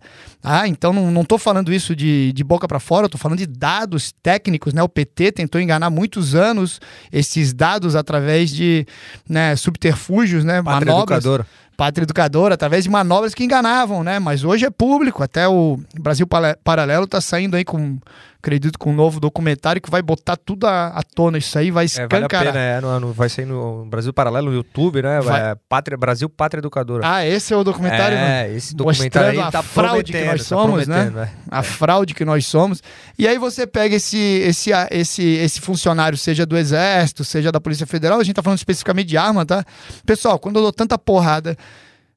Ah, 0.44 0.68
então 0.68 0.92
não, 0.92 1.12
não 1.12 1.24
tô 1.24 1.38
falando 1.38 1.72
isso 1.72 1.96
de, 1.96 2.34
de 2.34 2.44
boca 2.44 2.68
para 2.68 2.80
fora, 2.80 3.06
eu 3.06 3.10
tô 3.10 3.18
falando 3.20 3.38
de 3.38 3.46
dados 3.46 4.12
técnicos, 4.24 4.74
né? 4.74 4.82
O 4.82 4.90
PT 4.90 5.34
tentou 5.34 5.62
enganar 5.62 5.92
muitos 5.92 6.34
anos 6.34 6.82
esses 7.12 7.54
dados 7.54 7.96
através 7.96 8.50
de 8.50 8.88
né, 9.30 9.56
subterfúgios, 9.56 10.44
né? 10.44 10.64
Pátria 10.64 10.92
manobras. 10.92 11.18
Educadora. 11.20 11.46
Pátria 11.82 12.04
Educadora, 12.04 12.54
através 12.54 12.84
de 12.84 12.92
manobras 12.92 13.34
que 13.34 13.44
enganavam, 13.44 14.04
né? 14.04 14.20
Mas 14.20 14.44
hoje 14.44 14.68
é 14.68 14.70
público, 14.70 15.24
até 15.24 15.48
o 15.48 15.80
Brasil 16.00 16.28
Paralelo 16.64 17.06
está 17.06 17.20
saindo 17.20 17.58
aí 17.58 17.66
com 17.66 17.98
acredito, 18.42 18.80
com 18.80 18.90
um 18.90 18.96
novo 18.96 19.20
documentário 19.20 19.80
que 19.80 19.90
vai 19.90 20.02
botar 20.02 20.36
tudo 20.36 20.66
à, 20.66 21.02
tona. 21.16 21.38
Isso 21.38 21.58
aí 21.58 21.70
vai 21.70 21.86
escancarar. 21.86 22.24
É, 22.24 22.28
vale 22.28 22.50
a 22.50 22.52
pena, 22.52 22.60
é, 22.60 22.82
no, 22.82 23.00
no, 23.00 23.14
vai 23.14 23.30
sair 23.30 23.46
no 23.46 23.86
Brasil 23.86 24.12
Paralelo, 24.12 24.50
no 24.50 24.54
YouTube, 24.56 25.02
né? 25.04 25.22
Vai... 25.22 25.52
É, 25.52 25.56
Pátria, 25.70 25.96
Brasil 25.96 26.28
Pátria 26.28 26.60
Educadora. 26.60 27.04
Ah, 27.06 27.26
esse 27.26 27.54
é 27.54 27.58
o 27.58 27.64
documentário? 27.64 28.18
É, 28.18 28.44
mano? 28.44 28.58
esse 28.58 28.76
documentário 28.76 29.28
Mostrando 29.28 29.46
aí 29.46 29.52
tá 29.52 29.60
a 29.60 29.64
fraude 29.64 30.12
que 30.12 30.26
nós 30.26 30.42
tá 30.42 30.44
somos, 30.44 30.88
né? 30.88 31.14
É. 31.16 31.30
A 31.50 31.64
fraude 31.64 32.14
que 32.16 32.26
nós 32.26 32.46
somos. 32.48 32.82
E 33.18 33.28
aí 33.28 33.38
você 33.38 33.68
pega 33.68 33.96
esse, 33.96 34.18
esse, 34.18 34.72
esse, 34.90 35.24
esse 35.24 35.62
funcionário, 35.62 36.18
seja 36.18 36.46
do 36.46 36.58
Exército, 36.58 37.24
seja 37.24 37.52
da 37.52 37.62
Polícia 37.62 37.86
Federal, 37.86 38.20
a 38.20 38.24
gente 38.24 38.36
tá 38.36 38.42
falando 38.42 38.58
especificamente 38.58 39.08
de 39.08 39.18
arma, 39.18 39.46
tá? 39.46 39.64
Pessoal, 40.06 40.40
quando 40.40 40.56
eu 40.56 40.64
dou 40.64 40.74
tanta 40.74 40.98
porrada 40.98 41.56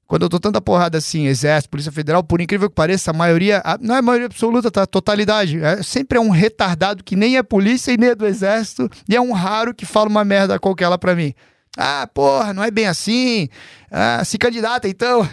quando 0.07 0.23
eu 0.23 0.29
dou 0.29 0.39
tanta 0.39 0.61
porrada 0.61 0.99
assim, 0.99 1.27
Exército, 1.27 1.71
Polícia 1.71 1.93
Federal, 1.93 2.23
por 2.23 2.41
incrível 2.41 2.69
que 2.69 2.75
pareça, 2.75 3.11
a 3.11 3.15
maioria, 3.15 3.63
a, 3.65 3.79
não 3.81 3.95
é 3.95 3.99
a 3.99 4.03
maioria 4.03 4.27
absoluta, 4.27 4.71
tá? 4.71 4.87
Totalidade. 4.87 5.63
É, 5.63 5.83
sempre 5.83 6.19
é 6.19 6.21
um 6.21 6.31
retardado 6.31 7.03
que 7.03 7.17
nem 7.17 7.37
é 7.37 7.43
polícia 7.43 7.93
e 7.93 7.97
nem 7.97 8.11
é 8.11 8.15
do 8.15 8.27
Exército, 8.27 8.91
e 9.09 9.17
é 9.17 9.21
um 9.21 9.33
raro 9.33 9.75
que 9.75 9.87
fala 9.87 10.09
uma 10.09 10.25
merda 10.25 10.59
qualquer 10.59 10.89
lá 10.89 10.99
pra 10.99 11.15
mim. 11.15 11.35
Ah, 11.77 12.09
porra, 12.13 12.55
não 12.55 12.63
é 12.63 12.71
bem 12.71 12.87
assim. 12.87 13.49
Ah, 13.91 14.25
se 14.25 14.39
candidata, 14.39 14.89
então. 14.89 15.29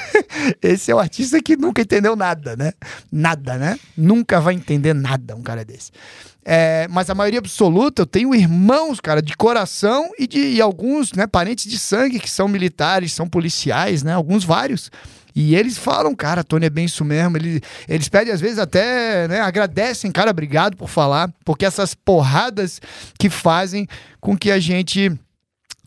Esse 0.62 0.90
é 0.90 0.94
o 0.94 0.98
artista 0.98 1.40
que 1.42 1.56
nunca 1.56 1.82
entendeu 1.82 2.16
nada, 2.16 2.56
né? 2.56 2.72
Nada, 3.10 3.58
né? 3.58 3.78
Nunca 3.96 4.40
vai 4.40 4.54
entender 4.54 4.94
nada 4.94 5.36
um 5.36 5.42
cara 5.42 5.64
desse. 5.64 5.90
É, 6.44 6.88
mas 6.90 7.08
a 7.08 7.14
maioria 7.14 7.38
absoluta, 7.38 8.02
eu 8.02 8.06
tenho 8.06 8.34
irmãos, 8.34 9.00
cara, 9.00 9.22
de 9.22 9.36
coração 9.36 10.10
e 10.18 10.26
de 10.26 10.40
e 10.40 10.60
alguns, 10.60 11.12
né, 11.12 11.26
parentes 11.26 11.70
de 11.70 11.78
sangue 11.78 12.18
que 12.18 12.28
são 12.28 12.48
militares, 12.48 13.12
são 13.12 13.28
policiais, 13.28 14.02
né? 14.02 14.12
Alguns 14.12 14.44
vários. 14.44 14.90
E 15.34 15.54
eles 15.54 15.78
falam, 15.78 16.14
cara, 16.14 16.44
Tony 16.44 16.66
é 16.66 16.70
bem 16.70 16.84
isso 16.84 17.04
mesmo. 17.04 17.36
Eles, 17.36 17.60
eles 17.88 18.08
pedem, 18.08 18.32
às 18.32 18.40
vezes, 18.40 18.58
até, 18.58 19.26
né, 19.28 19.40
agradecem, 19.40 20.10
cara, 20.10 20.30
obrigado 20.30 20.76
por 20.76 20.88
falar, 20.88 21.32
porque 21.44 21.64
essas 21.64 21.94
porradas 21.94 22.80
que 23.18 23.30
fazem 23.30 23.86
com 24.20 24.36
que 24.36 24.50
a 24.50 24.58
gente 24.58 25.10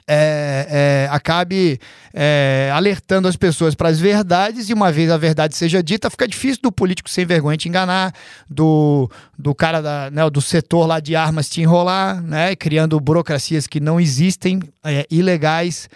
é, 0.07 1.07
é, 1.07 1.07
acabe 1.11 1.79
é, 2.13 2.69
alertando 2.73 3.27
as 3.27 3.35
pessoas 3.35 3.73
para 3.73 3.89
as 3.89 3.99
verdades 3.99 4.69
e 4.69 4.73
uma 4.73 4.91
vez 4.91 5.09
a 5.09 5.17
verdade 5.17 5.55
seja 5.55 5.81
dita, 5.81 6.09
fica 6.09 6.27
difícil 6.27 6.59
do 6.61 6.71
político 6.71 7.09
sem 7.09 7.25
vergonha 7.25 7.57
te 7.57 7.67
enganar, 7.67 8.13
do, 8.49 9.09
do 9.37 9.55
cara 9.55 9.81
da, 9.81 10.11
né, 10.11 10.29
do 10.29 10.41
setor 10.41 10.85
lá 10.85 10.99
de 10.99 11.15
armas 11.15 11.49
te 11.49 11.61
enrolar, 11.61 12.21
né, 12.21 12.55
criando 12.55 12.99
burocracias 12.99 13.65
que 13.67 13.79
não 13.79 13.99
existem, 13.99 14.59
é, 14.83 15.05
ilegais. 15.09 15.89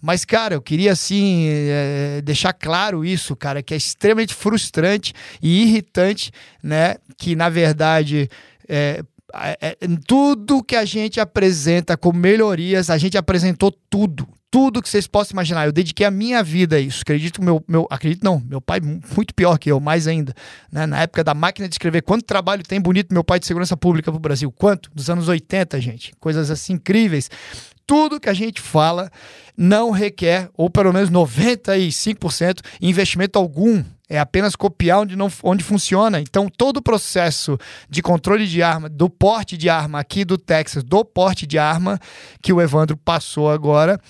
Mas, 0.00 0.24
cara, 0.24 0.54
eu 0.54 0.62
queria, 0.62 0.92
assim, 0.92 1.46
é, 1.48 2.20
deixar 2.22 2.52
claro 2.52 3.04
isso, 3.04 3.34
cara, 3.34 3.62
que 3.62 3.74
é 3.74 3.76
extremamente 3.76 4.34
frustrante 4.34 5.12
e 5.42 5.62
irritante, 5.62 6.30
né? 6.62 6.96
Que, 7.16 7.34
na 7.34 7.48
verdade, 7.48 8.28
é, 8.68 9.02
tudo 10.06 10.62
que 10.62 10.76
a 10.76 10.84
gente 10.84 11.20
apresenta 11.20 11.96
como 11.96 12.18
melhorias, 12.18 12.90
a 12.90 12.98
gente 12.98 13.18
apresentou 13.18 13.72
tudo. 13.90 14.26
Tudo 14.50 14.80
que 14.80 14.88
vocês 14.88 15.06
possam 15.06 15.34
imaginar. 15.34 15.66
Eu 15.66 15.72
dediquei 15.72 16.06
a 16.06 16.10
minha 16.10 16.42
vida 16.42 16.76
a 16.76 16.80
isso. 16.80 17.02
Acredito 17.02 17.42
meu, 17.42 17.62
meu 17.66 17.86
acredito 17.90 18.22
não, 18.22 18.40
meu 18.40 18.60
pai 18.60 18.80
muito 18.80 19.34
pior 19.34 19.58
que 19.58 19.70
eu, 19.70 19.80
mais 19.80 20.06
ainda. 20.06 20.32
Né? 20.70 20.86
Na 20.86 21.02
época 21.02 21.22
da 21.24 21.34
máquina 21.34 21.68
de 21.68 21.74
escrever, 21.74 22.02
quanto 22.02 22.24
trabalho 22.24 22.62
tem 22.62 22.80
bonito 22.80 23.12
meu 23.12 23.24
pai 23.24 23.38
de 23.38 23.46
segurança 23.46 23.76
pública 23.76 24.10
para 24.10 24.16
o 24.16 24.20
Brasil? 24.20 24.50
Quanto? 24.52 24.90
Dos 24.94 25.10
anos 25.10 25.28
80, 25.28 25.80
gente. 25.80 26.12
Coisas 26.20 26.50
assim 26.50 26.74
incríveis. 26.74 27.28
Tudo 27.86 28.18
que 28.18 28.28
a 28.28 28.34
gente 28.34 28.60
fala 28.60 29.10
não 29.56 29.90
requer, 29.90 30.48
ou 30.54 30.70
pelo 30.70 30.92
menos 30.92 31.10
95%, 31.10 32.60
investimento 32.80 33.38
algum 33.38 33.82
é 34.08 34.18
apenas 34.18 34.54
copiar 34.54 35.00
onde, 35.00 35.16
não, 35.16 35.30
onde 35.42 35.64
funciona. 35.64 36.20
Então, 36.20 36.48
todo 36.48 36.78
o 36.78 36.82
processo 36.82 37.58
de 37.88 38.00
controle 38.02 38.46
de 38.46 38.62
arma, 38.62 38.88
do 38.88 39.10
porte 39.10 39.56
de 39.56 39.68
arma 39.68 39.98
aqui 39.98 40.24
do 40.24 40.38
Texas, 40.38 40.82
do 40.82 41.04
porte 41.04 41.46
de 41.46 41.58
arma 41.58 41.98
que 42.40 42.52
o 42.52 42.60
Evandro 42.60 42.96
passou 42.96 43.50
agora, 43.50 44.00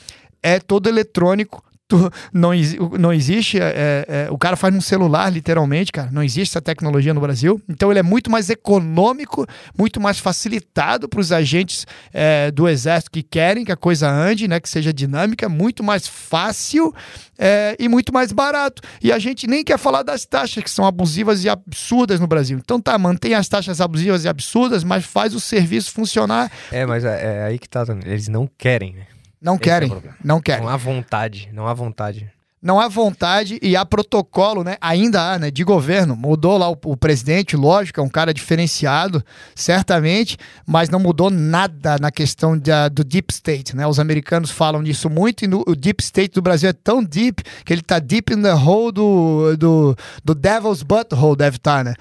é 0.42 0.60
todo 0.60 0.88
eletrônico, 0.88 1.62
Tu, 1.88 2.10
não, 2.32 2.50
não 2.98 3.12
existe. 3.12 3.60
É, 3.60 4.04
é, 4.08 4.28
o 4.30 4.36
cara 4.36 4.56
faz 4.56 4.74
num 4.74 4.80
celular, 4.80 5.30
literalmente, 5.30 5.92
cara. 5.92 6.10
Não 6.10 6.22
existe 6.22 6.52
essa 6.52 6.60
tecnologia 6.60 7.14
no 7.14 7.20
Brasil. 7.20 7.60
Então 7.68 7.90
ele 7.90 8.00
é 8.00 8.02
muito 8.02 8.28
mais 8.28 8.50
econômico, 8.50 9.46
muito 9.78 10.00
mais 10.00 10.18
facilitado 10.18 11.08
para 11.08 11.20
os 11.20 11.30
agentes 11.30 11.86
é, 12.12 12.50
do 12.50 12.68
exército 12.68 13.12
que 13.12 13.22
querem 13.22 13.64
que 13.64 13.70
a 13.70 13.76
coisa 13.76 14.10
ande, 14.10 14.48
né? 14.48 14.58
Que 14.58 14.68
seja 14.68 14.92
dinâmica, 14.92 15.48
muito 15.48 15.84
mais 15.84 16.08
fácil 16.08 16.92
é, 17.38 17.76
e 17.78 17.88
muito 17.88 18.12
mais 18.12 18.32
barato. 18.32 18.82
E 19.00 19.12
a 19.12 19.18
gente 19.18 19.46
nem 19.46 19.62
quer 19.62 19.78
falar 19.78 20.02
das 20.02 20.24
taxas 20.26 20.64
que 20.64 20.70
são 20.70 20.84
abusivas 20.84 21.44
e 21.44 21.48
absurdas 21.48 22.18
no 22.18 22.26
Brasil. 22.26 22.58
Então 22.58 22.80
tá, 22.80 22.98
mantém 22.98 23.34
as 23.34 23.48
taxas 23.48 23.80
abusivas 23.80 24.24
e 24.24 24.28
absurdas, 24.28 24.82
mas 24.82 25.04
faz 25.04 25.34
o 25.34 25.40
serviço 25.40 25.92
funcionar. 25.92 26.50
É, 26.72 26.84
mas 26.84 27.04
é, 27.04 27.38
é 27.38 27.42
aí 27.44 27.58
que 27.58 27.68
tá, 27.68 27.84
eles 28.04 28.26
não 28.26 28.48
querem, 28.58 28.92
né? 28.94 29.06
Não 29.46 29.56
querem. 29.56 29.92
É 29.92 30.14
não 30.24 30.40
querem. 30.40 30.64
Não 30.64 30.68
há 30.68 30.76
vontade. 30.76 31.48
Não 31.52 31.68
há 31.68 31.72
vontade. 31.72 32.28
Não 32.66 32.80
há 32.80 32.88
vontade 32.88 33.60
e 33.62 33.76
há 33.76 33.86
protocolo, 33.86 34.64
né? 34.64 34.76
Ainda 34.80 35.22
há, 35.22 35.38
né? 35.38 35.52
De 35.52 35.62
governo. 35.62 36.16
Mudou 36.16 36.58
lá 36.58 36.68
o, 36.68 36.76
o, 36.86 36.96
presidente, 36.96 37.56
lógico, 37.56 38.00
é 38.00 38.02
um 38.02 38.08
cara 38.08 38.34
diferenciado, 38.34 39.24
certamente, 39.54 40.36
mas 40.66 40.88
não 40.88 40.98
mudou 40.98 41.30
nada 41.30 41.96
na 42.00 42.10
questão 42.10 42.58
de, 42.58 42.72
do 42.92 43.04
deep 43.04 43.32
state, 43.32 43.76
né? 43.76 43.86
Os 43.86 44.00
americanos 44.00 44.50
falam 44.50 44.82
disso 44.82 45.08
muito 45.08 45.44
e 45.44 45.46
no, 45.46 45.62
o 45.64 45.76
deep 45.76 46.02
state 46.02 46.34
do 46.34 46.42
Brasil 46.42 46.68
é 46.68 46.72
tão 46.72 47.04
deep 47.04 47.40
que 47.64 47.72
ele 47.72 47.82
tá 47.82 48.00
deep 48.00 48.32
in 48.32 48.42
the 48.42 48.52
hole 48.52 48.90
do, 48.90 49.56
do, 49.56 49.96
do 50.24 50.34
devil's 50.34 50.82
butthole, 50.82 51.36
deve 51.36 51.58
estar, 51.58 51.84
tá, 51.84 51.84
né? 51.84 51.94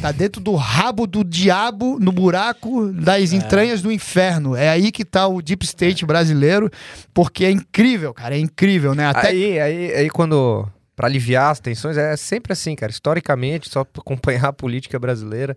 Tá 0.00 0.12
dentro 0.12 0.40
do 0.40 0.54
rabo 0.54 1.06
do 1.06 1.24
diabo, 1.24 1.98
no 2.00 2.12
buraco 2.12 2.90
das 2.92 3.32
é. 3.32 3.36
entranhas 3.36 3.80
é. 3.80 3.82
do 3.82 3.92
inferno. 3.92 4.54
É 4.54 4.68
aí 4.68 4.92
que 4.92 5.04
tá 5.04 5.26
o 5.26 5.42
deep 5.42 5.64
state 5.66 6.06
brasileiro, 6.06 6.70
porque 7.12 7.44
é 7.44 7.50
incrível, 7.50 8.14
cara, 8.14 8.36
é 8.36 8.38
incrível, 8.38 8.94
né? 8.94 9.06
Até... 9.06 9.28
Aí, 9.28 9.60
aí, 9.60 9.94
aí 9.94 10.09
quando 10.12 10.68
para 10.94 11.08
aliviar 11.08 11.50
as 11.50 11.60
tensões 11.60 11.96
é 11.96 12.16
sempre 12.16 12.52
assim, 12.52 12.74
cara. 12.74 12.92
Historicamente, 12.92 13.70
só 13.70 13.80
acompanhar 13.96 14.48
a 14.48 14.52
política 14.52 14.98
brasileira, 14.98 15.56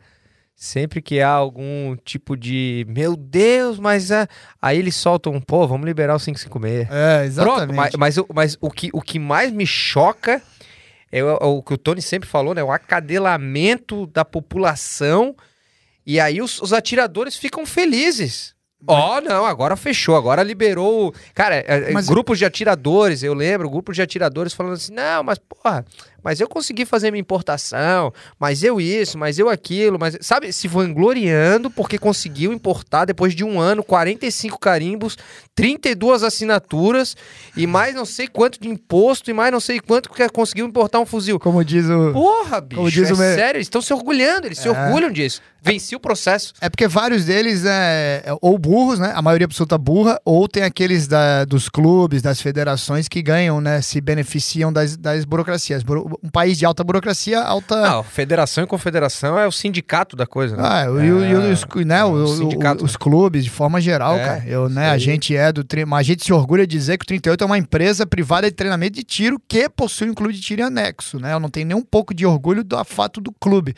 sempre 0.55 1.01
que 1.01 1.19
há 1.19 1.29
algum 1.29 1.95
tipo 1.97 2.37
de 2.37 2.85
meu 2.87 3.15
Deus, 3.15 3.77
mas 3.77 4.09
é... 4.09 4.27
aí 4.61 4.77
eles 4.77 4.95
soltam, 4.95 5.39
pô, 5.41 5.67
vamos 5.67 5.85
liberar 5.85 6.15
o 6.15 6.19
556. 6.19 6.87
É, 6.89 7.25
exatamente. 7.25 7.57
Pronto, 7.65 7.75
mas, 7.75 7.95
mas, 7.95 8.25
mas 8.33 8.57
o, 8.61 8.69
que, 8.69 8.89
o 8.93 9.01
que 9.01 9.19
mais 9.19 9.51
me 9.51 9.67
choca 9.67 10.41
é 11.11 11.23
o, 11.23 11.29
é 11.29 11.45
o, 11.45 11.61
que 11.61 11.73
o 11.73 11.77
Tony 11.77 12.01
sempre 12.01 12.27
falou, 12.27 12.55
né? 12.55 12.63
O 12.63 12.71
acadelamento 12.71 14.07
da 14.07 14.25
população. 14.25 15.35
E 16.05 16.19
aí 16.19 16.41
os, 16.41 16.61
os 16.61 16.73
atiradores 16.73 17.35
ficam 17.37 17.65
felizes. 17.65 18.52
Ó, 18.85 19.17
oh, 19.17 19.21
não, 19.21 19.45
agora 19.45 19.75
fechou, 19.75 20.15
agora 20.15 20.43
liberou. 20.43 21.13
Cara, 21.33 21.55
é, 21.55 21.65
é, 21.67 21.91
mas... 21.91 22.07
grupos 22.07 22.37
de 22.37 22.45
atiradores, 22.45 23.23
eu 23.23 23.33
lembro, 23.33 23.69
grupos 23.69 23.95
de 23.95 24.01
atiradores 24.01 24.53
falando 24.53 24.73
assim: 24.73 24.93
não, 24.93 25.23
mas 25.23 25.37
porra, 25.37 25.85
mas 26.23 26.39
eu 26.39 26.47
consegui 26.47 26.85
fazer 26.85 27.11
minha 27.11 27.21
importação, 27.21 28.13
mas 28.39 28.63
eu 28.63 28.79
isso, 28.79 29.17
mas 29.17 29.37
eu 29.37 29.49
aquilo, 29.49 29.99
mas 29.99 30.17
sabe, 30.21 30.51
se 30.53 30.67
vangloriando 30.67 31.69
porque 31.69 31.97
conseguiu 31.97 32.53
importar 32.53 33.05
depois 33.05 33.35
de 33.35 33.43
um 33.43 33.59
ano 33.59 33.83
45 33.83 34.59
carimbos, 34.59 35.17
32 35.55 36.23
assinaturas 36.23 37.15
e 37.55 37.67
mais 37.67 37.93
não 37.93 38.05
sei 38.05 38.27
quanto 38.27 38.59
de 38.59 38.67
imposto 38.67 39.29
e 39.29 39.33
mais 39.33 39.51
não 39.51 39.59
sei 39.59 39.79
quanto 39.79 40.09
que 40.09 40.27
conseguiu 40.29 40.65
importar 40.65 40.99
um 40.99 41.05
fuzil. 41.05 41.39
Como 41.39 41.63
diz 41.63 41.85
o 41.85 42.11
Porra, 42.13 42.61
bicho, 42.61 42.77
Como 42.77 42.91
diz 42.91 43.09
é 43.09 43.13
o 43.13 43.17
me... 43.17 43.35
sério, 43.35 43.57
eles 43.57 43.67
estão 43.67 43.81
se 43.81 43.93
orgulhando, 43.93 44.47
eles 44.47 44.59
é. 44.59 44.61
se 44.61 44.69
orgulham 44.69 45.11
disso. 45.11 45.41
Venci 45.65 45.95
o 45.95 45.99
processo. 45.99 46.53
É 46.59 46.69
porque 46.69 46.87
vários 46.89 47.23
deles 47.23 47.63
é, 47.65 48.21
é 48.25 48.33
ou 48.41 48.57
burros, 48.57 48.99
né? 48.99 49.13
A 49.15 49.21
maioria 49.21 49.45
absoluta 49.45 49.77
burra, 49.77 50.19
ou 50.25 50.45
tem 50.45 50.63
aqueles 50.63 51.07
da, 51.07 51.45
dos 51.45 51.69
clubes, 51.69 52.21
das 52.21 52.41
federações 52.41 53.07
que 53.07 53.21
ganham, 53.21 53.61
né? 53.61 53.81
Se 53.81 54.01
beneficiam 54.01 54.73
das, 54.73 54.97
das 54.97 55.23
burocracias 55.23 55.81
um 56.21 56.29
país 56.29 56.57
de 56.57 56.65
alta 56.65 56.83
burocracia, 56.83 57.39
alta. 57.41 57.81
Não, 57.81 58.03
federação 58.03 58.63
e 58.63 58.67
confederação 58.67 59.37
é 59.39 59.47
o 59.47 59.51
sindicato 59.51 60.15
da 60.15 60.25
coisa, 60.27 60.55
né? 60.55 60.63
Ah, 60.65 60.83
e, 60.83 61.07
é, 61.07 61.11
os, 61.51 61.65
né, 61.85 61.99
é 61.99 62.03
o, 62.03 62.27
sindicato. 62.27 62.83
os 62.83 62.95
clubes, 62.95 63.43
de 63.43 63.49
forma 63.49 63.79
geral, 63.79 64.15
é, 64.15 64.25
cara. 64.25 64.43
Eu, 64.45 64.69
né, 64.69 64.89
a 64.89 64.97
gente 64.97 65.35
é 65.35 65.51
do. 65.51 65.65
A 65.95 66.03
gente 66.03 66.23
se 66.23 66.33
orgulha 66.33 66.67
de 66.67 66.77
dizer 66.77 66.97
que 66.97 67.03
o 67.03 67.07
38 67.07 67.43
é 67.43 67.45
uma 67.45 67.57
empresa 67.57 68.05
privada 68.05 68.49
de 68.49 68.55
treinamento 68.55 68.95
de 68.95 69.03
tiro 69.03 69.41
que 69.47 69.69
possui 69.69 70.09
um 70.09 70.13
clube 70.13 70.33
de 70.33 70.41
tiro 70.41 70.61
em 70.61 70.65
anexo, 70.65 71.19
né? 71.19 71.33
Eu 71.33 71.39
não 71.39 71.49
tenho 71.49 71.67
nem 71.67 71.77
um 71.77 71.83
pouco 71.83 72.13
de 72.13 72.25
orgulho 72.25 72.63
do 72.63 72.83
fato 72.83 73.21
do 73.21 73.31
clube, 73.31 73.73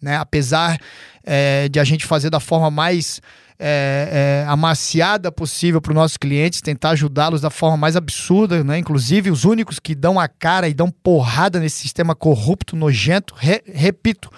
né? 0.00 0.16
Apesar 0.16 0.78
é, 1.24 1.68
de 1.68 1.80
a 1.80 1.84
gente 1.84 2.06
fazer 2.06 2.30
da 2.30 2.40
forma 2.40 2.70
mais 2.70 3.20
é, 3.62 4.44
é, 4.46 4.50
amaciada 4.50 5.30
possível 5.30 5.82
para 5.82 5.90
os 5.90 5.94
nossos 5.94 6.16
clientes, 6.16 6.62
tentar 6.62 6.90
ajudá-los 6.90 7.42
da 7.42 7.50
forma 7.50 7.76
mais 7.76 7.94
absurda, 7.94 8.64
né? 8.64 8.78
Inclusive 8.78 9.30
os 9.30 9.44
únicos 9.44 9.78
que 9.78 9.94
dão 9.94 10.18
a 10.18 10.26
cara 10.26 10.66
e 10.66 10.72
dão 10.72 10.90
porrada 10.90 11.60
nesse 11.60 11.76
sistema 11.76 12.14
corrupto, 12.14 12.74
nojento. 12.74 13.34
Re, 13.36 13.62
repito, 13.66 14.30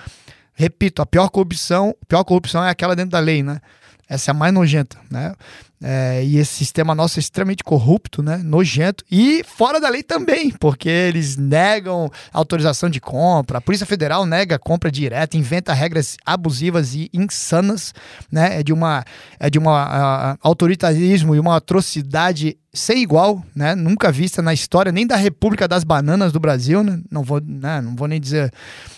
repito, 0.53 1.01
a 1.01 1.07
pior 1.07 1.28
corrupção, 1.28 1.94
a 2.03 2.07
pior 2.07 2.24
corrupção 2.24 2.65
é 2.65 2.70
aquela 2.70 2.97
dentro 2.97 3.12
da 3.12 3.20
lei, 3.20 3.44
né? 3.44 3.61
Essa 4.09 4.31
é 4.31 4.32
a 4.32 4.35
mais 4.35 4.53
nojenta, 4.53 4.99
né? 5.09 5.35
É, 5.82 6.24
e 6.24 6.38
esse 6.38 6.52
sistema 6.52 6.94
nosso 6.94 7.18
é 7.18 7.20
extremamente 7.20 7.64
corrupto, 7.64 8.22
né? 8.22 8.36
Nojento. 8.36 9.04
E 9.10 9.42
fora 9.44 9.80
da 9.80 9.88
lei 9.88 10.02
também, 10.02 10.50
porque 10.50 10.88
eles 10.88 11.36
negam 11.36 12.09
autorização 12.32 12.88
de 12.88 13.00
compra. 13.00 13.59
A 13.59 13.60
Polícia 13.60 13.84
Federal 13.84 14.24
nega 14.24 14.59
compra 14.59 14.92
direta, 14.92 15.36
inventa 15.36 15.72
regras 15.72 16.16
abusivas 16.24 16.94
e 16.94 17.10
insanas, 17.12 17.92
né? 18.30 18.60
É 18.60 18.62
de 18.62 18.72
uma 18.72 19.04
é 19.40 19.50
de 19.50 19.59
uh, 19.59 19.62
autoritarismo 20.40 21.34
e 21.34 21.40
uma 21.40 21.56
atrocidade 21.56 22.56
sem 22.72 23.02
igual, 23.02 23.44
né? 23.54 23.74
Nunca 23.74 24.10
vista 24.10 24.40
na 24.40 24.54
história 24.54 24.90
nem 24.90 25.06
da 25.06 25.16
República 25.16 25.68
das 25.68 25.84
Bananas 25.84 26.32
do 26.32 26.40
Brasil, 26.40 26.82
né? 26.82 27.00
Não 27.10 27.22
vou, 27.22 27.40
né? 27.44 27.80
não 27.82 27.94
vou 27.94 28.09
nem 28.09 28.20
dizer 28.20 28.52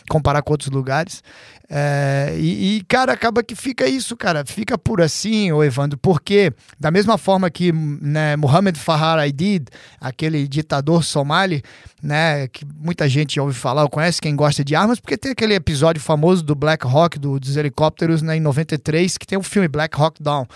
comparar 0.08 0.42
com 0.42 0.52
outros 0.52 0.70
lugares. 0.70 1.22
É, 1.68 2.34
e, 2.36 2.76
e, 2.76 2.84
cara, 2.84 3.12
acaba 3.12 3.42
que 3.42 3.54
fica 3.54 3.86
isso, 3.86 4.16
cara. 4.16 4.44
Fica 4.44 4.76
por 4.76 5.00
assim, 5.00 5.50
ô 5.50 5.64
Evandro, 5.64 5.98
porque 5.98 6.52
da 6.78 6.90
mesma 6.90 7.16
forma 7.16 7.50
que 7.50 7.72
né, 7.72 8.36
Mohamed 8.36 8.78
Farhar 8.78 9.18
Aidid, 9.18 9.68
aquele 10.00 10.46
ditador 10.46 11.02
somali, 11.02 11.62
né, 12.02 12.48
que 12.48 12.66
muita 12.66 13.08
gente 13.08 13.40
ouve 13.40 13.54
falar, 13.54 13.82
ou 13.82 13.88
conhece 13.88 14.20
quem 14.20 14.36
gosta 14.36 14.62
de 14.62 14.74
armas, 14.74 15.00
porque 15.00 15.16
tem 15.16 15.32
aquele 15.32 15.54
episódio 15.54 16.02
famoso 16.02 16.42
do 16.42 16.54
Black 16.54 16.86
Hawk, 16.86 17.18
do, 17.18 17.40
dos 17.40 17.56
helicópteros, 17.56 18.20
né, 18.20 18.36
em 18.36 18.40
93, 18.40 19.16
que 19.16 19.26
tem 19.26 19.38
o 19.38 19.42
filme 19.42 19.66
Black 19.66 19.98
Hawk 20.00 20.22
Down 20.22 20.46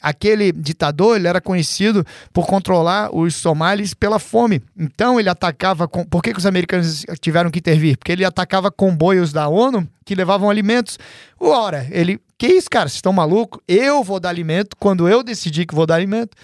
aquele 0.00 0.52
ditador 0.52 1.16
ele 1.16 1.28
era 1.28 1.40
conhecido 1.40 2.04
por 2.32 2.46
controlar 2.46 3.14
os 3.14 3.34
somalis 3.34 3.94
pela 3.94 4.18
fome. 4.18 4.62
Então 4.76 5.18
ele 5.18 5.28
atacava. 5.28 5.86
Com... 5.88 6.04
Por 6.04 6.22
que, 6.22 6.32
que 6.32 6.38
os 6.38 6.46
americanos 6.46 7.04
tiveram 7.20 7.50
que 7.50 7.58
intervir? 7.58 7.96
Porque 7.96 8.12
ele 8.12 8.24
atacava 8.24 8.70
comboios 8.70 9.32
da 9.32 9.48
ONU 9.48 9.88
que 10.04 10.14
levavam 10.14 10.48
alimentos. 10.50 10.98
Ora, 11.38 11.86
ele. 11.90 12.20
Que 12.36 12.46
isso, 12.46 12.70
cara? 12.70 12.88
Vocês 12.88 12.98
estão 12.98 13.12
malucos? 13.12 13.60
Eu 13.66 14.04
vou 14.04 14.20
dar 14.20 14.28
alimento 14.28 14.76
quando 14.78 15.08
eu 15.08 15.22
decidir 15.22 15.66
que 15.66 15.74
vou 15.74 15.86
dar 15.86 15.96
alimento. 15.96 16.36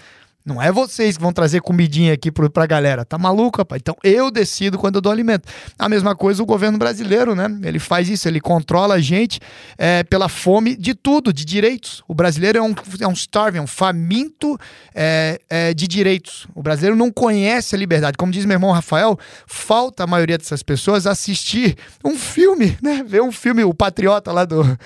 Não 0.45 0.61
é 0.61 0.71
vocês 0.71 1.17
que 1.17 1.23
vão 1.23 1.33
trazer 1.33 1.59
comidinha 1.59 2.13
aqui 2.13 2.31
pro, 2.31 2.47
pra 2.51 2.67
galera. 2.67 3.03
Tá 3.03 3.17
maluco, 3.17 3.57
rapaz? 3.57 3.79
Então 3.81 3.95
eu 4.03 4.29
decido 4.29 4.77
quando 4.77 4.95
eu 4.95 5.01
dou 5.01 5.11
alimento. 5.11 5.49
A 5.77 5.89
mesma 5.89 6.15
coisa 6.15 6.43
o 6.43 6.45
governo 6.45 6.77
brasileiro, 6.77 7.33
né? 7.33 7.47
Ele 7.63 7.79
faz 7.79 8.07
isso, 8.07 8.27
ele 8.27 8.39
controla 8.39 8.93
a 8.93 8.99
gente 8.99 9.39
é, 9.75 10.03
pela 10.03 10.29
fome 10.29 10.75
de 10.75 10.93
tudo, 10.93 11.33
de 11.33 11.43
direitos. 11.43 12.03
O 12.07 12.13
brasileiro 12.13 12.59
é 12.59 12.61
um, 12.61 12.75
é 13.01 13.07
um 13.07 13.13
starving, 13.13 13.57
é 13.57 13.61
um 13.61 13.65
faminto 13.65 14.55
é, 14.93 15.41
é, 15.49 15.73
de 15.73 15.87
direitos. 15.87 16.45
O 16.53 16.61
brasileiro 16.61 16.95
não 16.95 17.11
conhece 17.11 17.73
a 17.73 17.79
liberdade. 17.79 18.15
Como 18.15 18.31
diz 18.31 18.45
meu 18.45 18.53
irmão 18.53 18.71
Rafael, 18.71 19.17
falta 19.47 20.03
a 20.03 20.07
maioria 20.07 20.37
dessas 20.37 20.61
pessoas 20.61 21.07
assistir 21.07 21.75
um 22.03 22.15
filme, 22.15 22.77
né? 22.83 23.03
Ver 23.03 23.23
um 23.23 23.31
filme, 23.31 23.63
o 23.63 23.73
Patriota 23.73 24.31
lá 24.31 24.45
do 24.45 24.77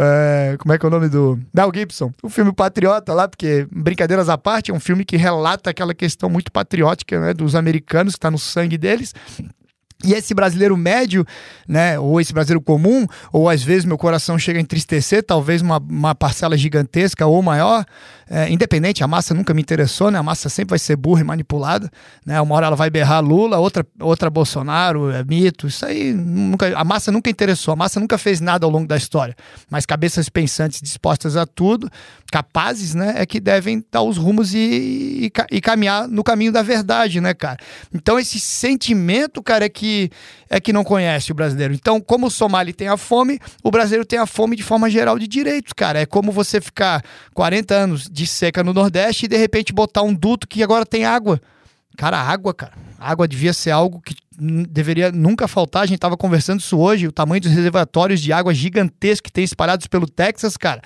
é, 0.00 0.56
como 0.58 0.72
é 0.72 0.78
que 0.78 0.86
é 0.86 0.88
o 0.88 0.90
nome 0.90 1.08
do. 1.08 1.40
Mel 1.52 1.72
Gibson. 1.74 2.12
O 2.22 2.28
filme 2.28 2.52
Patriota 2.52 3.12
lá, 3.12 3.26
porque, 3.26 3.66
brincadeiras 3.72 4.28
à 4.28 4.38
parte, 4.38 4.70
é 4.70 4.74
um 4.74 4.78
filme 4.78 5.04
que 5.04 5.16
relata 5.16 5.70
aquela 5.70 5.92
questão 5.92 6.30
muito 6.30 6.52
patriótica 6.52 7.20
né, 7.20 7.34
dos 7.34 7.56
americanos, 7.56 8.14
que 8.14 8.18
está 8.18 8.30
no 8.30 8.38
sangue 8.38 8.78
deles. 8.78 9.12
E 10.04 10.12
esse 10.14 10.32
brasileiro 10.32 10.76
médio, 10.76 11.26
né, 11.66 11.98
ou 11.98 12.20
esse 12.20 12.32
brasileiro 12.32 12.60
comum, 12.60 13.04
ou 13.32 13.48
às 13.48 13.64
vezes 13.64 13.84
meu 13.84 13.98
coração 13.98 14.38
chega 14.38 14.60
a 14.60 14.62
entristecer, 14.62 15.24
talvez 15.24 15.60
uma, 15.60 15.78
uma 15.78 16.14
parcela 16.14 16.56
gigantesca 16.56 17.26
ou 17.26 17.42
maior, 17.42 17.84
é, 18.30 18.50
independente, 18.50 19.02
a 19.02 19.08
massa 19.08 19.32
nunca 19.32 19.54
me 19.54 19.60
interessou, 19.62 20.10
né? 20.10 20.18
A 20.18 20.22
massa 20.22 20.48
sempre 20.48 20.70
vai 20.70 20.78
ser 20.78 20.96
burra 20.96 21.20
e 21.22 21.24
manipulada, 21.24 21.90
né? 22.24 22.40
Uma 22.40 22.54
hora 22.54 22.66
ela 22.66 22.76
vai 22.76 22.90
berrar 22.90 23.22
Lula, 23.22 23.58
outra, 23.58 23.86
outra 24.00 24.28
Bolsonaro, 24.28 25.10
é 25.10 25.24
mito, 25.24 25.66
isso 25.66 25.84
aí 25.86 26.12
nunca, 26.12 26.76
a 26.76 26.84
massa 26.84 27.10
nunca 27.10 27.30
interessou, 27.30 27.72
a 27.72 27.76
massa 27.76 27.98
nunca 27.98 28.18
fez 28.18 28.40
nada 28.40 28.66
ao 28.66 28.70
longo 28.70 28.86
da 28.86 28.96
história, 28.96 29.34
mas 29.70 29.86
cabeças 29.86 30.28
pensantes 30.28 30.80
dispostas 30.80 31.36
a 31.36 31.46
tudo, 31.46 31.90
capazes, 32.30 32.94
né, 32.94 33.14
é 33.16 33.24
que 33.24 33.40
devem 33.40 33.82
dar 33.90 34.02
os 34.02 34.18
rumos 34.18 34.52
e, 34.54 34.58
e, 34.60 35.32
e 35.50 35.60
caminhar 35.60 36.06
no 36.06 36.22
caminho 36.22 36.52
da 36.52 36.62
verdade, 36.62 37.20
né, 37.20 37.32
cara? 37.32 37.58
Então 37.94 38.18
esse 38.18 38.38
sentimento, 38.38 39.42
cara, 39.42 39.64
é 39.64 39.68
que 39.68 40.10
é 40.50 40.60
que 40.60 40.72
não 40.72 40.82
conhece 40.82 41.30
o 41.30 41.34
brasileiro. 41.34 41.74
Então, 41.74 42.00
como 42.00 42.26
o 42.26 42.30
Somali 42.30 42.72
tem 42.72 42.88
a 42.88 42.96
fome, 42.96 43.38
o 43.62 43.70
brasileiro 43.70 44.04
tem 44.04 44.18
a 44.18 44.26
fome 44.26 44.56
de 44.56 44.62
forma 44.62 44.88
geral 44.88 45.18
de 45.18 45.28
direitos, 45.28 45.72
cara. 45.74 46.00
É 46.00 46.06
como 46.06 46.32
você 46.32 46.60
ficar 46.60 47.04
40 47.34 47.74
anos 47.74 48.08
de 48.18 48.26
seca 48.26 48.62
no 48.62 48.72
Nordeste 48.74 49.24
e 49.24 49.28
de 49.28 49.36
repente 49.36 49.72
botar 49.72 50.02
um 50.02 50.12
duto 50.12 50.46
que 50.46 50.62
agora 50.62 50.84
tem 50.84 51.04
água. 51.04 51.40
Cara, 51.96 52.18
água, 52.20 52.54
cara. 52.54 52.72
Água 52.98 53.26
devia 53.26 53.52
ser 53.52 53.70
algo 53.70 54.00
que 54.00 54.14
deveria 54.38 55.10
nunca 55.10 55.48
faltar. 55.48 55.82
A 55.82 55.86
gente 55.86 55.96
estava 55.96 56.16
conversando 56.16 56.60
isso 56.60 56.78
hoje, 56.78 57.08
o 57.08 57.12
tamanho 57.12 57.40
dos 57.40 57.50
reservatórios 57.50 58.20
de 58.20 58.32
água 58.32 58.54
gigantescos 58.54 59.22
que 59.22 59.32
tem 59.32 59.44
espalhados 59.44 59.86
pelo 59.86 60.06
Texas, 60.06 60.56
cara. 60.56 60.80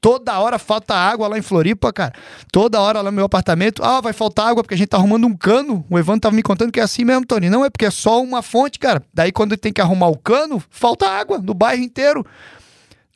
Toda 0.00 0.38
hora 0.38 0.58
falta 0.58 0.94
água 0.94 1.28
lá 1.28 1.38
em 1.38 1.42
Floripa, 1.42 1.90
cara. 1.90 2.12
Toda 2.52 2.80
hora 2.80 3.00
lá 3.00 3.10
no 3.10 3.16
meu 3.16 3.24
apartamento. 3.24 3.82
Ah, 3.82 4.02
vai 4.02 4.12
faltar 4.12 4.48
água 4.48 4.62
porque 4.62 4.74
a 4.74 4.76
gente 4.76 4.88
tá 4.88 4.98
arrumando 4.98 5.26
um 5.26 5.34
cano. 5.34 5.84
O 5.88 5.98
Evandro 5.98 6.20
tava 6.20 6.36
me 6.36 6.42
contando 6.42 6.70
que 6.70 6.80
é 6.80 6.82
assim 6.82 7.04
mesmo, 7.04 7.24
Tony. 7.24 7.48
Não, 7.48 7.64
é 7.64 7.70
porque 7.70 7.86
é 7.86 7.90
só 7.90 8.22
uma 8.22 8.42
fonte, 8.42 8.78
cara. 8.78 9.02
Daí 9.14 9.32
quando 9.32 9.56
tem 9.56 9.72
que 9.72 9.80
arrumar 9.80 10.08
o 10.08 10.18
cano, 10.18 10.62
falta 10.68 11.08
água 11.08 11.38
no 11.38 11.54
bairro 11.54 11.82
inteiro. 11.82 12.24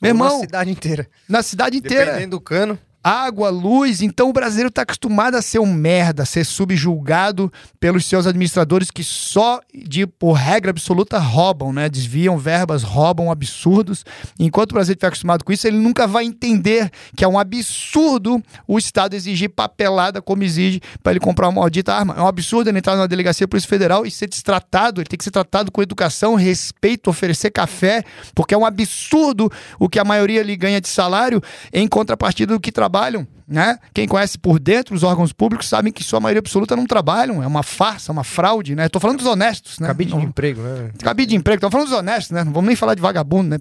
Meu 0.01 0.09
irmão. 0.09 0.37
Na 0.39 0.39
cidade 0.39 0.71
inteira. 0.71 1.07
Na 1.27 1.43
cidade 1.43 1.77
inteira. 1.77 2.05
Dependendo 2.05 2.37
do 2.37 2.41
cano 2.41 2.79
água, 3.03 3.49
luz. 3.49 4.01
Então 4.01 4.29
o 4.29 4.33
brasileiro 4.33 4.69
está 4.69 4.81
acostumado 4.81 5.35
a 5.35 5.41
ser 5.41 5.59
um 5.59 5.73
merda, 5.73 6.23
a 6.23 6.25
ser 6.25 6.45
subjulgado 6.45 7.51
pelos 7.79 8.05
seus 8.05 8.27
administradores 8.27 8.91
que 8.91 9.03
só, 9.03 9.61
de 9.73 10.05
por 10.05 10.33
regra 10.33 10.71
absoluta, 10.71 11.17
roubam, 11.17 11.71
né? 11.71 11.89
Desviam 11.89 12.37
verbas, 12.37 12.83
roubam 12.83 13.31
absurdos. 13.31 14.05
Enquanto 14.39 14.71
o 14.71 14.73
brasileiro 14.73 14.97
estiver 14.97 15.07
acostumado 15.07 15.43
com 15.43 15.53
isso, 15.53 15.67
ele 15.67 15.77
nunca 15.77 16.05
vai 16.05 16.25
entender 16.25 16.91
que 17.15 17.23
é 17.23 17.27
um 17.27 17.39
absurdo 17.39 18.43
o 18.67 18.77
Estado 18.77 19.15
exigir 19.15 19.49
papelada 19.49 20.21
como 20.21 20.43
exige 20.43 20.81
para 21.01 21.13
ele 21.13 21.19
comprar 21.19 21.47
uma 21.47 21.61
maldita 21.61 21.93
arma. 21.93 22.15
É 22.17 22.21
um 22.21 22.27
absurdo 22.27 22.69
ele 22.69 22.77
entrar 22.77 22.95
numa 22.95 23.07
delegacia 23.07 23.47
Polícia 23.47 23.69
Federal 23.69 24.05
e 24.05 24.11
ser 24.11 24.27
destratado. 24.27 25.01
Ele 25.01 25.07
tem 25.07 25.17
que 25.17 25.23
ser 25.23 25.31
tratado 25.31 25.71
com 25.71 25.81
educação, 25.81 26.35
respeito, 26.35 27.09
oferecer 27.09 27.49
café, 27.49 28.03
porque 28.35 28.53
é 28.53 28.57
um 28.57 28.65
absurdo 28.65 29.51
o 29.79 29.87
que 29.87 29.99
a 29.99 30.03
maioria 30.03 30.43
lhe 30.43 30.55
ganha 30.55 30.81
de 30.81 30.89
salário 30.89 31.41
em 31.71 31.87
contrapartida 31.87 32.53
do 32.53 32.59
que 32.59 32.71
trabalha 32.71 32.88
trabalham, 32.89 33.27
né? 33.47 33.77
Quem 33.93 34.07
conhece 34.07 34.37
por 34.37 34.59
dentro 34.59 34.95
os 34.95 35.03
órgãos 35.03 35.31
públicos 35.31 35.69
sabem 35.69 35.93
que 35.93 36.03
sua 36.03 36.19
maioria 36.19 36.39
absoluta 36.39 36.75
não 36.75 36.85
trabalham, 36.85 37.41
é 37.43 37.47
uma 37.47 37.61
farsa, 37.61 38.11
uma 38.11 38.23
fraude, 38.23 38.75
né? 38.75 38.89
Tô 38.89 38.99
falando 38.99 39.17
dos 39.17 39.27
honestos, 39.27 39.79
né? 39.79 39.87
Cabide 39.87 40.13
de 40.13 40.25
emprego, 40.25 40.61
né? 40.61 40.91
Cabide 41.01 41.29
de 41.29 41.35
emprego, 41.35 41.61
tô 41.61 41.69
falando 41.69 41.87
dos 41.87 41.97
honestos, 41.97 42.31
né? 42.31 42.43
Não 42.43 42.51
vamos 42.51 42.67
nem 42.67 42.75
falar 42.75 42.95
de 42.95 43.01
vagabundo, 43.01 43.49
né? 43.49 43.57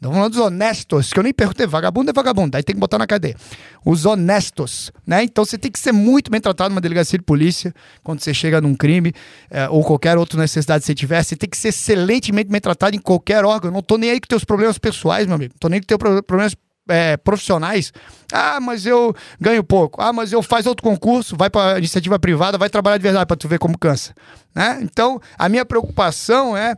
Tô 0.00 0.10
falando 0.10 0.30
dos 0.30 0.40
honestos, 0.40 1.12
que 1.12 1.18
eu 1.18 1.22
nem 1.22 1.32
perguntei, 1.32 1.66
vagabundo 1.66 2.10
é 2.10 2.12
vagabundo, 2.12 2.56
aí 2.56 2.62
tem 2.62 2.74
que 2.74 2.80
botar 2.80 2.98
na 2.98 3.06
cadeia. 3.06 3.36
Os 3.84 4.04
honestos, 4.04 4.90
né? 5.06 5.22
Então 5.22 5.44
você 5.44 5.56
tem 5.56 5.70
que 5.70 5.78
ser 5.78 5.92
muito 5.92 6.30
bem 6.30 6.40
tratado 6.40 6.70
numa 6.70 6.80
delegacia 6.80 7.18
de 7.18 7.24
polícia 7.24 7.72
quando 8.02 8.20
você 8.20 8.34
chega 8.34 8.60
num 8.60 8.74
crime 8.74 9.12
é, 9.48 9.68
ou 9.68 9.84
qualquer 9.84 10.18
outra 10.18 10.40
necessidade 10.40 10.82
que 10.82 10.86
você 10.86 10.94
tiver, 10.94 11.22
você 11.22 11.36
tem 11.36 11.48
que 11.48 11.56
ser 11.56 11.68
excelentemente 11.68 12.50
bem 12.50 12.60
tratado 12.60 12.96
em 12.96 13.00
qualquer 13.00 13.44
órgão. 13.44 13.70
Eu 13.70 13.74
não 13.74 13.82
tô 13.82 13.96
nem 13.96 14.10
aí 14.10 14.20
com 14.20 14.26
teus 14.26 14.44
problemas 14.44 14.78
pessoais, 14.78 15.26
meu 15.26 15.36
amigo. 15.36 15.54
Tô 15.60 15.68
nem 15.68 15.80
com 15.80 15.86
teus 15.86 15.98
problemas 15.98 16.54
é, 16.88 17.16
profissionais. 17.16 17.92
Ah, 18.32 18.60
mas 18.60 18.86
eu 18.86 19.14
ganho 19.40 19.62
pouco. 19.62 20.00
Ah, 20.00 20.12
mas 20.12 20.32
eu 20.32 20.42
faço 20.42 20.68
outro 20.68 20.82
concurso, 20.82 21.36
vai 21.36 21.50
para 21.50 21.78
iniciativa 21.78 22.18
privada, 22.18 22.58
vai 22.58 22.70
trabalhar 22.70 22.96
de 22.96 23.02
verdade 23.02 23.26
para 23.26 23.36
tu 23.36 23.48
ver 23.48 23.58
como 23.58 23.78
cansa. 23.78 24.14
Né? 24.54 24.78
Então, 24.82 25.20
a 25.38 25.48
minha 25.48 25.64
preocupação 25.64 26.56
é 26.56 26.76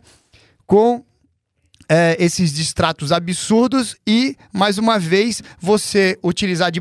com 0.67 1.05
é, 1.89 2.17
esses 2.19 2.53
distratos 2.53 3.13
absurdos 3.13 3.97
e, 4.07 4.37
mais 4.53 4.79
uma 4.79 4.99
vez, 4.99 5.43
você 5.59 6.19
utilizar 6.23 6.71
de 6.71 6.81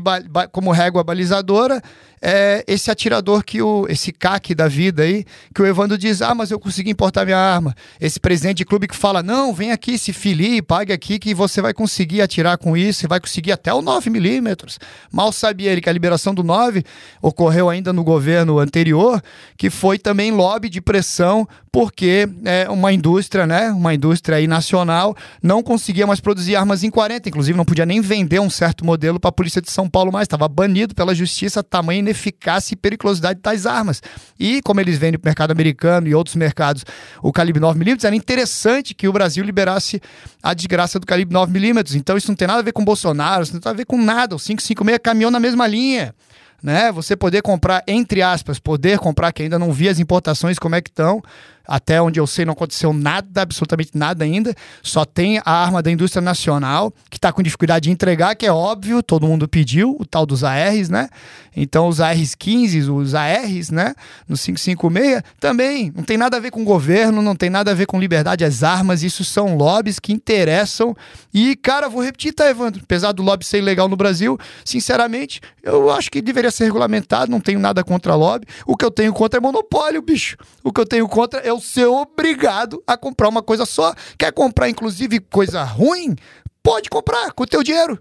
como 0.50 0.72
régua 0.72 1.04
balizadora 1.04 1.82
é, 2.26 2.64
esse 2.66 2.90
atirador 2.90 3.44
que 3.44 3.60
o. 3.60 3.86
esse 3.86 4.10
CAC 4.10 4.54
da 4.54 4.66
vida 4.66 5.02
aí, 5.02 5.26
que 5.54 5.60
o 5.60 5.66
Evandro 5.66 5.98
diz: 5.98 6.22
ah, 6.22 6.34
mas 6.34 6.50
eu 6.50 6.58
consegui 6.58 6.90
importar 6.90 7.26
minha 7.26 7.36
arma. 7.36 7.76
Esse 8.00 8.18
presidente 8.18 8.58
de 8.58 8.64
clube 8.64 8.88
que 8.88 8.96
fala: 8.96 9.22
não, 9.22 9.52
vem 9.52 9.72
aqui, 9.72 9.98
se 9.98 10.10
filie, 10.10 10.62
pague 10.62 10.90
aqui 10.90 11.18
que 11.18 11.34
você 11.34 11.60
vai 11.60 11.74
conseguir 11.74 12.22
atirar 12.22 12.56
com 12.56 12.74
isso, 12.74 13.00
você 13.00 13.06
vai 13.06 13.20
conseguir 13.20 13.52
até 13.52 13.74
o 13.74 13.82
9mm. 13.82 14.78
Mal 15.12 15.30
sabia 15.32 15.70
ele 15.70 15.82
que 15.82 15.88
a 15.90 15.92
liberação 15.92 16.34
do 16.34 16.42
9 16.42 16.82
ocorreu 17.20 17.68
ainda 17.68 17.92
no 17.92 18.02
governo 18.02 18.58
anterior, 18.58 19.22
que 19.58 19.68
foi 19.68 19.98
também 19.98 20.30
lobby 20.30 20.70
de 20.70 20.80
pressão, 20.80 21.46
porque 21.74 22.28
é, 22.44 22.70
uma 22.70 22.92
indústria, 22.92 23.48
né, 23.48 23.72
uma 23.72 23.92
indústria 23.92 24.38
aí 24.38 24.46
nacional, 24.46 25.12
não 25.42 25.60
conseguia 25.60 26.06
mais 26.06 26.20
produzir 26.20 26.54
armas 26.54 26.84
em 26.84 26.88
40, 26.88 27.28
inclusive 27.28 27.56
não 27.56 27.64
podia 27.64 27.84
nem 27.84 28.00
vender 28.00 28.38
um 28.38 28.48
certo 28.48 28.84
modelo 28.84 29.18
para 29.18 29.30
a 29.30 29.32
polícia 29.32 29.60
de 29.60 29.72
São 29.72 29.90
Paulo 29.90 30.12
mais, 30.12 30.26
estava 30.26 30.46
banido 30.46 30.94
pela 30.94 31.12
justiça, 31.12 31.64
tamanho 31.64 32.08
eficácia 32.08 32.74
e 32.74 32.76
periculosidade 32.76 33.38
de 33.38 33.42
tais 33.42 33.66
armas. 33.66 34.00
E 34.38 34.62
como 34.62 34.80
eles 34.80 34.96
vendem 34.98 35.18
para 35.18 35.26
o 35.26 35.30
mercado 35.30 35.50
americano 35.50 36.06
e 36.06 36.14
outros 36.14 36.36
mercados 36.36 36.84
o 37.20 37.32
calibre 37.32 37.60
9mm, 37.60 38.04
era 38.04 38.14
interessante 38.14 38.94
que 38.94 39.08
o 39.08 39.12
Brasil 39.12 39.44
liberasse 39.44 40.00
a 40.40 40.54
desgraça 40.54 41.00
do 41.00 41.06
calibre 41.06 41.36
9mm. 41.36 41.96
Então 41.96 42.16
isso 42.16 42.28
não 42.28 42.36
tem 42.36 42.46
nada 42.46 42.60
a 42.60 42.62
ver 42.62 42.70
com 42.70 42.84
Bolsonaro, 42.84 43.42
isso 43.42 43.52
não 43.52 43.60
tem 43.60 43.68
nada 43.68 43.76
a 43.76 43.78
ver 43.78 43.86
com 43.86 44.00
nada. 44.00 44.36
O 44.36 44.38
556 44.38 45.00
caminhou 45.02 45.28
na 45.32 45.40
mesma 45.40 45.66
linha. 45.66 46.14
Né? 46.62 46.90
Você 46.92 47.14
poder 47.14 47.42
comprar, 47.42 47.82
entre 47.86 48.22
aspas, 48.22 48.58
poder 48.58 48.98
comprar, 48.98 49.32
que 49.32 49.42
ainda 49.42 49.58
não 49.58 49.70
vi 49.70 49.86
as 49.86 49.98
importações 49.98 50.58
como 50.58 50.74
é 50.74 50.80
que 50.80 50.88
estão, 50.88 51.20
até 51.66 52.00
onde 52.00 52.20
eu 52.20 52.26
sei, 52.26 52.44
não 52.44 52.52
aconteceu 52.52 52.92
nada, 52.92 53.42
absolutamente 53.42 53.92
nada 53.94 54.24
ainda. 54.24 54.54
Só 54.82 55.04
tem 55.04 55.40
a 55.44 55.50
arma 55.50 55.82
da 55.82 55.90
indústria 55.90 56.20
nacional, 56.20 56.92
que 57.10 57.16
está 57.16 57.32
com 57.32 57.42
dificuldade 57.42 57.84
de 57.84 57.90
entregar, 57.90 58.34
que 58.34 58.46
é 58.46 58.52
óbvio, 58.52 59.02
todo 59.02 59.26
mundo 59.26 59.48
pediu, 59.48 59.96
o 59.98 60.04
tal 60.04 60.26
dos 60.26 60.44
ARs, 60.44 60.88
né? 60.88 61.08
Então, 61.56 61.88
os 61.88 62.00
ARs 62.00 62.34
15, 62.34 62.90
os 62.90 63.14
ARs, 63.14 63.70
né? 63.70 63.94
No 64.28 64.36
556, 64.36 65.22
também 65.38 65.92
não 65.94 66.02
tem 66.02 66.16
nada 66.16 66.36
a 66.36 66.40
ver 66.40 66.50
com 66.50 66.64
governo, 66.64 67.22
não 67.22 67.36
tem 67.36 67.48
nada 67.48 67.70
a 67.70 67.74
ver 67.74 67.86
com 67.86 67.98
liberdade 67.98 68.44
as 68.44 68.62
armas, 68.62 69.02
isso 69.02 69.24
são 69.24 69.56
lobbies 69.56 69.98
que 69.98 70.12
interessam. 70.12 70.96
E, 71.32 71.54
cara, 71.56 71.88
vou 71.88 72.02
repetir, 72.02 72.32
tá, 72.32 72.48
Evandro? 72.48 72.80
Apesar 72.82 73.12
do 73.12 73.22
lobby 73.22 73.46
ser 73.46 73.58
ilegal 73.58 73.88
no 73.88 73.96
Brasil, 73.96 74.38
sinceramente, 74.64 75.40
eu 75.62 75.90
acho 75.90 76.10
que 76.10 76.20
deveria 76.20 76.50
ser 76.50 76.64
regulamentado, 76.64 77.30
não 77.30 77.40
tenho 77.40 77.60
nada 77.60 77.84
contra 77.84 78.14
lobby. 78.14 78.46
O 78.66 78.76
que 78.76 78.84
eu 78.84 78.90
tenho 78.90 79.12
contra 79.12 79.38
é 79.38 79.40
monopólio, 79.40 80.02
bicho. 80.02 80.36
O 80.62 80.72
que 80.72 80.80
eu 80.80 80.86
tenho 80.86 81.08
contra 81.08 81.40
é 81.40 81.52
o 81.54 81.60
ser 81.60 81.86
obrigado 81.86 82.82
a 82.86 82.96
comprar 82.96 83.28
uma 83.28 83.42
coisa 83.42 83.64
só. 83.64 83.94
Quer 84.18 84.32
comprar, 84.32 84.68
inclusive, 84.68 85.20
coisa 85.20 85.62
ruim? 85.62 86.14
Pode 86.62 86.90
comprar 86.90 87.32
com 87.32 87.44
o 87.44 87.46
teu 87.46 87.62
dinheiro. 87.62 87.98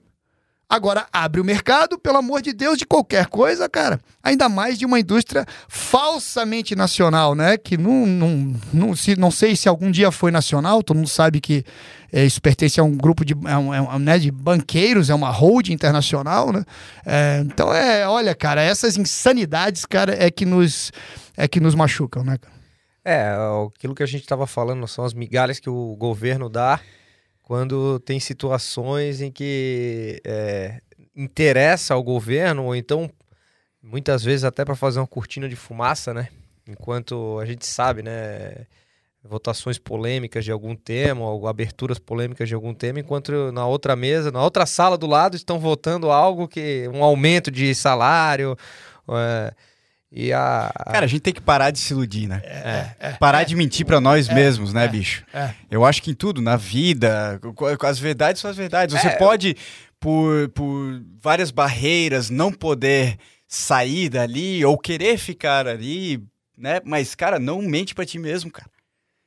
Agora, 0.74 1.06
abre 1.14 1.40
o 1.40 1.46
mercado, 1.46 2.00
pelo 2.00 2.18
amor 2.18 2.42
de 2.42 2.52
Deus, 2.52 2.80
de 2.80 2.86
qualquer 2.86 3.28
coisa, 3.28 3.70
cara. 3.70 4.00
Ainda 4.24 4.50
mais 4.50 4.80
de 4.80 4.88
uma 4.88 5.00
indústria 5.00 5.46
falsamente 5.68 6.76
nacional, 6.76 7.36
né? 7.36 7.58
Que 7.58 7.78
não, 7.78 8.08
não, 8.08 8.56
não, 8.74 8.96
se, 8.96 9.16
não 9.16 9.30
sei 9.30 9.56
se 9.56 9.70
algum 9.70 9.92
dia 9.92 10.10
foi 10.10 10.32
nacional, 10.32 10.82
todo 10.82 10.98
mundo 10.98 11.10
sabe 11.10 11.40
que 11.40 11.64
é, 12.12 12.26
isso 12.26 12.42
pertence 12.42 12.80
a 12.80 12.84
um 12.84 12.98
grupo 12.98 13.24
de, 13.24 13.34
é 13.46 13.56
um, 13.56 13.72
é 13.72 13.82
um, 13.82 14.00
né, 14.00 14.18
de 14.18 14.32
banqueiros, 14.32 15.12
é 15.12 15.14
uma 15.14 15.30
holding 15.30 15.74
internacional, 15.74 16.52
né? 16.52 16.64
É, 17.06 17.44
então, 17.46 17.72
é, 17.72 18.08
olha, 18.08 18.34
cara, 18.34 18.60
essas 18.64 18.98
insanidades, 18.98 19.86
cara, 19.86 20.16
é 20.18 20.32
que 20.32 20.44
nos, 20.46 20.92
é 21.38 21.48
que 21.48 21.60
nos 21.60 21.76
machucam, 21.76 22.24
né, 22.24 22.40
cara? 22.40 22.63
É, 23.06 23.36
aquilo 23.68 23.94
que 23.94 24.04
a 24.04 24.08
gente 24.08 24.22
estava 24.22 24.48
falando 24.48 24.88
são 24.88 25.04
as 25.04 25.14
migalhas 25.14 25.60
que 25.60 25.70
o 25.70 25.96
governo 25.98 26.48
dá 26.50 26.80
quando 27.44 28.00
tem 28.00 28.20
situações 28.20 29.20
em 29.20 29.30
que 29.30 30.22
é, 30.24 30.80
interessa 31.14 31.94
ao 31.94 32.02
governo, 32.02 32.66
ou 32.66 32.76
então 32.76 33.12
muitas 33.82 34.24
vezes 34.24 34.46
até 34.46 34.64
para 34.64 34.76
fazer 34.76 35.00
uma 35.00 35.08
cortina 35.08 35.50
de 35.50 35.56
fumaça, 35.56 36.14
né? 36.14 36.30
Enquanto 36.66 37.38
a 37.40 37.46
gente 37.46 37.66
sabe, 37.66 38.02
né? 38.02 38.66
Votações 39.26 39.78
polêmicas 39.78 40.44
de 40.44 40.52
algum 40.52 40.76
tema, 40.76 41.30
ou 41.30 41.48
aberturas 41.48 42.00
polêmicas 42.00 42.48
de 42.48 42.56
algum 42.56 42.74
tema, 42.74 43.00
enquanto 43.00 43.52
na 43.52 43.66
outra 43.66 43.96
mesa, 43.96 44.32
na 44.32 44.44
outra 44.44 44.66
sala 44.66 44.98
do 44.98 45.08
lado, 45.08 45.36
estão 45.36 45.60
votando 45.60 46.12
algo 46.12 46.48
que. 46.48 46.90
um 46.94 47.04
aumento 47.04 47.52
de 47.52 47.74
salário. 47.76 48.58
É, 49.10 49.54
e 50.16 50.32
a, 50.32 50.72
Cara, 50.92 51.06
a 51.06 51.08
gente 51.08 51.22
tem 51.22 51.34
que 51.34 51.42
parar 51.42 51.72
de 51.72 51.80
se 51.80 51.92
iludir, 51.92 52.28
né? 52.28 52.40
É, 52.44 52.50
é, 52.50 52.96
é 53.00 53.12
parar 53.14 53.42
é, 53.42 53.46
de 53.46 53.56
mentir 53.56 53.84
para 53.84 54.00
nós 54.00 54.30
é, 54.30 54.34
mesmos, 54.34 54.72
né, 54.72 54.86
é, 54.86 54.88
bicho? 54.88 55.26
Eu 55.72 55.84
acho 55.84 56.04
que 56.04 56.12
em 56.12 56.14
tudo, 56.14 56.40
na 56.40 56.56
vida, 56.56 57.42
as 57.82 57.98
verdades 57.98 58.40
são 58.40 58.52
as 58.52 58.56
verdades. 58.56 58.96
Você 59.02 59.10
pode, 59.18 59.58
por, 60.00 60.50
por 60.50 61.02
várias 61.20 61.50
barreiras, 61.50 62.30
não 62.30 62.52
poder 62.52 63.18
sair 63.48 64.08
dali 64.08 64.64
ou 64.64 64.78
querer 64.78 65.18
ficar 65.18 65.68
ali, 65.68 66.24
né? 66.56 66.80
Mas, 66.86 67.16
cara, 67.16 67.40
não 67.40 67.60
mente 67.64 67.96
para 67.96 68.06
ti 68.06 68.20
mesmo, 68.20 68.52
cara. 68.52 68.70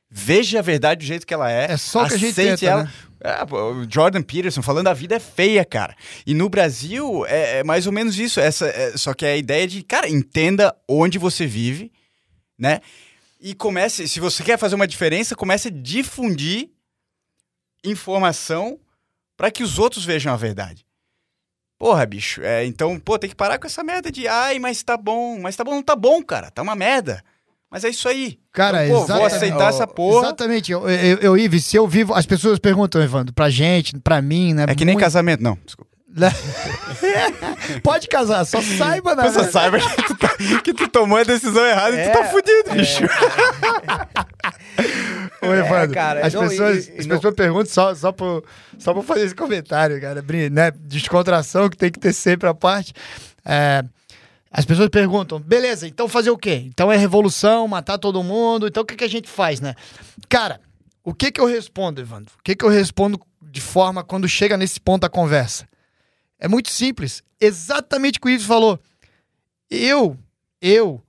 Veja 0.09 0.59
a 0.59 0.61
verdade 0.61 1.03
do 1.03 1.07
jeito 1.07 1.27
que 1.27 1.33
ela 1.33 1.51
é. 1.51 1.71
É 1.71 1.77
só 1.77 2.07
que 2.07 2.13
a 2.13 2.17
gente 2.17 2.33
tenta, 2.33 2.65
ela. 2.65 2.83
Né? 2.85 2.91
É, 3.19 3.43
o 3.43 3.85
Jordan 3.89 4.21
Peterson 4.21 4.61
falando 4.61 4.87
a 4.87 4.93
vida 4.93 5.15
é 5.15 5.19
feia, 5.19 5.65
cara. 5.65 5.95
E 6.25 6.33
no 6.33 6.49
Brasil 6.49 7.25
é, 7.25 7.59
é 7.59 7.63
mais 7.63 7.87
ou 7.87 7.93
menos 7.93 8.17
isso. 8.17 8.39
Essa, 8.39 8.67
é, 8.67 8.97
só 8.97 9.13
que 9.13 9.25
é 9.25 9.33
a 9.33 9.37
ideia 9.37 9.67
de, 9.67 9.83
cara, 9.83 10.09
entenda 10.09 10.75
onde 10.87 11.17
você 11.17 11.45
vive, 11.45 11.91
né? 12.57 12.79
E 13.39 13.53
comece, 13.53 14.07
se 14.07 14.19
você 14.19 14.43
quer 14.43 14.57
fazer 14.57 14.75
uma 14.75 14.87
diferença, 14.87 15.35
comece 15.35 15.67
a 15.67 15.71
difundir 15.71 16.69
informação 17.83 18.79
para 19.35 19.51
que 19.51 19.63
os 19.63 19.77
outros 19.77 20.03
vejam 20.03 20.33
a 20.33 20.37
verdade. 20.37 20.85
Porra, 21.77 22.05
bicho. 22.05 22.41
É, 22.41 22.65
então, 22.65 22.99
pô, 22.99 23.19
tem 23.19 23.29
que 23.29 23.35
parar 23.35 23.59
com 23.59 23.67
essa 23.67 23.83
merda 23.83 24.11
de 24.11 24.27
ai, 24.27 24.57
mas 24.57 24.81
tá 24.81 24.97
bom. 24.97 25.39
Mas 25.39 25.55
tá 25.55 25.63
bom, 25.63 25.75
não 25.75 25.83
tá 25.83 25.95
bom, 25.95 26.23
cara. 26.23 26.49
Tá 26.49 26.63
uma 26.63 26.75
merda. 26.75 27.23
Mas 27.69 27.83
é 27.83 27.89
isso 27.89 28.07
aí. 28.07 28.39
Cara, 28.53 28.85
então, 28.85 29.01
pô, 29.01 29.13
vou 29.13 29.25
aceitar 29.25 29.69
essa 29.69 29.85
porra. 29.85 30.27
Exatamente. 30.27 30.71
Eu, 30.71 30.89
eu, 30.89 31.17
eu, 31.17 31.37
Ives, 31.37 31.65
se 31.65 31.75
eu 31.75 31.87
vivo. 31.87 32.13
As 32.13 32.25
pessoas 32.25 32.59
perguntam, 32.59 33.01
Evandro, 33.01 33.33
pra 33.33 33.49
gente, 33.49 33.99
pra 33.99 34.21
mim, 34.21 34.53
né? 34.53 34.65
É 34.67 34.75
que 34.75 34.85
nem 34.85 34.95
muito... 34.95 35.03
casamento, 35.03 35.43
não. 35.43 35.57
Desculpa. 35.65 35.97
Pode 37.83 38.07
casar, 38.07 38.43
só 38.45 38.61
saiba, 38.61 39.13
né? 39.15 39.29
Só 39.31 39.43
saiba 39.43 39.77
que 39.79 40.03
tu, 40.03 40.15
tá, 40.15 40.29
que 40.63 40.73
tu 40.73 40.87
tomou 40.87 41.19
a 41.19 41.23
decisão 41.23 41.63
errada 41.63 41.95
é, 41.95 42.05
e 42.05 42.09
tu 42.09 42.13
tá 42.13 42.21
é, 42.21 42.29
fudido, 42.29 42.69
é, 42.69 42.75
bicho. 42.75 43.03
Ô, 45.41 45.53
Evandro, 45.53 45.91
é, 45.91 45.93
cara, 45.93 46.25
as, 46.25 46.33
não, 46.33 46.47
pessoas, 46.47 46.87
e, 46.87 46.99
as 46.99 47.05
não... 47.05 47.17
pessoas 47.17 47.35
perguntam 47.35 47.71
só, 47.71 47.93
só, 47.93 48.11
por, 48.11 48.43
só 48.79 48.91
por 48.93 49.03
fazer 49.03 49.25
esse 49.25 49.35
comentário, 49.35 50.01
cara. 50.01 50.23
Né? 50.51 50.71
Descontração 50.79 51.69
que 51.69 51.77
tem 51.77 51.91
que 51.91 51.99
ter 51.99 52.13
sempre 52.13 52.49
a 52.49 52.53
parte. 52.53 52.93
É, 53.45 53.83
as 54.51 54.65
pessoas 54.65 54.89
perguntam, 54.89 55.39
beleza, 55.39 55.87
então 55.87 56.07
fazer 56.07 56.29
o 56.29 56.37
quê? 56.37 56.63
Então 56.65 56.91
é 56.91 56.97
revolução, 56.97 57.67
matar 57.67 57.97
todo 57.97 58.23
mundo, 58.23 58.67
então 58.67 58.83
o 58.83 58.85
que, 58.85 58.95
que 58.95 59.03
a 59.03 59.09
gente 59.09 59.27
faz, 59.27 59.59
né? 59.59 59.75
Cara, 60.29 60.61
o 61.03 61.13
que 61.13 61.31
que 61.31 61.39
eu 61.39 61.45
respondo, 61.45 62.01
Evandro? 62.01 62.33
O 62.39 62.43
que 62.43 62.55
que 62.55 62.65
eu 62.65 62.69
respondo 62.69 63.19
de 63.41 63.61
forma 63.61 64.03
quando 64.03 64.27
chega 64.27 64.57
nesse 64.57 64.79
ponto 64.79 65.01
da 65.01 65.09
conversa? 65.09 65.67
É 66.39 66.47
muito 66.47 66.69
simples, 66.69 67.23
exatamente 67.39 68.17
o 68.17 68.21
que 68.21 68.27
o 68.27 68.31
Ives 68.31 68.45
falou. 68.45 68.79
Eu, 69.69 70.17
eu 70.61 71.01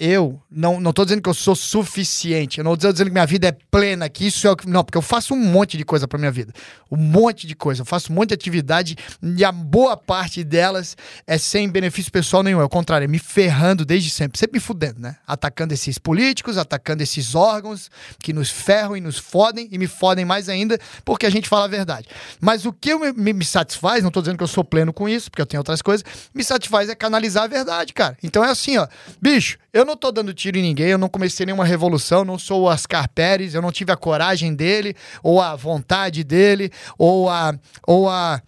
eu 0.00 0.40
não 0.50 0.80
não 0.80 0.94
tô 0.94 1.04
dizendo 1.04 1.20
que 1.20 1.28
eu 1.28 1.34
sou 1.34 1.54
suficiente, 1.54 2.56
eu 2.56 2.64
não 2.64 2.72
estou 2.72 2.90
dizendo 2.90 3.08
que 3.08 3.12
minha 3.12 3.26
vida 3.26 3.48
é 3.48 3.52
plena, 3.52 4.08
que 4.08 4.26
isso 4.26 4.46
é 4.46 4.50
o 4.50 4.56
que. 4.56 4.66
Não, 4.66 4.82
porque 4.82 4.96
eu 4.96 5.02
faço 5.02 5.34
um 5.34 5.36
monte 5.36 5.76
de 5.76 5.84
coisa 5.84 6.08
para 6.08 6.18
minha 6.18 6.32
vida. 6.32 6.54
Um 6.90 6.96
monte 6.96 7.46
de 7.46 7.54
coisa. 7.54 7.82
Eu 7.82 7.84
faço 7.84 8.10
um 8.10 8.16
monte 8.16 8.28
de 8.28 8.34
atividade 8.34 8.96
e 9.22 9.44
a 9.44 9.52
boa 9.52 9.98
parte 9.98 10.42
delas 10.42 10.96
é 11.26 11.36
sem 11.36 11.68
benefício 11.68 12.10
pessoal 12.10 12.42
nenhum. 12.42 12.62
É 12.62 12.64
o 12.64 12.68
contrário, 12.68 13.04
é 13.04 13.08
me 13.08 13.18
ferrando 13.18 13.84
desde 13.84 14.08
sempre. 14.08 14.38
Sempre 14.38 14.54
me 14.54 14.60
fudendo, 14.60 15.00
né? 15.00 15.16
Atacando 15.26 15.74
esses 15.74 15.98
políticos, 15.98 16.56
atacando 16.56 17.02
esses 17.02 17.34
órgãos 17.34 17.90
que 18.22 18.32
nos 18.32 18.48
ferram 18.48 18.96
e 18.96 19.00
nos 19.02 19.18
fodem 19.18 19.68
e 19.70 19.76
me 19.76 19.86
fodem 19.86 20.24
mais 20.24 20.48
ainda 20.48 20.78
porque 21.04 21.26
a 21.26 21.30
gente 21.30 21.46
fala 21.46 21.66
a 21.66 21.68
verdade. 21.68 22.08
Mas 22.40 22.64
o 22.64 22.72
que 22.72 22.94
me, 22.94 23.12
me, 23.12 23.32
me 23.34 23.44
satisfaz, 23.44 24.02
não 24.02 24.10
tô 24.10 24.22
dizendo 24.22 24.38
que 24.38 24.42
eu 24.42 24.48
sou 24.48 24.64
pleno 24.64 24.94
com 24.94 25.06
isso, 25.06 25.30
porque 25.30 25.42
eu 25.42 25.46
tenho 25.46 25.60
outras 25.60 25.82
coisas, 25.82 26.04
me 26.34 26.42
satisfaz 26.42 26.88
é 26.88 26.94
canalizar 26.94 27.44
a 27.44 27.48
verdade, 27.48 27.92
cara. 27.92 28.16
Então 28.22 28.42
é 28.42 28.50
assim, 28.50 28.78
ó. 28.78 28.88
Bicho, 29.20 29.58
eu 29.72 29.84
não 29.84 29.89
tô 29.96 30.10
dando 30.10 30.34
tiro 30.34 30.58
em 30.58 30.62
ninguém, 30.62 30.88
eu 30.88 30.98
não 30.98 31.08
comecei 31.08 31.46
nenhuma 31.46 31.64
revolução, 31.64 32.24
não 32.24 32.38
sou 32.38 32.62
o 32.62 32.64
Oscar 32.64 33.08
Pérez, 33.08 33.54
eu 33.54 33.62
não 33.62 33.72
tive 33.72 33.92
a 33.92 33.96
coragem 33.96 34.54
dele, 34.54 34.94
ou 35.22 35.40
a 35.40 35.56
vontade 35.56 36.24
dele, 36.24 36.70
ou 36.98 37.28
a. 37.28 37.54
ou 37.86 38.08
a. 38.08 38.42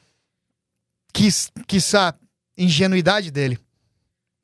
quis, 1.13 1.51
ingenuidade 2.57 3.31
dele. 3.31 3.59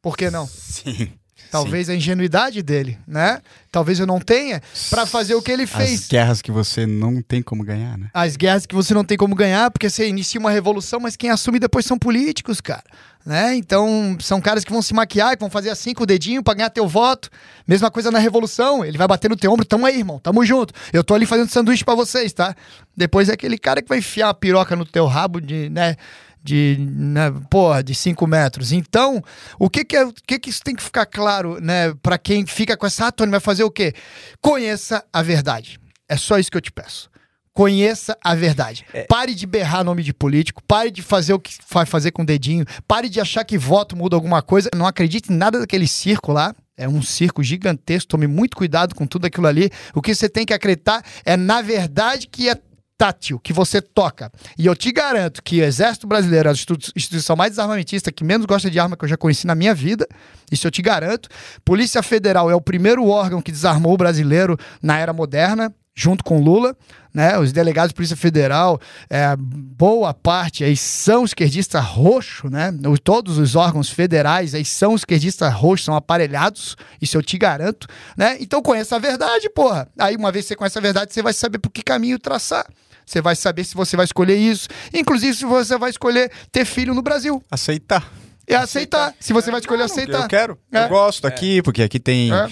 Por 0.00 0.16
que 0.16 0.30
não? 0.30 0.46
Sim. 0.46 1.12
Talvez 1.50 1.86
Sim. 1.86 1.92
a 1.92 1.96
ingenuidade 1.96 2.62
dele, 2.62 2.98
né? 3.06 3.40
Talvez 3.70 4.00
eu 4.00 4.06
não 4.06 4.20
tenha 4.20 4.62
para 4.90 5.06
fazer 5.06 5.34
o 5.34 5.42
que 5.42 5.50
ele 5.50 5.66
fez. 5.66 6.02
As 6.02 6.08
guerras 6.08 6.42
que 6.42 6.50
você 6.50 6.86
não 6.86 7.20
tem 7.20 7.42
como 7.42 7.62
ganhar, 7.62 7.98
né? 7.98 8.08
As 8.14 8.36
guerras 8.36 8.66
que 8.66 8.74
você 8.74 8.94
não 8.94 9.04
tem 9.04 9.16
como 9.16 9.34
ganhar, 9.34 9.70
porque 9.70 9.88
você 9.88 10.08
inicia 10.08 10.40
uma 10.40 10.50
revolução, 10.50 11.00
mas 11.00 11.16
quem 11.16 11.30
assume 11.30 11.58
depois 11.58 11.84
são 11.84 11.98
políticos, 11.98 12.60
cara. 12.60 12.84
Né? 13.26 13.56
Então, 13.56 14.16
são 14.20 14.40
caras 14.40 14.64
que 14.64 14.72
vão 14.72 14.80
se 14.80 14.94
maquiar, 14.94 15.36
que 15.36 15.40
vão 15.40 15.50
fazer 15.50 15.68
assim 15.68 15.92
com 15.92 16.04
o 16.04 16.06
dedinho 16.06 16.42
pra 16.42 16.54
ganhar 16.54 16.70
teu 16.70 16.88
voto. 16.88 17.28
Mesma 17.66 17.90
coisa 17.90 18.10
na 18.10 18.18
revolução, 18.18 18.82
ele 18.82 18.96
vai 18.96 19.06
bater 19.06 19.28
no 19.28 19.36
teu 19.36 19.52
ombro, 19.52 19.66
tamo 19.66 19.84
aí, 19.84 19.98
irmão, 19.98 20.18
tamo 20.18 20.42
junto. 20.46 20.72
Eu 20.92 21.04
tô 21.04 21.14
ali 21.14 21.26
fazendo 21.26 21.50
sanduíche 21.50 21.84
para 21.84 21.94
vocês, 21.94 22.32
tá? 22.32 22.54
Depois 22.96 23.28
é 23.28 23.34
aquele 23.34 23.58
cara 23.58 23.82
que 23.82 23.88
vai 23.88 23.98
enfiar 23.98 24.30
a 24.30 24.34
piroca 24.34 24.74
no 24.74 24.86
teu 24.86 25.06
rabo 25.06 25.40
de, 25.42 25.68
né? 25.68 25.96
De, 26.42 26.76
né, 26.78 27.32
porra, 27.50 27.82
de 27.82 27.94
5 27.94 28.26
metros. 28.26 28.72
Então, 28.72 29.22
o 29.58 29.68
que 29.68 29.84
que, 29.84 29.96
é, 29.96 30.04
o 30.04 30.12
que 30.12 30.38
que 30.38 30.50
isso 30.50 30.62
tem 30.62 30.74
que 30.74 30.82
ficar 30.82 31.06
claro, 31.06 31.60
né, 31.60 31.94
para 32.02 32.18
quem 32.18 32.46
fica 32.46 32.76
com 32.76 32.86
essa, 32.86 33.06
ah, 33.06 33.12
Tony, 33.12 33.30
vai 33.30 33.40
fazer 33.40 33.64
o 33.64 33.70
quê? 33.70 33.92
Conheça 34.40 35.04
a 35.12 35.22
verdade. 35.22 35.80
É 36.08 36.16
só 36.16 36.38
isso 36.38 36.50
que 36.50 36.56
eu 36.56 36.62
te 36.62 36.72
peço. 36.72 37.10
Conheça 37.52 38.16
a 38.22 38.36
verdade. 38.36 38.86
É. 38.92 39.02
Pare 39.02 39.34
de 39.34 39.44
berrar 39.44 39.82
nome 39.82 40.04
de 40.04 40.14
político, 40.14 40.62
pare 40.62 40.92
de 40.92 41.02
fazer 41.02 41.32
o 41.32 41.40
que 41.40 41.56
vai 41.68 41.84
fazer 41.84 42.12
com 42.12 42.22
o 42.22 42.24
dedinho, 42.24 42.64
pare 42.86 43.08
de 43.08 43.20
achar 43.20 43.44
que 43.44 43.58
voto 43.58 43.96
muda 43.96 44.14
alguma 44.14 44.40
coisa. 44.40 44.70
Não 44.76 44.86
acredite 44.86 45.32
em 45.32 45.36
nada 45.36 45.58
daquele 45.58 45.88
circo 45.88 46.30
lá. 46.30 46.54
É 46.76 46.88
um 46.88 47.02
circo 47.02 47.42
gigantesco, 47.42 48.10
tome 48.10 48.28
muito 48.28 48.56
cuidado 48.56 48.94
com 48.94 49.04
tudo 49.04 49.26
aquilo 49.26 49.48
ali. 49.48 49.68
O 49.92 50.00
que 50.00 50.14
você 50.14 50.28
tem 50.28 50.46
que 50.46 50.54
acreditar 50.54 51.02
é 51.24 51.36
na 51.36 51.60
verdade 51.60 52.28
que 52.28 52.48
é 52.48 52.54
tátil 52.98 53.38
que 53.38 53.52
você 53.52 53.80
toca. 53.80 54.30
E 54.58 54.66
eu 54.66 54.74
te 54.74 54.90
garanto 54.90 55.40
que 55.42 55.60
o 55.60 55.64
Exército 55.64 56.08
Brasileiro 56.08 56.48
é 56.48 56.50
a 56.50 56.54
instituição 56.96 57.36
mais 57.36 57.52
desarmamentista 57.52 58.10
que 58.10 58.24
menos 58.24 58.44
gosta 58.44 58.68
de 58.68 58.80
arma 58.80 58.96
que 58.96 59.04
eu 59.04 59.08
já 59.08 59.16
conheci 59.16 59.46
na 59.46 59.54
minha 59.54 59.72
vida. 59.72 60.06
Isso 60.50 60.66
eu 60.66 60.70
te 60.70 60.82
garanto. 60.82 61.28
Polícia 61.64 62.02
Federal 62.02 62.50
é 62.50 62.54
o 62.56 62.60
primeiro 62.60 63.06
órgão 63.06 63.40
que 63.40 63.52
desarmou 63.52 63.94
o 63.94 63.96
brasileiro 63.96 64.58
na 64.82 64.98
era 64.98 65.12
moderna 65.12 65.72
junto 65.94 66.22
com 66.22 66.40
Lula, 66.40 66.76
né? 67.12 67.36
Os 67.38 67.50
delegados 67.50 67.88
de 67.88 67.94
Polícia 67.94 68.16
Federal, 68.16 68.80
é, 69.10 69.34
boa 69.36 70.14
parte 70.14 70.62
aí 70.62 70.76
são 70.76 71.24
esquerdistas 71.24 71.84
roxo, 71.84 72.48
né? 72.48 72.72
Todos 73.02 73.36
os 73.36 73.56
órgãos 73.56 73.90
federais 73.90 74.54
aí 74.54 74.64
são 74.64 74.94
esquerdistas 74.94 75.52
roxos, 75.52 75.86
são 75.86 75.96
aparelhados, 75.96 76.76
isso 77.02 77.16
eu 77.16 77.22
te 77.22 77.36
garanto, 77.36 77.88
né? 78.16 78.36
Então 78.38 78.62
conheça 78.62 78.94
a 78.94 79.00
verdade, 79.00 79.50
porra. 79.50 79.88
Aí 79.98 80.14
uma 80.14 80.30
vez 80.30 80.44
que 80.44 80.50
você 80.50 80.56
conhece 80.56 80.78
a 80.78 80.80
verdade, 80.80 81.12
você 81.12 81.20
vai 81.20 81.32
saber 81.32 81.58
por 81.58 81.70
que 81.70 81.82
caminho 81.82 82.16
traçar. 82.16 82.64
Você 83.08 83.22
vai 83.22 83.34
saber 83.34 83.64
se 83.64 83.74
você 83.74 83.96
vai 83.96 84.04
escolher 84.04 84.36
isso, 84.36 84.68
inclusive 84.92 85.34
se 85.34 85.44
você 85.44 85.78
vai 85.78 85.90
escolher 85.90 86.30
ter 86.52 86.64
filho 86.64 86.94
no 86.94 87.02
Brasil. 87.02 87.42
Aceitar. 87.50 88.12
É 88.46 88.54
aceitar. 88.54 89.08
aceitar. 89.08 89.14
Se 89.20 89.32
você 89.32 89.50
vai 89.50 89.60
escolher 89.60 89.80
não, 89.80 89.86
aceitar. 89.86 90.22
Eu 90.22 90.28
quero. 90.28 90.58
É. 90.72 90.84
Eu 90.84 90.88
gosto 90.88 91.22
daqui, 91.22 91.62
porque 91.62 91.82
aqui 91.82 91.98
tem. 91.98 92.32
É 92.32 92.48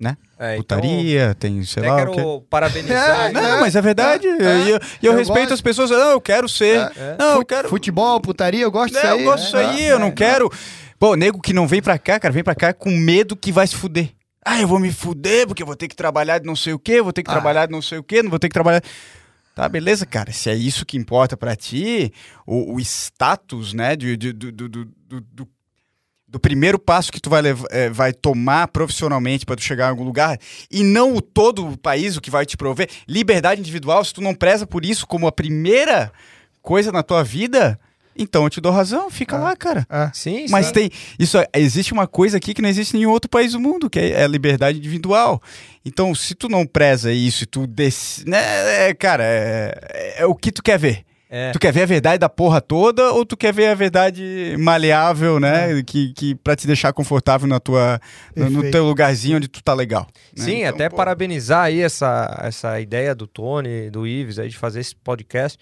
né? 0.00 0.16
É, 0.38 0.56
então, 0.56 0.80
Putaria, 0.80 1.36
tem, 1.38 1.62
sei 1.62 1.82
lá. 1.82 2.00
Eu 2.00 2.06
quero 2.06 2.40
parabenizar. 2.48 3.26
É, 3.26 3.32
não, 3.32 3.60
mas 3.60 3.76
é 3.76 3.82
verdade. 3.82 4.26
É, 4.26 4.32
e 4.32 4.70
eu, 4.70 4.76
eu, 4.76 4.80
eu, 5.02 5.14
respeito 5.14 5.40
gosto. 5.40 5.52
as 5.52 5.60
pessoas. 5.60 5.90
Não, 5.90 6.12
eu 6.12 6.20
quero 6.20 6.48
ser. 6.48 6.90
É, 6.96 7.16
não, 7.18 7.36
eu 7.36 7.44
quero. 7.44 7.68
Futebol, 7.68 8.18
putaria, 8.18 8.62
eu 8.62 8.70
gosto 8.70 8.94
disso 8.94 9.06
aí. 9.06 9.18
Eu 9.18 9.24
gosto 9.24 9.44
disso 9.44 9.56
aí, 9.58 9.84
eu 9.84 9.98
não 9.98 10.10
quero. 10.10 10.50
Pô, 10.98 11.14
nego 11.14 11.38
que 11.38 11.52
não 11.52 11.66
vem 11.66 11.82
pra 11.82 11.98
cá, 11.98 12.18
cara, 12.18 12.32
vem 12.32 12.42
pra 12.42 12.54
cá 12.54 12.72
com 12.72 12.90
medo 12.90 13.36
que 13.36 13.52
vai 13.52 13.66
se 13.66 13.76
fuder. 13.76 14.10
Ah, 14.44 14.58
eu 14.58 14.66
vou 14.66 14.78
me 14.78 14.90
fuder 14.90 15.46
porque 15.46 15.62
eu 15.62 15.66
vou 15.66 15.76
ter 15.76 15.86
que 15.86 15.94
trabalhar 15.94 16.38
de 16.38 16.46
não 16.46 16.56
sei 16.56 16.72
o 16.72 16.78
quê, 16.78 17.02
vou 17.02 17.12
ter 17.12 17.22
que 17.22 17.30
ah. 17.30 17.34
trabalhar 17.34 17.66
de 17.66 17.72
não 17.72 17.82
sei 17.82 17.98
o 17.98 18.02
quê, 18.02 18.22
não 18.22 18.30
vou 18.30 18.38
ter 18.38 18.48
que 18.48 18.54
trabalhar. 18.54 18.82
Tá, 19.54 19.68
beleza, 19.68 20.06
cara. 20.06 20.32
Se 20.32 20.48
é 20.48 20.54
isso 20.54 20.86
que 20.86 20.96
importa 20.96 21.36
para 21.36 21.56
ti, 21.56 22.12
o, 22.46 22.74
o, 22.74 22.80
status, 22.80 23.72
né, 23.72 23.96
de, 23.96 24.16
de, 24.16 24.32
do, 24.32 24.52
do, 24.52 24.68
do, 24.68 25.20
do 25.20 25.48
do 26.30 26.38
primeiro 26.38 26.78
passo 26.78 27.10
que 27.10 27.20
tu 27.20 27.28
vai, 27.28 27.42
levar, 27.42 27.66
é, 27.72 27.90
vai 27.90 28.12
tomar 28.12 28.68
profissionalmente 28.68 29.44
para 29.44 29.56
tu 29.56 29.62
chegar 29.62 29.86
em 29.86 29.90
algum 29.90 30.04
lugar 30.04 30.38
e 30.70 30.84
não 30.84 31.16
o 31.16 31.20
todo 31.20 31.66
o 31.66 31.76
país 31.76 32.16
o 32.16 32.20
que 32.20 32.30
vai 32.30 32.46
te 32.46 32.56
prover. 32.56 32.88
Liberdade 33.08 33.60
individual, 33.60 34.04
se 34.04 34.14
tu 34.14 34.20
não 34.20 34.32
preza 34.32 34.64
por 34.64 34.84
isso 34.84 35.08
como 35.08 35.26
a 35.26 35.32
primeira 35.32 36.12
coisa 36.62 36.92
na 36.92 37.02
tua 37.02 37.24
vida, 37.24 37.80
então 38.20 38.44
eu 38.44 38.50
te 38.50 38.60
dou 38.60 38.70
razão, 38.70 39.10
fica 39.10 39.36
ah, 39.36 39.40
lá, 39.40 39.56
cara. 39.56 39.86
Ah, 39.88 40.10
sim, 40.12 40.46
Mas 40.50 40.70
tem 40.70 40.90
isso 41.18 41.38
existe 41.54 41.92
uma 41.92 42.06
coisa 42.06 42.36
aqui 42.36 42.54
que 42.54 42.62
não 42.62 42.68
existe 42.68 42.94
em 42.94 43.00
nenhum 43.00 43.10
outro 43.10 43.30
país 43.30 43.52
do 43.52 43.60
mundo, 43.60 43.88
que 43.88 43.98
é 43.98 44.22
a 44.22 44.28
liberdade 44.28 44.78
individual. 44.78 45.42
Então, 45.84 46.14
se 46.14 46.34
tu 46.34 46.48
não 46.48 46.66
preza 46.66 47.12
isso, 47.12 47.44
e 47.44 47.46
tu 47.46 47.66
dec... 47.66 47.94
né, 48.26 48.88
é, 48.88 48.94
cara, 48.94 49.24
é, 49.24 49.72
é, 49.92 50.22
é 50.22 50.26
o 50.26 50.34
que 50.34 50.52
tu 50.52 50.62
quer 50.62 50.78
ver. 50.78 51.04
É. 51.32 51.52
Tu 51.52 51.60
quer 51.60 51.72
ver 51.72 51.82
a 51.82 51.86
verdade 51.86 52.18
da 52.18 52.28
porra 52.28 52.60
toda 52.60 53.12
ou 53.12 53.24
tu 53.24 53.36
quer 53.36 53.54
ver 53.54 53.68
a 53.68 53.74
verdade 53.74 54.56
maleável, 54.58 55.38
né? 55.38 55.78
É. 55.78 55.82
Que, 55.84 56.12
que 56.12 56.34
pra 56.34 56.56
te 56.56 56.66
deixar 56.66 56.92
confortável 56.92 57.46
na 57.46 57.60
tua, 57.60 58.00
no, 58.34 58.50
no, 58.50 58.68
teu 58.68 58.84
lugarzinho 58.84 59.36
onde 59.36 59.46
tu 59.46 59.62
tá 59.62 59.72
legal. 59.72 60.08
Né? 60.36 60.44
Sim, 60.44 60.56
então, 60.62 60.74
até 60.74 60.88
pô... 60.88 60.96
parabenizar 60.96 61.66
aí 61.66 61.80
essa, 61.80 62.36
essa 62.42 62.80
ideia 62.80 63.14
do 63.14 63.28
Tony, 63.28 63.90
do 63.90 64.08
Ives 64.08 64.40
aí 64.40 64.48
de 64.48 64.56
fazer 64.56 64.80
esse 64.80 64.96
podcast. 64.96 65.56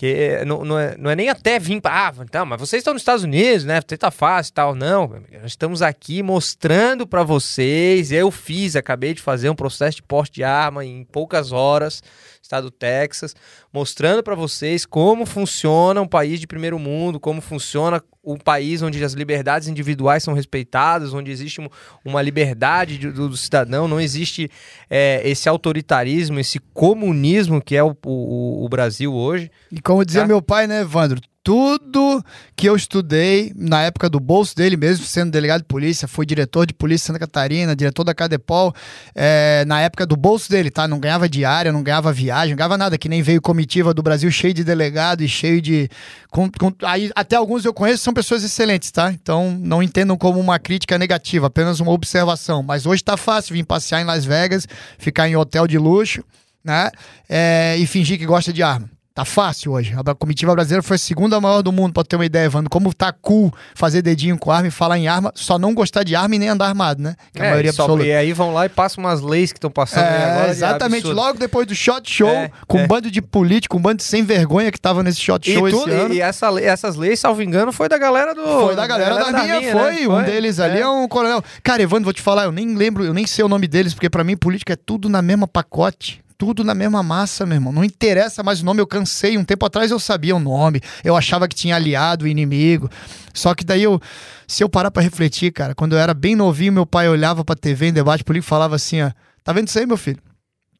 Que 0.00 0.42
não, 0.46 0.64
não, 0.64 0.78
é, 0.78 0.96
não 0.96 1.10
é 1.10 1.14
nem 1.14 1.28
até 1.28 1.58
vir 1.58 1.78
para. 1.78 2.08
Ah, 2.08 2.12
então, 2.22 2.46
mas 2.46 2.58
vocês 2.58 2.80
estão 2.80 2.94
nos 2.94 3.02
Estados 3.02 3.22
Unidos, 3.22 3.66
né? 3.66 3.82
Tá 3.82 4.10
fácil 4.10 4.50
e 4.50 4.54
tal. 4.54 4.74
Não, 4.74 5.06
nós 5.30 5.50
estamos 5.50 5.82
aqui 5.82 6.22
mostrando 6.22 7.06
para 7.06 7.22
vocês. 7.22 8.10
Eu 8.10 8.30
fiz, 8.30 8.76
acabei 8.76 9.12
de 9.12 9.20
fazer 9.20 9.50
um 9.50 9.54
processo 9.54 9.96
de 9.96 10.02
porte 10.02 10.36
de 10.36 10.42
arma 10.42 10.86
em 10.86 11.04
poucas 11.04 11.52
horas 11.52 12.02
estado 12.50 12.64
do 12.64 12.70
Texas, 12.70 13.34
mostrando 13.72 14.22
para 14.22 14.34
vocês 14.34 14.84
como 14.84 15.24
funciona 15.24 16.00
um 16.00 16.06
país 16.06 16.40
de 16.40 16.48
primeiro 16.48 16.78
mundo, 16.78 17.20
como 17.20 17.40
funciona 17.40 18.02
um 18.24 18.36
país 18.36 18.82
onde 18.82 19.02
as 19.02 19.12
liberdades 19.12 19.68
individuais 19.68 20.24
são 20.24 20.34
respeitadas, 20.34 21.14
onde 21.14 21.30
existe 21.30 21.60
uma 22.04 22.20
liberdade 22.20 22.98
do, 22.98 23.28
do 23.28 23.36
cidadão, 23.36 23.86
não 23.86 24.00
existe 24.00 24.50
é, 24.90 25.22
esse 25.24 25.48
autoritarismo, 25.48 26.40
esse 26.40 26.58
comunismo 26.74 27.62
que 27.62 27.76
é 27.76 27.82
o, 27.82 27.96
o, 28.04 28.64
o 28.64 28.68
Brasil 28.68 29.14
hoje. 29.14 29.50
E 29.70 29.80
como 29.80 30.04
dizia 30.04 30.22
tá? 30.22 30.26
meu 30.26 30.42
pai, 30.42 30.66
né, 30.66 30.80
Evandro? 30.80 31.20
Tudo 31.42 32.22
que 32.54 32.68
eu 32.68 32.76
estudei 32.76 33.52
na 33.56 33.82
época 33.82 34.10
do 34.10 34.20
bolso 34.20 34.54
dele 34.54 34.76
mesmo, 34.76 35.06
sendo 35.06 35.30
delegado 35.30 35.62
de 35.62 35.66
polícia, 35.66 36.06
foi 36.06 36.26
diretor 36.26 36.66
de 36.66 36.74
polícia 36.74 37.06
Santa 37.06 37.18
Catarina, 37.18 37.74
diretor 37.74 38.04
da 38.04 38.14
Cadepol, 38.14 38.74
é, 39.14 39.64
na 39.66 39.80
época 39.80 40.04
do 40.04 40.16
bolso 40.16 40.50
dele, 40.50 40.70
tá? 40.70 40.86
Não 40.86 41.00
ganhava 41.00 41.28
diária, 41.28 41.72
não 41.72 41.82
ganhava 41.82 42.12
viagem, 42.12 42.50
não 42.50 42.56
ganhava 42.56 42.76
nada, 42.76 42.98
que 42.98 43.08
nem 43.08 43.22
veio 43.22 43.40
comitiva 43.40 43.94
do 43.94 44.02
Brasil 44.02 44.30
cheio 44.30 44.52
de 44.52 44.62
delegado 44.62 45.22
e 45.22 45.28
cheio 45.28 45.62
de. 45.62 45.88
Com, 46.30 46.50
com, 46.50 46.72
aí, 46.82 47.10
até 47.16 47.36
alguns 47.36 47.64
eu 47.64 47.72
conheço 47.72 48.02
são 48.02 48.12
pessoas 48.12 48.44
excelentes, 48.44 48.90
tá? 48.90 49.10
Então 49.10 49.58
não 49.58 49.82
entendam 49.82 50.16
como 50.18 50.38
uma 50.38 50.58
crítica 50.58 50.98
negativa, 50.98 51.46
apenas 51.46 51.80
uma 51.80 51.92
observação. 51.92 52.62
Mas 52.62 52.84
hoje 52.84 53.02
tá 53.02 53.16
fácil 53.16 53.54
vir 53.54 53.64
passear 53.64 54.02
em 54.02 54.04
Las 54.04 54.24
Vegas, 54.26 54.66
ficar 54.98 55.26
em 55.26 55.36
hotel 55.36 55.66
de 55.66 55.78
luxo, 55.78 56.22
né? 56.62 56.90
É, 57.28 57.76
e 57.78 57.86
fingir 57.86 58.18
que 58.18 58.26
gosta 58.26 58.52
de 58.52 58.62
arma. 58.62 58.99
Tá 59.20 59.24
fácil 59.26 59.72
hoje. 59.72 59.94
A 59.94 60.14
comitiva 60.14 60.54
brasileira 60.54 60.82
foi 60.82 60.94
a 60.94 60.98
segunda 60.98 61.38
maior 61.38 61.60
do 61.60 61.70
mundo, 61.70 61.92
pra 61.92 62.02
ter 62.02 62.16
uma 62.16 62.24
ideia, 62.24 62.46
Evandro. 62.46 62.70
Como 62.70 62.94
tá 62.94 63.12
cool 63.12 63.52
fazer 63.74 64.00
dedinho 64.00 64.38
com 64.38 64.50
arma 64.50 64.68
e 64.68 64.70
falar 64.70 64.98
em 64.98 65.08
arma, 65.08 65.30
só 65.34 65.58
não 65.58 65.74
gostar 65.74 66.04
de 66.04 66.16
arma 66.16 66.36
e 66.36 66.38
nem 66.38 66.48
andar 66.48 66.68
armado, 66.68 67.02
né? 67.02 67.14
Que 67.34 67.42
é, 67.42 67.46
a 67.46 67.50
maioria 67.50 67.70
absoluta. 67.70 68.02
E 68.02 68.14
aí 68.14 68.32
vão 68.32 68.54
lá 68.54 68.64
e 68.64 68.70
passam 68.70 69.04
umas 69.04 69.20
leis 69.20 69.52
que 69.52 69.58
estão 69.58 69.70
passando 69.70 70.04
é, 70.04 70.24
agora. 70.24 70.50
Exatamente. 70.50 71.06
Logo 71.06 71.38
depois 71.38 71.66
do 71.66 71.74
shot 71.74 72.10
show, 72.10 72.30
é, 72.30 72.50
com 72.66 72.78
um 72.78 72.84
é. 72.84 72.86
bando 72.86 73.10
de 73.10 73.20
político, 73.20 73.76
um 73.76 73.80
bando 73.82 73.98
de 73.98 74.04
sem 74.04 74.24
vergonha 74.24 74.72
que 74.72 74.80
tava 74.80 75.02
nesse 75.02 75.20
shot 75.20 75.52
show 75.52 75.68
e 75.68 75.70
esse 75.70 75.90
ano. 75.90 76.14
E 76.14 76.20
essa, 76.22 76.48
essas 76.58 76.96
leis, 76.96 77.20
salvo 77.20 77.42
engano, 77.42 77.74
foi 77.74 77.90
da 77.90 77.98
galera 77.98 78.34
do. 78.34 78.42
Foi 78.42 78.74
da 78.74 78.86
galera 78.86 79.16
da, 79.16 79.24
da, 79.24 79.30
da 79.32 79.42
minha, 79.42 79.60
minha 79.60 79.72
foi. 79.72 80.00
Né? 80.00 80.08
Um 80.08 80.22
deles 80.22 80.58
ali 80.58 80.78
é. 80.78 80.80
é 80.80 80.88
um 80.88 81.06
coronel. 81.06 81.44
Cara, 81.62 81.82
Evandro, 81.82 82.04
vou 82.04 82.14
te 82.14 82.22
falar, 82.22 82.44
eu 82.44 82.52
nem 82.52 82.74
lembro, 82.74 83.04
eu 83.04 83.12
nem 83.12 83.26
sei 83.26 83.44
o 83.44 83.48
nome 83.48 83.68
deles, 83.68 83.92
porque 83.92 84.08
para 84.08 84.24
mim 84.24 84.34
política 84.34 84.72
é 84.72 84.76
tudo 84.76 85.10
na 85.10 85.20
mesma 85.20 85.46
pacote 85.46 86.22
tudo 86.40 86.64
na 86.64 86.74
mesma 86.74 87.02
massa, 87.02 87.44
meu 87.44 87.56
irmão. 87.56 87.70
Não 87.70 87.84
interessa 87.84 88.42
mais 88.42 88.62
o 88.62 88.64
nome, 88.64 88.80
eu 88.80 88.86
cansei. 88.86 89.36
Um 89.36 89.44
tempo 89.44 89.66
atrás 89.66 89.90
eu 89.90 90.00
sabia 90.00 90.34
o 90.34 90.40
nome, 90.40 90.80
eu 91.04 91.14
achava 91.14 91.46
que 91.46 91.54
tinha 91.54 91.76
aliado, 91.76 92.26
inimigo. 92.26 92.88
Só 93.34 93.54
que 93.54 93.62
daí 93.62 93.82
eu, 93.82 94.00
se 94.48 94.64
eu 94.64 94.68
parar 94.68 94.90
para 94.90 95.02
refletir, 95.02 95.52
cara, 95.52 95.74
quando 95.74 95.92
eu 95.92 95.98
era 95.98 96.14
bem 96.14 96.34
novinho, 96.34 96.72
meu 96.72 96.86
pai 96.86 97.10
olhava 97.10 97.44
pra 97.44 97.54
TV 97.54 97.88
em 97.88 97.92
debate 97.92 98.24
político 98.24 98.46
e 98.46 98.48
falava 98.48 98.74
assim: 98.74 99.02
ó, 99.02 99.10
tá 99.44 99.52
vendo 99.52 99.68
isso 99.68 99.78
aí, 99.78 99.84
meu 99.84 99.98
filho? 99.98 100.18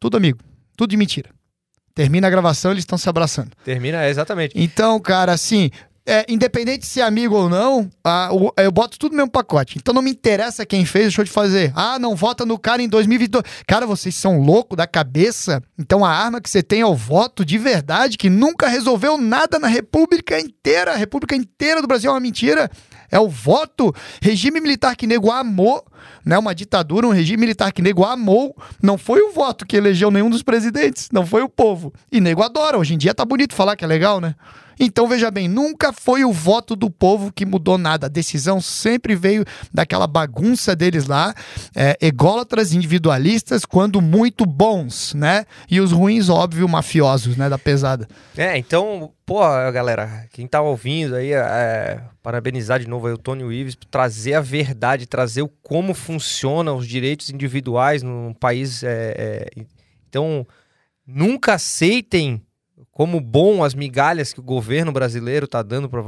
Tudo 0.00 0.16
amigo, 0.16 0.38
tudo 0.78 0.88
de 0.88 0.96
mentira. 0.96 1.28
Termina 1.94 2.26
a 2.26 2.30
gravação, 2.30 2.70
eles 2.70 2.82
estão 2.82 2.96
se 2.96 3.06
abraçando. 3.10 3.50
Termina, 3.62 4.02
é, 4.02 4.08
exatamente. 4.08 4.54
Então, 4.56 4.98
cara, 4.98 5.32
assim, 5.32 5.70
é, 6.06 6.24
independente 6.28 6.80
de 6.80 6.86
ser 6.86 7.02
amigo 7.02 7.34
ou 7.34 7.48
não, 7.48 7.90
a, 8.02 8.30
o, 8.32 8.52
eu 8.56 8.72
boto 8.72 8.98
tudo 8.98 9.12
no 9.12 9.18
mesmo 9.18 9.30
pacote. 9.30 9.78
Então 9.78 9.94
não 9.94 10.02
me 10.02 10.10
interessa 10.10 10.66
quem 10.66 10.84
fez, 10.84 11.06
deixou 11.06 11.24
de 11.24 11.30
fazer. 11.30 11.72
Ah, 11.74 11.98
não 11.98 12.16
vota 12.16 12.44
no 12.46 12.58
cara 12.58 12.82
em 12.82 12.88
2022. 12.88 13.44
Cara, 13.66 13.86
vocês 13.86 14.14
são 14.14 14.40
loucos 14.40 14.76
da 14.76 14.86
cabeça. 14.86 15.62
Então 15.78 16.04
a 16.04 16.10
arma 16.10 16.40
que 16.40 16.50
você 16.50 16.62
tem 16.62 16.80
é 16.80 16.86
o 16.86 16.94
voto 16.94 17.44
de 17.44 17.58
verdade, 17.58 18.16
que 18.16 18.30
nunca 18.30 18.68
resolveu 18.68 19.18
nada 19.18 19.58
na 19.58 19.68
República 19.68 20.38
inteira. 20.40 20.92
A 20.92 20.96
República 20.96 21.36
inteira 21.36 21.80
do 21.80 21.88
Brasil 21.88 22.10
é 22.10 22.14
uma 22.14 22.20
mentira. 22.20 22.70
É 23.10 23.18
o 23.18 23.28
voto. 23.28 23.94
Regime 24.22 24.60
militar 24.60 24.96
que 24.96 25.06
nego 25.06 25.30
amou 25.30 25.84
né? 26.24 26.38
Uma 26.38 26.54
ditadura, 26.54 27.06
um 27.06 27.12
regime 27.12 27.40
militar 27.40 27.72
que 27.72 27.82
nego 27.82 28.04
amou, 28.04 28.56
não 28.82 28.98
foi 28.98 29.20
o 29.20 29.32
voto 29.32 29.66
que 29.66 29.76
elegeu 29.76 30.10
nenhum 30.10 30.30
dos 30.30 30.42
presidentes, 30.42 31.08
não 31.12 31.26
foi 31.26 31.42
o 31.42 31.48
povo. 31.48 31.92
E 32.10 32.20
nego 32.20 32.42
adora, 32.42 32.78
hoje 32.78 32.94
em 32.94 32.98
dia 32.98 33.14
tá 33.14 33.24
bonito 33.24 33.54
falar 33.54 33.76
que 33.76 33.84
é 33.84 33.88
legal, 33.88 34.20
né? 34.20 34.34
Então, 34.82 35.06
veja 35.06 35.30
bem, 35.30 35.46
nunca 35.46 35.92
foi 35.92 36.24
o 36.24 36.32
voto 36.32 36.74
do 36.74 36.88
povo 36.88 37.30
que 37.30 37.44
mudou 37.44 37.76
nada. 37.76 38.06
A 38.06 38.08
decisão 38.08 38.62
sempre 38.62 39.14
veio 39.14 39.44
daquela 39.70 40.06
bagunça 40.06 40.74
deles 40.74 41.06
lá, 41.06 41.34
é, 41.76 41.98
ególatras 42.00 42.72
individualistas, 42.72 43.66
quando 43.66 44.00
muito 44.00 44.46
bons, 44.46 45.12
né? 45.12 45.44
E 45.70 45.80
os 45.80 45.92
ruins, 45.92 46.30
óbvio, 46.30 46.66
mafiosos, 46.66 47.36
né? 47.36 47.46
Da 47.50 47.58
pesada. 47.58 48.08
É, 48.34 48.56
então, 48.56 49.12
pô, 49.26 49.40
galera, 49.70 50.26
quem 50.32 50.46
tá 50.46 50.62
ouvindo 50.62 51.14
aí, 51.14 51.34
é, 51.34 52.00
parabenizar 52.22 52.80
de 52.80 52.88
novo 52.88 53.06
aí 53.06 53.12
o 53.12 53.18
Tony 53.18 53.44
Ives 53.54 53.74
por 53.74 53.84
trazer 53.84 54.32
a 54.32 54.40
verdade, 54.40 55.06
trazer 55.06 55.42
o 55.42 55.48
como 55.62 55.92
funcionam 55.92 56.78
os 56.78 56.88
direitos 56.88 57.28
individuais 57.28 58.02
num 58.02 58.32
país. 58.32 58.82
É, 58.82 59.14
é, 59.18 59.62
então, 60.08 60.46
nunca 61.06 61.52
aceitem 61.52 62.42
como 63.00 63.18
bom 63.18 63.64
as 63.64 63.74
migalhas 63.74 64.30
que 64.30 64.40
o 64.40 64.42
governo 64.42 64.92
brasileiro 64.92 65.46
está 65.46 65.62
dando 65.62 65.88
para 65.88 66.02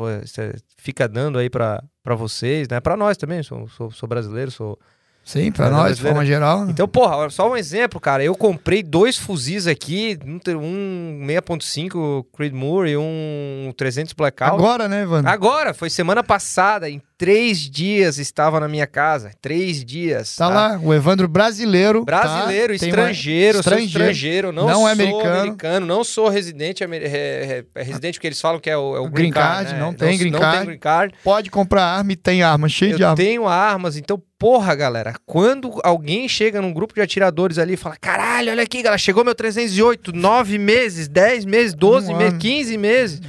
fica 0.77 1.09
dando 1.09 1.39
aí 1.39 1.49
para 1.49 1.81
vocês, 2.15 2.69
né? 2.69 2.81
Para 2.81 2.99
nós 2.99 3.17
também, 3.17 3.43
sou, 3.43 3.67
sou, 3.67 3.91
sou 3.91 4.07
brasileiro, 4.07 4.51
sou 4.51 4.79
Sim, 5.25 5.51
para 5.51 5.71
nós, 5.71 5.97
de 5.97 6.03
forma 6.03 6.27
geral. 6.27 6.67
Né? 6.67 6.73
Então, 6.73 6.87
porra, 6.87 7.31
só 7.31 7.51
um 7.51 7.57
exemplo, 7.57 7.99
cara. 7.99 8.23
Eu 8.23 8.35
comprei 8.35 8.83
dois 8.83 9.17
fuzis 9.17 9.67
aqui, 9.67 10.19
um 10.23 10.39
6.5 10.39 12.27
Creedmoor 12.37 12.87
e 12.87 12.97
um 12.97 13.73
300 13.75 14.13
Blackout. 14.13 14.53
Agora, 14.53 14.87
né, 14.87 15.07
Vando? 15.07 15.29
Agora, 15.29 15.73
foi 15.73 15.89
semana 15.89 16.23
passada, 16.23 16.91
em 16.91 17.01
três 17.23 17.71
dias 17.71 18.19
estava 18.19 18.59
na 18.59 18.67
minha 18.67 18.85
casa. 18.85 19.31
Três 19.41 19.85
dias. 19.85 20.35
Tá, 20.35 20.49
tá? 20.49 20.55
lá, 20.55 20.81
o 20.83 20.93
Evandro 20.93 21.29
brasileiro. 21.29 22.05
Tá? 22.05 22.21
Brasileiro, 22.21 22.77
tá? 22.77 22.85
estrangeiro, 22.85 23.59
uma... 23.59 23.61
estrangeiro, 23.61 23.87
estrangeiro, 23.87 24.53
não, 24.53 24.67
não 24.67 24.75
sou 24.75 24.89
é 24.89 24.93
americano. 24.93 25.41
americano. 25.41 25.87
não 25.87 26.03
sou 26.03 26.29
residente, 26.29 26.83
é, 26.83 27.65
é, 27.77 27.83
residente 27.85 28.19
porque 28.19 28.27
eles 28.27 28.41
falam 28.41 28.59
que 28.59 28.69
é 28.69 28.77
o, 28.77 28.97
é 28.97 28.99
o 28.99 29.05
green, 29.05 29.31
green 29.31 29.31
card, 29.31 29.67
card 29.67 29.73
né? 29.73 29.79
não, 29.79 29.95
tem, 29.95 30.11
não, 30.11 30.19
green 30.19 30.31
não 30.33 30.41
tem 30.41 30.65
green 30.65 30.79
card. 30.79 31.15
Pode 31.23 31.49
comprar 31.49 31.85
arma 31.85 32.11
e 32.11 32.17
tem 32.17 32.43
arma, 32.43 32.69
cheio 32.69 32.95
Eu 32.95 32.97
de 32.97 33.05
arma. 33.05 33.17
tenho 33.17 33.47
armas, 33.47 33.97
então 33.97 34.21
porra, 34.43 34.75
galera, 34.75 35.15
quando 35.25 35.79
alguém 35.85 36.29
chega 36.29 36.61
num 36.61 36.73
grupo 36.73 36.93
de 36.93 37.01
atiradores 37.01 37.59
ali 37.59 37.75
e 37.75 37.77
fala: 37.77 37.95
caralho, 38.01 38.51
olha 38.51 38.65
aqui, 38.65 38.83
galera, 38.83 38.99
chegou 38.99 39.25
meu 39.25 39.37
308, 39.37 40.13
nove 40.13 40.59
meses, 40.59 41.07
dez 41.07 41.45
meses, 41.45 41.73
doze 41.73 42.13
um 42.13 42.17
meses, 42.17 42.39
quinze 42.41 42.77
meses. 42.77 43.21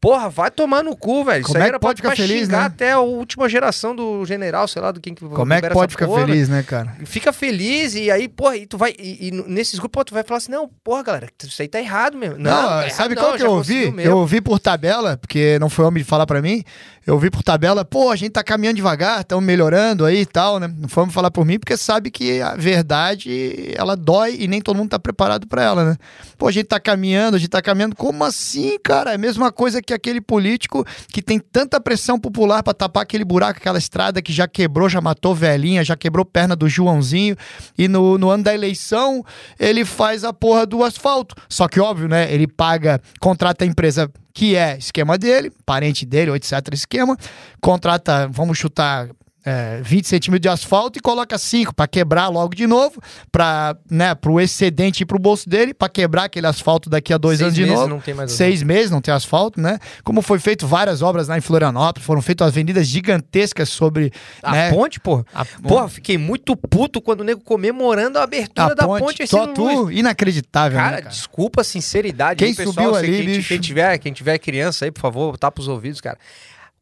Porra, 0.00 0.30
vai 0.30 0.50
tomar 0.50 0.82
no 0.82 0.96
cu, 0.96 1.22
velho. 1.24 1.44
Como 1.44 1.58
Isso 1.58 1.66
é 1.66 1.70
que 1.70 1.78
pode 1.78 1.96
ficar 2.00 2.16
feliz, 2.16 2.48
né? 2.48 2.56
até 2.56 2.92
a 2.92 3.00
última 3.00 3.46
geração 3.50 3.94
do 3.94 4.24
general, 4.24 4.66
sei 4.66 4.80
lá, 4.80 4.90
do 4.92 4.98
quem 4.98 5.14
que 5.14 5.22
Como 5.22 5.52
é 5.52 5.60
que 5.60 5.68
pode 5.68 5.92
ficar 5.92 6.06
porra, 6.06 6.24
feliz, 6.24 6.48
né, 6.48 6.62
cara? 6.62 6.96
Fica 7.04 7.34
feliz 7.34 7.94
e 7.94 8.10
aí, 8.10 8.26
porra, 8.26 8.56
e 8.56 8.66
tu 8.66 8.78
vai. 8.78 8.94
E, 8.98 9.28
e 9.28 9.30
nesses 9.30 9.78
grupos 9.78 10.04
tu 10.06 10.14
vai 10.14 10.22
falar 10.22 10.38
assim: 10.38 10.50
não, 10.50 10.70
porra, 10.82 11.02
galera, 11.02 11.28
isso 11.44 11.60
aí 11.60 11.68
tá 11.68 11.78
errado 11.78 12.16
mesmo. 12.16 12.38
Não, 12.38 12.50
não 12.50 12.68
tá 12.68 12.88
sabe 12.88 13.12
errado, 13.12 13.22
qual 13.22 13.30
não, 13.32 13.38
que 13.38 13.44
eu 13.44 13.50
ouvi? 13.50 13.94
Eu 13.98 14.16
ouvi 14.16 14.40
por 14.40 14.58
tabela, 14.58 15.18
porque 15.18 15.58
não 15.58 15.68
foi 15.68 15.84
homem 15.84 16.02
de 16.02 16.08
falar 16.08 16.26
para 16.26 16.40
mim. 16.40 16.64
Eu 17.06 17.18
vi 17.18 17.30
por 17.30 17.42
tabela, 17.42 17.82
pô, 17.82 18.10
a 18.10 18.16
gente 18.16 18.32
tá 18.32 18.44
caminhando 18.44 18.76
devagar, 18.76 19.22
estamos 19.22 19.42
melhorando 19.42 20.04
aí 20.04 20.20
e 20.20 20.26
tal, 20.26 20.60
né? 20.60 20.68
Não 20.68 21.06
me 21.06 21.12
falar 21.12 21.30
por 21.30 21.46
mim, 21.46 21.58
porque 21.58 21.74
sabe 21.74 22.10
que 22.10 22.42
a 22.42 22.54
verdade, 22.54 23.72
ela 23.74 23.96
dói 23.96 24.36
e 24.38 24.46
nem 24.46 24.60
todo 24.60 24.76
mundo 24.76 24.90
tá 24.90 24.98
preparado 24.98 25.46
para 25.46 25.62
ela, 25.62 25.84
né? 25.84 25.96
Pô, 26.36 26.46
a 26.46 26.52
gente 26.52 26.66
tá 26.66 26.78
caminhando, 26.78 27.36
a 27.36 27.38
gente 27.38 27.48
tá 27.48 27.62
caminhando. 27.62 27.96
Como 27.96 28.22
assim, 28.22 28.78
cara? 28.78 29.12
É 29.12 29.14
a 29.14 29.18
mesma 29.18 29.50
coisa 29.50 29.80
que 29.80 29.94
aquele 29.94 30.20
político 30.20 30.84
que 31.08 31.22
tem 31.22 31.38
tanta 31.38 31.80
pressão 31.80 32.20
popular 32.20 32.62
para 32.62 32.74
tapar 32.74 33.02
aquele 33.02 33.24
buraco, 33.24 33.58
aquela 33.58 33.78
estrada 33.78 34.20
que 34.20 34.32
já 34.32 34.46
quebrou, 34.46 34.86
já 34.86 35.00
matou 35.00 35.34
velhinha, 35.34 35.82
já 35.82 35.96
quebrou 35.96 36.24
perna 36.24 36.54
do 36.54 36.68
Joãozinho. 36.68 37.34
E 37.78 37.88
no, 37.88 38.18
no 38.18 38.28
ano 38.28 38.44
da 38.44 38.54
eleição, 38.54 39.24
ele 39.58 39.86
faz 39.86 40.22
a 40.22 40.34
porra 40.34 40.66
do 40.66 40.84
asfalto. 40.84 41.34
Só 41.48 41.66
que, 41.66 41.80
óbvio, 41.80 42.08
né? 42.08 42.30
Ele 42.30 42.46
paga, 42.46 43.00
contrata 43.18 43.64
a 43.64 43.66
empresa 43.66 44.10
que 44.32 44.56
é 44.56 44.76
esquema 44.78 45.18
dele, 45.18 45.52
parente 45.64 46.06
dele, 46.06 46.30
etc. 46.32 46.52
esquema, 46.72 47.16
contrata, 47.60 48.28
vamos 48.28 48.58
chutar 48.58 49.08
é, 49.44 49.80
20 49.82 50.06
centímetros 50.06 50.42
de 50.42 50.48
asfalto 50.48 50.98
e 50.98 51.02
coloca 51.02 51.36
5 51.36 51.74
para 51.74 51.86
quebrar 51.86 52.28
logo 52.28 52.54
de 52.54 52.66
novo, 52.66 53.00
para 53.32 53.76
né, 53.90 54.14
o 54.26 54.40
excedente 54.40 55.02
ir 55.02 55.06
para 55.06 55.16
o 55.16 55.20
bolso 55.20 55.48
dele, 55.48 55.72
para 55.72 55.88
quebrar 55.88 56.24
aquele 56.24 56.46
asfalto 56.46 56.90
daqui 56.90 57.12
a 57.12 57.18
dois 57.18 57.38
Seis 57.38 57.46
anos 57.46 57.54
de 57.54 57.66
novo. 57.66 57.88
Não 57.88 58.00
tem 58.00 58.14
mais 58.14 58.32
Seis 58.32 58.62
meses 58.62 58.90
não 58.90 59.00
tem 59.00 59.12
asfalto, 59.12 59.60
né? 59.60 59.78
Como 60.04 60.22
foi 60.22 60.38
feito 60.38 60.66
várias 60.66 61.02
obras 61.02 61.28
lá 61.28 61.38
em 61.38 61.40
Florianópolis, 61.40 62.06
foram 62.06 62.22
feitas 62.22 62.48
avenidas 62.48 62.86
gigantescas 62.86 63.68
sobre. 63.68 64.12
A 64.42 64.52
né, 64.52 64.70
ponte, 64.70 65.00
pô. 65.00 65.24
A... 65.34 65.44
Porra, 65.44 65.88
fiquei 65.88 66.18
muito 66.18 66.56
puto 66.56 67.00
quando 67.00 67.20
o 67.20 67.24
nego 67.24 67.40
comemorando 67.40 68.18
a 68.18 68.24
abertura 68.24 68.72
a 68.72 68.74
da 68.74 68.86
ponte. 68.86 69.02
ponte 69.02 69.26
só 69.26 69.46
tu, 69.46 69.90
inacreditável. 69.90 70.78
Cara, 70.78 70.96
né, 70.96 71.02
cara, 71.02 71.10
desculpa 71.10 71.62
a 71.62 71.64
sinceridade. 71.64 72.38
Quem 72.38 72.48
aí, 72.48 72.54
pessoal, 72.54 72.74
subiu 72.74 72.94
ali, 72.94 73.24
quem, 73.24 73.42
quem, 73.42 73.60
tiver, 73.60 73.98
quem 73.98 74.12
tiver 74.12 74.38
criança 74.38 74.84
aí, 74.84 74.90
por 74.90 75.00
favor, 75.00 75.36
tapa 75.38 75.60
os 75.60 75.68
ouvidos, 75.68 76.00
cara 76.00 76.18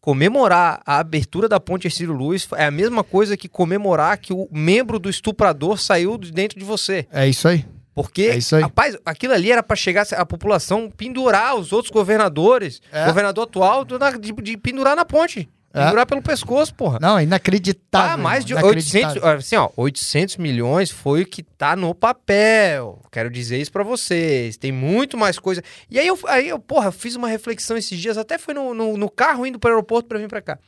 comemorar 0.00 0.80
a 0.86 0.98
abertura 0.98 1.48
da 1.48 1.60
ponte 1.60 1.86
Ercílio 1.86 2.14
Luz 2.14 2.48
é 2.56 2.64
a 2.66 2.70
mesma 2.70 3.02
coisa 3.02 3.36
que 3.36 3.48
comemorar 3.48 4.16
que 4.18 4.32
o 4.32 4.48
membro 4.50 4.98
do 4.98 5.10
estuprador 5.10 5.78
saiu 5.78 6.16
de 6.16 6.32
dentro 6.32 6.58
de 6.58 6.64
você. 6.64 7.06
É 7.12 7.28
isso 7.28 7.48
aí. 7.48 7.64
Porque, 7.94 8.22
é 8.22 8.36
isso 8.38 8.54
aí. 8.54 8.62
rapaz, 8.62 8.96
aquilo 9.04 9.32
ali 9.32 9.50
era 9.50 9.60
para 9.60 9.74
chegar 9.74 10.06
a 10.12 10.24
população 10.24 10.88
pendurar 10.88 11.56
os 11.56 11.72
outros 11.72 11.90
governadores, 11.90 12.80
é. 12.92 13.06
governador 13.06 13.42
atual, 13.42 13.84
de, 13.84 14.32
de 14.32 14.56
pendurar 14.56 14.94
na 14.94 15.04
ponte. 15.04 15.48
É. 15.78 15.84
Pendurar 15.84 16.06
pelo 16.06 16.22
pescoço, 16.22 16.74
porra. 16.74 16.98
Não, 17.00 17.20
inacreditável. 17.20 18.14
Ah, 18.14 18.16
mais 18.16 18.44
de 18.44 18.54
800, 18.54 19.22
assim, 19.22 19.56
ó, 19.56 19.70
800 19.76 20.36
milhões 20.36 20.90
foi 20.90 21.22
o 21.22 21.26
que 21.26 21.42
tá 21.42 21.76
no 21.76 21.94
papel. 21.94 23.00
Quero 23.10 23.30
dizer 23.30 23.58
isso 23.58 23.72
para 23.72 23.84
vocês. 23.84 24.56
Tem 24.56 24.72
muito 24.72 25.16
mais 25.16 25.38
coisa. 25.38 25.62
E 25.90 25.98
aí 25.98 26.06
eu, 26.06 26.18
aí 26.26 26.48
eu, 26.48 26.58
porra, 26.58 26.90
fiz 26.92 27.16
uma 27.16 27.28
reflexão 27.28 27.76
esses 27.76 27.98
dias, 27.98 28.18
até 28.18 28.38
foi 28.38 28.54
no, 28.54 28.74
no, 28.74 28.96
no 28.96 29.10
carro 29.10 29.46
indo 29.46 29.58
pro 29.58 29.70
aeroporto 29.70 30.08
para 30.08 30.18
vir 30.18 30.28
para 30.28 30.42
cá. 30.42 30.58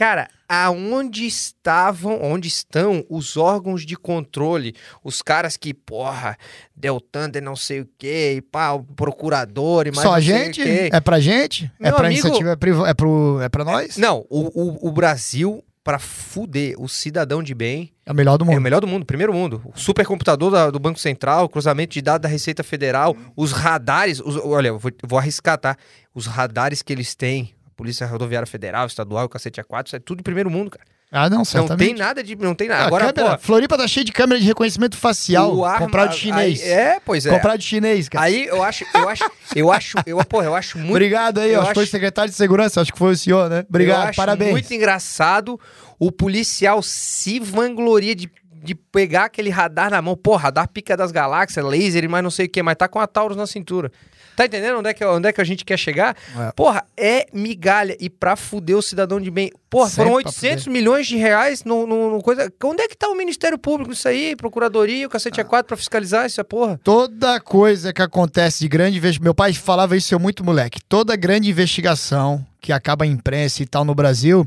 Cara, 0.00 0.30
aonde 0.48 1.26
estavam, 1.26 2.22
onde 2.22 2.48
estão 2.48 3.04
os 3.06 3.36
órgãos 3.36 3.84
de 3.84 3.96
controle? 3.96 4.74
Os 5.04 5.20
caras 5.20 5.58
que, 5.58 5.74
porra, 5.74 6.38
Deltan 6.74 7.28
de 7.28 7.38
não 7.42 7.54
sei 7.54 7.82
o 7.82 7.88
quê, 7.98 8.36
e 8.38 8.40
pá, 8.40 8.72
o 8.72 8.82
procurador 8.82 9.86
e 9.86 9.90
mais 9.90 10.00
Só 10.00 10.14
a 10.14 10.18
gente? 10.20 10.62
É 10.62 10.98
pra 11.00 11.20
gente? 11.20 11.70
É 11.78 11.82
Meu 11.82 11.92
é 11.92 11.94
pra 11.94 12.06
amigo, 12.06 12.26
iniciativa? 12.26 12.48
É, 12.48 12.90
é, 12.90 12.94
pro, 12.94 13.42
é 13.42 13.48
pra 13.50 13.62
nós? 13.62 13.98
Não, 13.98 14.24
o, 14.30 14.46
o, 14.58 14.88
o 14.88 14.90
Brasil 14.90 15.62
para 15.84 15.98
fuder 15.98 16.76
o 16.78 16.88
cidadão 16.88 17.42
de 17.42 17.54
bem. 17.54 17.92
É 18.06 18.12
o 18.12 18.14
melhor 18.14 18.38
do 18.38 18.46
mundo. 18.46 18.54
É 18.54 18.58
o 18.58 18.62
melhor 18.62 18.80
do 18.80 18.86
mundo, 18.86 19.04
primeiro 19.04 19.34
mundo. 19.34 19.60
O 19.66 19.78
supercomputador 19.78 20.50
da, 20.50 20.70
do 20.70 20.78
Banco 20.78 20.98
Central, 20.98 21.46
cruzamento 21.46 21.92
de 21.92 22.00
dados 22.00 22.22
da 22.22 22.28
Receita 22.28 22.62
Federal, 22.62 23.14
os 23.36 23.52
radares. 23.52 24.18
Os, 24.18 24.36
olha, 24.36 24.68
eu 24.68 24.78
vou, 24.78 24.90
vou 25.04 25.18
arriscar, 25.18 25.58
tá? 25.58 25.76
Os 26.14 26.24
radares 26.24 26.80
que 26.80 26.90
eles 26.90 27.14
têm 27.14 27.54
Polícia 27.80 28.06
Rodoviária 28.06 28.46
Federal, 28.46 28.86
Estadual, 28.86 29.26
cacete 29.26 29.58
A4, 29.58 29.86
isso 29.86 29.96
é 29.96 29.98
tudo 29.98 30.18
de 30.18 30.22
primeiro 30.22 30.50
mundo, 30.50 30.70
cara. 30.70 30.84
Ah, 31.10 31.30
não, 31.30 31.46
certamente. 31.46 31.70
Não 31.70 31.86
tem 31.86 31.94
nada 31.94 32.22
de. 32.22 32.36
Não 32.36 32.54
tem 32.54 32.68
nada. 32.68 32.82
Ah, 32.82 32.86
Agora, 32.88 33.10
câmera, 33.10 33.38
pô, 33.38 33.42
Floripa 33.42 33.78
tá 33.78 33.88
cheio 33.88 34.04
de 34.04 34.12
câmera 34.12 34.38
de 34.38 34.46
reconhecimento 34.46 34.98
facial. 34.98 35.64
Arma, 35.64 35.86
comprado 35.86 36.10
de 36.10 36.18
chinês. 36.18 36.62
Aí, 36.62 36.68
é, 36.68 37.00
pois 37.02 37.24
é. 37.24 37.30
Comprado 37.30 37.58
de 37.58 37.64
chinês, 37.64 38.06
cara. 38.06 38.26
Aí 38.26 38.44
eu 38.44 38.62
acho, 38.62 38.84
eu 38.92 39.08
acho, 39.08 39.30
eu 39.56 39.72
acho, 39.72 39.96
eu, 40.04 40.22
porra, 40.26 40.44
eu 40.44 40.54
acho 40.54 40.76
muito. 40.76 40.90
Obrigado 40.90 41.38
aí, 41.38 41.54
eu 41.54 41.60
acho 41.62 41.70
que 41.70 41.74
foi 41.74 41.84
o 41.84 41.86
secretário 41.86 42.30
de 42.30 42.36
segurança, 42.36 42.82
acho 42.82 42.92
que 42.92 42.98
foi 42.98 43.12
o 43.12 43.16
senhor, 43.16 43.48
né? 43.48 43.64
Obrigado, 43.66 44.02
eu 44.02 44.08
acho 44.10 44.16
parabéns. 44.16 44.50
Muito 44.50 44.74
engraçado 44.74 45.58
o 45.98 46.12
policial 46.12 46.82
se 46.82 47.40
vangloria 47.40 48.14
de 48.14 48.30
de 48.62 48.74
pegar 48.74 49.24
aquele 49.24 49.48
radar 49.48 49.90
na 49.90 50.02
mão, 50.02 50.14
pô, 50.14 50.36
radar 50.36 50.68
pica 50.68 50.94
das 50.94 51.10
galáxias, 51.10 51.64
laser 51.64 52.04
e 52.04 52.08
mais 52.08 52.22
não 52.22 52.30
sei 52.30 52.44
o 52.44 52.48
que, 52.48 52.62
mas 52.62 52.76
tá 52.76 52.86
com 52.86 53.00
a 53.00 53.06
Taurus 53.06 53.34
na 53.34 53.46
cintura. 53.46 53.90
Tá 54.36 54.46
entendendo 54.46 54.78
onde 54.78 54.88
é 54.88 54.94
que, 54.94 55.04
onde 55.04 55.28
é 55.28 55.32
que 55.32 55.40
a 55.40 55.44
gente 55.44 55.64
quer 55.64 55.76
chegar? 55.76 56.16
É. 56.36 56.52
Porra, 56.52 56.84
é 56.96 57.26
migalha. 57.32 57.96
E 58.00 58.08
pra 58.08 58.36
fuder 58.36 58.76
o 58.76 58.82
cidadão 58.82 59.20
de 59.20 59.30
bem. 59.30 59.52
Porra, 59.68 59.88
Sempre 59.88 60.04
foram 60.04 60.16
800 60.16 60.66
milhões 60.66 61.06
de 61.06 61.16
reais 61.16 61.64
no, 61.64 61.86
no, 61.86 62.10
no, 62.10 62.22
coisa. 62.22 62.52
Onde 62.64 62.82
é 62.82 62.88
que 62.88 62.96
tá 62.96 63.08
o 63.08 63.14
Ministério 63.14 63.58
Público 63.58 63.92
isso 63.92 64.08
aí? 64.08 64.34
Procuradoria, 64.34 65.06
o 65.06 65.10
cacete 65.10 65.40
ah. 65.40 65.44
A4 65.44 65.64
pra 65.64 65.76
fiscalizar 65.76 66.24
essa 66.24 66.42
porra? 66.42 66.80
Toda 66.82 67.38
coisa 67.40 67.92
que 67.92 68.02
acontece 68.02 68.60
de 68.60 68.68
grande 68.68 68.96
investigação. 68.96 69.24
Meu 69.24 69.34
pai 69.34 69.52
falava 69.52 69.96
isso 69.96 70.14
eu 70.14 70.18
muito 70.18 70.44
moleque. 70.44 70.80
Toda 70.88 71.14
grande 71.16 71.50
investigação 71.50 72.44
que 72.60 72.72
acaba 72.72 73.06
em 73.06 73.12
imprensa 73.12 73.62
e 73.62 73.66
tal 73.66 73.84
no 73.84 73.94
Brasil, 73.94 74.46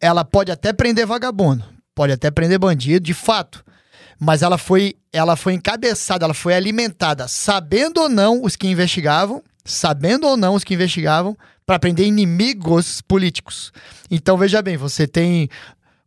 ela 0.00 0.24
pode 0.24 0.50
até 0.50 0.72
prender 0.72 1.06
vagabundo, 1.06 1.64
pode 1.94 2.12
até 2.12 2.30
prender 2.30 2.58
bandido, 2.58 3.04
de 3.04 3.14
fato 3.14 3.64
mas 4.24 4.40
ela 4.40 4.56
foi, 4.56 4.94
ela 5.12 5.34
foi 5.34 5.54
encabeçada, 5.54 6.24
ela 6.24 6.32
foi 6.32 6.54
alimentada, 6.54 7.26
sabendo 7.26 8.02
ou 8.02 8.08
não 8.08 8.44
os 8.44 8.54
que 8.54 8.68
investigavam, 8.68 9.42
sabendo 9.64 10.28
ou 10.28 10.36
não 10.36 10.54
os 10.54 10.62
que 10.62 10.74
investigavam, 10.74 11.36
para 11.66 11.76
prender 11.76 12.06
inimigos 12.06 13.00
políticos. 13.00 13.72
Então 14.08 14.38
veja 14.38 14.62
bem, 14.62 14.76
você 14.76 15.08
tem 15.08 15.48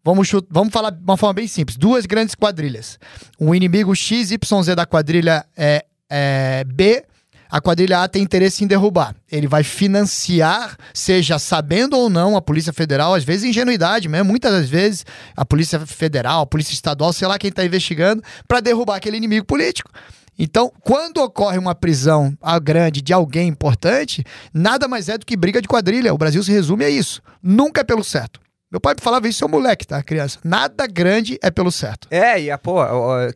Vamos, 0.01 0.31
vamos 0.49 0.71
falar 0.71 0.91
de 0.91 1.03
uma 1.03 1.17
forma 1.17 1.33
bem 1.33 1.47
simples. 1.47 1.77
Duas 1.77 2.05
grandes 2.05 2.35
quadrilhas. 2.35 2.99
O 3.39 3.55
inimigo 3.55 3.95
XYZ 3.95 4.37
da 4.75 4.85
quadrilha 4.85 5.43
é, 5.57 5.83
é 6.07 6.63
B 6.63 7.03
a 7.49 7.61
quadrilha 7.61 8.01
A 8.01 8.07
tem 8.07 8.23
interesse 8.23 8.63
em 8.63 8.67
derrubar. 8.67 9.15
Ele 9.31 9.47
vai 9.47 9.63
financiar, 9.63 10.77
seja 10.93 11.39
sabendo 11.39 11.97
ou 11.97 12.09
não, 12.09 12.35
a 12.35 12.41
Polícia 12.41 12.73
Federal, 12.73 13.13
às 13.13 13.23
vezes 13.23 13.43
ingenuidade 13.43 14.07
mesmo, 14.07 14.29
muitas 14.29 14.51
das 14.51 14.69
vezes, 14.69 15.05
a 15.35 15.45
Polícia 15.45 15.79
Federal, 15.85 16.41
a 16.41 16.45
Polícia 16.45 16.73
Estadual, 16.73 17.13
sei 17.13 17.27
lá 17.27 17.37
quem 17.37 17.49
está 17.49 17.63
investigando, 17.65 18.23
para 18.47 18.59
derrubar 18.59 18.95
aquele 18.95 19.17
inimigo 19.17 19.45
político. 19.45 19.89
Então, 20.37 20.71
quando 20.81 21.19
ocorre 21.19 21.57
uma 21.57 21.73
prisão 21.73 22.37
grande 22.61 23.01
de 23.01 23.13
alguém 23.13 23.47
importante, 23.47 24.23
nada 24.53 24.87
mais 24.87 25.07
é 25.07 25.17
do 25.17 25.25
que 25.25 25.37
briga 25.37 25.61
de 25.61 25.67
quadrilha. 25.67 26.13
O 26.13 26.17
Brasil 26.17 26.43
se 26.43 26.51
resume 26.51 26.83
a 26.83 26.89
isso. 26.89 27.21
Nunca 27.41 27.81
é 27.81 27.83
pelo 27.85 28.03
certo. 28.03 28.39
Meu 28.71 28.81
pai 28.81 28.95
falava 28.99 29.27
isso, 29.27 29.39
seu 29.39 29.47
moleque, 29.47 29.85
tá, 29.85 30.01
criança? 30.01 30.39
Nada 30.43 30.87
grande 30.87 31.37
é 31.41 31.51
pelo 31.51 31.71
certo. 31.71 32.07
É, 32.11 32.41
e 32.41 32.51
a, 32.51 32.57
pô, 32.57 32.77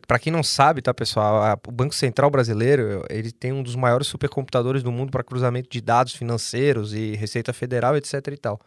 pra 0.06 0.18
quem 0.18 0.32
não 0.32 0.42
sabe, 0.42 0.82
tá, 0.82 0.92
pessoal, 0.92 1.42
a, 1.42 1.58
o 1.66 1.72
Banco 1.72 1.94
Central 1.94 2.30
Brasileiro, 2.30 3.04
ele 3.08 3.30
tem 3.30 3.52
um 3.52 3.62
dos 3.62 3.76
maiores 3.76 4.08
supercomputadores 4.08 4.82
do 4.82 4.90
mundo 4.92 5.10
para 5.10 5.22
cruzamento 5.22 5.68
de 5.70 5.80
dados 5.80 6.14
financeiros 6.14 6.92
e 6.92 7.14
Receita 7.14 7.52
Federal, 7.52 7.96
etc 7.96 8.14
e 8.26 8.36
tal. 8.36 8.60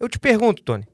Eu 0.00 0.08
te 0.08 0.18
pergunto, 0.18 0.62
Tony, 0.62 0.86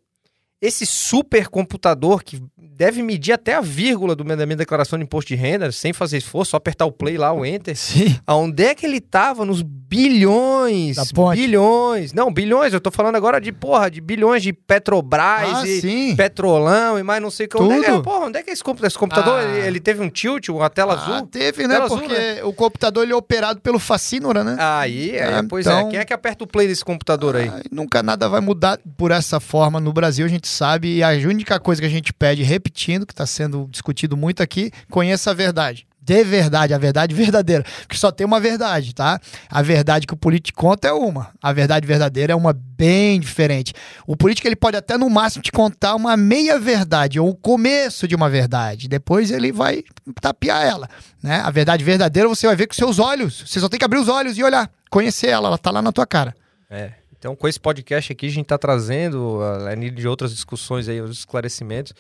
esse 0.61 0.85
supercomputador 0.85 2.23
que 2.23 2.43
deve 2.57 3.03
medir 3.03 3.33
até 3.33 3.55
a 3.55 3.61
vírgula 3.61 4.15
do, 4.15 4.23
da 4.23 4.47
minha 4.47 4.57
declaração 4.57 4.99
de 4.99 5.05
imposto 5.05 5.29
de 5.29 5.35
renda, 5.35 5.71
sem 5.73 5.93
fazer 5.93 6.19
esforço, 6.19 6.53
só 6.53 6.57
apertar 6.57 6.87
o 6.87 6.93
play 6.93 7.17
lá, 7.17 7.33
o 7.33 7.45
enter. 7.45 7.77
Sim. 7.77 8.17
Aonde 8.27 8.65
é 8.65 8.75
que 8.75 8.87
ele 8.87 9.01
tava? 9.01 9.45
Nos 9.45 9.63
bilhões. 9.63 10.97
Da 10.97 11.05
ponte. 11.07 11.41
Bilhões. 11.41 12.13
Não, 12.13 12.33
bilhões. 12.33 12.73
Eu 12.73 12.81
tô 12.81 12.91
falando 12.91 13.17
agora 13.17 13.41
de, 13.41 13.51
porra, 13.51 13.91
de 13.91 14.01
bilhões 14.01 14.43
de 14.43 14.53
Petrobras 14.53 15.57
ah, 15.57 15.67
e 15.67 15.81
sim. 15.81 16.17
Petrolão 16.17 16.99
e 16.99 17.03
mais 17.03 17.23
não 17.23 17.31
sei 17.31 17.47
o 17.47 17.49
que. 17.49 17.57
Onde 17.61 17.85
é, 17.85 17.97
que, 17.97 18.03
porra, 18.03 18.27
onde 18.27 18.39
é 18.39 18.43
que 18.43 18.51
é 18.51 18.53
esse 18.53 18.63
computador? 18.63 18.89
Esse 18.89 18.99
computador, 18.99 19.41
ah. 19.41 19.43
ele, 19.43 19.67
ele, 19.67 19.81
teve 19.81 20.03
um 20.03 20.11
tilt, 20.11 20.49
uma 20.49 20.71
tela 20.71 20.95
ah, 20.95 21.17
azul? 21.17 21.27
teve, 21.27 21.67
né? 21.67 21.81
Porque 21.81 22.05
azul, 22.05 22.09
né? 22.09 22.45
o 22.45 22.53
computador 22.53 23.03
ele 23.03 23.13
é 23.13 23.17
operado 23.17 23.61
pelo 23.61 23.79
Facínora, 23.79 24.45
né? 24.45 24.57
Aí, 24.59 25.17
é, 25.17 25.43
pois 25.49 25.67
é. 25.67 25.71
então... 25.71 25.89
é. 25.89 25.91
Quem 25.91 26.01
é 26.01 26.05
que 26.05 26.13
aperta 26.13 26.45
o 26.45 26.47
play 26.47 26.67
desse 26.69 26.85
computador 26.85 27.37
aí? 27.37 27.51
nunca 27.73 28.03
nada 28.03 28.29
vai 28.29 28.41
mudar 28.41 28.79
por 28.97 29.11
essa 29.11 29.41
forma 29.41 29.81
no 29.81 29.93
Brasil, 29.93 30.25
a 30.27 30.29
gente 30.29 30.48
sabe. 30.49 30.97
E 30.97 31.03
a 31.03 31.11
única 31.11 31.59
coisa 31.59 31.81
que 31.81 31.87
a 31.87 31.91
gente 31.91 32.13
pede, 32.13 32.43
repetindo, 32.43 33.07
que 33.07 33.13
está 33.13 33.27
sendo 33.27 33.49
sendo 33.49 33.69
discutido 33.71 34.17
muito 34.17 34.43
aqui, 34.43 34.71
conheça 34.91 35.31
a 35.31 35.35
verdade. 35.35 35.87
De 36.01 36.25
verdade, 36.25 36.73
a 36.73 36.79
verdade 36.79 37.15
verdadeira. 37.15 37.65
Porque 37.81 37.97
só 37.97 38.11
tem 38.11 38.27
uma 38.27 38.41
verdade, 38.41 38.95
tá? 38.95 39.21
A 39.51 39.61
verdade 39.61 40.07
que 40.07 40.15
o 40.15 40.17
político 40.17 40.59
conta 40.59 40.89
é 40.89 40.93
uma. 40.93 41.31
A 41.43 41.53
verdade 41.53 41.87
verdadeira 41.87 42.33
é 42.33 42.37
uma 42.37 42.55
bem 42.55 43.21
diferente. 43.21 43.75
O 44.07 44.17
político 44.17 44.49
ele 44.49 44.57
pode 44.57 44.77
até 44.77 44.97
no 44.97 45.11
máximo 45.11 45.43
te 45.43 45.53
contar 45.53 45.95
uma 45.95 46.17
meia 46.17 46.59
verdade 46.59 47.21
ou 47.21 47.29
o 47.29 47.35
começo 47.35 48.09
de 48.09 48.15
uma 48.15 48.31
verdade. 48.31 48.89
Depois 48.89 49.31
ele 49.31 49.53
vai 49.53 49.85
tapear 50.19 50.65
ela, 50.65 50.89
né? 51.23 51.43
A 51.45 51.51
verdade 51.51 51.85
verdadeira 51.85 52.27
você 52.27 52.47
vai 52.47 52.57
ver 52.57 52.69
com 52.69 52.75
seus 52.75 52.99
olhos. 52.99 53.45
Você 53.47 53.61
só 53.61 53.69
tem 53.69 53.79
que 53.79 53.85
abrir 53.85 53.99
os 53.99 54.09
olhos 54.09 54.39
e 54.39 54.43
olhar, 54.43 54.71
conhecer 54.91 55.29
ela, 55.29 55.49
ela 55.49 55.59
tá 55.59 55.71
lá 55.71 55.83
na 55.83 55.93
tua 55.93 56.07
cara. 56.07 56.35
É. 56.71 56.93
Então, 57.19 57.35
com 57.35 57.49
esse 57.49 57.59
podcast 57.59 58.13
aqui, 58.13 58.27
a 58.27 58.31
gente 58.31 58.45
está 58.45 58.57
trazendo, 58.57 59.41
além 59.43 59.93
de 59.93 60.07
outras 60.07 60.31
discussões 60.33 60.89
aí, 60.89 61.01
os 61.01 61.19
esclarecimentos, 61.19 61.93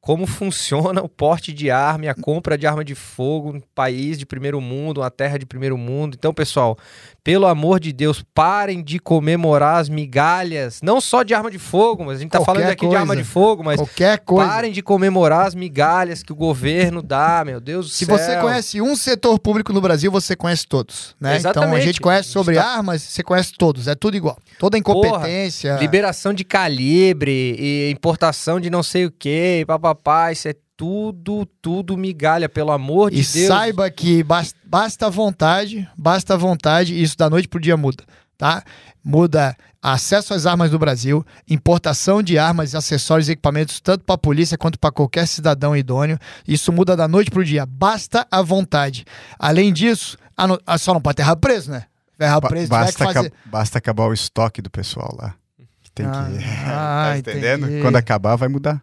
como 0.00 0.26
funciona 0.26 1.02
o 1.02 1.08
porte 1.08 1.52
de 1.52 1.70
arma 1.70 2.04
e 2.06 2.08
a 2.08 2.14
compra 2.14 2.56
de 2.56 2.66
arma 2.66 2.84
de 2.84 2.94
fogo 2.94 3.56
um 3.56 3.60
país 3.74 4.18
de 4.18 4.24
primeiro 4.24 4.60
mundo, 4.60 5.00
uma 5.00 5.10
terra 5.10 5.36
de 5.36 5.44
primeiro 5.44 5.76
mundo. 5.76 6.14
Então, 6.16 6.32
pessoal, 6.32 6.78
pelo 7.26 7.44
amor 7.44 7.80
de 7.80 7.92
Deus, 7.92 8.24
parem 8.32 8.80
de 8.84 9.00
comemorar 9.00 9.80
as 9.80 9.88
migalhas, 9.88 10.78
não 10.80 11.00
só 11.00 11.24
de 11.24 11.34
arma 11.34 11.50
de 11.50 11.58
fogo, 11.58 12.04
mas 12.04 12.18
a 12.18 12.20
gente 12.20 12.30
tá 12.30 12.38
Qualquer 12.38 12.52
falando 12.52 12.70
aqui 12.70 12.86
coisa. 12.86 12.90
de 12.90 13.00
arma 13.00 13.16
de 13.16 13.24
fogo, 13.24 13.64
mas 13.64 13.80
Qualquer 13.80 14.20
coisa. 14.20 14.48
parem 14.48 14.70
de 14.70 14.80
comemorar 14.80 15.44
as 15.44 15.52
migalhas 15.52 16.22
que 16.22 16.32
o 16.32 16.36
governo 16.36 17.02
dá, 17.02 17.42
meu 17.44 17.60
Deus 17.60 17.86
do 17.86 17.92
Se 17.92 18.06
céu. 18.06 18.16
Se 18.16 18.24
você 18.24 18.36
conhece 18.36 18.80
um 18.80 18.94
setor 18.94 19.40
público 19.40 19.72
no 19.72 19.80
Brasil, 19.80 20.08
você 20.08 20.36
conhece 20.36 20.68
todos, 20.68 21.16
né? 21.20 21.34
Exatamente. 21.34 21.68
Então 21.68 21.76
a 21.76 21.80
gente 21.80 22.00
conhece 22.00 22.28
sobre 22.28 22.54
tá... 22.54 22.64
armas, 22.64 23.02
você 23.02 23.24
conhece 23.24 23.54
todos, 23.58 23.88
é 23.88 23.96
tudo 23.96 24.16
igual. 24.16 24.38
Toda 24.56 24.78
incompetência. 24.78 25.72
Porra, 25.72 25.82
liberação 25.82 26.32
de 26.32 26.44
calibre 26.44 27.56
e 27.58 27.90
importação 27.90 28.60
de 28.60 28.70
não 28.70 28.84
sei 28.84 29.04
o 29.04 29.10
que, 29.10 29.64
papapá, 29.66 30.30
isso 30.30 30.46
é 30.46 30.54
tudo, 30.76 31.46
tudo 31.62 31.96
migalha, 31.96 32.48
pelo 32.48 32.70
amor 32.70 33.10
de 33.10 33.16
e 33.16 33.20
Deus. 33.20 33.34
E 33.34 33.46
saiba 33.46 33.90
que 33.90 34.22
basta, 34.22 34.58
basta 34.64 35.10
vontade, 35.10 35.88
basta 35.96 36.36
vontade, 36.36 36.94
e 36.94 37.02
isso 37.02 37.16
da 37.16 37.30
noite 37.30 37.48
pro 37.48 37.60
dia 37.60 37.76
muda, 37.76 38.04
tá? 38.36 38.62
Muda 39.02 39.56
acesso 39.82 40.34
às 40.34 40.46
armas 40.46 40.70
do 40.70 40.78
Brasil, 40.78 41.24
importação 41.48 42.22
de 42.22 42.38
armas, 42.38 42.74
acessórios 42.74 43.28
e 43.28 43.32
equipamentos, 43.32 43.80
tanto 43.80 44.04
para 44.04 44.16
a 44.16 44.18
polícia 44.18 44.58
quanto 44.58 44.78
para 44.78 44.90
qualquer 44.90 45.26
cidadão 45.26 45.76
idôneo. 45.76 46.18
Isso 46.46 46.72
muda 46.72 46.96
da 46.96 47.06
noite 47.06 47.30
pro 47.30 47.44
dia, 47.44 47.64
basta 47.64 48.26
a 48.30 48.42
vontade. 48.42 49.04
Além 49.38 49.72
disso, 49.72 50.18
no... 50.46 50.60
Ah, 50.66 50.76
só 50.76 50.92
não 50.92 51.00
pode 51.00 51.16
ter 51.16 51.22
rabo 51.22 51.40
preso, 51.40 51.70
né? 51.70 51.84
Ferrar 52.18 52.40
preso, 52.40 52.68
basta, 52.68 53.12
fazer... 53.12 53.32
basta 53.44 53.78
acabar 53.78 54.06
o 54.06 54.12
estoque 54.12 54.62
do 54.62 54.70
pessoal 54.70 55.14
lá. 55.18 55.34
Que 55.82 55.92
tem 55.92 56.06
ah, 56.06 56.28
que. 56.30 56.44
Ah, 56.66 57.08
tá 57.12 57.18
entendendo? 57.18 57.66
Entendi. 57.66 57.82
Quando 57.82 57.96
acabar, 57.96 58.36
vai 58.36 58.48
mudar. 58.48 58.82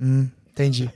Hum. 0.00 0.28
Entendi. 0.60 0.90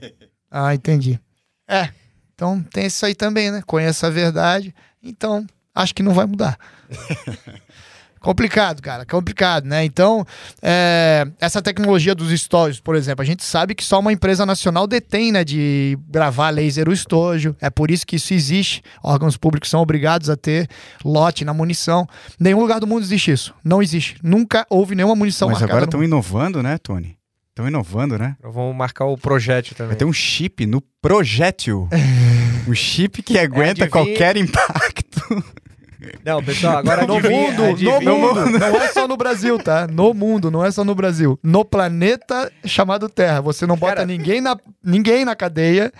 Ah, 0.51 0.73
entendi. 0.73 1.19
É, 1.67 1.89
então 2.33 2.61
tem 2.61 2.85
isso 2.85 3.05
aí 3.05 3.15
também, 3.15 3.51
né? 3.51 3.63
Conheça 3.65 4.07
a 4.07 4.09
verdade, 4.09 4.73
então 5.01 5.45
acho 5.73 5.95
que 5.95 6.03
não 6.03 6.13
vai 6.13 6.25
mudar. 6.25 6.57
complicado, 8.25 8.81
cara, 8.81 9.05
complicado, 9.05 9.65
né? 9.65 9.85
Então, 9.85 10.25
é, 10.61 11.27
essa 11.39 11.61
tecnologia 11.61 12.15
dos 12.15 12.31
stories, 12.39 12.79
por 12.79 12.95
exemplo, 12.95 13.21
a 13.21 13.25
gente 13.25 13.43
sabe 13.43 13.75
que 13.75 13.83
só 13.83 13.99
uma 13.99 14.11
empresa 14.11 14.45
nacional 14.45 14.87
detém, 14.87 15.31
né, 15.31 15.43
de 15.43 15.97
gravar 16.09 16.49
laser 16.49 16.89
o 16.89 16.93
estojo. 16.93 17.55
É 17.61 17.69
por 17.69 17.91
isso 17.91 18.05
que 18.05 18.15
isso 18.15 18.33
existe. 18.33 18.81
Órgãos 19.03 19.37
públicos 19.37 19.69
são 19.69 19.79
obrigados 19.79 20.29
a 20.29 20.35
ter 20.35 20.67
lote 21.03 21.45
na 21.45 21.53
munição. 21.53 22.07
Nenhum 22.39 22.59
lugar 22.59 22.79
do 22.79 22.87
mundo 22.87 23.03
existe 23.03 23.31
isso. 23.31 23.53
Não 23.63 23.81
existe. 23.81 24.17
Nunca 24.23 24.65
houve 24.69 24.95
nenhuma 24.95 25.15
munição 25.15 25.49
Mas 25.49 25.61
agora 25.61 25.85
estão 25.85 26.03
inovando, 26.03 26.63
né, 26.63 26.77
Tony? 26.79 27.14
Estão 27.55 27.69
inovando, 27.69 28.19
né? 28.19 28.35
Vamos 28.43 28.75
marcar 28.75 29.05
o 29.05 29.17
projétil 29.17 29.77
também. 29.77 29.91
Vai 29.91 29.95
ter 29.95 30.03
um 30.03 30.11
chip 30.11 30.65
no 30.65 30.81
projétil. 31.01 31.87
um 32.67 32.75
chip 32.75 33.23
que 33.23 33.39
aguenta 33.39 33.85
é, 33.85 33.87
qualquer 33.87 34.35
impacto. 34.35 35.41
Não, 36.25 36.43
pessoal, 36.43 36.79
agora 36.79 37.07
no 37.07 37.13
mundo, 37.13 37.63
no 38.01 38.17
mundo, 38.17 38.59
não 38.59 38.75
é 38.75 38.89
só 38.89 39.07
no 39.07 39.15
Brasil, 39.15 39.57
tá? 39.57 39.87
No 39.87 40.13
mundo, 40.13 40.51
não 40.51 40.65
é 40.65 40.69
só 40.69 40.83
no 40.83 40.93
Brasil. 40.93 41.39
No 41.41 41.63
planeta 41.63 42.51
chamado 42.65 43.07
Terra, 43.07 43.39
você 43.39 43.65
não 43.65 43.77
bota 43.77 43.95
Cara... 43.95 44.05
ninguém, 44.05 44.41
na, 44.41 44.57
ninguém 44.83 45.23
na 45.23 45.33
cadeia 45.33 45.93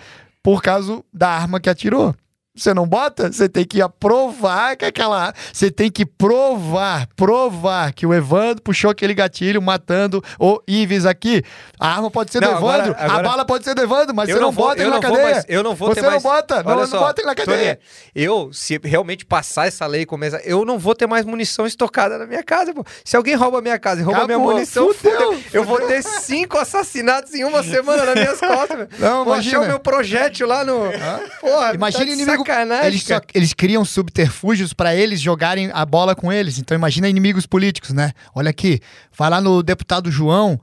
por 0.44 0.62
causa 0.62 1.02
da 1.14 1.30
arma 1.30 1.62
que 1.62 1.70
atirou. 1.70 2.14
Você 2.56 2.74
não 2.74 2.88
bota? 2.88 3.32
Você 3.32 3.50
tem 3.50 3.66
que 3.66 3.82
aprovar 3.82 4.78
que 4.78 4.86
aquela. 4.86 5.34
Você 5.52 5.70
tem 5.70 5.92
que 5.92 6.06
provar, 6.06 7.08
provar 7.16 7.92
que 7.92 8.06
o 8.06 8.14
Evandro 8.14 8.64
puxou 8.64 8.90
aquele 8.90 9.14
gatilho 9.14 9.62
matando 9.62 10.24
o 10.40 10.62
Ives 10.66 11.06
aqui. 11.06 11.44
A 11.78 11.90
arma 11.90 12.10
pode 12.10 12.32
ser 12.32 12.40
não, 12.40 12.48
do 12.48 12.58
Evandro, 12.58 12.92
agora, 12.92 13.04
agora... 13.04 13.20
a 13.20 13.24
bala 13.24 13.46
pode 13.46 13.66
ser 13.66 13.76
do 13.76 13.82
Evandro, 13.82 14.16
mas 14.16 14.30
você 14.30 14.40
não, 14.40 14.54
bota 14.54 14.82
ele 14.82 14.90
na 14.90 15.02
cadeia. 15.02 15.32
Mais, 15.32 15.46
eu 15.50 15.64
não 15.64 15.76
vou 15.76 15.90
você 15.90 15.96
ter 15.96 16.08
mais... 16.08 16.24
não 16.24 16.32
bota, 16.32 16.64
não, 16.64 16.76
não, 16.76 16.88
bota 16.88 17.22
ele 17.22 17.28
na 17.28 17.36
cadeia. 17.36 17.80
Eu, 18.16 18.54
se 18.54 18.80
realmente 18.82 19.26
passar 19.26 19.68
essa 19.68 19.86
lei 19.86 20.04
e 20.04 20.06
começar, 20.06 20.40
eu 20.46 20.64
não 20.64 20.80
vou 20.80 20.96
ter 20.96 21.08
mais 21.08 21.26
munição 21.26 21.66
estocada 21.66 22.18
na 22.18 22.26
minha 22.26 22.44
casa. 22.44 22.74
Pô. 22.74 22.86
Se 23.04 23.18
alguém 23.18 23.36
rouba 23.36 23.60
a 23.60 23.62
minha 23.62 23.78
casa 23.78 24.00
e 24.00 24.04
rouba 24.04 24.20
Acabou, 24.24 24.38
minha 24.38 24.54
munição, 24.54 24.94
fudeu, 24.94 25.34
fudeu. 25.34 25.44
eu 25.52 25.64
vou 25.66 25.82
ter 25.82 26.02
cinco 26.02 26.58
assassinatos 26.58 27.34
em 27.34 27.44
uma 27.44 27.64
semana 27.64 28.06
nas 28.06 28.16
minhas 28.16 28.40
costas. 28.40 28.88
Não, 28.98 29.26
vou 29.26 29.34
imagina. 29.34 29.58
achar 29.58 29.66
o 29.66 29.70
meu 29.70 29.80
projétil 29.80 30.48
lá 30.48 30.64
no. 30.64 30.86
Ah? 30.86 31.20
Porra, 31.42 31.74
imagina 31.74 32.06
tá 32.06 32.12
inimigo 32.12 32.45
sacanagem, 32.46 32.88
eles, 32.88 33.04
só, 33.04 33.20
eles 33.34 33.54
criam 33.54 33.84
subterfúgios 33.84 34.72
para 34.74 34.96
eles 34.96 35.20
jogarem 35.20 35.72
a 35.74 35.86
bola 35.86 36.16
com 36.16 36.32
eles. 36.32 36.60
Então 36.60 36.76
imagina 36.76 37.10
inimigos 37.10 37.46
políticos, 37.46 37.92
né? 37.92 38.12
Olha 38.34 38.50
aqui, 38.50 38.80
vai 39.18 39.30
lá 39.30 39.42
no 39.42 39.64
deputado 39.64 40.12
João 40.12 40.60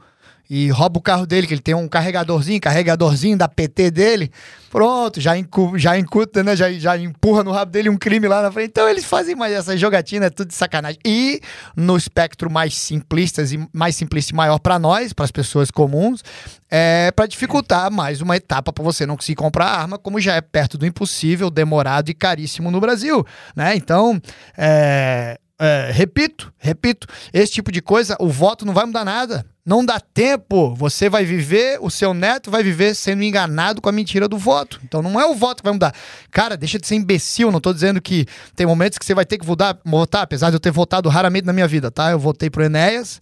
e 0.55 0.69
rouba 0.69 0.99
o 0.99 1.03
carro 1.03 1.27
dele, 1.27 1.47
que 1.47 1.55
ele 1.55 1.63
tem 1.63 1.75
um 1.75 1.89
carregadorzinho, 1.89 2.61
carregadorzinho 2.61 3.39
da 3.39 3.49
PT 3.49 3.91
dele. 3.91 4.31
Pronto, 4.71 5.19
já, 5.19 5.35
incu, 5.35 5.79
já 5.79 5.97
incuta, 5.97 6.45
né? 6.45 6.55
Já, 6.55 6.71
já 6.73 6.99
empurra 6.99 7.43
no 7.43 7.51
rabo 7.51 7.73
dele 7.73 7.89
um 7.89 7.97
crime 7.97 8.29
lá 8.29 8.43
na 8.43 8.53
frente. 8.53 8.69
Então 8.69 8.87
eles 8.87 9.03
fazem 9.03 9.35
mais 9.35 9.55
essa 9.55 9.75
jogatina, 9.79 10.27
é 10.27 10.31
tudo 10.31 10.49
de 10.49 10.55
sacanagem. 10.55 11.01
E 11.07 11.41
no 11.75 11.97
espectro 11.97 12.51
mais 12.51 12.77
simplistas 12.77 13.51
e 13.51 13.67
mais 13.73 13.97
simplista 13.97 14.35
e 14.35 14.37
maior 14.37 14.59
para 14.59 14.79
nós, 14.79 15.15
para 15.15 15.25
as 15.25 15.31
pessoas 15.31 15.71
comuns, 15.71 16.23
é 16.71 17.11
para 17.13 17.25
dificultar 17.25 17.91
mais 17.91 18.21
uma 18.21 18.37
etapa 18.37 18.75
para 18.75 18.85
você 18.85 19.07
não 19.07 19.17
conseguir 19.17 19.37
comprar 19.37 19.69
arma, 19.69 19.97
como 19.97 20.21
já 20.21 20.35
é 20.35 20.43
perto 20.43 20.77
do 20.77 20.85
impossível, 20.85 21.51
demorado 21.51 22.11
e 22.11 22.15
caríssimo 22.15 22.71
no 22.71 22.79
Brasil, 22.79 23.27
né? 23.57 23.75
Então, 23.75 24.21
é, 24.57 25.39
é, 25.61 25.91
repito, 25.93 26.53
repito, 26.59 27.07
esse 27.33 27.53
tipo 27.53 27.71
de 27.71 27.81
coisa, 27.81 28.17
o 28.19 28.29
voto 28.29 28.65
não 28.65 28.75
vai 28.75 28.85
mudar 28.85 29.05
nada. 29.05 29.47
Não 29.65 29.85
dá 29.85 30.01
tempo. 30.01 30.75
Você 30.75 31.09
vai 31.09 31.25
viver, 31.25 31.79
o 31.81 31.89
seu 31.89 32.13
neto 32.13 32.51
vai 32.51 32.65
viver 32.65 32.97
sendo 32.97 33.23
enganado 33.23 33.81
com 33.81 33.89
a 33.89 33.93
mentira 33.93 34.27
do 34.27 34.37
voto. 34.37 34.81
Então 34.83 35.01
não 35.01 35.21
é 35.21 35.25
o 35.25 35.37
voto 35.37 35.59
que 35.59 35.65
vai 35.65 35.73
mudar. 35.73 35.95
Cara, 36.33 36.57
deixa 36.57 36.81
de 36.81 36.87
ser 36.87 36.97
imbecil. 36.97 37.53
Não 37.53 37.61
tô 37.61 37.73
dizendo 37.73 38.03
que 38.03 38.27
tem 38.57 38.67
momentos 38.67 38.99
que 38.99 39.05
você 39.05 39.15
vai 39.15 39.25
ter 39.25 39.39
que 39.39 39.47
votar, 39.47 39.79
votar 39.85 40.23
apesar 40.23 40.51
de 40.51 40.57
eu 40.57 40.61
ter 40.61 40.73
votado 40.73 41.09
raramente 41.09 41.47
na 41.47 41.53
minha 41.53 41.69
vida, 41.69 41.93
tá? 41.93 42.11
Eu 42.11 42.19
votei 42.19 42.51
pro 42.51 42.65
Enéas 42.65 43.21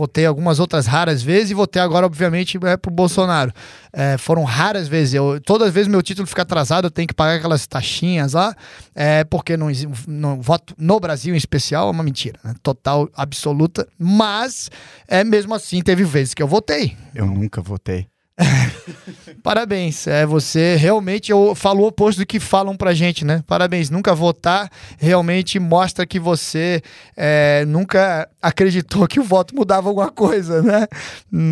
votei 0.00 0.24
algumas 0.24 0.58
outras 0.58 0.86
raras 0.86 1.22
vezes 1.22 1.50
e 1.50 1.54
votei 1.54 1.82
agora, 1.82 2.06
obviamente, 2.06 2.58
é, 2.64 2.76
pro 2.76 2.90
Bolsonaro. 2.90 3.52
É, 3.92 4.16
foram 4.16 4.44
raras 4.44 4.88
vezes. 4.88 5.12
Eu, 5.12 5.38
todas 5.40 5.68
as 5.68 5.74
vezes 5.74 5.88
meu 5.88 6.02
título 6.02 6.26
fica 6.26 6.40
atrasado, 6.40 6.86
eu 6.86 6.90
tenho 6.90 7.06
que 7.06 7.12
pagar 7.12 7.36
aquelas 7.36 7.66
taxinhas 7.66 8.32
lá, 8.32 8.54
é, 8.94 9.24
porque 9.24 9.58
não, 9.58 9.68
não 10.08 10.40
voto 10.40 10.74
no 10.78 10.98
Brasil 10.98 11.34
em 11.34 11.36
especial 11.36 11.88
é 11.88 11.90
uma 11.90 12.02
mentira, 12.02 12.40
né? 12.42 12.54
total, 12.62 13.10
absoluta. 13.14 13.86
Mas, 13.98 14.70
é 15.06 15.22
mesmo 15.22 15.54
assim, 15.54 15.82
teve 15.82 16.02
vezes 16.02 16.32
que 16.32 16.42
eu 16.42 16.48
votei. 16.48 16.96
Eu 17.14 17.26
nunca 17.26 17.60
votei. 17.60 18.06
Parabéns. 19.42 20.06
É, 20.06 20.26
você 20.26 20.76
realmente 20.76 21.30
eu, 21.30 21.54
falou 21.54 21.84
o 21.84 21.88
oposto 21.88 22.18
do 22.18 22.26
que 22.26 22.38
falam 22.38 22.76
pra 22.76 22.92
gente, 22.92 23.24
né? 23.24 23.42
Parabéns. 23.46 23.90
Nunca 23.90 24.14
votar 24.14 24.70
realmente 24.98 25.58
mostra 25.58 26.06
que 26.06 26.18
você 26.18 26.82
é, 27.16 27.64
nunca 27.66 28.28
acreditou 28.40 29.06
que 29.06 29.20
o 29.20 29.24
voto 29.24 29.54
mudava 29.54 29.88
alguma 29.88 30.10
coisa, 30.10 30.62
né? 30.62 30.86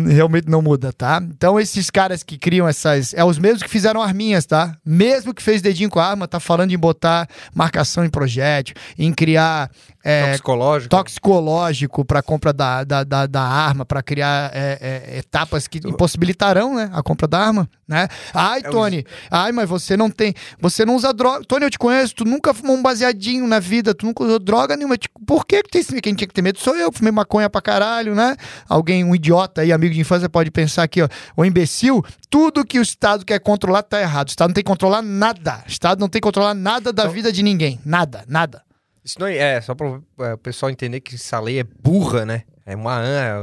Realmente 0.07 0.49
não 0.49 0.61
muda, 0.61 0.91
tá? 0.93 1.21
Então, 1.23 1.59
esses 1.59 1.89
caras 1.89 2.23
que 2.23 2.37
criam 2.37 2.67
essas. 2.67 3.13
É 3.13 3.23
os 3.23 3.37
mesmos 3.37 3.63
que 3.63 3.69
fizeram 3.69 4.01
arminhas, 4.01 4.45
tá? 4.45 4.75
Mesmo 4.85 5.33
que 5.33 5.41
fez 5.41 5.61
dedinho 5.61 5.89
com 5.89 5.99
a 5.99 6.05
arma, 6.05 6.27
tá 6.27 6.39
falando 6.39 6.71
em 6.71 6.77
botar 6.77 7.27
marcação 7.53 8.05
em 8.05 8.09
projétil, 8.09 8.75
em 8.97 9.13
criar 9.13 9.69
é, 10.03 10.27
toxicológico 10.27 10.89
toxicológico 10.89 12.05
para 12.05 12.21
compra 12.21 12.53
da, 12.53 12.83
da, 12.83 13.03
da, 13.03 13.25
da 13.27 13.41
arma, 13.41 13.85
para 13.85 14.01
criar 14.01 14.51
é, 14.53 14.77
é, 14.81 15.17
etapas 15.19 15.67
que 15.67 15.79
impossibilitarão 15.85 16.78
né, 16.79 16.89
a 16.93 17.03
compra 17.03 17.27
da 17.27 17.39
arma. 17.39 17.69
Né? 17.87 18.07
Ai, 18.33 18.59
é 18.59 18.69
Tony, 18.69 19.05
ai, 19.31 19.51
mas 19.51 19.67
você 19.67 19.97
não 19.97 20.09
tem. 20.09 20.33
Você 20.59 20.85
não 20.85 20.95
usa 20.95 21.11
droga. 21.11 21.43
Tony, 21.45 21.65
eu 21.65 21.69
te 21.69 21.79
conheço, 21.79 22.15
tu 22.15 22.25
nunca 22.25 22.53
fumou 22.53 22.75
um 22.75 22.81
baseadinho 22.81 23.47
na 23.47 23.59
vida, 23.59 23.93
tu 23.93 24.05
nunca 24.05 24.23
usou 24.23 24.39
droga 24.39 24.77
nenhuma. 24.77 24.97
Tipo, 24.97 25.19
por 25.25 25.45
que, 25.45 25.63
que 25.63 25.69
tem, 25.69 25.83
quem 25.99 26.13
tinha 26.13 26.27
que 26.27 26.33
ter 26.33 26.41
medo 26.41 26.59
sou 26.59 26.75
eu, 26.75 26.91
fumei 26.91 27.11
maconha 27.11 27.49
pra 27.49 27.61
caralho, 27.61 28.13
né? 28.13 28.35
Alguém, 28.67 29.03
um 29.03 29.15
idiota 29.15 29.61
aí, 29.61 29.71
amigo 29.71 29.93
de 29.93 29.99
infância, 29.99 30.29
pode 30.29 30.51
pensar 30.51 30.83
aqui, 30.83 31.01
ó, 31.01 31.07
o 31.35 31.43
imbecil, 31.43 32.03
tudo 32.29 32.65
que 32.65 32.79
o 32.79 32.81
Estado 32.81 33.25
quer 33.25 33.39
controlar 33.39 33.83
tá 33.83 33.99
errado. 33.99 34.27
O 34.27 34.31
Estado 34.31 34.49
não 34.49 34.53
tem 34.53 34.63
que 34.63 34.69
controlar 34.69 35.01
nada. 35.01 35.63
O 35.65 35.69
Estado 35.69 35.99
não 35.99 36.07
tem 36.07 36.21
que 36.21 36.25
controlar 36.25 36.53
nada 36.53 36.93
da 36.93 37.03
então, 37.03 37.13
vida 37.13 37.31
de 37.31 37.41
ninguém. 37.41 37.79
Nada, 37.83 38.23
nada. 38.27 38.63
Isso 39.03 39.19
não 39.19 39.27
é, 39.27 39.37
é 39.37 39.61
só 39.61 39.73
para 39.73 39.99
é, 40.19 40.33
o 40.33 40.37
pessoal 40.37 40.69
entender 40.69 40.99
que 40.99 41.15
essa 41.15 41.39
lei 41.39 41.59
é 41.59 41.63
burra, 41.63 42.25
né? 42.25 42.43
É 42.65 42.75
uma 42.75 43.01
é, 43.03 43.33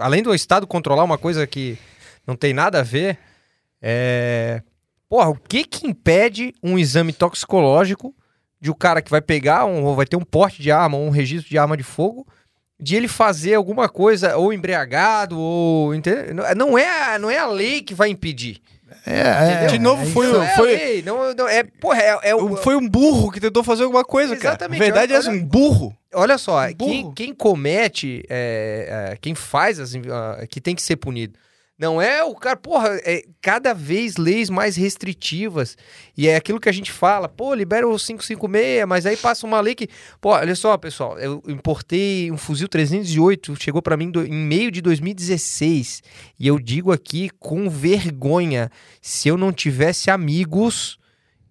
além 0.00 0.22
do 0.22 0.34
Estado 0.34 0.66
controlar 0.66 1.02
uma 1.02 1.16
coisa 1.16 1.46
que 1.46 1.78
não 2.26 2.36
tem 2.36 2.52
nada 2.52 2.80
a 2.80 2.82
ver, 2.82 3.18
é 3.80 4.62
Porra, 5.08 5.30
o 5.30 5.36
que 5.36 5.64
que 5.64 5.86
impede 5.86 6.52
um 6.62 6.78
exame 6.78 7.12
toxicológico 7.12 8.14
de 8.60 8.70
o 8.70 8.72
um 8.72 8.76
cara 8.76 9.00
que 9.00 9.10
vai 9.10 9.20
pegar 9.20 9.64
um, 9.64 9.94
vai 9.94 10.06
ter 10.06 10.16
um 10.16 10.24
porte 10.24 10.60
de 10.60 10.70
arma, 10.70 10.96
um 10.96 11.10
registro 11.10 11.48
de 11.48 11.56
arma 11.56 11.76
de 11.76 11.84
fogo, 11.84 12.26
de 12.78 12.96
ele 12.96 13.06
fazer 13.06 13.54
alguma 13.54 13.88
coisa 13.88 14.36
ou 14.36 14.52
embriagado 14.52 15.38
ou 15.38 15.92
não 16.56 16.76
é 16.76 17.18
não 17.18 17.30
é 17.30 17.38
a 17.38 17.46
lei 17.46 17.82
que 17.82 17.94
vai 17.94 18.08
impedir. 18.08 18.60
É, 19.04 19.64
é, 19.64 19.66
de 19.66 19.78
novo, 19.78 20.02
é 20.02 20.06
foi, 20.06 20.26
não 20.26 20.46
foi, 20.48 20.74
é, 20.74 21.02
não, 21.02 21.34
não, 21.34 21.48
é, 21.48 21.62
porra, 21.62 22.00
é, 22.00 22.30
é, 22.30 22.56
foi 22.62 22.76
um 22.76 22.88
burro 22.88 23.30
que 23.30 23.40
tentou 23.40 23.62
fazer 23.62 23.84
alguma 23.84 24.04
coisa, 24.04 24.34
Exatamente, 24.34 24.78
cara. 24.78 24.90
A 24.90 25.06
verdade 25.06 25.12
olha, 25.12 25.36
é 25.36 25.40
um 25.40 25.44
burro. 25.44 25.96
Olha 26.12 26.38
só, 26.38 26.64
um 26.64 26.74
burro. 26.74 26.90
Quem, 26.90 27.14
quem, 27.14 27.34
comete, 27.34 28.24
é, 28.28 29.10
é, 29.12 29.16
quem 29.20 29.34
faz, 29.34 29.78
as, 29.78 29.94
uh, 29.94 30.00
que 30.48 30.60
tem 30.60 30.74
que 30.74 30.82
ser 30.82 30.96
punido. 30.96 31.38
Não 31.78 32.00
é 32.00 32.24
o 32.24 32.34
cara, 32.34 32.56
porra, 32.56 32.98
é 33.04 33.22
cada 33.42 33.74
vez 33.74 34.16
leis 34.16 34.48
mais 34.48 34.76
restritivas. 34.76 35.76
E 36.16 36.26
é 36.26 36.34
aquilo 36.34 36.58
que 36.58 36.70
a 36.70 36.72
gente 36.72 36.90
fala, 36.90 37.28
pô, 37.28 37.52
libera 37.52 37.86
o 37.86 37.98
556, 37.98 38.86
mas 38.86 39.04
aí 39.04 39.14
passa 39.14 39.46
uma 39.46 39.60
lei 39.60 39.74
que, 39.74 39.88
pô, 40.18 40.30
olha 40.30 40.54
só, 40.54 40.76
pessoal, 40.78 41.18
eu 41.18 41.42
importei 41.46 42.30
um 42.32 42.38
fuzil 42.38 42.66
308, 42.66 43.54
chegou 43.62 43.82
para 43.82 43.96
mim 43.96 44.10
do, 44.10 44.24
em 44.24 44.32
meio 44.32 44.70
de 44.70 44.80
2016. 44.80 46.02
E 46.40 46.46
eu 46.46 46.58
digo 46.58 46.92
aqui 46.92 47.28
com 47.38 47.68
vergonha, 47.68 48.70
se 49.02 49.28
eu 49.28 49.36
não 49.36 49.52
tivesse 49.52 50.10
amigos 50.10 50.98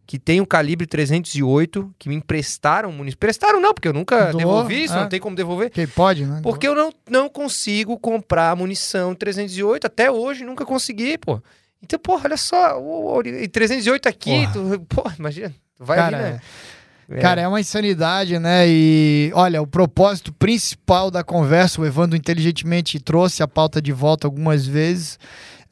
que 0.05 0.19
tem 0.19 0.39
o 0.39 0.45
calibre 0.45 0.85
308, 0.85 1.93
que 1.97 2.07
me 2.07 2.15
emprestaram 2.15 2.91
munição. 2.91 3.17
Prestaram 3.19 3.59
não, 3.59 3.73
porque 3.73 3.87
eu 3.87 3.93
nunca 3.93 4.31
Doou, 4.31 4.37
devolvi 4.37 4.83
isso, 4.83 4.93
é. 4.93 5.01
não 5.01 5.09
tem 5.09 5.19
como 5.19 5.35
devolver. 5.35 5.71
Quem 5.71 5.87
pode, 5.87 6.25
né? 6.25 6.39
Porque 6.43 6.67
eu 6.67 6.75
não, 6.75 6.93
não 7.09 7.27
consigo 7.27 7.97
comprar 7.97 8.55
munição 8.55 9.15
308, 9.15 9.87
até 9.87 10.11
hoje 10.11 10.45
nunca 10.45 10.65
consegui, 10.65 11.17
pô. 11.17 11.41
Então, 11.81 11.99
porra, 11.99 12.23
olha 12.25 12.37
só, 12.37 12.79
o, 12.79 13.19
o, 13.19 13.23
308 13.49 14.07
aqui, 14.07 14.47
porra, 14.47 14.77
tu, 14.77 14.79
porra 14.87 15.15
imagina, 15.17 15.53
vai 15.79 15.97
Cara, 15.97 16.17
ali, 16.17 16.31
né? 16.31 16.41
É. 17.09 17.19
Cara, 17.19 17.41
é 17.41 17.47
uma 17.47 17.59
insanidade, 17.59 18.39
né? 18.39 18.65
E 18.67 19.31
olha, 19.35 19.61
o 19.61 19.67
propósito 19.67 20.33
principal 20.33 21.11
da 21.11 21.23
conversa, 21.23 21.79
o 21.79 21.85
Evandro 21.85 22.17
inteligentemente 22.17 22.99
trouxe 22.99 23.43
a 23.43 23.47
pauta 23.47 23.79
de 23.79 23.91
volta 23.91 24.25
algumas 24.25 24.65
vezes 24.65 25.19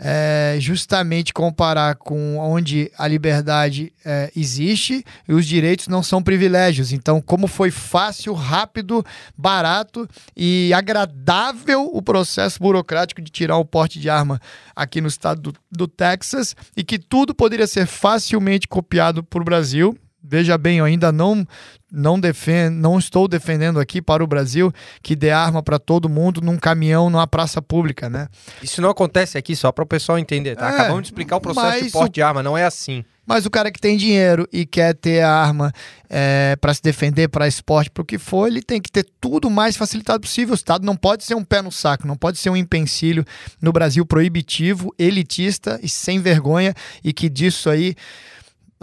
é, 0.05 0.57
justamente 0.59 1.33
comparar 1.33 1.95
com 1.95 2.37
onde 2.37 2.91
a 2.97 3.07
liberdade 3.07 3.93
é, 4.03 4.29
existe 4.35 5.05
e 5.27 5.33
os 5.33 5.45
direitos 5.45 5.87
não 5.87 6.03
são 6.03 6.21
privilégios. 6.21 6.91
Então, 6.91 7.21
como 7.21 7.47
foi 7.47 7.71
fácil, 7.71 8.33
rápido, 8.33 9.03
barato 9.37 10.05
e 10.35 10.73
agradável 10.75 11.89
o 11.93 12.01
processo 12.01 12.59
burocrático 12.59 13.21
de 13.21 13.31
tirar 13.31 13.55
o 13.57 13.65
porte 13.65 13.97
de 13.97 14.09
arma 14.09 14.41
aqui 14.75 14.99
no 14.99 15.07
estado 15.07 15.39
do, 15.39 15.53
do 15.71 15.87
Texas 15.87 16.53
e 16.75 16.83
que 16.83 16.99
tudo 16.99 17.33
poderia 17.33 17.65
ser 17.65 17.87
facilmente 17.87 18.67
copiado 18.67 19.23
para 19.23 19.41
o 19.41 19.45
Brasil. 19.45 19.97
Veja 20.23 20.57
bem, 20.57 20.77
eu 20.77 20.85
ainda 20.85 21.11
não 21.11 21.45
não 21.91 22.19
defendo, 22.19 22.73
não 22.73 22.97
estou 22.97 23.27
defendendo 23.27 23.79
aqui 23.79 24.01
para 24.01 24.23
o 24.23 24.27
Brasil 24.27 24.73
que 25.03 25.15
dê 25.15 25.29
arma 25.29 25.61
para 25.61 25.77
todo 25.77 26.09
mundo 26.09 26.41
num 26.41 26.57
caminhão 26.57 27.09
numa 27.09 27.27
praça 27.27 27.61
pública, 27.61 28.09
né? 28.09 28.27
Isso 28.63 28.81
não 28.81 28.89
acontece 28.89 29.37
aqui 29.37 29.55
só 29.55 29.71
para 29.71 29.83
o 29.83 29.87
pessoal 29.87 30.17
entender, 30.17 30.55
tá? 30.55 30.65
É, 30.65 30.73
Acabamos 30.73 31.03
de 31.03 31.07
explicar 31.09 31.35
o 31.35 31.41
processo 31.41 31.83
de 31.83 31.91
porte 31.91 32.09
o... 32.09 32.13
de 32.13 32.21
arma, 32.21 32.41
não 32.41 32.57
é 32.57 32.65
assim. 32.65 33.05
Mas 33.25 33.45
o 33.45 33.49
cara 33.49 33.71
que 33.71 33.79
tem 33.79 33.95
dinheiro 33.95 34.47
e 34.51 34.65
quer 34.65 34.93
ter 34.95 35.21
a 35.21 35.31
arma 35.31 35.71
é, 36.09 36.57
para 36.59 36.73
se 36.73 36.81
defender, 36.81 37.29
para 37.29 37.47
esporte, 37.47 37.89
para 37.89 38.01
o 38.01 38.05
que 38.05 38.17
for, 38.17 38.47
ele 38.47 38.61
tem 38.61 38.81
que 38.81 38.91
ter 38.91 39.05
tudo 39.21 39.47
o 39.47 39.51
mais 39.51 39.77
facilitado 39.77 40.21
possível. 40.21 40.53
O 40.53 40.55
Estado 40.55 40.85
não 40.85 40.95
pode 40.95 41.23
ser 41.23 41.35
um 41.35 41.43
pé 41.43 41.61
no 41.61 41.71
saco, 41.71 42.07
não 42.07 42.17
pode 42.17 42.37
ser 42.37 42.49
um 42.49 42.57
empecilho 42.57 43.23
no 43.61 43.71
Brasil 43.71 44.05
proibitivo, 44.05 44.93
elitista 44.99 45.79
e 45.81 45.87
sem 45.87 46.19
vergonha, 46.19 46.73
e 47.03 47.13
que 47.13 47.29
disso 47.29 47.69
aí 47.69 47.95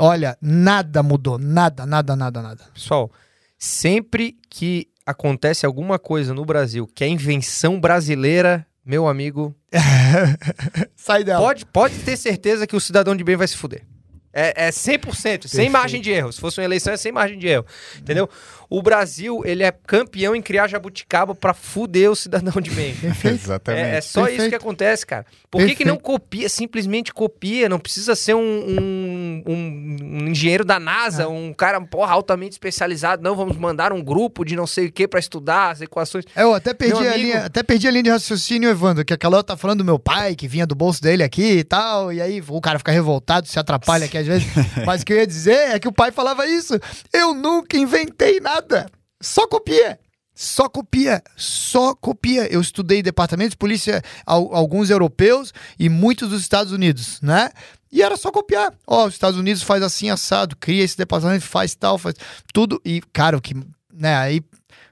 Olha, 0.01 0.37
nada 0.41 1.03
mudou, 1.03 1.39
nada, 1.39 1.85
nada, 1.85 2.17
nada, 2.17 2.43
nada. 2.43 2.65
Pessoal, 2.73 3.11
sempre 3.59 4.37
que 4.49 4.89
acontece 5.05 5.67
alguma 5.67 5.99
coisa 5.99 6.33
no 6.33 6.45
Brasil 6.45 6.87
que 6.87 7.05
é 7.05 7.09
invenção 7.09 7.79
brasileira, 7.79 8.67
meu 8.85 9.07
amigo. 9.07 9.55
Sai 10.97 11.23
dela. 11.23 11.41
Pode, 11.41 11.67
pode 11.67 11.99
ter 11.99 12.17
certeza 12.17 12.67
que 12.67 12.75
o 12.75 12.81
cidadão 12.81 13.15
de 13.15 13.23
bem 13.23 13.37
vai 13.37 13.47
se 13.47 13.57
fuder. 13.57 13.85
É, 14.33 14.67
é 14.67 14.71
100%, 14.71 15.01
Perfeito. 15.01 15.49
sem 15.49 15.69
margem 15.69 16.01
de 16.01 16.11
erro. 16.11 16.33
Se 16.33 16.41
fosse 16.41 16.61
uma 16.61 16.65
eleição, 16.65 16.93
é 16.93 16.97
sem 16.97 17.11
margem 17.11 17.39
de 17.39 17.49
erro. 17.49 17.67
Entendeu? 17.99 18.29
O 18.69 18.81
Brasil, 18.81 19.43
ele 19.45 19.65
é 19.65 19.73
campeão 19.73 20.37
em 20.37 20.41
criar 20.41 20.69
jabuticaba 20.69 21.35
para 21.35 21.53
fuder 21.53 22.09
o 22.09 22.15
cidadão 22.15 22.63
de 22.63 22.71
bem. 22.71 22.95
Exatamente. 23.25 23.85
É, 23.85 23.97
é 23.97 24.01
só 24.01 24.21
Perfeito. 24.21 24.41
isso 24.41 24.49
que 24.51 24.55
acontece, 24.55 25.05
cara. 25.05 25.27
Por 25.51 25.67
que, 25.67 25.75
que 25.75 25.85
não 25.85 25.97
copia, 25.97 26.49
simplesmente 26.49 27.13
copia? 27.13 27.69
Não 27.69 27.81
precisa 27.81 28.15
ser 28.15 28.35
um, 28.35 28.39
um, 28.41 29.43
um 29.45 30.29
engenheiro 30.29 30.65
da 30.65 30.79
NASA, 30.79 31.25
ah. 31.25 31.29
um 31.29 31.53
cara, 31.53 31.81
porra, 31.81 32.13
altamente 32.13 32.53
especializado. 32.53 33.21
Não, 33.21 33.35
vamos 33.35 33.57
mandar 33.57 33.93
um 33.93 34.01
grupo 34.01 34.45
de 34.45 34.55
não 34.55 34.69
sei 34.69 34.87
o 34.87 34.93
que 34.93 35.09
para 35.09 35.19
estudar 35.19 35.73
as 35.73 35.81
equações. 35.81 36.25
É, 36.37 36.45
eu 36.45 36.55
até 36.55 36.73
perdi, 36.73 37.09
a 37.09 37.17
linha, 37.17 37.47
até 37.47 37.65
perdi 37.65 37.89
a 37.89 37.91
linha 37.91 38.05
de 38.05 38.11
raciocínio, 38.11 38.71
Evandro, 38.71 39.05
que 39.05 39.13
aquela 39.13 39.43
tá 39.43 39.57
falando 39.57 39.79
do 39.79 39.85
meu 39.85 39.99
pai, 39.99 40.37
que 40.37 40.47
vinha 40.47 40.65
do 40.65 40.77
bolso 40.77 41.03
dele 41.03 41.25
aqui 41.25 41.59
e 41.59 41.65
tal, 41.65 42.13
e 42.13 42.21
aí 42.21 42.41
o 42.47 42.61
cara 42.61 42.79
fica 42.79 42.93
revoltado, 42.93 43.49
se 43.49 43.59
atrapalha 43.59 44.05
aqui 44.05 44.20
às 44.21 44.27
vezes. 44.27 44.47
Mas 44.87 45.03
o 45.03 45.07
que 45.07 45.13
eu 45.13 45.19
ia 45.19 45.27
dizer 45.27 45.71
é 45.71 45.79
que 45.79 45.89
o 45.89 45.93
pai 45.93 46.11
falava 46.11 46.47
isso. 46.47 46.79
Eu 47.13 47.35
nunca 47.35 47.77
inventei 47.77 48.41
nada. 48.41 48.87
Só 49.21 49.47
copia. 49.47 49.99
Só 50.35 50.71
copia, 50.71 51.23
só 51.37 51.95
copia. 51.95 52.51
Eu 52.51 52.63
estudei 52.63 53.03
departamentos 53.03 53.51
de 53.51 53.57
polícia, 53.59 54.03
alguns 54.25 54.89
europeus 54.89 55.53
e 55.79 55.91
muitos 55.91 56.31
dos 56.31 56.41
Estados 56.41 56.73
Unidos, 56.73 57.21
né? 57.21 57.51
E 57.93 58.03
era 58.03 58.17
só 58.17 58.31
copiar. 58.31 58.73
Ó, 58.87 59.03
oh, 59.03 59.07
os 59.07 59.13
Estados 59.13 59.39
Unidos 59.39 59.63
faz 59.63 59.83
assim 59.83 60.09
assado, 60.09 60.57
cria 60.57 60.83
esse 60.83 60.97
departamento, 60.97 61.45
faz 61.45 61.75
tal, 61.75 61.99
faz 61.99 62.15
tudo. 62.55 62.81
E, 62.85 63.03
cara, 63.13 63.37
o 63.37 63.41
que, 63.41 63.55
né, 63.93 64.17
aí, 64.17 64.39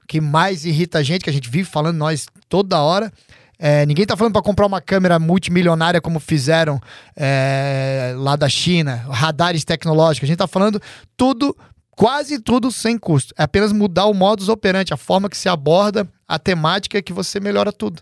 o 0.03 0.07
que 0.07 0.21
mais 0.21 0.65
irrita 0.65 0.99
a 0.99 1.03
gente, 1.03 1.23
que 1.23 1.29
a 1.31 1.33
gente 1.33 1.49
vive 1.49 1.67
falando 1.67 1.97
nós 1.97 2.27
toda 2.47 2.79
hora, 2.79 3.11
é, 3.61 3.85
ninguém 3.85 4.05
tá 4.05 4.15
falando 4.15 4.31
para 4.31 4.41
comprar 4.41 4.65
uma 4.65 4.79
câmera 4.79 5.19
multimilionária 5.19 5.99
como 5.99 6.17
fizeram 6.17 6.79
é, 7.13 8.13
lá 8.17 8.37
da 8.37 8.47
China, 8.47 9.05
radares 9.11 9.65
tecnológicos. 9.65 10.25
A 10.25 10.29
gente 10.29 10.37
tá 10.37 10.47
falando 10.47 10.81
tudo 11.17 11.55
quase 11.91 12.39
tudo 12.39 12.71
sem 12.71 12.97
custo. 12.97 13.33
É 13.37 13.43
apenas 13.43 13.73
mudar 13.73 14.05
o 14.05 14.13
modus 14.13 14.47
operandi, 14.47 14.93
a 14.93 14.97
forma 14.97 15.29
que 15.29 15.35
se 15.35 15.49
aborda 15.49 16.07
a 16.25 16.39
temática 16.39 17.01
que 17.01 17.11
você 17.11 17.41
melhora 17.41 17.73
tudo. 17.73 18.01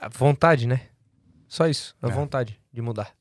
A 0.00 0.08
vontade, 0.08 0.66
né? 0.66 0.80
Só 1.46 1.66
isso, 1.66 1.94
a 2.00 2.08
é. 2.08 2.10
vontade 2.10 2.58
de 2.72 2.80
mudar. 2.80 3.12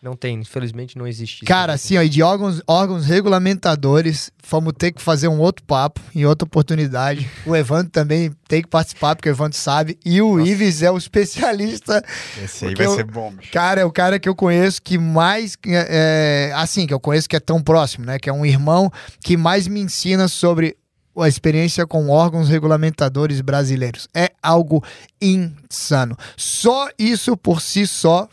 Não 0.00 0.14
tem, 0.14 0.38
infelizmente 0.40 0.96
não 0.96 1.06
existe. 1.06 1.44
Cara, 1.44 1.72
assim, 1.72 1.98
ó, 1.98 2.02
e 2.02 2.08
de 2.08 2.22
órgãos, 2.22 2.62
órgãos 2.68 3.04
regulamentadores, 3.04 4.30
vamos 4.48 4.72
ter 4.78 4.92
que 4.92 5.02
fazer 5.02 5.26
um 5.26 5.40
outro 5.40 5.64
papo 5.64 6.00
em 6.14 6.24
outra 6.24 6.46
oportunidade. 6.46 7.28
O 7.44 7.56
Evandro 7.56 7.90
também 7.90 8.32
tem 8.46 8.62
que 8.62 8.68
participar, 8.68 9.16
porque 9.16 9.28
o 9.28 9.32
Evandro 9.32 9.58
sabe. 9.58 9.98
E 10.04 10.22
o 10.22 10.36
Nossa. 10.36 10.50
Ives 10.50 10.82
é 10.82 10.90
o 10.90 10.96
especialista. 10.96 12.04
Esse 12.42 12.66
aí 12.66 12.74
vai 12.76 12.86
eu, 12.86 12.94
ser 12.94 13.04
bom. 13.04 13.32
Bicho. 13.32 13.50
Cara, 13.50 13.80
é 13.80 13.84
o 13.84 13.90
cara 13.90 14.20
que 14.20 14.28
eu 14.28 14.36
conheço 14.36 14.80
que 14.80 14.96
mais. 14.96 15.56
É, 15.66 16.50
é, 16.50 16.52
assim, 16.54 16.86
que 16.86 16.94
eu 16.94 17.00
conheço 17.00 17.28
que 17.28 17.36
é 17.36 17.40
tão 17.40 17.60
próximo, 17.60 18.06
né? 18.06 18.20
Que 18.20 18.30
é 18.30 18.32
um 18.32 18.46
irmão 18.46 18.92
que 19.20 19.36
mais 19.36 19.66
me 19.66 19.80
ensina 19.80 20.28
sobre 20.28 20.76
a 21.22 21.28
experiência 21.28 21.86
com 21.86 22.08
órgãos 22.08 22.48
regulamentadores 22.48 23.40
brasileiros. 23.40 24.08
É 24.14 24.30
algo 24.42 24.82
insano. 25.20 26.16
Só 26.36 26.88
isso 26.98 27.36
por 27.36 27.60
si 27.60 27.86
só 27.86 28.28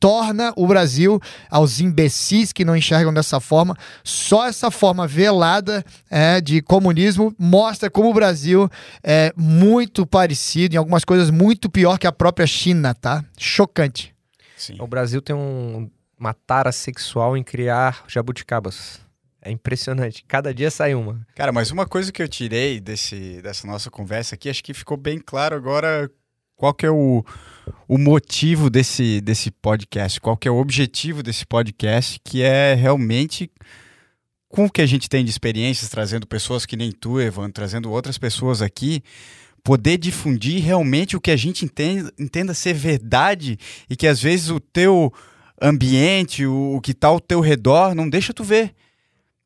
torna 0.00 0.52
o 0.56 0.66
Brasil, 0.66 1.20
aos 1.50 1.80
imbecis 1.80 2.52
que 2.52 2.64
não 2.64 2.76
enxergam 2.76 3.12
dessa 3.12 3.40
forma, 3.40 3.76
só 4.02 4.46
essa 4.46 4.70
forma 4.70 5.06
velada 5.06 5.84
é, 6.10 6.40
de 6.40 6.62
comunismo 6.62 7.34
mostra 7.38 7.90
como 7.90 8.10
o 8.10 8.14
Brasil 8.14 8.68
é 9.02 9.32
muito 9.36 10.06
parecido, 10.06 10.74
em 10.74 10.78
algumas 10.78 11.04
coisas 11.04 11.30
muito 11.30 11.68
pior 11.68 11.98
que 11.98 12.06
a 12.06 12.12
própria 12.12 12.46
China, 12.46 12.94
tá? 12.94 13.24
Chocante. 13.38 14.14
Sim. 14.56 14.76
O 14.80 14.86
Brasil 14.86 15.20
tem 15.20 15.36
um, 15.36 15.90
uma 16.18 16.32
tara 16.32 16.72
sexual 16.72 17.36
em 17.36 17.42
criar 17.42 18.04
jabuticabas. 18.08 19.03
É 19.44 19.50
impressionante. 19.50 20.24
Cada 20.26 20.54
dia 20.54 20.70
sai 20.70 20.94
uma. 20.94 21.26
Cara, 21.34 21.52
mas 21.52 21.70
uma 21.70 21.86
coisa 21.86 22.10
que 22.10 22.22
eu 22.22 22.28
tirei 22.28 22.80
desse, 22.80 23.42
dessa 23.42 23.66
nossa 23.66 23.90
conversa 23.90 24.34
aqui, 24.34 24.48
acho 24.48 24.64
que 24.64 24.72
ficou 24.72 24.96
bem 24.96 25.18
claro 25.18 25.54
agora 25.54 26.10
qual 26.56 26.72
que 26.72 26.86
é 26.86 26.90
o, 26.90 27.22
o 27.86 27.98
motivo 27.98 28.70
desse, 28.70 29.20
desse 29.20 29.50
podcast, 29.50 30.18
qual 30.18 30.34
que 30.34 30.48
é 30.48 30.50
o 30.50 30.56
objetivo 30.56 31.22
desse 31.22 31.44
podcast, 31.44 32.18
que 32.24 32.42
é 32.42 32.74
realmente 32.74 33.50
com 34.48 34.64
o 34.64 34.70
que 34.70 34.80
a 34.80 34.86
gente 34.86 35.10
tem 35.10 35.24
de 35.24 35.30
experiências, 35.30 35.90
trazendo 35.90 36.26
pessoas 36.26 36.64
que 36.64 36.76
nem 36.76 36.90
tu, 36.90 37.20
Evan, 37.20 37.50
trazendo 37.50 37.90
outras 37.90 38.16
pessoas 38.16 38.62
aqui, 38.62 39.02
poder 39.64 39.98
difundir 39.98 40.62
realmente 40.62 41.16
o 41.16 41.20
que 41.20 41.30
a 41.30 41.36
gente 41.36 41.64
entenda, 41.64 42.12
entenda 42.18 42.54
ser 42.54 42.72
verdade 42.72 43.58
e 43.90 43.96
que 43.96 44.06
às 44.06 44.22
vezes 44.22 44.48
o 44.48 44.60
teu 44.60 45.12
ambiente, 45.60 46.46
o, 46.46 46.76
o 46.76 46.80
que 46.80 46.92
está 46.92 47.08
ao 47.08 47.20
teu 47.20 47.40
redor, 47.40 47.94
não 47.94 48.08
deixa 48.08 48.32
tu 48.32 48.44
ver. 48.44 48.74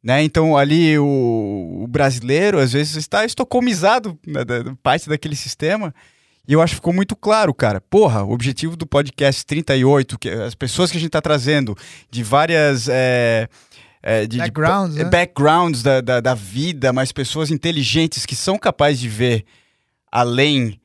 Né? 0.03 0.23
Então, 0.23 0.57
ali 0.57 0.99
o, 0.99 1.83
o, 1.83 1.87
brasileiro, 1.89 2.59
às 2.59 2.73
vezes, 2.73 2.97
está 2.97 3.25
estocomizado 3.25 4.19
né, 4.27 4.45
da, 4.45 4.75
parte 4.83 5.09
daquele 5.09 5.35
sistema. 5.35 5.95
E 6.47 6.53
eu 6.53 6.63
acho 6.63 6.73
que 6.73 6.77
ficou 6.77 6.93
muito 6.93 7.15
claro, 7.15 7.53
cara. 7.53 7.81
Porra, 7.81 8.23
o 8.23 8.33
objetivo 8.33 8.77
do 8.77 8.87
podcast 8.87 9.45
38, 9.45 10.19
que 10.19 10.31
as 10.31 10.55
pessoas 10.55 10.91
que 10.91 10.97
a 10.97 11.01
gente 11.01 11.09
está 11.09 11.21
trazendo 11.21 11.77
de 12.11 12.23
várias. 12.23 12.89
É, 12.89 13.49
é, 14.03 14.27
de, 14.27 14.39
backgrounds, 14.39 14.95
de, 14.95 15.05
né? 15.05 15.11
backgrounds 15.11 15.83
da, 15.83 16.01
da, 16.01 16.21
da 16.21 16.35
vida, 16.35 16.93
mas 16.93 17.11
pessoas 17.13 17.51
inteligentes 17.51 18.25
que 18.25 18.37
são 18.37 18.57
capazes 18.57 19.01
de 19.01 19.09
ver 19.09 19.45
além 20.11 20.81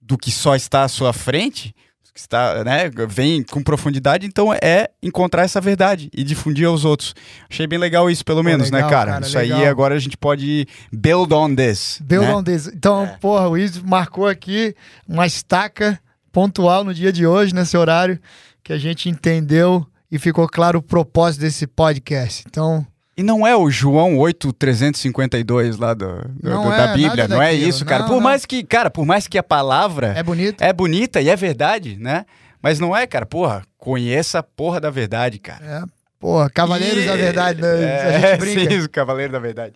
do 0.00 0.18
que 0.18 0.30
só 0.30 0.54
está 0.54 0.82
à 0.82 0.88
sua 0.88 1.12
frente 1.12 1.74
que 2.16 2.20
está, 2.20 2.64
né, 2.64 2.90
vem 3.06 3.42
com 3.42 3.62
profundidade, 3.62 4.26
então 4.26 4.50
é 4.50 4.88
encontrar 5.02 5.42
essa 5.42 5.60
verdade 5.60 6.08
e 6.14 6.24
difundir 6.24 6.66
aos 6.66 6.82
outros. 6.82 7.14
Achei 7.48 7.66
bem 7.66 7.78
legal 7.78 8.10
isso, 8.10 8.24
pelo 8.24 8.42
menos, 8.42 8.70
né, 8.70 8.78
legal, 8.78 8.90
né, 8.90 8.96
cara? 8.96 9.12
cara 9.12 9.26
isso 9.26 9.36
legal. 9.36 9.58
aí 9.58 9.66
agora 9.66 9.94
a 9.94 9.98
gente 9.98 10.16
pode 10.16 10.66
build 10.90 11.34
on 11.34 11.54
this. 11.54 12.00
Build 12.02 12.26
né? 12.26 12.34
on 12.34 12.42
this. 12.42 12.68
Então, 12.68 13.04
é. 13.04 13.18
porra, 13.20 13.50
o 13.50 13.58
Iso 13.58 13.82
marcou 13.84 14.26
aqui 14.26 14.74
uma 15.06 15.26
estaca 15.26 16.00
pontual 16.32 16.84
no 16.84 16.94
dia 16.94 17.12
de 17.12 17.26
hoje, 17.26 17.54
nesse 17.54 17.76
horário, 17.76 18.18
que 18.64 18.72
a 18.72 18.78
gente 18.78 19.10
entendeu 19.10 19.86
e 20.10 20.18
ficou 20.18 20.48
claro 20.48 20.78
o 20.78 20.82
propósito 20.82 21.42
desse 21.42 21.66
podcast. 21.66 22.44
Então, 22.48 22.86
e 23.16 23.22
não 23.22 23.46
é 23.46 23.56
o 23.56 23.70
João 23.70 24.18
8,352 24.18 25.78
lá 25.78 25.94
do, 25.94 26.18
do, 26.28 26.50
do 26.50 26.72
é, 26.72 26.76
da 26.76 26.86
Bíblia, 26.88 27.26
não 27.26 27.40
é 27.40 27.54
isso, 27.54 27.84
cara. 27.84 28.02
Não, 28.02 28.08
por 28.08 28.14
não. 28.16 28.20
mais 28.20 28.44
que, 28.44 28.62
cara, 28.62 28.90
por 28.90 29.06
mais 29.06 29.26
que 29.26 29.38
a 29.38 29.42
palavra 29.42 30.08
é 30.16 30.22
bonita. 30.22 30.64
é 30.64 30.72
bonita 30.72 31.20
e 31.20 31.30
é 31.30 31.36
verdade, 31.36 31.96
né? 31.98 32.26
Mas 32.60 32.78
não 32.78 32.94
é, 32.94 33.06
cara, 33.06 33.24
porra, 33.24 33.62
conheça 33.78 34.40
a 34.40 34.42
porra 34.42 34.80
da 34.80 34.90
verdade, 34.90 35.38
cara. 35.38 35.64
É, 35.64 35.82
porra, 36.20 36.50
Cavaleiros 36.50 37.04
e... 37.04 37.06
da 37.06 37.16
Verdade, 37.16 37.62
né? 37.62 37.82
É, 37.82 38.16
a 38.16 38.20
gente 38.20 38.40
brinca. 38.40 38.80
Sim, 38.82 38.88
Cavaleiro 38.88 39.32
da 39.32 39.38
Verdade. 39.38 39.74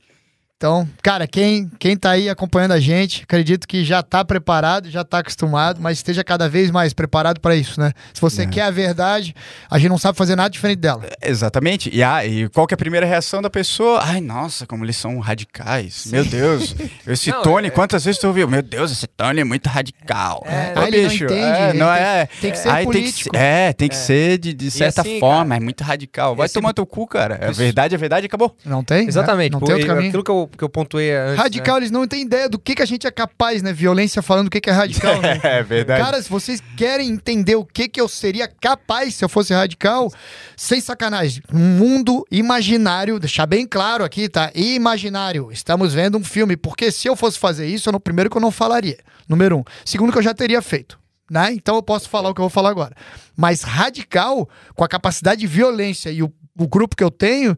Então, 0.61 0.87
cara, 1.03 1.27
quem, 1.27 1.71
quem 1.79 1.97
tá 1.97 2.11
aí 2.11 2.29
acompanhando 2.29 2.73
a 2.73 2.79
gente, 2.79 3.23
acredito 3.23 3.67
que 3.67 3.83
já 3.83 4.03
tá 4.03 4.23
preparado, 4.23 4.91
já 4.91 5.03
tá 5.03 5.21
acostumado, 5.21 5.81
mas 5.81 5.97
esteja 5.97 6.23
cada 6.23 6.51
vez 6.51 6.71
mais 6.71 6.93
preparado 6.93 7.41
para 7.41 7.57
isso, 7.57 7.81
né? 7.81 7.95
Se 8.13 8.21
você 8.21 8.43
é. 8.43 8.47
quer 8.47 8.63
a 8.65 8.71
verdade, 8.71 9.35
a 9.71 9.79
gente 9.79 9.89
não 9.89 9.97
sabe 9.97 10.19
fazer 10.19 10.37
nada 10.37 10.51
diferente 10.51 10.81
dela. 10.81 11.03
Exatamente. 11.23 11.89
E, 11.91 12.03
ah, 12.03 12.27
e 12.27 12.47
qual 12.51 12.67
que 12.67 12.75
é 12.75 12.77
a 12.77 12.77
primeira 12.77 13.07
reação 13.07 13.41
da 13.41 13.49
pessoa? 13.49 14.01
Ai, 14.03 14.21
nossa, 14.21 14.67
como 14.67 14.85
eles 14.85 14.99
são 14.99 15.19
radicais. 15.19 15.95
Sim. 15.95 16.11
Meu 16.11 16.27
Deus. 16.27 16.77
Esse 17.07 17.31
não, 17.33 17.41
Tony, 17.41 17.69
é... 17.69 17.71
quantas 17.71 18.05
vezes 18.05 18.21
tu 18.21 18.27
ouviu? 18.27 18.47
Meu 18.47 18.61
Deus, 18.61 18.93
esse 18.93 19.07
Tony 19.07 19.41
é 19.41 19.45
muito 19.45 19.67
radical. 19.67 20.45
É, 20.45 20.79
Ô, 20.79 20.91
bicho, 20.91 21.25
não 21.25 21.31
entende. 21.31 21.41
É, 21.41 21.73
não 21.73 21.91
é, 21.91 22.29
tem 22.39 22.51
que 22.51 22.59
ser 22.59 22.69
ai, 22.69 22.85
político. 22.85 23.31
Tem 23.31 23.41
que, 23.41 23.47
é, 23.47 23.73
tem 23.73 23.89
que 23.89 23.95
é. 23.95 23.99
ser 23.99 24.37
de, 24.37 24.53
de 24.53 24.71
certa 24.71 25.01
assim, 25.01 25.19
forma, 25.19 25.55
cara, 25.55 25.57
é 25.57 25.65
muito 25.65 25.83
radical. 25.83 26.37
Vai 26.37 26.51
tomar 26.51 26.75
teu 26.75 26.85
cu, 26.85 27.07
cara. 27.07 27.39
É 27.41 27.51
verdade, 27.51 27.95
é 27.95 27.99
verdade, 27.99 28.27
acabou. 28.27 28.55
Não 28.63 28.85
tem? 28.85 29.09
Exatamente. 29.09 29.53
Não 29.53 29.61
tem 29.61 29.73
outro 29.73 29.89
caminho. 29.89 30.09
Aquilo 30.09 30.23
que 30.23 30.31
eu, 30.31 30.50
que 30.57 30.65
eu 30.65 30.69
pontuei 30.69 31.15
antes, 31.15 31.37
Radical, 31.37 31.77
né? 31.77 31.81
eles 31.81 31.91
não 31.91 32.07
têm 32.07 32.23
ideia 32.23 32.49
do 32.49 32.59
que, 32.59 32.75
que 32.75 32.83
a 32.83 32.87
gente 32.87 33.07
é 33.07 33.11
capaz, 33.11 33.63
né? 33.63 33.73
Violência 33.73 34.23
falando 34.23 34.49
o 34.49 34.51
que, 34.51 34.61
que 34.61 34.71
é 34.71 34.73
radical. 34.73 35.21
Né? 35.21 35.41
é 35.45 35.63
verdade. 35.63 36.03
Cara, 36.03 36.23
se 36.23 36.29
vocês 36.29 36.63
querem 36.77 37.09
entender 37.09 37.57
o 37.57 37.65
que, 37.65 37.89
que 37.89 38.01
eu 38.01 38.09
seria 38.09 38.49
capaz 38.49 39.15
se 39.15 39.25
eu 39.25 39.29
fosse 39.29 39.53
radical, 39.53 40.13
sem 40.57 40.81
sacanagem, 40.81 41.43
um 41.53 41.59
mundo 41.59 42.27
imaginário, 42.31 43.19
deixar 43.19 43.47
bem 43.47 43.67
claro 43.67 44.05
aqui, 44.05 44.29
tá? 44.29 44.51
Imaginário. 44.55 45.51
Estamos 45.53 45.95
vendo 45.95 46.19
um 46.19 46.25
filme, 46.25 46.57
porque 46.57 46.91
se 46.93 47.09
eu 47.09 47.17
fosse 47.17 47.39
fazer 47.39 47.67
isso, 47.67 47.89
eu, 47.89 47.93
no 47.93 48.01
primeiro 48.01 48.31
que 48.31 48.37
eu 48.37 48.43
não 48.43 48.51
falaria. 48.51 48.99
Número 49.29 49.59
um. 49.59 49.65
Segundo 49.85 50.13
que 50.13 50.19
eu 50.19 50.23
já 50.23 50.35
teria 50.35 50.61
feito. 50.61 50.99
Né? 51.31 51.53
Então 51.53 51.77
eu 51.77 51.83
posso 51.83 52.09
falar 52.09 52.31
o 52.31 52.35
que 52.35 52.41
eu 52.41 52.45
vou 52.45 52.51
falar 52.51 52.71
agora. 52.71 52.95
Mas 53.37 53.63
radical, 53.63 54.49
com 54.75 54.83
a 54.83 54.89
capacidade 54.89 55.41
de 55.41 55.47
violência 55.47 56.11
e 56.11 56.25
o, 56.25 56.33
o 56.59 56.67
grupo 56.67 56.97
que 56.97 57.05
eu 57.05 57.11
tenho, 57.11 57.57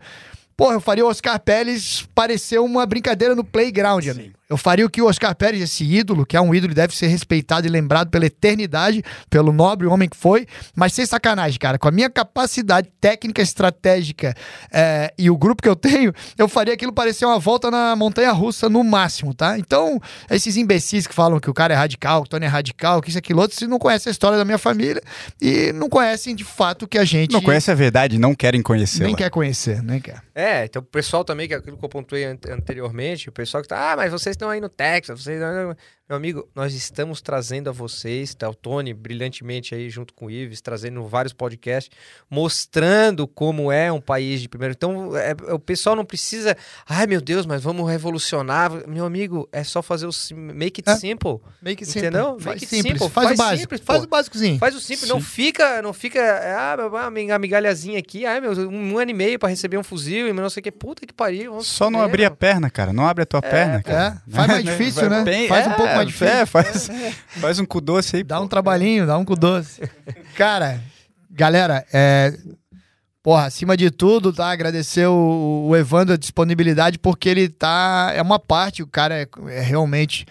Porra, 0.57 0.75
eu 0.75 0.81
faria 0.81 1.05
o 1.05 1.09
Oscar 1.09 1.39
Pérez 1.41 2.07
parecer 2.15 2.59
uma 2.59 2.85
brincadeira 2.87 3.35
no 3.35 3.45
playground, 3.45 4.07
amigo. 4.09 4.35
Eu 4.53 4.59
faria 4.59 4.85
o 4.85 4.91
que 4.91 5.01
o 5.01 5.07
Oscar 5.07 5.35
Pérez, 5.35 5.63
esse 5.63 5.83
ídolo, 5.83 6.27
que 6.27 6.37
é 6.37 6.41
um 6.41 6.55
ídolo 6.55 6.73
e 6.73 6.75
deve 6.75 6.95
ser 6.95 7.07
respeitado 7.07 7.67
e 7.67 7.71
lembrado 7.71 8.11
pela 8.11 8.27
eternidade, 8.27 9.03
pelo 9.31 9.51
nobre 9.51 9.87
homem 9.87 10.07
que 10.07 10.17
foi, 10.17 10.47
mas 10.77 10.93
sem 10.93 11.07
sacanagem, 11.07 11.59
cara. 11.59 11.79
Com 11.79 11.89
a 11.89 11.91
minha 11.91 12.11
capacidade 12.11 12.93
técnica, 13.01 13.41
estratégica 13.41 14.35
é, 14.71 15.11
e 15.17 15.31
o 15.31 15.39
grupo 15.39 15.63
que 15.63 15.69
eu 15.71 15.75
tenho, 15.75 16.13
eu 16.37 16.47
faria 16.49 16.75
aquilo 16.75 16.93
parecer 16.93 17.25
uma 17.25 17.39
volta 17.39 17.71
na 17.71 17.97
montanha 17.97 18.31
russa 18.31 18.69
no 18.69 18.85
máximo, 18.85 19.33
tá? 19.33 19.59
Então, 19.59 19.99
esses 20.31 20.59
imbecis 20.59 21.07
que 21.07 21.15
falam 21.15 21.41
que 21.41 21.49
o 21.49 21.55
cara 21.55 21.73
é 21.73 21.77
radical, 21.79 22.21
que 22.21 22.27
o 22.27 22.31
Tony 22.31 22.45
é 22.45 22.49
radical, 22.49 23.01
que 23.01 23.09
isso, 23.09 23.19
aquilo 23.19 23.41
outro, 23.41 23.57
se 23.57 23.67
não 23.67 23.79
conhecem 23.79 24.11
a 24.11 24.13
história 24.13 24.37
da 24.37 24.45
minha 24.45 24.59
família 24.59 25.01
e 25.41 25.73
não 25.73 25.89
conhecem 25.89 26.37
de 26.37 26.45
fato 26.45 26.87
que 26.87 26.99
a 26.99 27.05
gente. 27.05 27.33
Não 27.33 27.41
conhece 27.41 27.71
a 27.71 27.75
verdade, 27.75 28.19
não 28.19 28.35
querem 28.35 28.61
conhecer. 28.61 29.05
Nem 29.05 29.17
quer 29.17 29.31
conhecer, 29.31 29.83
nem 29.83 29.99
quer. 29.99 30.23
É, 30.35 30.67
então 30.67 30.83
o 30.83 30.85
pessoal 30.85 31.25
também, 31.25 31.49
que 31.49 31.55
é 31.55 31.57
aquilo 31.57 31.79
que 31.79 31.85
eu 31.85 31.89
pontuei 31.89 32.25
anteriormente, 32.25 33.31
o 33.31 33.33
pessoal 33.33 33.63
que 33.63 33.69
tá, 33.69 33.93
ah, 33.93 33.97
mas 33.97 34.13
vocês 34.13 34.37
estão 34.43 34.51
aí 34.51 34.61
no 34.61 34.69
Texas, 34.69 35.23
vocês 35.23 35.41
meu 36.13 36.19
amigo, 36.19 36.47
nós 36.55 36.75
estamos 36.75 37.23
trazendo 37.23 37.71
a 37.71 37.73
vocês, 37.73 38.35
tá? 38.35 38.47
O 38.47 38.55
Tony 38.55 38.93
brilhantemente 38.93 39.75
aí 39.75 39.89
junto 39.89 40.13
com 40.13 40.27
o 40.27 40.31
Ives, 40.31 40.61
trazendo 40.61 41.03
vários 41.07 41.33
podcasts, 41.33 41.91
mostrando 42.29 43.27
como 43.27 43.73
é 43.73 43.91
um 43.91 44.01
país 44.01 44.43
de 44.43 44.47
primeiro. 44.49 44.75
Então, 44.77 45.17
é, 45.17 45.35
o 45.55 45.59
pessoal 45.59 45.97
não 45.97 46.05
precisa, 46.05 46.55
ai 46.87 47.07
meu 47.07 47.19
Deus, 47.19 47.47
mas 47.47 47.63
vamos 47.63 47.89
revolucionar. 47.89 48.87
Meu 48.87 49.07
amigo, 49.07 49.49
é 49.51 49.65
só 49.65 49.81
fazer 49.81 50.07
o 50.07 50.11
make 50.37 50.83
it 50.83 50.91
é. 50.91 50.97
simple. 50.97 51.39
Make 51.63 51.83
it 51.83 51.87
simple. 51.87 52.09
Entendeu? 52.09 52.39
Faz 52.39 52.45
make 52.45 52.65
it 52.65 52.67
simples. 52.67 52.93
simple. 52.93 53.09
Faz, 53.09 53.29
faz 53.29 53.39
o 53.39 53.43
básico. 53.43 53.61
Simples, 53.63 53.81
faz 53.81 54.05
o 54.05 54.07
básicozinho. 54.07 54.59
Faz 54.59 54.75
o 54.75 54.81
simples. 54.81 55.09
Não 55.09 55.21
fica, 55.21 55.81
não 55.81 55.95
fica, 55.95 56.21
ah, 56.21 56.77
uma 56.89 57.39
migalhazinha 57.39 57.99
aqui, 57.99 58.27
ai 58.27 58.39
meu, 58.39 58.53
um, 58.69 58.99
ano 58.99 59.11
e 59.11 59.15
meio 59.15 59.39
para 59.39 59.49
receber 59.49 59.79
um 59.79 59.83
fuzil 59.83 60.29
e 60.29 60.33
não 60.35 60.51
sei 60.51 60.61
o 60.61 60.65
que. 60.65 60.71
Puta 60.71 61.07
que 61.07 61.15
pariu. 61.15 61.63
Só 61.63 61.91
não 61.91 62.03
abrir 62.03 62.27
a 62.27 62.31
perna, 62.31 62.69
cara. 62.69 62.93
Não 62.93 63.07
abre 63.07 63.23
a 63.23 63.27
tua 63.27 63.41
é, 63.43 63.51
perna, 63.51 63.83
cara. 63.83 64.23
É. 64.29 64.31
Faz 64.31 64.49
mais 64.49 64.65
difícil, 64.69 65.09
né? 65.09 65.23
Bem, 65.23 65.49
faz 65.49 65.67
um 65.67 65.73
pouco 65.73 65.95
mais 65.95 66.02
difícil. 66.05 66.29
É, 66.29 66.47
faz, 66.47 66.91
faz 67.41 67.59
um 67.59 67.65
cu 67.65 67.81
doce 67.81 68.17
aí. 68.17 68.23
Dá 68.23 68.39
pô. 68.39 68.45
um 68.45 68.49
trabalhinho, 68.49 69.07
dá 69.07 69.17
um 69.19 69.25
cu 69.25 69.37
doce. 69.37 69.83
Cara, 70.37 70.81
galera, 71.31 71.85
é. 71.93 72.37
Porra, 73.23 73.45
acima 73.47 73.77
de 73.77 73.89
tudo, 73.89 74.33
tá? 74.33 74.51
Agradecer 74.51 75.07
o, 75.07 75.69
o 75.69 75.77
Evandro 75.77 76.15
a 76.15 76.19
disponibilidade, 76.19 76.99
porque 76.99 77.29
ele 77.29 77.49
tá. 77.49 78.13
É 78.15 78.21
uma 78.21 78.39
parte, 78.39 78.83
o 78.83 78.87
cara 78.87 79.15
é, 79.15 79.29
é 79.49 79.61
realmente 79.61 80.27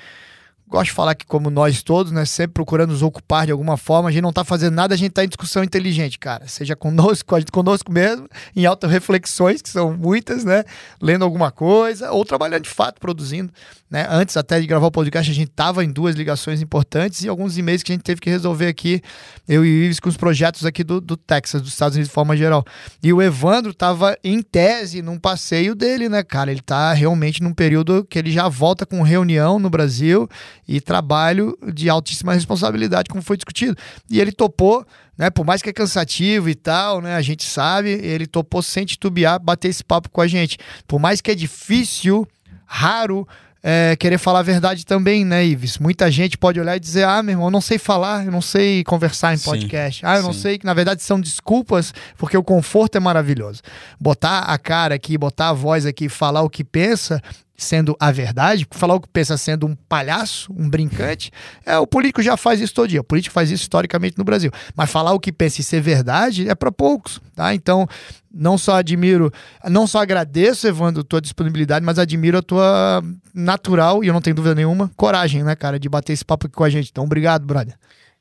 gosto 0.72 0.85
de 0.85 0.91
falar 0.93 1.15
que, 1.15 1.26
como 1.26 1.49
nós 1.49 1.84
todos, 1.84 2.11
né, 2.11 2.23
sempre 2.23 2.53
procurando 2.53 2.91
nos 2.91 3.02
ocupar 3.02 3.45
de 3.45 3.52
alguma 3.52 3.76
forma, 3.76 4.07
a 4.07 4.11
gente 4.11 4.22
não 4.22 4.31
tá 4.31 4.43
fazendo 4.43 4.73
nada, 4.73 4.95
a 4.95 4.98
gente 4.98 5.11
tá 5.11 5.23
em 5.23 5.27
discussão 5.27 5.64
inteligente, 5.64 6.18
cara. 6.18 6.48
Seja 6.48 6.76
conosco, 6.76 7.35
conosco 7.52 7.91
mesmo, 7.91 8.27
em 8.56 8.65
auto-reflexões, 8.65 9.61
que 9.61 9.69
são 9.69 9.93
muitas, 9.93 10.45
né? 10.45 10.64
Lendo 11.02 11.26
alguma 11.26 11.52
coisa, 11.52 12.11
ou 12.11 12.23
trabalhando 12.23 12.64
de 12.64 12.69
fato, 12.69 12.99
produzindo. 12.99 13.52
Né? 13.89 14.07
Antes 14.10 14.38
até 14.38 14.61
de 14.61 14.65
gravar 14.65 14.88
o 14.88 14.91
podcast, 14.91 15.30
a 15.30 15.35
gente 15.35 15.52
tava 15.52 15.84
em 15.84 15.91
duas 15.91 16.15
ligações 16.15 16.61
importantes 16.61 17.23
e 17.23 17.27
alguns 17.27 17.57
e-mails 17.57 17.84
que 17.84 17.91
a 17.91 17.95
gente 17.95 18.03
teve 18.03 18.22
que 18.22 18.30
resolver 18.30 18.68
aqui, 18.68 19.02
eu 19.45 19.65
e 19.65 19.69
o 19.69 19.84
Ives, 19.84 19.99
com 19.99 20.07
os 20.07 20.15
projetos 20.15 20.65
aqui 20.65 20.81
do, 20.81 21.02
do 21.02 21.18
Texas, 21.18 21.61
dos 21.61 21.73
Estados 21.73 21.98
Unidos 21.98 22.07
de 22.07 22.14
forma 22.14 22.38
geral. 22.38 22.64
E 23.03 23.11
o 23.11 23.22
Evandro 23.22 23.73
tava 23.73 24.18
em 24.23 24.41
tese 24.41 25.02
num 25.02 25.19
passeio 25.19 25.76
dele, 25.76 26.07
né, 26.07 26.23
cara? 26.23 26.52
Ele 26.52 26.61
tá 26.61 26.93
realmente 26.93 27.43
num 27.43 27.53
período 27.53 28.06
que 28.10 28.18
ele 28.18 28.31
já 28.31 28.48
volta 28.48 28.85
com 28.85 29.02
reunião 29.02 29.60
no 29.60 29.69
Brasil 29.69 30.30
e 30.67 30.79
trabalho 30.79 31.57
de 31.73 31.89
altíssima 31.89 32.33
responsabilidade, 32.33 33.09
como 33.09 33.21
foi 33.21 33.38
discutido. 33.38 33.75
E 34.09 34.19
ele 34.19 34.31
topou, 34.31 34.85
né, 35.17 35.29
por 35.29 35.45
mais 35.45 35.61
que 35.61 35.69
é 35.69 35.73
cansativo 35.73 36.49
e 36.49 36.55
tal, 36.55 37.01
né, 37.01 37.15
a 37.15 37.21
gente 37.21 37.43
sabe, 37.43 37.89
ele 37.89 38.27
topou 38.27 38.61
sem 38.61 38.85
titubear, 38.85 39.39
bater 39.39 39.69
esse 39.69 39.83
papo 39.83 40.09
com 40.09 40.21
a 40.21 40.27
gente. 40.27 40.57
Por 40.88 40.99
mais 40.99 41.21
que 41.21 41.31
é 41.31 41.35
difícil, 41.35 42.27
raro, 42.65 43.27
é, 43.63 43.95
querer 43.95 44.17
falar 44.17 44.39
a 44.39 44.43
verdade 44.43 44.85
também, 44.85 45.23
né, 45.23 45.45
Ives? 45.45 45.77
Muita 45.77 46.09
gente 46.09 46.38
pode 46.38 46.59
olhar 46.59 46.75
e 46.75 46.79
dizer: 46.79 47.03
ah, 47.03 47.21
meu 47.21 47.33
irmão, 47.33 47.47
eu 47.47 47.51
não 47.51 47.61
sei 47.61 47.77
falar, 47.77 48.25
eu 48.25 48.31
não 48.31 48.41
sei 48.41 48.83
conversar 48.83 49.35
em 49.35 49.38
podcast. 49.38 49.99
Sim, 49.99 50.05
ah, 50.05 50.15
eu 50.15 50.21
sim. 50.21 50.27
não 50.27 50.33
sei, 50.33 50.57
que 50.57 50.65
na 50.65 50.73
verdade 50.73 51.03
são 51.03 51.21
desculpas, 51.21 51.93
porque 52.17 52.35
o 52.35 52.43
conforto 52.43 52.95
é 52.95 52.99
maravilhoso. 52.99 53.61
Botar 53.99 54.39
a 54.39 54.57
cara 54.57 54.95
aqui, 54.95 55.17
botar 55.17 55.49
a 55.49 55.53
voz 55.53 55.85
aqui, 55.85 56.09
falar 56.09 56.41
o 56.41 56.49
que 56.49 56.63
pensa, 56.63 57.21
sendo 57.63 57.95
a 57.99 58.11
verdade, 58.11 58.67
falar 58.71 58.95
o 58.95 59.01
que 59.01 59.07
pensa 59.07 59.38
sendo 59.38 59.67
um 59.67 59.75
palhaço, 59.75 60.51
um 60.53 60.69
brincante, 60.69 61.31
é, 61.65 61.77
o 61.77 61.88
político 61.88 62.21
já 62.21 62.38
faz 62.38 62.59
isso 62.59 62.73
todo 62.73 62.88
dia. 62.88 63.01
O 63.01 63.03
político 63.03 63.33
faz 63.33 63.51
isso 63.51 63.63
historicamente 63.63 64.17
no 64.17 64.23
Brasil. 64.23 64.51
Mas 64.75 64.91
falar 64.91 65.13
o 65.13 65.19
que 65.19 65.31
pensa 65.31 65.61
e 65.61 65.63
ser 65.63 65.81
verdade 65.81 66.49
é 66.49 66.55
para 66.55 66.71
poucos, 66.71 67.21
tá? 67.35 67.53
Então, 67.53 67.88
não 68.33 68.57
só 68.57 68.75
admiro, 68.75 69.31
não 69.69 69.85
só 69.85 70.01
agradeço, 70.01 70.67
Evandro, 70.67 71.03
tua 71.03 71.21
disponibilidade, 71.21 71.85
mas 71.85 71.99
admiro 71.99 72.38
a 72.38 72.41
tua 72.41 73.03
natural, 73.33 74.03
e 74.03 74.07
eu 74.07 74.13
não 74.13 74.21
tenho 74.21 74.35
dúvida 74.35 74.55
nenhuma, 74.55 74.89
coragem, 74.95 75.43
né, 75.43 75.55
cara, 75.55 75.79
de 75.79 75.89
bater 75.89 76.13
esse 76.13 76.25
papo 76.25 76.47
aqui 76.47 76.55
com 76.55 76.63
a 76.63 76.69
gente. 76.69 76.89
Então, 76.89 77.03
obrigado, 77.03 77.45
brother. 77.45 77.75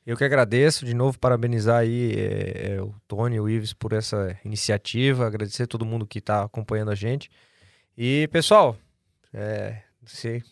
Eu 0.07 0.17
que 0.17 0.25
agradeço, 0.25 0.85
de 0.85 0.95
novo, 0.95 1.19
parabenizar 1.19 1.81
aí 1.81 2.13
é, 2.17 2.73
é, 2.73 2.83
o 2.83 2.95
Tony 3.07 3.37
e 3.37 3.41
o 3.41 3.49
Ives 3.49 3.73
por 3.73 3.93
essa 3.93 4.37
iniciativa, 4.45 5.27
agradecer 5.27 5.65
a 5.65 5.67
todo 5.67 5.85
mundo 5.85 6.07
que 6.07 6.19
está 6.19 6.43
acompanhando 6.43 6.91
a 6.91 6.95
gente. 6.95 7.31
E, 7.97 8.27
pessoal, 8.33 8.77
é, 9.33 9.83
se, 10.07 10.43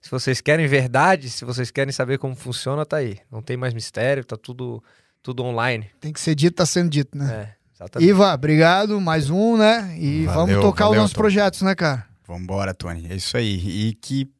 se 0.00 0.10
vocês 0.10 0.40
querem 0.40 0.66
verdade, 0.66 1.28
se 1.30 1.44
vocês 1.44 1.70
querem 1.70 1.92
saber 1.92 2.18
como 2.18 2.34
funciona, 2.34 2.86
tá 2.86 2.96
aí. 2.96 3.18
Não 3.30 3.42
tem 3.42 3.56
mais 3.56 3.74
mistério, 3.74 4.24
tá 4.24 4.36
tudo, 4.36 4.82
tudo 5.22 5.44
online. 5.44 5.90
Tem 6.00 6.12
que 6.12 6.20
ser 6.20 6.34
dito, 6.34 6.56
tá 6.56 6.66
sendo 6.66 6.90
dito, 6.90 7.16
né? 7.16 7.32
É, 7.32 7.54
exatamente. 7.74 8.08
Iva, 8.08 8.34
obrigado, 8.34 9.00
mais 9.00 9.30
um, 9.30 9.56
né? 9.56 9.96
E 9.98 10.24
valeu, 10.24 10.46
vamos 10.46 10.64
tocar 10.64 10.84
valeu, 10.84 10.98
os 10.98 11.02
nossos 11.04 11.14
Tony. 11.14 11.22
projetos, 11.22 11.62
né, 11.62 11.74
cara? 11.74 12.06
Vambora, 12.26 12.72
Tony. 12.72 13.06
É 13.10 13.14
isso 13.16 13.36
aí. 13.36 13.88
E 13.88 13.94
que 13.94 14.30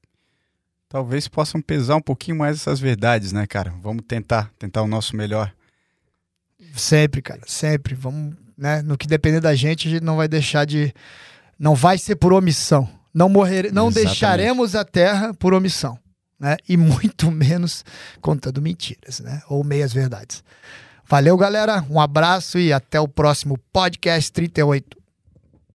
talvez 0.88 1.28
possam 1.28 1.60
pesar 1.60 1.96
um 1.96 2.02
pouquinho 2.02 2.36
mais 2.36 2.56
essas 2.56 2.80
verdades, 2.80 3.32
né, 3.32 3.46
cara? 3.46 3.72
Vamos 3.80 4.04
tentar, 4.06 4.50
tentar 4.58 4.82
o 4.82 4.86
nosso 4.86 5.16
melhor. 5.16 5.52
Sempre, 6.74 7.20
cara, 7.20 7.40
sempre. 7.46 7.94
Vamos, 7.94 8.36
né? 8.56 8.82
No 8.82 8.96
que 8.96 9.06
depender 9.06 9.40
da 9.40 9.54
gente, 9.54 9.88
a 9.88 9.90
gente 9.90 10.04
não 10.04 10.16
vai 10.16 10.28
deixar 10.28 10.64
de. 10.64 10.92
Não 11.58 11.74
vai 11.74 11.98
ser 11.98 12.16
por 12.16 12.32
omissão. 12.32 12.88
Não, 13.12 13.28
morrer, 13.28 13.72
não 13.72 13.90
deixaremos 13.90 14.74
a 14.74 14.84
terra 14.84 15.34
por 15.34 15.52
omissão, 15.52 15.98
né? 16.38 16.56
E 16.68 16.76
muito 16.76 17.30
menos 17.32 17.84
contando 18.20 18.62
mentiras, 18.62 19.20
né? 19.20 19.42
Ou 19.48 19.64
meias 19.64 19.92
verdades. 19.92 20.42
Valeu, 21.06 21.36
galera. 21.36 21.84
Um 21.90 22.00
abraço 22.00 22.58
e 22.58 22.72
até 22.72 23.00
o 23.00 23.08
próximo 23.08 23.58
podcast 23.72 24.30
38. 24.30 24.99